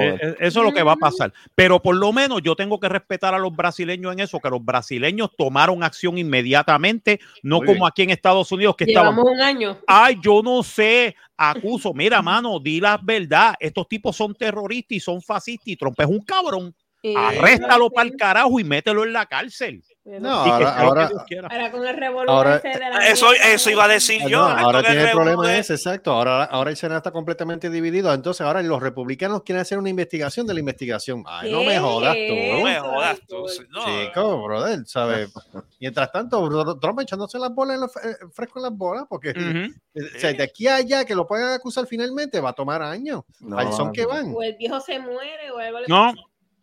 Eh, 0.00 0.18
eh, 0.20 0.36
Eso 0.40 0.60
es 0.60 0.66
lo 0.66 0.72
que 0.72 0.82
va 0.82 0.92
a 0.92 0.96
pasar. 0.96 1.32
Pero 1.54 1.80
por 1.80 1.96
lo 1.96 2.12
menos 2.12 2.42
yo 2.42 2.56
tengo 2.56 2.80
que 2.80 2.88
respetar 2.88 3.34
a 3.34 3.38
los 3.38 3.54
brasileños 3.54 4.12
en 4.12 4.20
eso, 4.20 4.40
que 4.40 4.50
los 4.50 4.64
brasileños 4.64 5.30
tomaron 5.36 5.82
acción 5.82 6.18
inmediatamente, 6.18 7.20
no 7.42 7.58
Muy 7.58 7.66
como 7.66 7.78
bien. 7.78 7.86
aquí 7.86 8.02
en 8.02 8.10
Estados 8.10 8.50
Unidos 8.50 8.76
que 8.76 8.84
estaban. 8.84 9.14
Llevamos 9.14 9.32
un 9.32 9.40
año. 9.40 9.78
Ay, 9.86 10.18
yo 10.20 10.42
no 10.42 10.62
sé, 10.62 11.14
acuso. 11.36 11.94
Mira, 11.94 12.20
mano, 12.22 12.58
di 12.58 12.80
la 12.80 12.98
verdad. 13.02 13.54
Estos 13.60 13.88
tipos 13.88 14.16
son 14.16 14.34
terroristas 14.34 14.96
y 14.96 15.00
son 15.00 15.22
fascistas 15.22 15.68
y 15.68 15.76
Trump 15.76 15.98
es 16.00 16.06
un 16.06 16.20
cabrón. 16.20 16.74
Eh, 17.02 17.14
Arréstalo 17.16 17.86
sí. 17.86 17.90
para 17.94 18.08
el 18.08 18.16
carajo 18.16 18.58
y 18.58 18.64
mételo 18.64 19.04
en 19.04 19.12
la 19.12 19.26
cárcel. 19.26 19.82
No, 20.20 20.30
ahora, 20.30 20.78
ahora, 20.78 21.08
Dios 21.08 21.22
quiera. 21.26 21.48
Ahora 21.50 21.70
con 21.72 21.84
el 21.84 21.96
revolver 21.96 22.30
Ahora- 22.30 22.56
ese 22.58 22.68
de 22.68 22.78
la 22.78 23.08
Eso, 23.08 23.32
eso 23.32 23.70
iba 23.70 23.84
a 23.84 23.88
decir 23.88 24.20
Ah, 24.24 24.28
yo. 24.28 24.40
ahora 24.40 24.78
el 24.78 24.84
tiene 24.86 25.02
el 25.02 25.10
problema 25.10 25.56
ese, 25.56 25.74
exacto. 25.74 26.12
Ahora, 26.12 26.44
ahora 26.44 26.70
el 26.70 26.76
Senado 26.76 26.98
está 26.98 27.10
completamente 27.10 27.70
dividido. 27.70 28.14
Entonces, 28.14 28.40
ahora 28.42 28.62
los 28.62 28.80
republicanos 28.80 29.42
quieren 29.42 29.62
hacer 29.62 29.78
una 29.78 29.90
investigación 29.90 30.46
de 30.46 30.54
la 30.54 30.60
investigación. 30.60 31.24
Ay, 31.26 31.50
no 31.50 31.58
me 31.64 31.70
¿Qué 31.72 31.78
jodas 31.80 32.14
tú. 32.14 32.34
No 32.56 32.64
me 32.64 32.78
jodas 32.78 33.18
tú. 33.26 33.46
No. 33.70 33.84
Chico, 33.84 34.42
brother, 34.44 34.86
¿sabes? 34.86 35.32
Mientras 35.80 36.12
tanto, 36.12 36.78
Trump 36.78 37.00
echándose 37.00 37.38
las 37.40 37.52
bolas 37.52 37.74
en 37.74 37.80
la- 37.80 38.10
eh, 38.10 38.16
fresco 38.32 38.60
en 38.60 38.62
las 38.62 38.72
bolas, 38.76 39.06
porque 39.08 39.30
eh, 39.30 39.70
o 39.96 40.18
sea, 40.20 40.32
de 40.32 40.42
aquí 40.44 40.68
a 40.68 40.76
allá 40.76 41.04
que 41.04 41.16
lo 41.16 41.26
puedan 41.26 41.52
acusar 41.52 41.84
finalmente 41.86 42.40
va 42.40 42.50
a 42.50 42.52
tomar 42.52 42.80
años. 42.80 43.22
No, 43.40 43.58
Al 43.58 43.72
son 43.72 43.92
que 43.92 44.06
van. 44.06 44.32
O 44.32 44.40
el 44.40 44.54
viejo 44.56 44.78
se 44.80 45.00
muere 45.00 45.50
o 45.50 45.58
algo 45.58 45.80
le 45.80 45.86
No. 45.88 46.14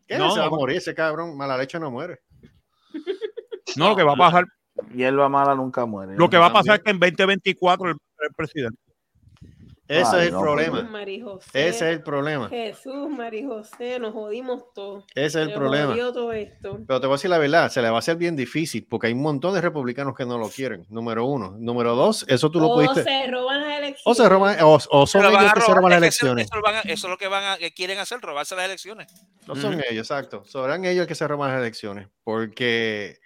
¿Qué? 0.08 0.18
No, 0.18 0.32
se 0.32 0.40
va 0.40 0.46
a 0.46 0.50
morir 0.50 0.78
ese 0.78 0.94
cabrón. 0.96 1.36
Mala 1.36 1.58
leche 1.58 1.78
no 1.80 1.92
muere. 1.92 2.22
No, 3.78 3.90
lo 3.90 3.96
que 3.96 4.04
va 4.04 4.14
a 4.14 4.18
pasar, 4.18 4.46
Hierba 4.94 5.30
mala 5.30 5.54
nunca 5.56 5.86
muere. 5.86 6.16
lo 6.18 6.30
que 6.30 6.38
va 6.38 6.48
a 6.48 6.54
pasar 6.54 6.78
es 6.78 6.84
que 6.84 6.92
en 6.92 7.00
2024 7.00 7.90
el, 7.92 7.96
el 8.28 8.34
presidente. 8.36 8.78
Ese 9.86 10.16
Ay, 10.16 10.22
es 10.22 10.28
el 10.28 10.34
no, 10.34 10.40
problema. 10.42 10.78
Jesús, 10.78 10.92
María 10.92 11.24
José. 11.26 11.50
Ese 11.54 11.70
es 11.70 11.82
el 11.98 12.02
problema. 12.04 12.48
Jesús, 12.50 13.10
María 13.10 13.46
José, 13.48 14.00
nos 14.00 14.14
jodimos 14.14 14.64
todos. 14.74 15.04
Ese 15.14 15.42
es 15.42 15.48
el 15.50 15.54
problema. 15.54 15.88
jodió 15.92 16.14
todo 16.14 16.32
esto. 16.32 16.80
Pero 16.88 17.02
te 17.02 17.06
voy 17.08 17.14
a 17.16 17.18
decir 17.18 17.30
la 17.30 17.38
verdad, 17.38 17.70
se 17.70 17.82
le 17.82 17.90
va 17.90 17.98
a 17.98 18.00
hacer 18.00 18.16
bien 18.16 18.38
difícil 18.38 18.88
porque 18.90 19.08
hay 19.08 19.14
un 19.14 19.22
montón 19.22 19.54
de 19.54 19.60
republicanos 19.62 20.16
que 20.16 20.26
no 20.26 20.38
lo 20.38 20.48
quieren. 20.50 20.86
Número 20.90 21.26
uno. 21.26 21.58
Número 21.60 21.96
dos, 21.96 22.26
eso 22.30 22.50
tú 22.50 22.62
lo 22.62 22.70
o 22.70 22.76
pudiste. 22.76 23.04
se 23.04 23.28
roban 23.30 23.60
las 23.60 23.78
elecciones. 23.78 24.02
O 24.06 24.16
se 24.16 24.30
roban, 24.30 24.58
o, 24.62 24.80
o 24.90 25.06
son 25.06 25.26
ellos 25.26 25.54
que 25.54 25.62
se 25.62 25.74
roban 25.74 25.90
las 25.92 25.98
eso- 25.98 25.98
elecciones. 25.98 26.46
Eso, 26.46 26.56
lo 26.56 26.62
van 26.62 26.76
a- 26.76 26.80
eso 26.82 27.08
es 27.08 27.12
lo 27.12 27.18
que 27.18 27.28
van 27.28 27.44
a, 27.44 27.58
que 27.58 27.74
quieren 27.74 28.00
hacer, 28.00 28.22
robarse 28.22 28.56
las 28.56 28.66
elecciones. 28.66 29.08
No 29.48 29.56
son 29.58 29.74
ellos, 29.74 30.10
exacto. 30.10 30.46
Serán 30.46 30.86
ellos 30.86 31.06
que 31.08 31.14
se 31.16 31.28
roban 31.28 31.52
las 31.52 31.60
elecciones. 31.60 32.08
Porque 32.24 33.20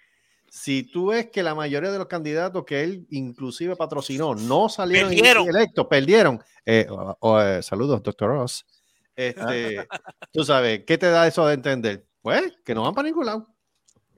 si 0.58 0.82
tú 0.82 1.08
ves 1.08 1.30
que 1.30 1.44
la 1.44 1.54
mayoría 1.54 1.92
de 1.92 1.98
los 1.98 2.08
candidatos 2.08 2.64
que 2.64 2.82
él 2.82 3.06
inclusive 3.10 3.76
patrocinó 3.76 4.34
no 4.34 4.68
salieron 4.68 5.10
Perdieron. 5.10 5.48
electos, 5.48 5.86
perdieron. 5.86 6.42
Eh, 6.66 6.84
eh, 7.22 7.60
saludos, 7.62 8.02
doctor 8.02 8.30
Ross. 8.30 8.66
Este, 9.14 9.86
tú 10.32 10.42
sabes, 10.44 10.82
¿qué 10.84 10.98
te 10.98 11.10
da 11.10 11.28
eso 11.28 11.46
de 11.46 11.54
entender? 11.54 12.08
Pues 12.20 12.54
que 12.64 12.74
no 12.74 12.82
van 12.82 12.92
para 12.92 13.06
ningún 13.06 13.26
lado. 13.26 13.54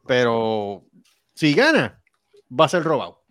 Pero 0.06 0.86
si 1.34 1.52
gana, 1.52 2.02
va 2.58 2.64
a 2.64 2.68
ser 2.70 2.84
robado. 2.84 3.22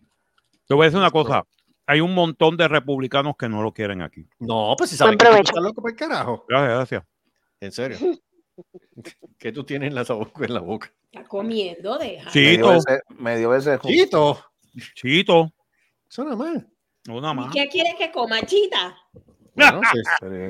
Te 0.67 0.75
voy 0.75 0.83
a 0.83 0.85
decir 0.85 0.99
una 0.99 1.09
cosa. 1.09 1.43
Hay 1.87 2.01
un 2.01 2.13
montón 2.13 2.57
de 2.57 2.67
republicanos 2.67 3.33
que 3.37 3.49
no 3.49 3.63
lo 3.63 3.73
quieren 3.73 4.03
aquí. 4.03 4.29
No, 4.37 4.75
pues 4.77 4.91
si 4.91 4.97
saben 4.97 5.17
que 5.17 5.25
estás 5.27 5.63
loco 5.63 5.81
por 5.81 5.89
el 5.89 5.97
carajo. 5.97 6.45
Gracias, 6.47 6.75
gracias. 6.75 7.03
En 7.59 7.71
serio. 7.71 7.97
¿Qué 9.37 9.51
tú 9.51 9.63
tienes 9.63 9.89
en 9.89 9.95
la 9.95 10.03
boca? 10.03 10.45
En 10.45 10.53
la 10.53 10.59
boca? 10.59 10.91
Está 11.11 11.27
comiendo, 11.27 11.97
deja. 11.97 12.29
Sí. 12.31 12.39
Medio 12.39 12.55
Chito. 12.57 12.69
veces, 12.73 13.01
medio 13.17 13.49
veces. 13.49 13.79
Chito. 13.81 14.45
Chito, 14.95 15.51
Eso 16.09 16.23
nada 16.23 16.35
más. 16.35 16.63
una 17.09 17.31
¿Y 17.31 17.35
más. 17.35 17.53
qué 17.53 17.67
quieres 17.67 17.95
que 17.97 18.11
coma, 18.11 18.41
chita? 18.43 18.95
Bueno, 19.55 19.81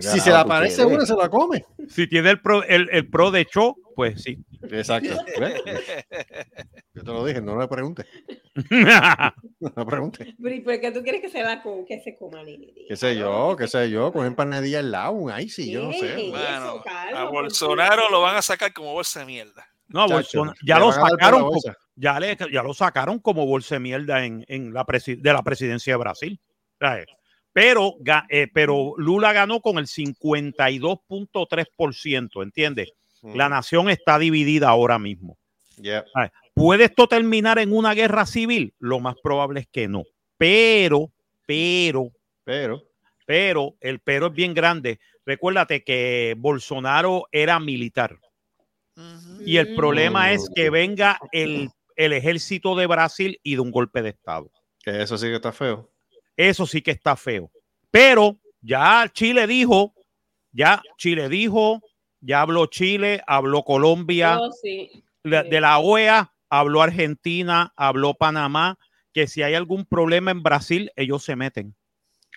si, 0.01 0.07
si 0.09 0.19
se 0.19 0.29
le 0.29 0.35
aparece 0.35 0.85
uno, 0.85 1.05
se 1.05 1.15
la 1.15 1.29
come. 1.29 1.65
Si 1.87 2.05
tiene 2.07 2.31
el 2.31 2.41
pro, 2.41 2.63
el, 2.63 2.89
el 2.91 3.09
pro 3.09 3.31
de 3.31 3.45
show, 3.45 3.75
pues 3.95 4.21
sí. 4.21 4.37
Exacto. 4.63 5.15
¿Ves? 5.39 5.61
Yo 6.93 7.03
te 7.03 7.11
lo 7.11 7.25
dije, 7.25 7.41
no 7.41 7.59
le 7.59 7.67
preguntes. 7.67 8.05
No 9.61 9.73
le 9.75 9.85
preguntes. 9.85 10.25
Pero, 10.41 10.55
¿y 10.55 10.61
¿Por 10.61 10.79
qué 10.79 10.89
tú 10.91 11.03
quieres 11.03 11.19
que 11.21 11.27
se 11.29 11.43
la 11.43 11.61
co- 11.61 11.83
que 11.85 11.99
se 12.01 12.15
coma, 12.17 12.41
Nini? 12.43 12.73
¿Qué 12.87 12.95
sé 12.95 13.15
yo? 13.17 13.55
¿Qué 13.57 13.67
sé 13.67 13.89
yo? 13.89 14.11
Con 14.13 14.25
empanadilla 14.25 14.79
al 14.79 14.89
lado, 14.91 15.11
un 15.13 15.37
icy, 15.37 15.69
yo 15.71 15.83
no 15.83 15.91
sé. 15.93 16.31
Carlos, 16.83 17.13
a 17.13 17.23
Bolsonaro 17.25 18.09
lo 18.09 18.21
van 18.21 18.35
a 18.37 18.41
sacar 18.41 18.71
como 18.73 18.93
bolsa 18.93 19.19
de 19.21 19.25
mierda. 19.25 19.67
No, 19.89 20.07
Chacho, 20.07 20.43
Bolsonaro- 20.45 20.55
ya 20.65 20.79
lo 20.79 20.91
sacaron, 20.93 21.49
ya, 21.95 22.19
le, 22.19 22.37
ya 22.51 22.63
lo 22.63 22.73
sacaron 22.73 23.19
como 23.19 23.45
bolsa 23.45 23.75
de 23.75 23.79
mierda 23.79 24.23
en, 24.25 24.43
en 24.47 24.73
la 24.73 24.85
presi- 24.85 25.19
de 25.19 25.33
la 25.33 25.43
presidencia 25.43 25.93
de 25.93 25.97
Brasil. 25.97 26.39
¿sabes? 26.79 27.05
Pero, 27.51 27.95
eh, 28.29 28.47
pero 28.53 28.93
Lula 28.97 29.33
ganó 29.33 29.59
con 29.61 29.77
el 29.77 29.87
52.3%, 29.87 32.43
¿entiendes? 32.43 32.91
La 33.21 33.49
nación 33.49 33.89
está 33.89 34.17
dividida 34.17 34.69
ahora 34.69 34.99
mismo. 34.99 35.37
Yeah. 35.81 36.05
¿Puede 36.53 36.85
esto 36.85 37.07
terminar 37.07 37.59
en 37.59 37.73
una 37.73 37.93
guerra 37.93 38.25
civil? 38.25 38.73
Lo 38.79 38.99
más 38.99 39.15
probable 39.21 39.61
es 39.61 39.67
que 39.67 39.87
no. 39.87 40.03
Pero, 40.37 41.11
pero, 41.45 42.11
Pero, 42.43 42.83
pero, 43.25 43.75
el 43.79 43.99
pero 43.99 44.27
es 44.27 44.33
bien 44.33 44.53
grande. 44.53 44.99
Recuérdate 45.25 45.83
que 45.83 46.35
Bolsonaro 46.37 47.27
era 47.31 47.59
militar. 47.59 48.17
Y 49.45 49.57
el 49.57 49.75
problema 49.75 50.33
es 50.33 50.49
que 50.53 50.69
venga 50.69 51.19
el, 51.31 51.69
el 51.95 52.13
ejército 52.13 52.75
de 52.75 52.87
Brasil 52.87 53.39
y 53.43 53.55
de 53.55 53.61
un 53.61 53.71
golpe 53.71 54.01
de 54.01 54.09
Estado. 54.09 54.51
Eso 54.85 55.17
sí 55.17 55.27
que 55.27 55.35
está 55.35 55.51
feo. 55.51 55.89
Eso 56.35 56.65
sí 56.65 56.81
que 56.81 56.91
está 56.91 57.15
feo. 57.15 57.51
Pero 57.91 58.37
ya 58.61 59.09
Chile 59.13 59.47
dijo, 59.47 59.93
ya 60.51 60.81
Chile 60.97 61.29
dijo, 61.29 61.81
ya 62.21 62.41
habló 62.41 62.65
Chile, 62.67 63.21
habló 63.27 63.63
Colombia, 63.63 64.39
Oh, 64.39 64.51
sí. 64.51 65.03
la- 65.23 65.43
de 65.43 65.61
la 65.61 65.79
OEA, 65.79 66.33
habló 66.49 66.81
Argentina, 66.81 67.73
habló 67.75 68.13
Panamá, 68.13 68.77
que 69.13 69.27
si 69.27 69.41
hay 69.43 69.53
algún 69.55 69.85
problema 69.85 70.31
en 70.31 70.41
Brasil, 70.43 70.91
ellos 70.95 71.23
se 71.23 71.35
meten. 71.35 71.75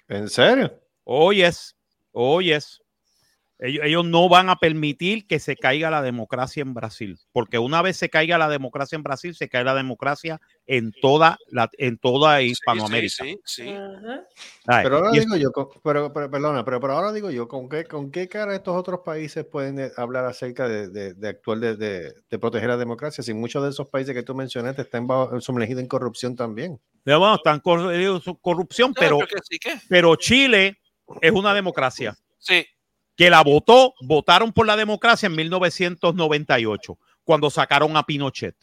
¿En 0.09 0.29
serio? 0.29 0.79
Oyes, 1.05 1.77
oyes. 2.11 2.82
Ellos, 3.65 3.85
ellos 3.87 4.05
no 4.05 4.29
van 4.29 4.49
a 4.49 4.57
permitir 4.57 5.27
que 5.29 5.39
se 5.39 5.57
caiga 5.57 5.89
la 5.89 6.03
democracia 6.03 6.63
en 6.63 6.75
Brasil, 6.75 7.19
porque 7.31 7.59
una 7.61 7.81
vez 7.81 7.97
se 7.97 8.09
caiga 8.11 8.37
la 8.37 8.49
democracia 8.49 8.97
en 8.97 9.05
Brasil, 9.05 9.35
se 9.37 9.49
cae 9.49 9.63
la 9.63 9.75
democracia 9.75 10.41
en 10.67 10.93
toda 11.01 11.39
la, 11.49 11.71
en 11.79 11.97
toda 11.99 12.43
Hispanoamérica. 12.43 13.25
Sí, 13.25 13.39
sí, 13.45 13.63
sí. 13.63 13.75
Ay, 14.67 14.83
Pero 14.83 14.97
ahora 14.97 15.11
y 15.15 15.19
es- 15.19 15.25
digo 15.27 15.37
yo, 15.37 15.53
con- 15.53 15.69
pero, 15.85 16.13
pero- 16.13 16.31
perdona, 16.31 16.65
pero, 16.65 16.81
pero 16.81 16.93
ahora 16.95 17.13
digo 17.13 17.31
yo, 17.31 17.47
¿con 17.47 17.69
qué, 17.69 17.85
¿con 17.85 18.11
qué 18.11 18.29
cara 18.29 18.55
estos 18.55 18.77
otros 18.77 19.01
países 19.05 19.45
pueden 19.45 19.79
eh, 19.79 19.91
hablar 19.97 20.25
acerca 20.25 20.67
de, 20.69 20.89
de, 20.89 21.15
de 21.15 21.29
actuar 21.29 21.59
de, 21.59 21.77
de- 21.77 22.13
de 22.29 22.39
proteger 22.41 22.69
la 22.69 22.77
democracia 22.77 23.23
si 23.23 23.33
muchos 23.33 23.63
de 23.63 23.71
esos 23.71 23.87
países 23.89 24.13
que 24.15 24.25
tú 24.25 24.35
mencionaste 24.35 24.83
están 24.83 25.07
bajo- 25.07 25.41
sumergidos 25.41 25.83
en 25.83 25.89
corrupción 25.89 26.35
también? 26.35 26.81
Pero 27.05 27.21
bueno, 27.21 27.37
están 27.37 27.63
su 28.21 28.39
corrupción, 28.41 28.93
pero, 28.93 29.19
pero 29.89 30.17
Chile 30.17 30.79
es 31.21 31.31
una 31.33 31.55
democracia. 31.55 32.17
Sí. 32.39 32.67
Que 33.23 33.31
la 33.31 33.43
votó, 33.43 33.95
votaron 34.03 34.53
por 34.53 34.67
la 34.67 34.77
democracia 34.77 35.29
en 35.29 35.37
1998, 35.37 36.99
cuando 37.25 37.51
sacaron 37.51 37.97
a 37.97 38.03
Pinochet. 38.05 38.57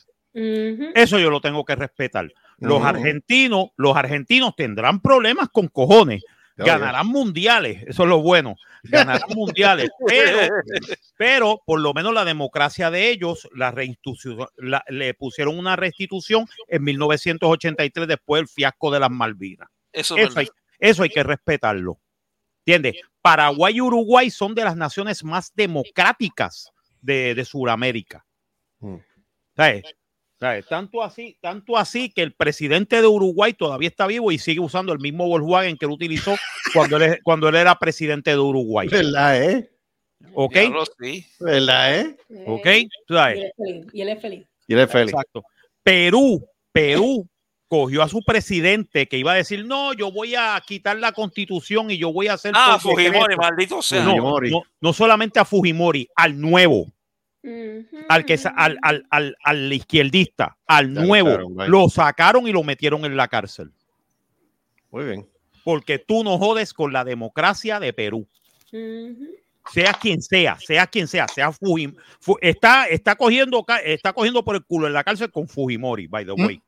Eso 0.96 1.18
yo 1.18 1.30
lo 1.30 1.40
tengo 1.42 1.64
que 1.64 1.76
respetar. 1.76 2.32
Los 2.58 2.84
argentinos, 2.84 3.68
los 3.78 3.96
argentinos 3.96 4.54
tendrán 4.58 5.00
problemas 5.00 5.48
con 5.50 5.68
cojones. 5.70 6.24
Ganarán 6.58 7.08
mundiales, 7.08 7.84
eso 7.88 8.04
es 8.04 8.10
lo 8.10 8.22
bueno. 8.22 8.58
Ganarán 8.84 9.30
mundiales, 9.34 9.90
pero, 10.06 10.54
pero 11.18 11.62
por 11.66 11.80
lo 11.80 11.94
menos 11.94 12.14
la 12.14 12.26
democracia 12.26 12.92
de 12.92 13.12
ellos 13.12 13.48
la 13.56 13.74
la- 14.58 14.84
le 14.90 15.14
pusieron 15.14 15.58
una 15.58 15.78
restitución 15.78 16.48
en 16.68 16.84
1983 16.84 18.08
después 18.10 18.42
del 18.42 18.50
fiasco 18.50 18.92
de 18.92 19.00
las 19.00 19.10
Malvinas. 19.10 19.70
Eso 19.94 20.18
es 20.18 20.28
Eso 20.32 20.40
hay, 20.42 20.50
eso 20.80 21.04
hay 21.04 21.10
que 21.10 21.24
respetarlo. 21.24 21.98
¿Entiendes? 22.76 23.02
Paraguay 23.22 23.78
y 23.78 23.82
Uruguay 23.82 24.30
son 24.30 24.54
de 24.54 24.64
las 24.64 24.76
naciones 24.76 25.24
más 25.24 25.54
democráticas 25.56 26.72
de, 27.02 27.34
de 27.34 27.46
Sudamérica. 27.46 28.26
Mm. 28.80 28.98
¿Sabes? 29.56 29.84
¿Sabes? 30.40 30.68
Tanto 30.68 31.04
así, 31.04 31.38
tanto 31.42 31.78
así 31.78 32.12
que 32.12 32.22
el 32.22 32.34
presidente 32.34 33.02
de 33.02 33.08
Uruguay 33.08 33.54
todavía 33.54 33.90
está 33.90 34.08
vivo 34.08 34.32
y 34.32 34.38
sigue 34.38 34.60
usando 34.60 34.94
el 34.94 35.00
mismo 35.00 35.28
Volkswagen 35.28 35.78
que 35.78 35.86
él 35.86 35.92
utilizó 35.92 36.36
cuando 36.74 36.98
él, 36.98 37.20
cuando 37.24 37.50
él 37.50 37.56
era 37.56 37.76
presidente 37.78 38.32
de 38.32 38.38
Uruguay. 38.38 38.88
¿Verdad, 38.88 39.44
eh? 39.44 39.72
¿Ok? 40.34 40.56
Sí. 41.02 41.26
¿Verdad, 41.40 42.00
eh? 42.00 42.18
¿Ok? 42.46 42.66
Eh, 42.68 42.88
¿Tú 43.08 43.16
sabes? 43.16 43.40
Y 43.40 43.42
él 43.42 43.50
es 43.50 43.56
feliz. 43.58 43.88
Y 43.94 44.02
él 44.02 44.10
es 44.10 44.22
feliz. 44.22 44.48
Y 44.68 44.74
él 44.74 44.80
es 44.80 44.92
feliz. 44.92 45.12
Exacto. 45.12 45.44
Perú, 45.84 46.48
Perú 46.72 47.28
cogió 47.70 48.02
a 48.04 48.10
su 48.10 48.22
presidente 48.24 49.08
que 49.08 49.18
iba 49.18 49.32
a 49.32 49.36
decir, 49.36 49.64
no, 49.66 49.94
yo 49.94 50.12
voy 50.12 50.36
a 50.36 50.62
quitar 50.66 50.98
la 50.98 51.12
constitución 51.14 51.92
y 51.92 51.98
yo 51.98 52.12
voy 52.12 52.28
a 52.28 52.34
hacer... 52.34 52.52
Ah, 52.56 52.80
por 52.82 52.98
decreto". 52.98 53.14
Fujimori, 53.14 53.36
maldito 53.38 53.82
sea. 53.82 54.04
No, 54.04 54.10
Fujimori. 54.12 54.52
no, 54.52 54.64
no 54.82 54.92
solamente 54.92 55.40
a 55.40 55.46
Fujimori, 55.46 56.10
al 56.16 56.42
nuevo, 56.42 56.88
al 58.10 58.26
que 58.26 58.38
al, 58.56 58.78
al, 58.82 59.06
al, 59.12 59.38
al 59.44 59.72
izquierdista, 59.72 60.58
al 60.68 60.94
Ya 60.94 61.02
nuevo, 61.04 61.30
sacaron, 61.30 61.72
lo 61.72 61.90
sacaron 61.90 62.48
y 62.48 62.52
lo 62.52 62.64
metieron 62.64 63.06
en 63.06 63.16
la 63.16 63.28
cárcel. 63.28 63.72
Muy 64.92 65.06
bien. 65.06 65.30
Porque 65.64 66.00
tú 66.00 66.24
no 66.24 66.38
jodes 66.40 66.74
con 66.74 66.92
la 66.92 67.06
democracia 67.06 67.80
de 67.80 67.94
Perú. 67.94 68.28
Sea 69.72 69.94
quien 69.94 70.22
sea, 70.24 70.58
sea 70.60 70.88
quien 70.88 71.08
sea, 71.08 71.28
sea 71.28 71.52
Fujim, 71.52 71.96
Fu- 72.20 72.38
está, 72.42 72.88
está 72.88 73.16
cogiendo 73.16 73.64
está 73.86 74.14
cogiendo 74.14 74.44
por 74.44 74.56
el 74.56 74.64
culo 74.66 74.88
en 74.88 74.94
la 74.94 75.04
cárcel 75.04 75.32
con 75.32 75.48
Fujimori, 75.48 76.08
by 76.08 76.26
the 76.26 76.32
way. 76.32 76.56
Fuck 76.56 76.64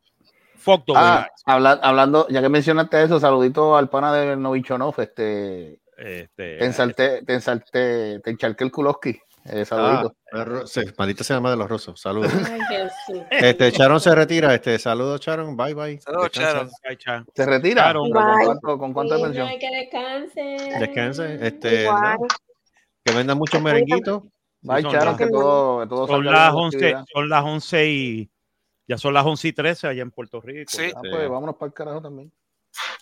the 0.64 0.94
Ah, 0.96 1.28
habla- 1.46 1.80
hablando, 1.82 2.28
ya 2.30 2.42
que 2.42 2.50
mencionaste 2.50 3.04
eso, 3.04 3.20
saludito 3.20 3.76
al 3.78 3.90
pana 3.90 4.14
de 4.14 4.36
Novichonov, 4.36 4.96
este, 5.00 5.80
Este, 5.98 6.58
te 6.58 6.66
ensalté, 6.66 7.24
te 7.24 7.34
ensalté, 7.34 8.20
te 8.20 8.30
encharqué 8.32 8.64
el 8.64 8.72
Kuloski. 8.72 9.20
Eh, 9.46 9.66
saludito. 9.66 10.14
Ah, 10.32 10.38
el 10.40 10.46
ro- 10.46 10.68
sí, 10.68 10.82
maldita 10.98 11.24
sea 11.24 11.40
madre 11.40 11.56
de 11.58 11.60
los 11.64 11.70
rusos. 11.70 12.00
Saludos. 12.00 12.32
Este, 13.32 13.72
Charon 13.72 14.00
se 14.00 14.14
retira. 14.14 14.54
Este, 14.54 14.78
saludos, 14.78 15.20
Charon. 15.20 15.58
Bye, 15.58 15.74
bye. 15.74 16.00
Saludos, 16.00 16.32
Descansa. 16.32 16.70
Charon. 16.98 17.26
¿Se 17.36 17.46
retira? 17.46 17.86
¿Pero 17.88 18.00
¿Con 18.02 18.12
cuánto, 18.12 18.78
con 18.78 18.94
cuánto 18.94 19.16
Sí, 19.18 19.24
no 19.40 19.46
que 19.60 19.70
descanse. 19.70 20.80
Descanse. 20.80 21.40
Este, 21.48 21.88
que 23.04 23.14
vendan 23.14 23.38
muchos 23.38 23.62
merenguitos. 23.62 24.24
Bye, 24.62 24.84
son 24.84 24.92
Charon, 24.92 25.08
las- 25.08 25.18
que 25.18 25.28
todo, 25.28 25.82
que 25.82 25.88
todo 25.88 26.08
Son 26.08 26.16
las 26.18 26.22
bien 26.24 26.34
la 26.34 26.54
11, 26.56 26.78
actividad. 26.78 27.06
son 27.12 27.30
las 27.30 27.44
11 27.44 27.88
y 27.90 28.32
ya 28.92 28.98
son 28.98 29.14
las 29.14 29.26
11 29.26 29.48
y 29.48 29.54
13 29.54 29.88
allá 29.88 30.02
en 30.02 30.12
Puerto 30.12 30.42
Rico. 30.42 30.70
Sí. 30.72 30.92
Ah, 30.96 31.00
pues 31.02 31.30
vámonos 31.30 31.56
para 31.56 31.68
el 31.68 31.74
carajo 31.74 32.02
también. 32.02 32.32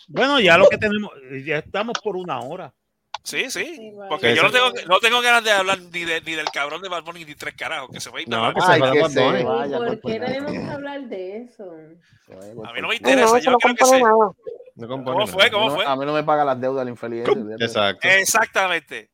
Bueno, 0.07 0.39
ya 0.39 0.57
lo 0.57 0.69
que 0.69 0.77
tenemos, 0.77 1.11
ya 1.45 1.57
estamos 1.57 1.97
por 2.03 2.15
una 2.15 2.39
hora. 2.39 2.73
Sí, 3.23 3.51
sí. 3.51 3.91
Porque 4.07 4.33
yo 4.35 4.43
no 4.43 4.49
tengo, 4.51 4.71
no 4.87 4.99
tengo 4.99 5.21
ganas 5.21 5.43
de 5.43 5.51
hablar 5.51 5.77
ni, 5.79 6.05
de- 6.05 6.21
ni 6.21 6.33
del 6.35 6.45
cabrón 6.51 6.81
de 6.81 6.89
Balbón 6.89 7.15
ni 7.15 7.25
tres 7.35 7.53
carajos, 7.53 7.89
que 7.91 7.99
se 7.99 8.09
va 8.09 8.19
a 8.19 8.21
ir 8.21 8.29
No, 8.29 8.39
mal. 8.41 8.53
que 8.53 8.61
se 8.61 8.71
Ay, 8.71 8.79
joda 8.79 8.91
que 8.93 9.01
Bad 9.01 9.09
se 9.09 9.19
Bunny. 9.23 9.43
vaya. 9.43 9.77
¿Por 9.77 9.99
por 10.01 10.11
qué 10.11 10.19
nada. 10.19 10.31
tenemos 10.31 10.51
que 10.53 10.71
hablar 10.71 11.01
de 11.09 11.37
eso? 11.37 11.63
A 12.63 12.73
mí 12.73 12.81
no 12.81 12.87
me 12.87 12.95
interesa. 12.95 13.25
no, 13.33 13.37
yo 13.39 13.51
no 13.51 13.57
quiero 13.57 13.75
que. 13.75 13.99
No 14.75 14.87
¿Cómo 14.87 15.03
nada. 15.19 15.27
fue? 15.27 15.45
A 15.45 15.51
¿Cómo 15.51 15.67
no- 15.69 15.75
fue? 15.75 15.85
A 15.85 15.95
mí 15.97 16.05
no 16.05 16.13
me 16.13 16.23
paga 16.23 16.45
las 16.45 16.61
deudas 16.61 16.83
el 16.83 16.89
infeliz. 16.89 17.25
Exacto. 17.59 18.07
Exactamente. 18.07 19.09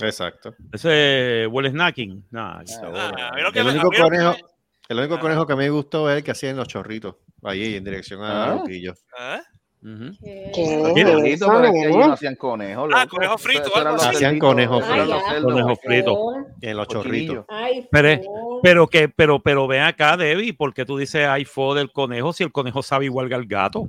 Exacto. 0.00 0.54
Ese 0.72 1.46
Will 1.50 1.70
Snacking. 1.70 2.26
Nah, 2.30 2.58
Ah, 2.60 2.64
Ah, 2.94 3.28
a 3.32 3.34
mí 3.36 3.42
lo 3.42 3.52
que 3.52 3.58
El 3.60 3.64
me- 3.64 3.70
a 3.70 3.74
único 3.74 3.90
mí 3.90 3.96
lo 3.98 4.04
que 4.10 4.16
conejo, 4.16 4.32
me- 4.32 4.44
el 4.88 4.98
único 4.98 5.14
Ah. 5.16 5.20
conejo 5.20 5.46
que 5.46 5.52
a 5.52 5.56
mí 5.56 5.64
me 5.64 5.70
gustó 5.70 6.10
es 6.10 6.18
el 6.18 6.24
que 6.24 6.30
hacían 6.32 6.56
los 6.56 6.68
chorritos. 6.68 7.16
Ahí 7.42 7.76
en 7.76 7.84
dirección 7.84 8.22
a 8.22 8.44
Ah. 8.44 8.54
Luquillo. 8.56 8.94
¿Ah? 9.18 9.40
Ujú. 9.84 10.12
¿Qué? 10.22 10.52
¿Qué? 10.54 11.04
Maldito, 11.04 11.46
pero 11.48 11.64
es 11.64 11.72
que 11.72 11.86
allí 11.88 11.96
no 11.96 12.12
hacían 12.12 12.36
conejos. 12.36 12.90
Ah, 12.94 13.06
conejo 13.08 13.36
frito, 13.38 13.62
Eso- 13.66 13.96
eso. 13.96 14.10
Hacían 14.10 14.38
conejo 14.38 14.80
frito. 14.80 15.20
Conejo 15.42 15.76
frito. 15.76 16.14
Por- 16.14 16.46
En 16.60 16.76
los 16.76 16.86
chorritos. 16.86 17.44
Ay, 17.48 17.88
Pero- 17.90 18.22
por- 18.22 18.52
Pero 18.62 18.86
que, 18.86 19.08
pero, 19.08 19.40
pero 19.42 19.66
ven 19.66 19.82
acá, 19.82 20.16
Debbie, 20.16 20.52
porque 20.54 20.84
tú 20.84 20.96
dices 20.96 21.26
ay 21.26 21.44
fo 21.44 21.74
del 21.74 21.90
conejo 21.90 22.32
si 22.32 22.44
el 22.44 22.52
conejo 22.52 22.80
sabe 22.80 23.06
igual 23.06 23.28
que 23.28 23.34
el 23.34 23.46
gato. 23.46 23.88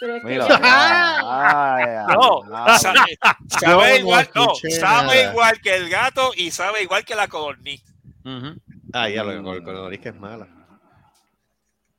pero 0.00 0.16
es 0.16 0.22
que 0.22 0.28
Mira. 0.28 0.48
ya- 0.48 0.60
ay, 1.22 1.84
ay, 2.08 2.16
No, 2.18 2.42
sabe, 2.78 2.98
Yo 3.22 3.58
sabe 3.60 3.90
no 3.92 3.96
igual, 4.00 4.28
no, 4.34 4.46
sabe 4.78 5.30
igual 5.30 5.60
que 5.62 5.76
el 5.76 5.88
gato 5.88 6.32
y 6.36 6.50
sabe 6.50 6.82
igual 6.82 7.04
que 7.06 7.14
la 7.14 7.28
codorniz. 7.28 7.82
Ah, 8.92 9.08
ya 9.08 9.24
lo 9.24 9.30
que 9.32 9.42
con 9.42 9.54
el 9.56 9.62
codorniz 9.62 10.00
que 10.00 10.08
es 10.10 10.20
mala. 10.20 10.46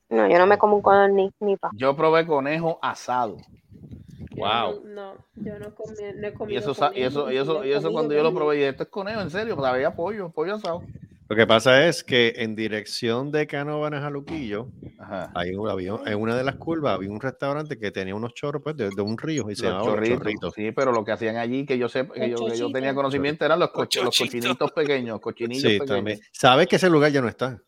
No, 0.09 0.27
yo 0.29 0.37
no 0.37 0.45
me 0.45 0.57
como 0.57 0.75
un 0.75 0.81
codorniz 0.81 1.33
ni 1.39 1.57
pa. 1.57 1.71
Yo 1.75 1.95
probé 1.95 2.25
conejo 2.25 2.77
asado. 2.81 3.37
Wow. 4.35 4.83
No, 4.85 5.13
no, 5.13 5.15
yo 5.35 5.59
no, 5.59 5.73
comí, 5.75 5.95
no 6.15 6.27
he 6.27 6.29
Y 6.29 6.33
comido 6.33 6.59
eso, 6.59 6.73
sa- 6.73 6.91
y 6.93 7.03
eso, 7.03 7.31
y 7.31 7.37
eso, 7.37 7.65
y 7.65 7.71
eso 7.71 7.91
cuando 7.91 8.13
yo 8.13 8.23
lo 8.23 8.33
probé, 8.33 8.59
y 8.59 8.63
esto 8.63 8.83
es 8.83 8.89
conejo, 8.89 9.21
en 9.21 9.29
serio, 9.31 9.55
pues 9.55 9.67
había 9.67 9.95
pollo, 9.95 10.29
pollo 10.29 10.55
asado. 10.55 10.83
Lo 11.33 11.37
que 11.37 11.47
pasa 11.47 11.87
es 11.87 12.03
que 12.03 12.33
en 12.37 12.55
dirección 12.55 13.31
de 13.31 13.47
Canóvanas 13.47 14.03
a 14.03 14.11
Luquillo, 14.11 14.67
Ajá. 14.99 15.31
hay 15.33 15.55
un, 15.55 15.67
había, 15.67 15.95
en 16.05 16.21
una 16.21 16.35
de 16.35 16.43
las 16.43 16.57
curvas 16.57 16.93
había 16.93 17.09
un 17.09 17.19
restaurante 17.19 17.79
que 17.79 17.89
tenía 17.89 18.13
unos 18.13 18.35
chorros 18.35 18.61
pues, 18.63 18.77
de, 18.77 18.91
de 18.91 19.01
un 19.01 19.17
río 19.17 19.49
y 19.49 19.55
se 19.55 19.63
llamaba 19.63 19.83
chorritos. 19.83 20.53
Sí, 20.53 20.71
pero 20.73 20.91
lo 20.91 21.03
que 21.03 21.11
hacían 21.11 21.37
allí, 21.37 21.65
que 21.65 21.79
yo 21.79 21.89
sé, 21.89 22.07
que 22.07 22.29
yo, 22.29 22.35
que 22.35 22.35
yo 22.35 22.37
chochitos. 22.51 22.71
tenía 22.73 22.93
conocimiento, 22.93 23.45
eran 23.45 23.57
los, 23.57 23.69
coch- 23.71 24.03
los 24.03 24.15
cochinitos 24.15 24.71
pequeños, 24.73 25.19
cochinillos 25.19 25.59
Sí, 25.71 25.79
pequeños. 25.79 25.87
también. 25.97 26.19
¿Sabes 26.31 26.67
que 26.67 26.75
ese 26.75 26.87
lugar 26.91 27.11
ya 27.11 27.21
no 27.21 27.27
está? 27.29 27.59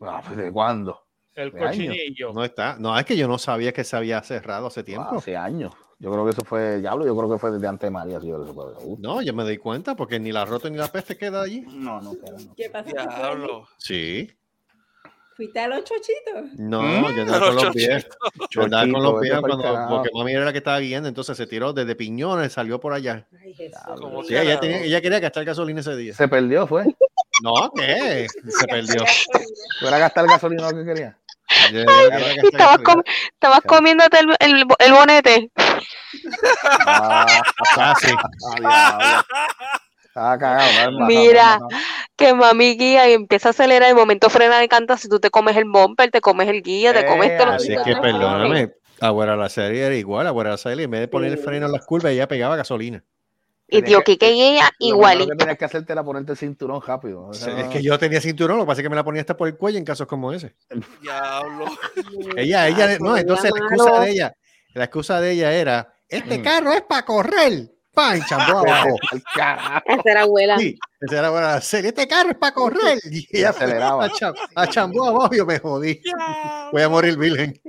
Ah, 0.00 0.22
pues, 0.26 0.38
¿De 0.38 0.50
cuándo? 0.50 0.98
El 1.34 1.48
años. 1.56 1.66
cochinillo. 1.68 2.32
No 2.32 2.44
está. 2.44 2.76
No, 2.78 2.98
es 2.98 3.04
que 3.04 3.16
yo 3.16 3.28
no 3.28 3.38
sabía 3.38 3.72
que 3.72 3.84
se 3.84 3.96
había 3.96 4.22
cerrado 4.22 4.66
hace 4.66 4.82
tiempo. 4.82 5.08
Ah, 5.12 5.16
hace 5.18 5.36
años. 5.36 5.72
Yo 5.98 6.10
creo 6.10 6.24
que 6.24 6.30
eso 6.30 6.42
fue, 6.44 6.78
diablo, 6.80 7.04
yo 7.06 7.14
creo 7.16 7.30
que 7.30 7.38
fue 7.38 7.50
desde 7.50 7.66
antes 7.68 7.86
de 7.86 7.90
María. 7.90 8.18
yo 8.22 8.42
eso 8.42 8.54
fue- 8.54 8.64
uh, 8.84 8.96
No, 9.00 9.20
yo 9.22 9.34
me 9.34 9.44
di 9.48 9.58
cuenta 9.58 9.94
porque 9.94 10.18
ni 10.18 10.32
la 10.32 10.44
rota 10.46 10.68
ni 10.70 10.76
la 10.78 10.88
peste 10.88 11.16
queda 11.16 11.42
allí. 11.42 11.60
No, 11.68 12.00
no, 12.00 12.12
queda, 12.12 12.36
no. 12.38 12.54
¿Qué 12.56 12.70
pasa? 12.70 12.84
¿Tú 12.90 12.96
fuiste- 12.96 13.16
Diablo. 13.16 13.68
Sí. 13.78 14.30
¿Fuiste 15.36 15.58
a 15.60 15.68
los 15.68 15.84
chochitos? 15.84 16.52
No, 16.58 16.82
¿Mm? 16.82 17.14
yo 17.16 17.22
andaba 17.22 17.46
con 17.46 17.54
Los 17.56 17.74
pies. 17.74 18.06
Yo 18.50 18.62
andaba 18.62 18.82
con 18.92 19.02
los 19.02 19.20
pies 19.22 19.40
cuando, 19.40 19.86
porque 19.88 20.10
mami 20.14 20.32
era 20.32 20.44
la 20.44 20.52
que 20.52 20.58
estaba 20.58 20.78
guiando, 20.80 21.08
entonces 21.08 21.34
se 21.36 21.46
tiró 21.46 21.72
desde 21.72 21.94
Piñones, 21.96 22.52
salió 22.52 22.78
por 22.80 22.92
allá. 22.92 23.26
Ay, 23.42 23.54
Jesús. 23.54 23.78
Sí, 24.28 24.36
ella, 24.36 24.60
tenía- 24.60 24.82
ella 24.82 25.00
quería 25.00 25.18
gastar 25.20 25.44
gasolina 25.46 25.80
ese 25.80 25.96
día. 25.96 26.14
Se 26.14 26.28
perdió, 26.28 26.66
fue. 26.66 26.84
No, 27.42 27.70
¿qué? 27.74 28.26
Se 28.48 28.66
perdió. 28.66 29.02
¿Tú 29.80 29.86
era 29.86 29.98
gastar 29.98 30.26
gasolina 30.26 30.70
lo 30.70 30.76
que 30.78 30.84
quería? 30.84 31.16
Yo- 31.72 31.78
yo 31.80 31.84
quería 31.86 32.08
gastar 32.10 32.44
Y 32.44 32.46
estabas, 32.46 32.78
com- 32.78 33.02
estabas 33.32 33.60
comiéndote 33.62 34.18
el, 34.20 34.36
el, 34.40 34.64
el 34.78 34.92
bonete. 34.92 35.50
Ah, 36.86 37.26
Ah, 37.76 37.94
sí. 38.00 38.12
ah. 38.64 39.24
Estaba 40.04 40.38
cagado. 40.38 40.90
no, 40.92 41.06
Mira. 41.06 41.58
no, 41.58 41.68
no, 41.68 41.68
no. 41.70 41.78
que 42.16 42.34
mami 42.34 42.76
guía 42.76 43.08
y 43.08 43.12
empieza 43.14 43.48
a 43.48 43.50
acelerar, 43.50 43.88
de 43.88 43.94
momento 43.94 44.28
frena 44.28 44.58
de 44.58 44.68
canta, 44.68 44.96
si 44.96 45.08
tú 45.08 45.20
te 45.20 45.30
comes 45.30 45.56
el 45.56 45.64
bumper, 45.66 46.10
te 46.10 46.20
comes 46.20 46.48
el 46.48 46.62
guía, 46.62 46.92
te 46.92 47.06
comes 47.06 47.30
Eh, 47.30 47.36
todo 47.36 47.46
lo 47.46 47.52
Así 47.54 47.72
es 47.72 47.82
que 47.82 47.96
perdóname. 47.96 48.72
Abuela 49.00 49.34
la 49.36 49.48
serie 49.48 49.86
era 49.86 49.94
igual, 49.94 50.26
abuela 50.26 50.50
la 50.50 50.58
serie, 50.58 50.84
en 50.84 50.90
vez 50.90 51.00
de 51.00 51.08
poner 51.08 51.32
el 51.32 51.38
freno 51.38 51.66
en 51.66 51.72
las 51.72 51.86
curvas, 51.86 52.12
ella 52.12 52.28
pegaba 52.28 52.56
gasolina. 52.56 53.02
Y 53.70 53.82
tío 53.82 53.98
Lo 53.98 54.04
primero 54.04 54.66
igualito. 54.80 55.30
que 55.30 55.36
tenías 55.36 55.58
que 55.58 55.64
hacerte 55.64 55.92
era 55.92 56.02
ponerte 56.04 56.32
el 56.32 56.38
cinturón 56.38 56.80
rápido. 56.84 57.26
O 57.26 57.32
sea, 57.34 57.58
Es 57.60 57.68
que 57.68 57.82
yo 57.82 57.98
tenía 57.98 58.20
cinturón, 58.20 58.58
lo 58.58 58.64
que 58.64 58.68
pasa 58.68 58.80
es 58.80 58.84
que 58.84 58.90
me 58.90 58.96
la 58.96 59.04
ponía 59.04 59.20
hasta 59.20 59.36
por 59.36 59.48
el 59.48 59.56
cuello 59.56 59.78
en 59.78 59.84
casos 59.84 60.06
como 60.06 60.32
ese. 60.32 60.54
Diablo. 61.00 61.66
Ella, 62.36 62.68
ella, 62.68 62.98
no, 62.98 63.16
entonces 63.16 63.50
la 63.52 63.58
excusa 63.66 63.90
malo. 63.90 64.00
de 64.04 64.10
ella, 64.10 64.34
la 64.74 64.84
excusa 64.84 65.20
de 65.20 65.30
ella 65.32 65.52
era, 65.52 65.92
este 66.08 66.38
Mm. 66.38 66.42
carro 66.42 66.72
es 66.72 66.82
para 66.82 67.04
correr. 67.04 67.70
¡Pam! 67.92 68.20
Chambó 68.24 68.58
abajo. 68.60 68.96
Esa 69.84 70.02
era 70.04 70.22
abuela. 70.22 70.56
Sí, 70.58 70.78
esa 71.00 71.18
era 71.18 71.30
buena 71.30 71.46
la 71.54 71.60
serie. 71.60 71.88
Este 71.88 72.06
carro 72.06 72.30
es 72.30 72.36
para 72.36 72.54
correr. 72.54 72.98
Y 73.10 73.26
ella 73.36 73.50
aceleraba. 73.50 74.04
A, 74.04 74.08
cham- 74.10 74.34
a 74.54 74.66
chambó 74.68 75.06
abajo 75.08 75.34
y 75.34 75.38
yo 75.38 75.46
me 75.46 75.58
jodí. 75.58 76.00
Voy 76.72 76.82
a 76.82 76.88
morir 76.88 77.16
virgen. 77.18 77.60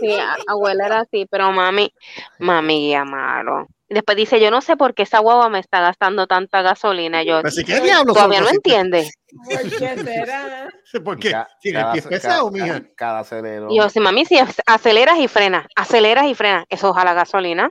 Sí, 0.00 0.16
abuela 0.46 0.86
era 0.86 1.00
así, 1.00 1.26
pero 1.30 1.52
mami, 1.52 1.92
mami 2.38 2.86
guía 2.88 3.04
malo. 3.04 3.66
Y 3.90 3.94
después 3.94 4.16
dice, 4.16 4.38
yo 4.40 4.50
no 4.50 4.60
sé 4.60 4.76
por 4.76 4.94
qué 4.94 5.02
esa 5.04 5.18
guagua 5.20 5.48
me 5.48 5.58
está 5.60 5.80
gastando 5.80 6.26
tanta 6.26 6.60
gasolina. 6.62 7.22
Yo, 7.22 7.38
Pero 7.42 7.50
si 7.50 7.64
qué 7.64 7.80
diablos 7.80 8.14
todavía 8.14 8.40
no 8.42 8.50
entiende. 8.50 9.10
¿Por 9.48 9.62
qué 9.70 9.96
será? 9.96 10.68
¿Por 11.04 11.18
qué? 11.18 11.34
¿Tiene 11.60 11.78
cada- 11.80 11.92
pesado, 11.94 12.46
ca- 12.46 12.50
mija? 12.52 12.82
Cada 12.96 13.18
acelero. 13.20 13.68
Y 13.70 13.78
yo, 13.78 13.88
sí, 13.88 14.00
mami, 14.00 14.24
si 14.26 14.36
ac- 14.36 14.60
aceleras 14.66 15.18
y 15.18 15.28
frenas, 15.28 15.66
aceleras 15.74 16.26
y 16.26 16.34
frenas, 16.34 16.64
eso 16.68 16.90
ojalá 16.90 17.14
gasolina. 17.14 17.70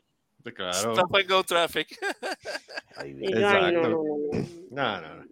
Claro. 0.55 0.93
Stop 0.93 1.13
and 1.15 1.29
go 1.29 1.43
traffic. 1.43 1.89
Ay, 2.95 3.15
Exacto. 3.21 3.71
no, 3.71 3.81
no, 3.81 3.89
no. 3.89 4.01
No, 4.71 5.01
no, 5.01 5.15
no. 5.17 5.23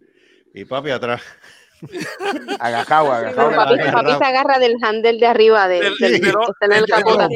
Y 0.54 0.64
papi 0.66 0.90
atrás. 0.90 1.22
Agajado, 2.58 3.12
agajado. 3.12 3.50
Papi, 3.54 3.74
se 4.18 4.24
agarra 4.24 4.58
del 4.58 4.76
handle 4.82 5.18
de 5.18 5.26
arriba 5.26 5.68
de, 5.68 5.80
Del- 5.80 5.96
del, 5.98 6.12
del- 6.12 6.20
que 6.20 6.28
está 6.28 6.66
en 6.66 6.72
el 6.72 6.80
del- 6.80 6.90
capota. 6.90 7.28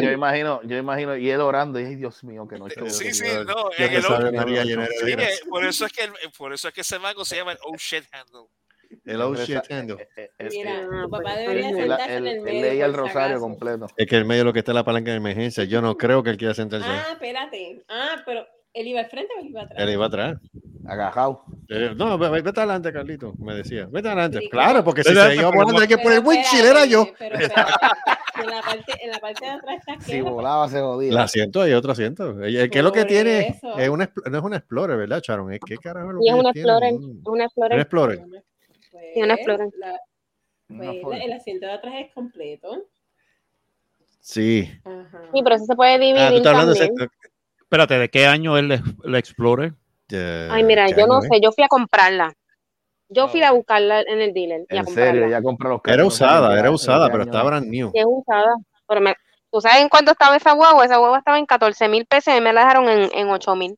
Yo 0.00 0.10
imagino, 0.12 0.60
yo 0.64 0.76
imagino, 0.76 1.16
y 1.16 1.30
él 1.30 1.40
orando, 1.40 1.80
y 1.80 1.84
ay 1.84 1.94
Dios 1.96 2.22
mío, 2.24 2.46
que 2.48 2.58
no 2.58 2.66
he 2.66 2.70
hecho 2.72 2.88
Sí, 2.88 3.08
eso, 3.08 3.24
sí, 3.24 3.30
Dios. 3.30 3.46
no. 3.46 3.70
Ya 3.78 3.86
en 3.86 3.94
el 3.94 4.02
por 5.48 5.64
eso 5.64 5.86
es 5.86 5.92
que 5.92 6.04
el- 6.04 6.12
por 6.36 6.52
eso 6.52 6.68
es 6.68 6.74
que 6.74 6.80
ese 6.82 6.98
mango 6.98 7.24
se 7.24 7.36
llama 7.36 7.52
el 7.52 7.58
oh 7.64 7.76
shit 7.76 8.04
handle. 8.12 8.46
El 9.04 9.20
oh 9.22 9.34
shit 9.36 9.60
handle. 9.70 10.08
eh, 10.16 10.30
eh, 10.38 10.48
Mira, 10.50 10.80
tu 11.04 11.10
papá 11.10 11.36
debería 11.36 11.70
sentarse 11.70 12.16
en 12.16 12.26
el 12.26 12.40
medio. 12.40 12.62
leía 12.62 12.86
el 12.86 12.94
rosario 12.94 13.38
completo. 13.38 13.86
Es 13.96 14.06
que 14.08 14.16
en 14.16 14.26
medio 14.26 14.40
de 14.40 14.44
lo 14.46 14.52
que 14.52 14.58
está 14.60 14.72
la 14.72 14.84
palanca 14.84 15.10
de 15.12 15.16
emergencia, 15.18 15.64
yo 15.64 15.80
no 15.80 15.96
creo 15.96 16.22
que 16.22 16.30
él 16.30 16.36
quiera 16.36 16.54
sentarse. 16.54 16.88
Ah, 16.88 17.08
espérate. 17.12 17.82
Ah, 17.88 18.16
pero 18.26 18.46
¿él 18.72 18.86
iba 18.86 19.00
al 19.00 19.06
frente 19.10 19.32
o 19.36 19.40
él 19.40 19.48
iba 19.48 19.62
atrás? 19.62 19.78
Él 19.82 19.90
iba 19.90 20.06
atrás. 20.06 20.38
Agajado. 20.86 21.44
Eh, 21.68 21.92
No, 21.96 22.16
ve- 22.18 22.28
ve- 22.30 22.42
vete 22.42 22.60
adelante, 22.60 22.92
Carlito, 22.92 23.34
me 23.38 23.54
decía. 23.54 23.86
Vete 23.90 24.08
adelante. 24.08 24.38
Sí, 24.40 24.48
Claro, 24.50 24.82
porque 24.82 25.02
si 25.04 25.10
se 25.14 25.34
iba 25.34 25.50
pero 25.50 25.52
volando 25.52 25.80
hay 25.80 25.88
que 25.88 25.96
Pero 25.96 26.04
poner 26.04 26.18
el 26.20 26.24
windshield, 26.26 26.66
era 26.66 26.84
yo. 26.86 27.06
Pero 27.18 27.36
si 27.38 27.44
en 27.44 27.50
la 28.50 28.62
parte, 28.62 28.92
en 29.04 29.10
la 29.10 29.18
parte 29.18 29.44
de 29.44 29.50
atrás 29.50 29.76
está 29.78 30.00
Si 30.00 30.12
que 30.12 30.22
volaba, 30.22 30.68
se 30.68 30.80
jodía. 30.80 31.10
El 31.10 31.18
asiento 31.18 31.60
hay 31.62 31.72
otro 31.74 31.92
asiento. 31.92 32.42
Ella- 32.42 32.68
¿Qué 32.68 32.78
es 32.78 32.84
lo 32.84 32.92
que 32.92 33.04
tiene? 33.04 33.60
Es 33.78 33.88
una, 33.88 34.10
no 34.30 34.38
es 34.38 34.44
una 34.44 34.56
Explorer, 34.56 34.96
¿verdad, 34.96 35.20
Charon? 35.20 35.52
¿Es- 35.52 35.60
¿Qué 35.64 35.76
carajo 35.76 36.08
es 36.08 36.14
lo 36.14 36.20
Y 36.20 36.24
que 36.24 36.28
es 36.30 36.34
una 36.34 36.40
ellos 36.50 36.52
tienen? 36.54 36.70
Explorer, 36.74 36.92
Mm. 36.94 37.20
una 37.24 37.30
¿Un 37.30 37.40
Explorer. 37.42 37.78
Explorer? 37.80 38.18
Sí, 39.14 39.22
una 39.22 39.34
Explorer. 39.34 39.68
la- 39.78 40.00
Una 40.70 40.92
pues, 41.02 41.20
el 41.24 41.32
asiento 41.32 41.66
de 41.66 41.72
atrás 41.72 41.94
es 41.98 42.14
completo. 42.14 42.86
Sí. 44.20 44.70
Ajá. 44.84 45.22
Sí, 45.34 45.40
pero 45.42 45.56
eso 45.56 45.64
se 45.64 45.74
puede 45.74 45.94
Ah, 45.94 45.98
tú 45.98 46.04
dividir 46.04 46.22
estás 46.36 46.46
hablando 46.46 46.72
de 46.74 46.78
también. 46.80 47.08
ese- 47.10 47.29
Espérate, 47.70 47.98
¿de 48.00 48.08
qué 48.10 48.26
año 48.26 48.58
es 48.58 48.64
el, 48.64 48.82
el 49.04 49.14
Explorer? 49.14 49.74
eh, 50.10 50.48
Ay, 50.50 50.64
mira, 50.64 50.88
¿qué 50.88 50.94
yo 50.98 51.06
no 51.06 51.20
es? 51.20 51.28
sé, 51.28 51.40
yo 51.40 51.52
fui 51.52 51.62
a 51.62 51.68
comprarla. 51.68 52.34
Yo 53.08 53.28
fui 53.28 53.44
a 53.44 53.52
buscarla 53.52 54.00
en 54.00 54.20
el 54.20 54.34
dealer 54.34 54.62
y 54.68 54.76
En 54.76 54.86
serio, 54.88 55.28
ya 55.30 55.40
compré 55.40 55.68
los 55.68 55.80
carros. 55.80 55.94
Era 55.98 56.04
usada, 56.04 56.58
era 56.58 56.72
usada, 56.72 57.08
pero 57.12 57.22
estaba 57.22 57.42
es. 57.44 57.46
brand 57.46 57.68
new. 57.68 57.92
Es 57.94 58.04
usada. 58.08 58.56
Pero 58.88 59.00
me, 59.00 59.14
¿Tú 59.52 59.60
sabes 59.60 59.82
en 59.82 59.88
cuánto 59.88 60.10
estaba 60.10 60.34
esa 60.34 60.50
guagua? 60.50 60.84
Esa 60.84 60.96
guagua 60.96 61.18
estaba 61.18 61.38
en 61.38 61.46
14 61.46 61.88
mil 61.88 62.06
pesos 62.06 62.34
y 62.36 62.40
me 62.40 62.52
la 62.52 62.62
dejaron 62.62 62.88
en, 62.88 63.08
en 63.14 63.28
8 63.28 63.54
mil. 63.54 63.76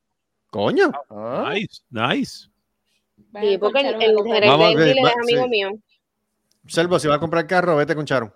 Coño. 0.51 0.90
Ah, 1.10 1.52
Nice, 1.52 1.82
nice. 1.90 2.48
Vas 3.31 3.44
Sí, 3.44 3.59
porque 3.59 3.81
el, 3.81 4.02
el 4.02 4.16
una 4.16 4.35
gerente 4.35 4.64
del 4.64 4.74
ver, 4.74 4.85
dealer 4.86 5.05
va- 5.05 5.10
es 5.10 5.16
amigo 5.16 5.44
sí. 5.44 5.51
mío. 5.51 5.70
Selvo, 6.66 6.98
si 6.98 7.09
va 7.09 7.16
a 7.16 7.20
comprar 7.20 7.47
carro, 7.47 7.77
vete 7.77 7.94
con 7.94 8.06
Charon. 8.06 8.32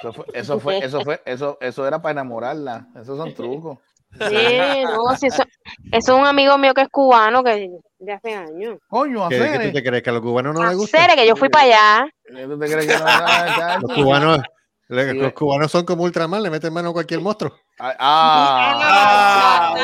Eso 0.00 0.12
fue, 0.12 0.24
eso 0.34 0.58
fue, 0.58 0.78
eso 0.84 1.04
fue, 1.04 1.22
eso, 1.26 1.58
eso 1.60 1.86
era 1.86 2.02
para 2.02 2.10
enamorarla. 2.12 2.88
Esos 2.96 3.16
son 3.18 3.32
trucos. 3.36 3.78
Sí, 4.18 4.84
no, 4.84 5.16
si 5.16 5.26
eso, 5.28 5.42
eso 5.90 6.14
es 6.14 6.20
un 6.20 6.26
amigo 6.26 6.58
mío 6.58 6.74
que 6.74 6.82
es 6.82 6.88
cubano 6.88 7.42
que 7.42 7.70
de 7.98 8.12
hace 8.12 8.34
años. 8.34 8.78
Coño, 8.88 9.28
¿Qué, 9.28 9.38
qué 9.38 9.66
tú 9.68 9.72
te 9.72 9.82
crees? 9.82 10.02
¿Que 10.02 10.10
a 10.10 10.12
los 10.12 10.22
cubanos 10.22 10.54
no 10.54 10.66
les 10.66 10.76
gusta? 10.76 11.04
Hacer 11.04 11.16
que 11.16 11.26
yo 11.26 11.36
fui 11.36 11.48
para 11.48 11.64
allá. 11.64 12.14
¿Tú 12.46 12.58
te 12.58 12.66
crees 12.66 12.86
que 12.86 12.98
no? 12.98 13.78
Los 13.80 13.94
cubanos, 13.94 14.40
Sí, 14.88 15.14
los 15.14 15.32
cubanos 15.32 15.72
son 15.72 15.86
como 15.86 16.04
Ultraman, 16.04 16.42
le 16.42 16.50
meten 16.50 16.72
mano 16.72 16.90
a 16.90 16.92
cualquier 16.92 17.20
monstruo. 17.20 17.56
Ah, 17.84 19.74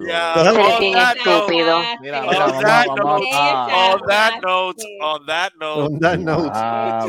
diablo. 0.00 0.08
Eres 0.80 1.16
estúpido. 1.16 1.76
On 1.78 2.62
that 2.62 2.86
note, 2.96 3.26
on 5.00 5.26
that 5.26 5.52
note, 5.60 5.82
on 5.82 5.98
that 6.00 6.18
note. 6.18 6.50
Tan 6.52 7.04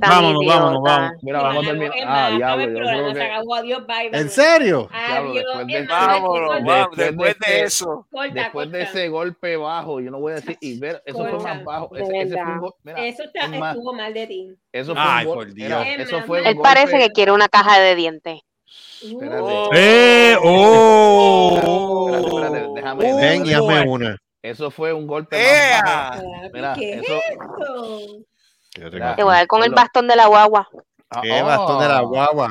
Vámonos, 0.00 0.42
idiota. 0.42 0.50
vámonos, 0.50 0.82
vámonos. 0.82 1.22
Mira, 1.22 1.42
vamos 1.42 1.64
a 1.64 1.66
terminar. 1.66 1.92
Ah, 2.06 2.30
diablo, 2.36 2.64
yo 2.66 2.74
creo 2.74 3.14
que. 3.14 3.22
Adiós, 3.54 3.86
bye. 3.86 4.10
¿En 4.12 4.28
serio? 4.30 4.88
Vámonos, 5.88 6.96
Después 6.96 7.36
de 7.38 7.62
eso. 7.62 8.06
Después 8.32 8.70
de 8.70 8.82
ese 8.82 9.08
golpe 9.08 9.56
bajo, 9.56 10.00
yo 10.00 10.10
no 10.10 10.20
voy 10.20 10.32
a 10.32 10.34
decir, 10.36 10.58
y 10.60 10.78
ver, 10.78 11.02
eso 11.06 11.18
fue 11.24 11.38
más 11.40 11.64
bajo. 11.64 11.96
Ese, 11.96 12.22
Eso 12.22 13.22
estuvo 13.24 13.92
mal 13.94 14.12
de 14.12 14.26
ti. 14.26 14.50
eso 14.72 14.94
fue. 16.26 16.46
Él 16.48 16.58
parece 16.62 16.98
que 16.98 17.10
quiere 17.10 17.32
una 17.32 17.48
caja 17.48 17.78
de 17.80 17.93
dientes. 17.96 18.40
Espérate. 19.02 19.42
Oh. 19.42 19.70
¡Eh! 19.74 20.36
¡Oh! 20.42 21.56
Espérate, 21.56 22.58
espérate, 22.58 22.68
déjame- 22.74 23.12
Oh, 23.12 23.16
Ven 23.16 23.46
y 23.46 23.52
hazme 23.52 23.88
una. 23.88 24.16
Eso 24.42 24.70
fue 24.70 24.92
un 24.92 25.06
golpe 25.06 25.36
¡Ea! 25.40 25.82
más 25.82 26.22
Mira, 26.52 26.74
¿Qué 26.74 26.94
es 26.94 27.02
eso- 27.02 27.20
esto? 27.30 29.14
Te 29.16 29.22
voy 29.22 29.32
a 29.32 29.36
dar 29.38 29.46
con 29.46 29.62
el 29.62 29.70
bastón 29.70 30.08
de 30.08 30.16
la 30.16 30.26
guagua. 30.26 30.68
Ah, 31.10 31.20
¿Qué 31.22 31.42
bastón 31.42 31.80
de 31.80 31.88
la 31.88 32.02
oh. 32.02 32.08
guagua? 32.08 32.50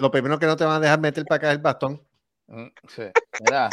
Lo 0.00 0.10
primero 0.10 0.38
que 0.38 0.46
no 0.46 0.56
te 0.56 0.64
van 0.64 0.76
a 0.76 0.80
dejar 0.80 1.00
meter 1.00 1.24
para 1.24 1.36
acá 1.36 1.48
es 1.50 1.56
el 1.56 1.62
bastón. 1.62 2.02
Mm, 2.46 2.66
sí. 2.88 3.02
Mira, 3.44 3.68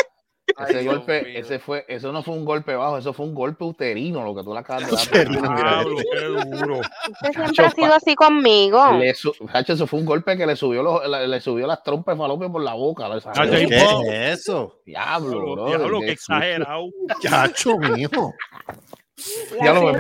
ese 0.70 0.80
Dios 0.82 0.96
golpe, 0.96 1.40
ese 1.40 1.58
fue, 1.60 1.86
eso 1.88 2.12
no 2.12 2.22
fue 2.22 2.34
un 2.36 2.44
golpe 2.46 2.76
bajo, 2.76 2.98
eso 2.98 3.14
fue 3.14 3.26
un 3.26 3.34
golpe 3.34 3.64
uterino, 3.64 4.24
lo 4.24 4.36
que 4.36 4.44
tú 4.44 4.54
le 4.54 4.60
acabas 4.60 4.90
de 4.90 4.92
dar. 5.32 5.86
qué 5.86 6.20
duro. 6.58 6.80
Usted 6.80 7.32
siempre 7.34 7.66
ha 7.66 7.70
sido 7.72 7.94
así 7.94 8.16
conmigo. 8.16 8.92
Le 8.98 9.14
su- 9.16 9.34
Hacho, 9.54 9.74
eso 9.74 9.88
fue 9.88 10.00
un 10.00 10.06
golpe 10.06 10.36
que 10.38 10.46
le 10.46 10.56
subió, 10.56 10.84
los- 10.84 11.08
le, 11.08 11.28
le 11.28 11.40
subió 11.42 11.66
las 11.66 11.82
trompas 11.84 12.16
de 12.16 12.22
falopio 12.22 12.52
por 12.52 12.62
la 12.62 12.74
boca. 12.74 13.10
¿Qué 13.34 13.40
Ay, 13.40 13.68
es 13.72 14.40
eso? 14.42 14.82
Diablo, 14.86 15.54
bro. 15.54 15.66
Diablo, 15.68 16.00
qué 16.02 16.12
exagerado. 16.12 16.88
Chacho, 17.22 17.78
mijo. 17.78 18.34
Me 19.62 19.70
ha 19.70 19.74
sido 19.74 19.94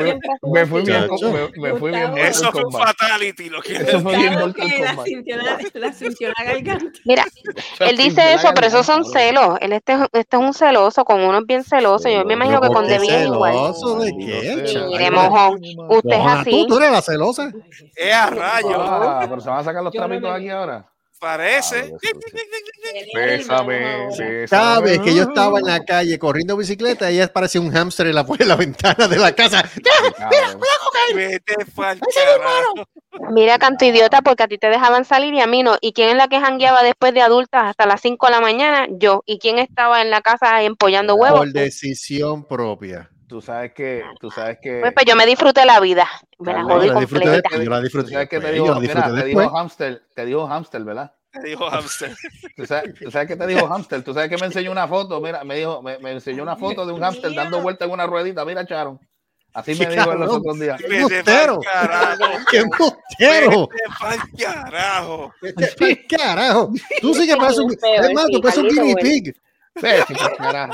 me 0.51 0.65
fui 0.65 0.81
así. 0.81 0.91
bien, 0.91 1.07
me, 1.31 1.69
me 1.71 1.79
fui 1.79 1.91
bien. 1.91 2.17
Eso 2.17 2.51
fue 2.51 2.65
un 2.65 2.71
fatality. 2.71 3.49
Lo 3.49 3.61
que 3.61 3.73
Eso 3.75 3.99
fue 4.01 4.17
bien 4.17 4.33
Claro 4.33 4.47
Mortal 4.47 4.69
que 4.71 4.79
la 4.83 5.03
sintió 5.03 5.37
la, 5.37 5.57
la 5.73 5.93
sintió 5.93 6.29
la 6.37 6.43
garganta. 6.43 6.85
Mira, 7.05 7.25
él 7.79 7.97
dice 7.97 8.33
eso, 8.33 8.49
pero 8.53 8.67
esos 8.67 8.85
son 8.85 9.05
celos. 9.05 9.57
Él 9.61 9.73
este, 9.73 9.93
este 10.11 10.37
es 10.37 10.41
un 10.41 10.53
celoso, 10.53 11.05
con 11.05 11.21
uno 11.21 11.39
es 11.39 11.45
bien 11.45 11.63
celoso. 11.63 12.09
Yo 12.09 12.25
me 12.25 12.33
imagino 12.33 12.59
que 12.61 12.67
¿Pero 12.67 12.73
con 12.79 12.87
Debbie 12.87 13.15
es 13.21 13.25
igual. 13.27 13.53
celoso 13.53 13.99
de 13.99 14.11
qué? 14.11 14.85
Mire, 14.89 15.11
mojón, 15.11 15.59
usted 15.89 16.11
es 16.11 16.25
así. 16.25 16.51
¿Tú, 16.51 16.67
tú 16.67 16.77
eres 16.77 16.91
la 16.91 17.01
celosa? 17.01 17.51
es 17.95 18.13
a 18.13 18.29
rayo. 18.29 18.75
Ah, 18.79 19.25
pero 19.29 19.41
se 19.41 19.49
van 19.49 19.59
a 19.59 19.63
sacar 19.63 19.83
los 19.83 19.93
me- 19.93 20.29
aquí 20.29 20.49
ahora. 20.49 20.92
Parece. 21.23 21.93
Cada 24.49 24.81
vez 24.81 24.99
que 24.99 25.15
yo 25.15 25.23
estaba 25.23 25.57
en 25.59 25.65
la 25.67 25.79
calle 25.85 26.19
corriendo 26.19 26.57
bicicleta, 26.57 27.09
ella 27.09 27.31
parecía 27.31 27.61
un 27.61 27.71
hámster 27.71 28.07
en 28.07 28.15
la, 28.15 28.25
en 28.37 28.47
la 28.49 28.57
ventana 28.57 29.07
de 29.07 29.17
la 29.17 29.31
casa. 29.31 29.63
Vete 31.15 31.55
pa'l 31.73 32.01
carajo. 32.01 32.89
Mira, 33.31 33.57
canto 33.57 33.85
idiota, 33.85 34.21
porque 34.21 34.43
a 34.43 34.47
ti 34.49 34.57
te 34.57 34.67
dejaban 34.67 35.05
salir 35.05 35.33
y 35.33 35.39
a 35.39 35.47
mí 35.47 35.63
no. 35.63 35.77
¿Y 35.79 35.93
quién 35.93 36.09
es 36.09 36.17
la 36.17 36.27
que 36.27 36.41
jangueaba 36.41 36.83
después 36.83 37.13
de 37.13 37.21
adultas 37.21 37.63
hasta 37.67 37.85
las 37.85 38.01
5 38.01 38.25
de 38.25 38.31
la 38.31 38.41
mañana? 38.41 38.87
Yo. 38.91 39.23
¿Y 39.25 39.39
quién 39.39 39.59
estaba 39.59 40.01
en 40.01 40.09
la 40.09 40.19
casa 40.19 40.61
empollando 40.61 41.15
huevos? 41.15 41.39
Por 41.39 41.53
decisión 41.53 42.43
propia. 42.45 43.12
Tú 43.27 43.41
sabes 43.41 43.73
que, 43.73 44.03
tú 44.19 44.29
sabes 44.29 44.57
que. 44.61 44.79
Pues, 44.81 44.93
pues 44.93 45.05
yo 45.05 45.15
me 45.15 45.25
disfruté 45.25 45.65
la 45.65 45.79
vida. 45.79 46.07
Me 46.39 46.53
la 46.53 46.63
jodí 46.63 46.87
Yo 46.87 46.93
la 46.93 46.99
completa. 46.99 47.31
después. 47.31 47.63
Yo 47.63 47.69
la 47.69 47.77
Tú 47.77 47.83
disfruté 47.83 48.11
sabes 48.11 48.29
que 48.29 48.39
te 48.39 48.45
después, 48.45 48.53
dijo, 48.53 48.65
yo 48.67 48.73
la 48.73 48.79
disfruté 48.81 49.09
mira, 49.09 49.21
te 49.21 49.27
dijo 49.27 49.49
hamster, 49.49 50.03
te 50.15 50.25
dijo 50.25 50.47
hamster, 50.47 50.83
¿verdad? 50.83 51.13
Te 51.31 51.41
dijo 51.47 51.69
hamster. 51.69 52.15
¿Tú 52.57 52.65
sabes, 52.65 52.93
tú 52.99 53.11
sabes 53.11 53.27
que 53.27 53.35
te 53.35 53.47
dijo 53.47 53.67
hamster? 53.67 54.03
¿Tú 54.03 54.13
sabes 54.13 54.29
que 54.29 54.37
me 54.37 54.45
enseñó 54.45 54.71
una 54.71 54.87
foto? 54.87 55.19
Mira, 55.21 55.43
me 55.43 55.55
dijo, 55.55 55.81
me, 55.81 55.97
me 55.99 56.11
enseñó 56.11 56.43
una 56.43 56.55
foto 56.55 56.85
de 56.85 56.93
un 56.93 57.01
hamster 57.01 57.33
dando 57.33 57.61
vuelta 57.61 57.85
en 57.85 57.91
una 57.91 58.05
ruedita. 58.05 58.45
Mira, 58.45 58.65
Charon. 58.65 58.99
Así 59.53 59.71
me 59.75 59.85
Sí, 59.85 59.91
dijo 59.91 60.11
él 60.11 60.19
los 60.19 60.31
otros 60.31 60.59
días. 60.59 60.81
Vete 60.81 60.95
embustero. 60.97 61.59
¡Qué 62.49 62.57
embustero! 62.57 63.69
Pa'l 63.99 64.19
carajo. 64.37 65.33
Pa'l 65.77 66.07
carajo! 66.09 66.71
Tú 67.01 67.13
sí 67.13 67.27
que 67.27 67.37
pareces 67.37 67.59
un, 67.59 67.71
es 67.71 68.13
más, 68.13 68.25
sí, 68.25 68.31
tú 68.33 68.41
pareces 68.41 68.63
un 68.63 68.69
guinea 68.69 68.95
pig. 68.95 69.35
Por 69.75 70.37
carajo. 70.37 70.73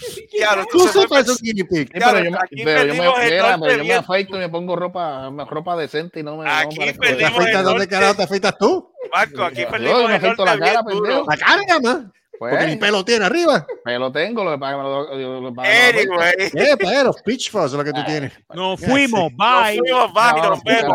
Claro, 0.38 0.66
Tú 0.70 0.80
sepas 0.88 1.28
un 1.28 1.36
guinea 1.40 1.64
pig. 1.68 1.90
Pero 1.92 2.18
yo, 2.24 2.36
aquí 2.36 2.62
pero 2.62 2.84
yo 2.84 2.94
me, 2.94 3.24
mira, 3.24 3.58
pero 3.60 3.82
yo 3.82 3.98
afeito 3.98 4.36
y 4.36 4.38
me 4.38 4.48
pongo 4.48 4.76
ropa, 4.76 5.30
ropa 5.48 5.76
decente 5.76 6.20
y 6.20 6.22
no 6.22 6.36
me. 6.36 6.44
no 6.44 6.50
Aquí 6.50 6.76
¿Te 6.76 7.24
afeitas 7.24 7.64
dónde 7.64 7.88
carajo 7.88 8.14
te 8.14 8.22
afeitas 8.24 8.58
tú? 8.58 8.92
Marco, 9.12 9.42
aquí 9.44 9.62
Yo 9.62 9.70
perdimos 9.70 10.08
me 10.08 10.14
afeito 10.16 10.44
la 10.44 10.58
cara, 10.58 10.82
pendejo. 10.84 11.24
La 11.28 11.36
cara 11.36 11.62
nada 11.66 11.80
más. 11.80 12.04
Pues, 12.38 12.50
Porque 12.54 12.66
ni 12.66 12.76
pelo 12.76 13.02
tiene 13.02 13.24
arriba. 13.24 13.66
pelo 13.82 14.12
tengo, 14.12 14.44
lo 14.44 14.50
que 14.52 14.58
es 14.58 14.76
me 14.76 14.82
lo- 14.82 15.08
lo- 15.14 15.40
lo- 15.40 15.50
lo- 15.50 15.60
Anyway, 15.62 16.50
¿Qué 16.52 16.76
pelo? 16.76 17.14
Pitch 17.24 17.50
fuzz 17.50 17.66
es 17.66 17.72
lo 17.72 17.82
que 17.82 17.92
tú 17.94 18.04
tienes. 18.04 18.30
Nos 18.54 18.78
fuimos, 18.78 19.32
nos 19.32 19.36
bye. 19.38 19.78
fuimos, 19.78 20.12
bye, 20.12 20.32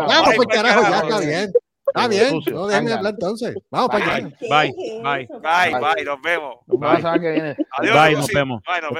Vamos 0.06 0.34
carajo, 0.46 0.82
ya 0.82 0.98
está 1.00 1.18
bien. 1.18 1.52
Está 1.94 2.08
bien. 2.08 2.30
Sucio, 2.30 2.54
No 2.54 2.66
déjenme 2.66 2.92
hablar 2.92 3.12
entonces. 3.12 3.54
Vamos 3.70 3.88
para 3.90 4.14
allá. 4.14 4.28
Bye, 4.40 4.48
bye, 4.48 4.72
bye. 5.02 5.26
Bye, 5.40 5.80
bye, 5.94 6.04
nos 6.04 6.22
vemos. 6.22 6.56
Adiós, 6.68 7.94
Bye, 7.94 8.10
Lucy. 8.12 8.16
nos 8.16 8.28
vemos. 8.32 8.62
Bye, 8.66 8.80
nos 8.80 8.92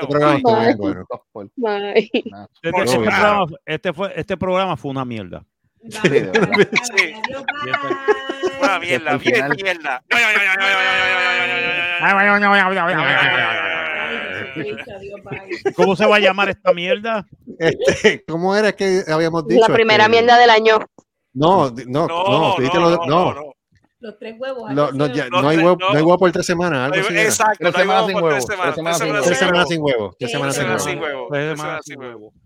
Este. 1.94 2.22
Este, 2.62 2.70
este 2.72 3.54
este, 3.66 3.92
fue, 3.92 4.12
este 4.14 4.36
programa 4.36 4.76
fue 4.76 4.90
una 4.90 5.04
mierda. 5.04 5.44
Sí. 5.88 5.98
Adiós, 5.98 7.44
Una 8.60 8.78
mierda, 8.78 9.16
bien 9.16 9.48
mierda. 9.62 10.02
Adiós. 12.02 12.40
¿Cómo 15.74 15.96
se 15.96 16.06
va 16.06 16.16
a 16.16 16.20
llamar 16.20 16.50
esta 16.50 16.72
mierda? 16.72 17.26
Este, 17.58 18.24
¿Cómo 18.26 18.54
era 18.54 18.72
que 18.72 19.02
habíamos 19.08 19.46
dicho? 19.46 19.60
La 19.66 19.74
primera 19.74 20.04
Este, 20.04 20.10
mierda 20.20 20.38
del 20.38 20.50
año. 20.50 20.78
No, 21.34 21.70
no, 21.86 22.06
no, 22.06 22.56
lo 22.58 22.90
de- 22.90 23.06
no, 23.06 23.34
no. 23.34 23.52
Los 24.00 24.18
tres 24.18 24.34
huevos. 24.36 24.68
no, 24.72 24.86
algo 24.86 24.98
no, 24.98 25.06
ya- 25.06 25.28
No, 25.30 25.42
no 25.42 25.48
hay 25.48 25.56
no, 25.58 25.62
huevo, 25.64 25.76
no. 25.78 25.88
no 25.90 25.96
hay 25.96 26.02
huevo 26.02 26.18
por 26.18 26.32
tres 26.32 26.44
semanas, 26.44 26.92
algo. 26.92 27.08
Exacto, 27.08 27.56
Tres 27.60 27.74
semanas 27.76 28.06
sin 28.06 28.14
por 28.14 28.22
huevo, 28.24 28.36
tres 28.36 28.46
semanas. 28.46 28.74
sin 28.74 28.84
Tres 28.84 29.12
huevo. 29.12 29.34
semanas 29.38 29.68
sin 29.68 29.82
huevo. 29.82 30.16
Tres 30.18 30.30
semanas 30.32 30.54
sin 30.56 30.64
Tres 30.64 30.68
huevo. 30.68 30.78
semanas 30.80 30.84
sin 30.84 30.98
huevo. 31.00 31.28
Tres 31.30 31.58
semanas 31.58 31.80
sin. 31.84 32.02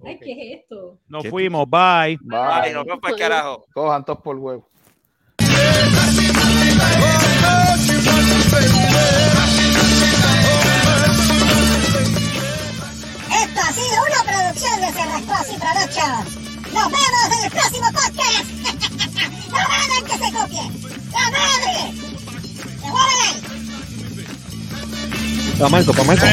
Ay, 0.07 0.19
¿qué 0.19 0.33
es 0.55 0.61
esto? 0.61 0.99
Nos 1.09 1.23
¿Qué? 1.23 1.31
fuimos, 1.31 1.65
bye. 1.71 2.19
Bye. 2.21 2.39
Ay, 2.39 2.73
nos 2.75 2.85
vemos 2.85 3.01
para 3.01 3.15
el 3.15 3.19
carajo. 3.21 3.65
Cojan 3.73 4.05
todos 4.05 4.21
por 4.21 4.37
huevo. 4.37 4.69
Esto 12.27 13.61
ha 13.61 13.73
sido 13.73 13.97
una 14.03 14.23
producción 14.25 14.81
de 14.81 14.93
Cerrascos 14.93 15.55
y 15.55 15.59
Productions. 15.59 16.56
¡Nos 16.77 16.93
vemos 16.93 17.27
en 17.33 17.45
el 17.45 17.51
próximo 17.51 17.87
podcast! 17.91 18.45
¡No 19.51 19.57
hagan 19.57 20.05
que 20.05 20.13
se 20.13 20.29
copie! 20.31 20.65
¡La 21.11 21.25
madre! 21.31 21.75
¡Se 22.81 22.89
mueven! 22.91 23.35
Pa' 25.59 25.69
Marco, 25.71 25.93
pa' 25.95 26.05
Marco. 26.05 26.27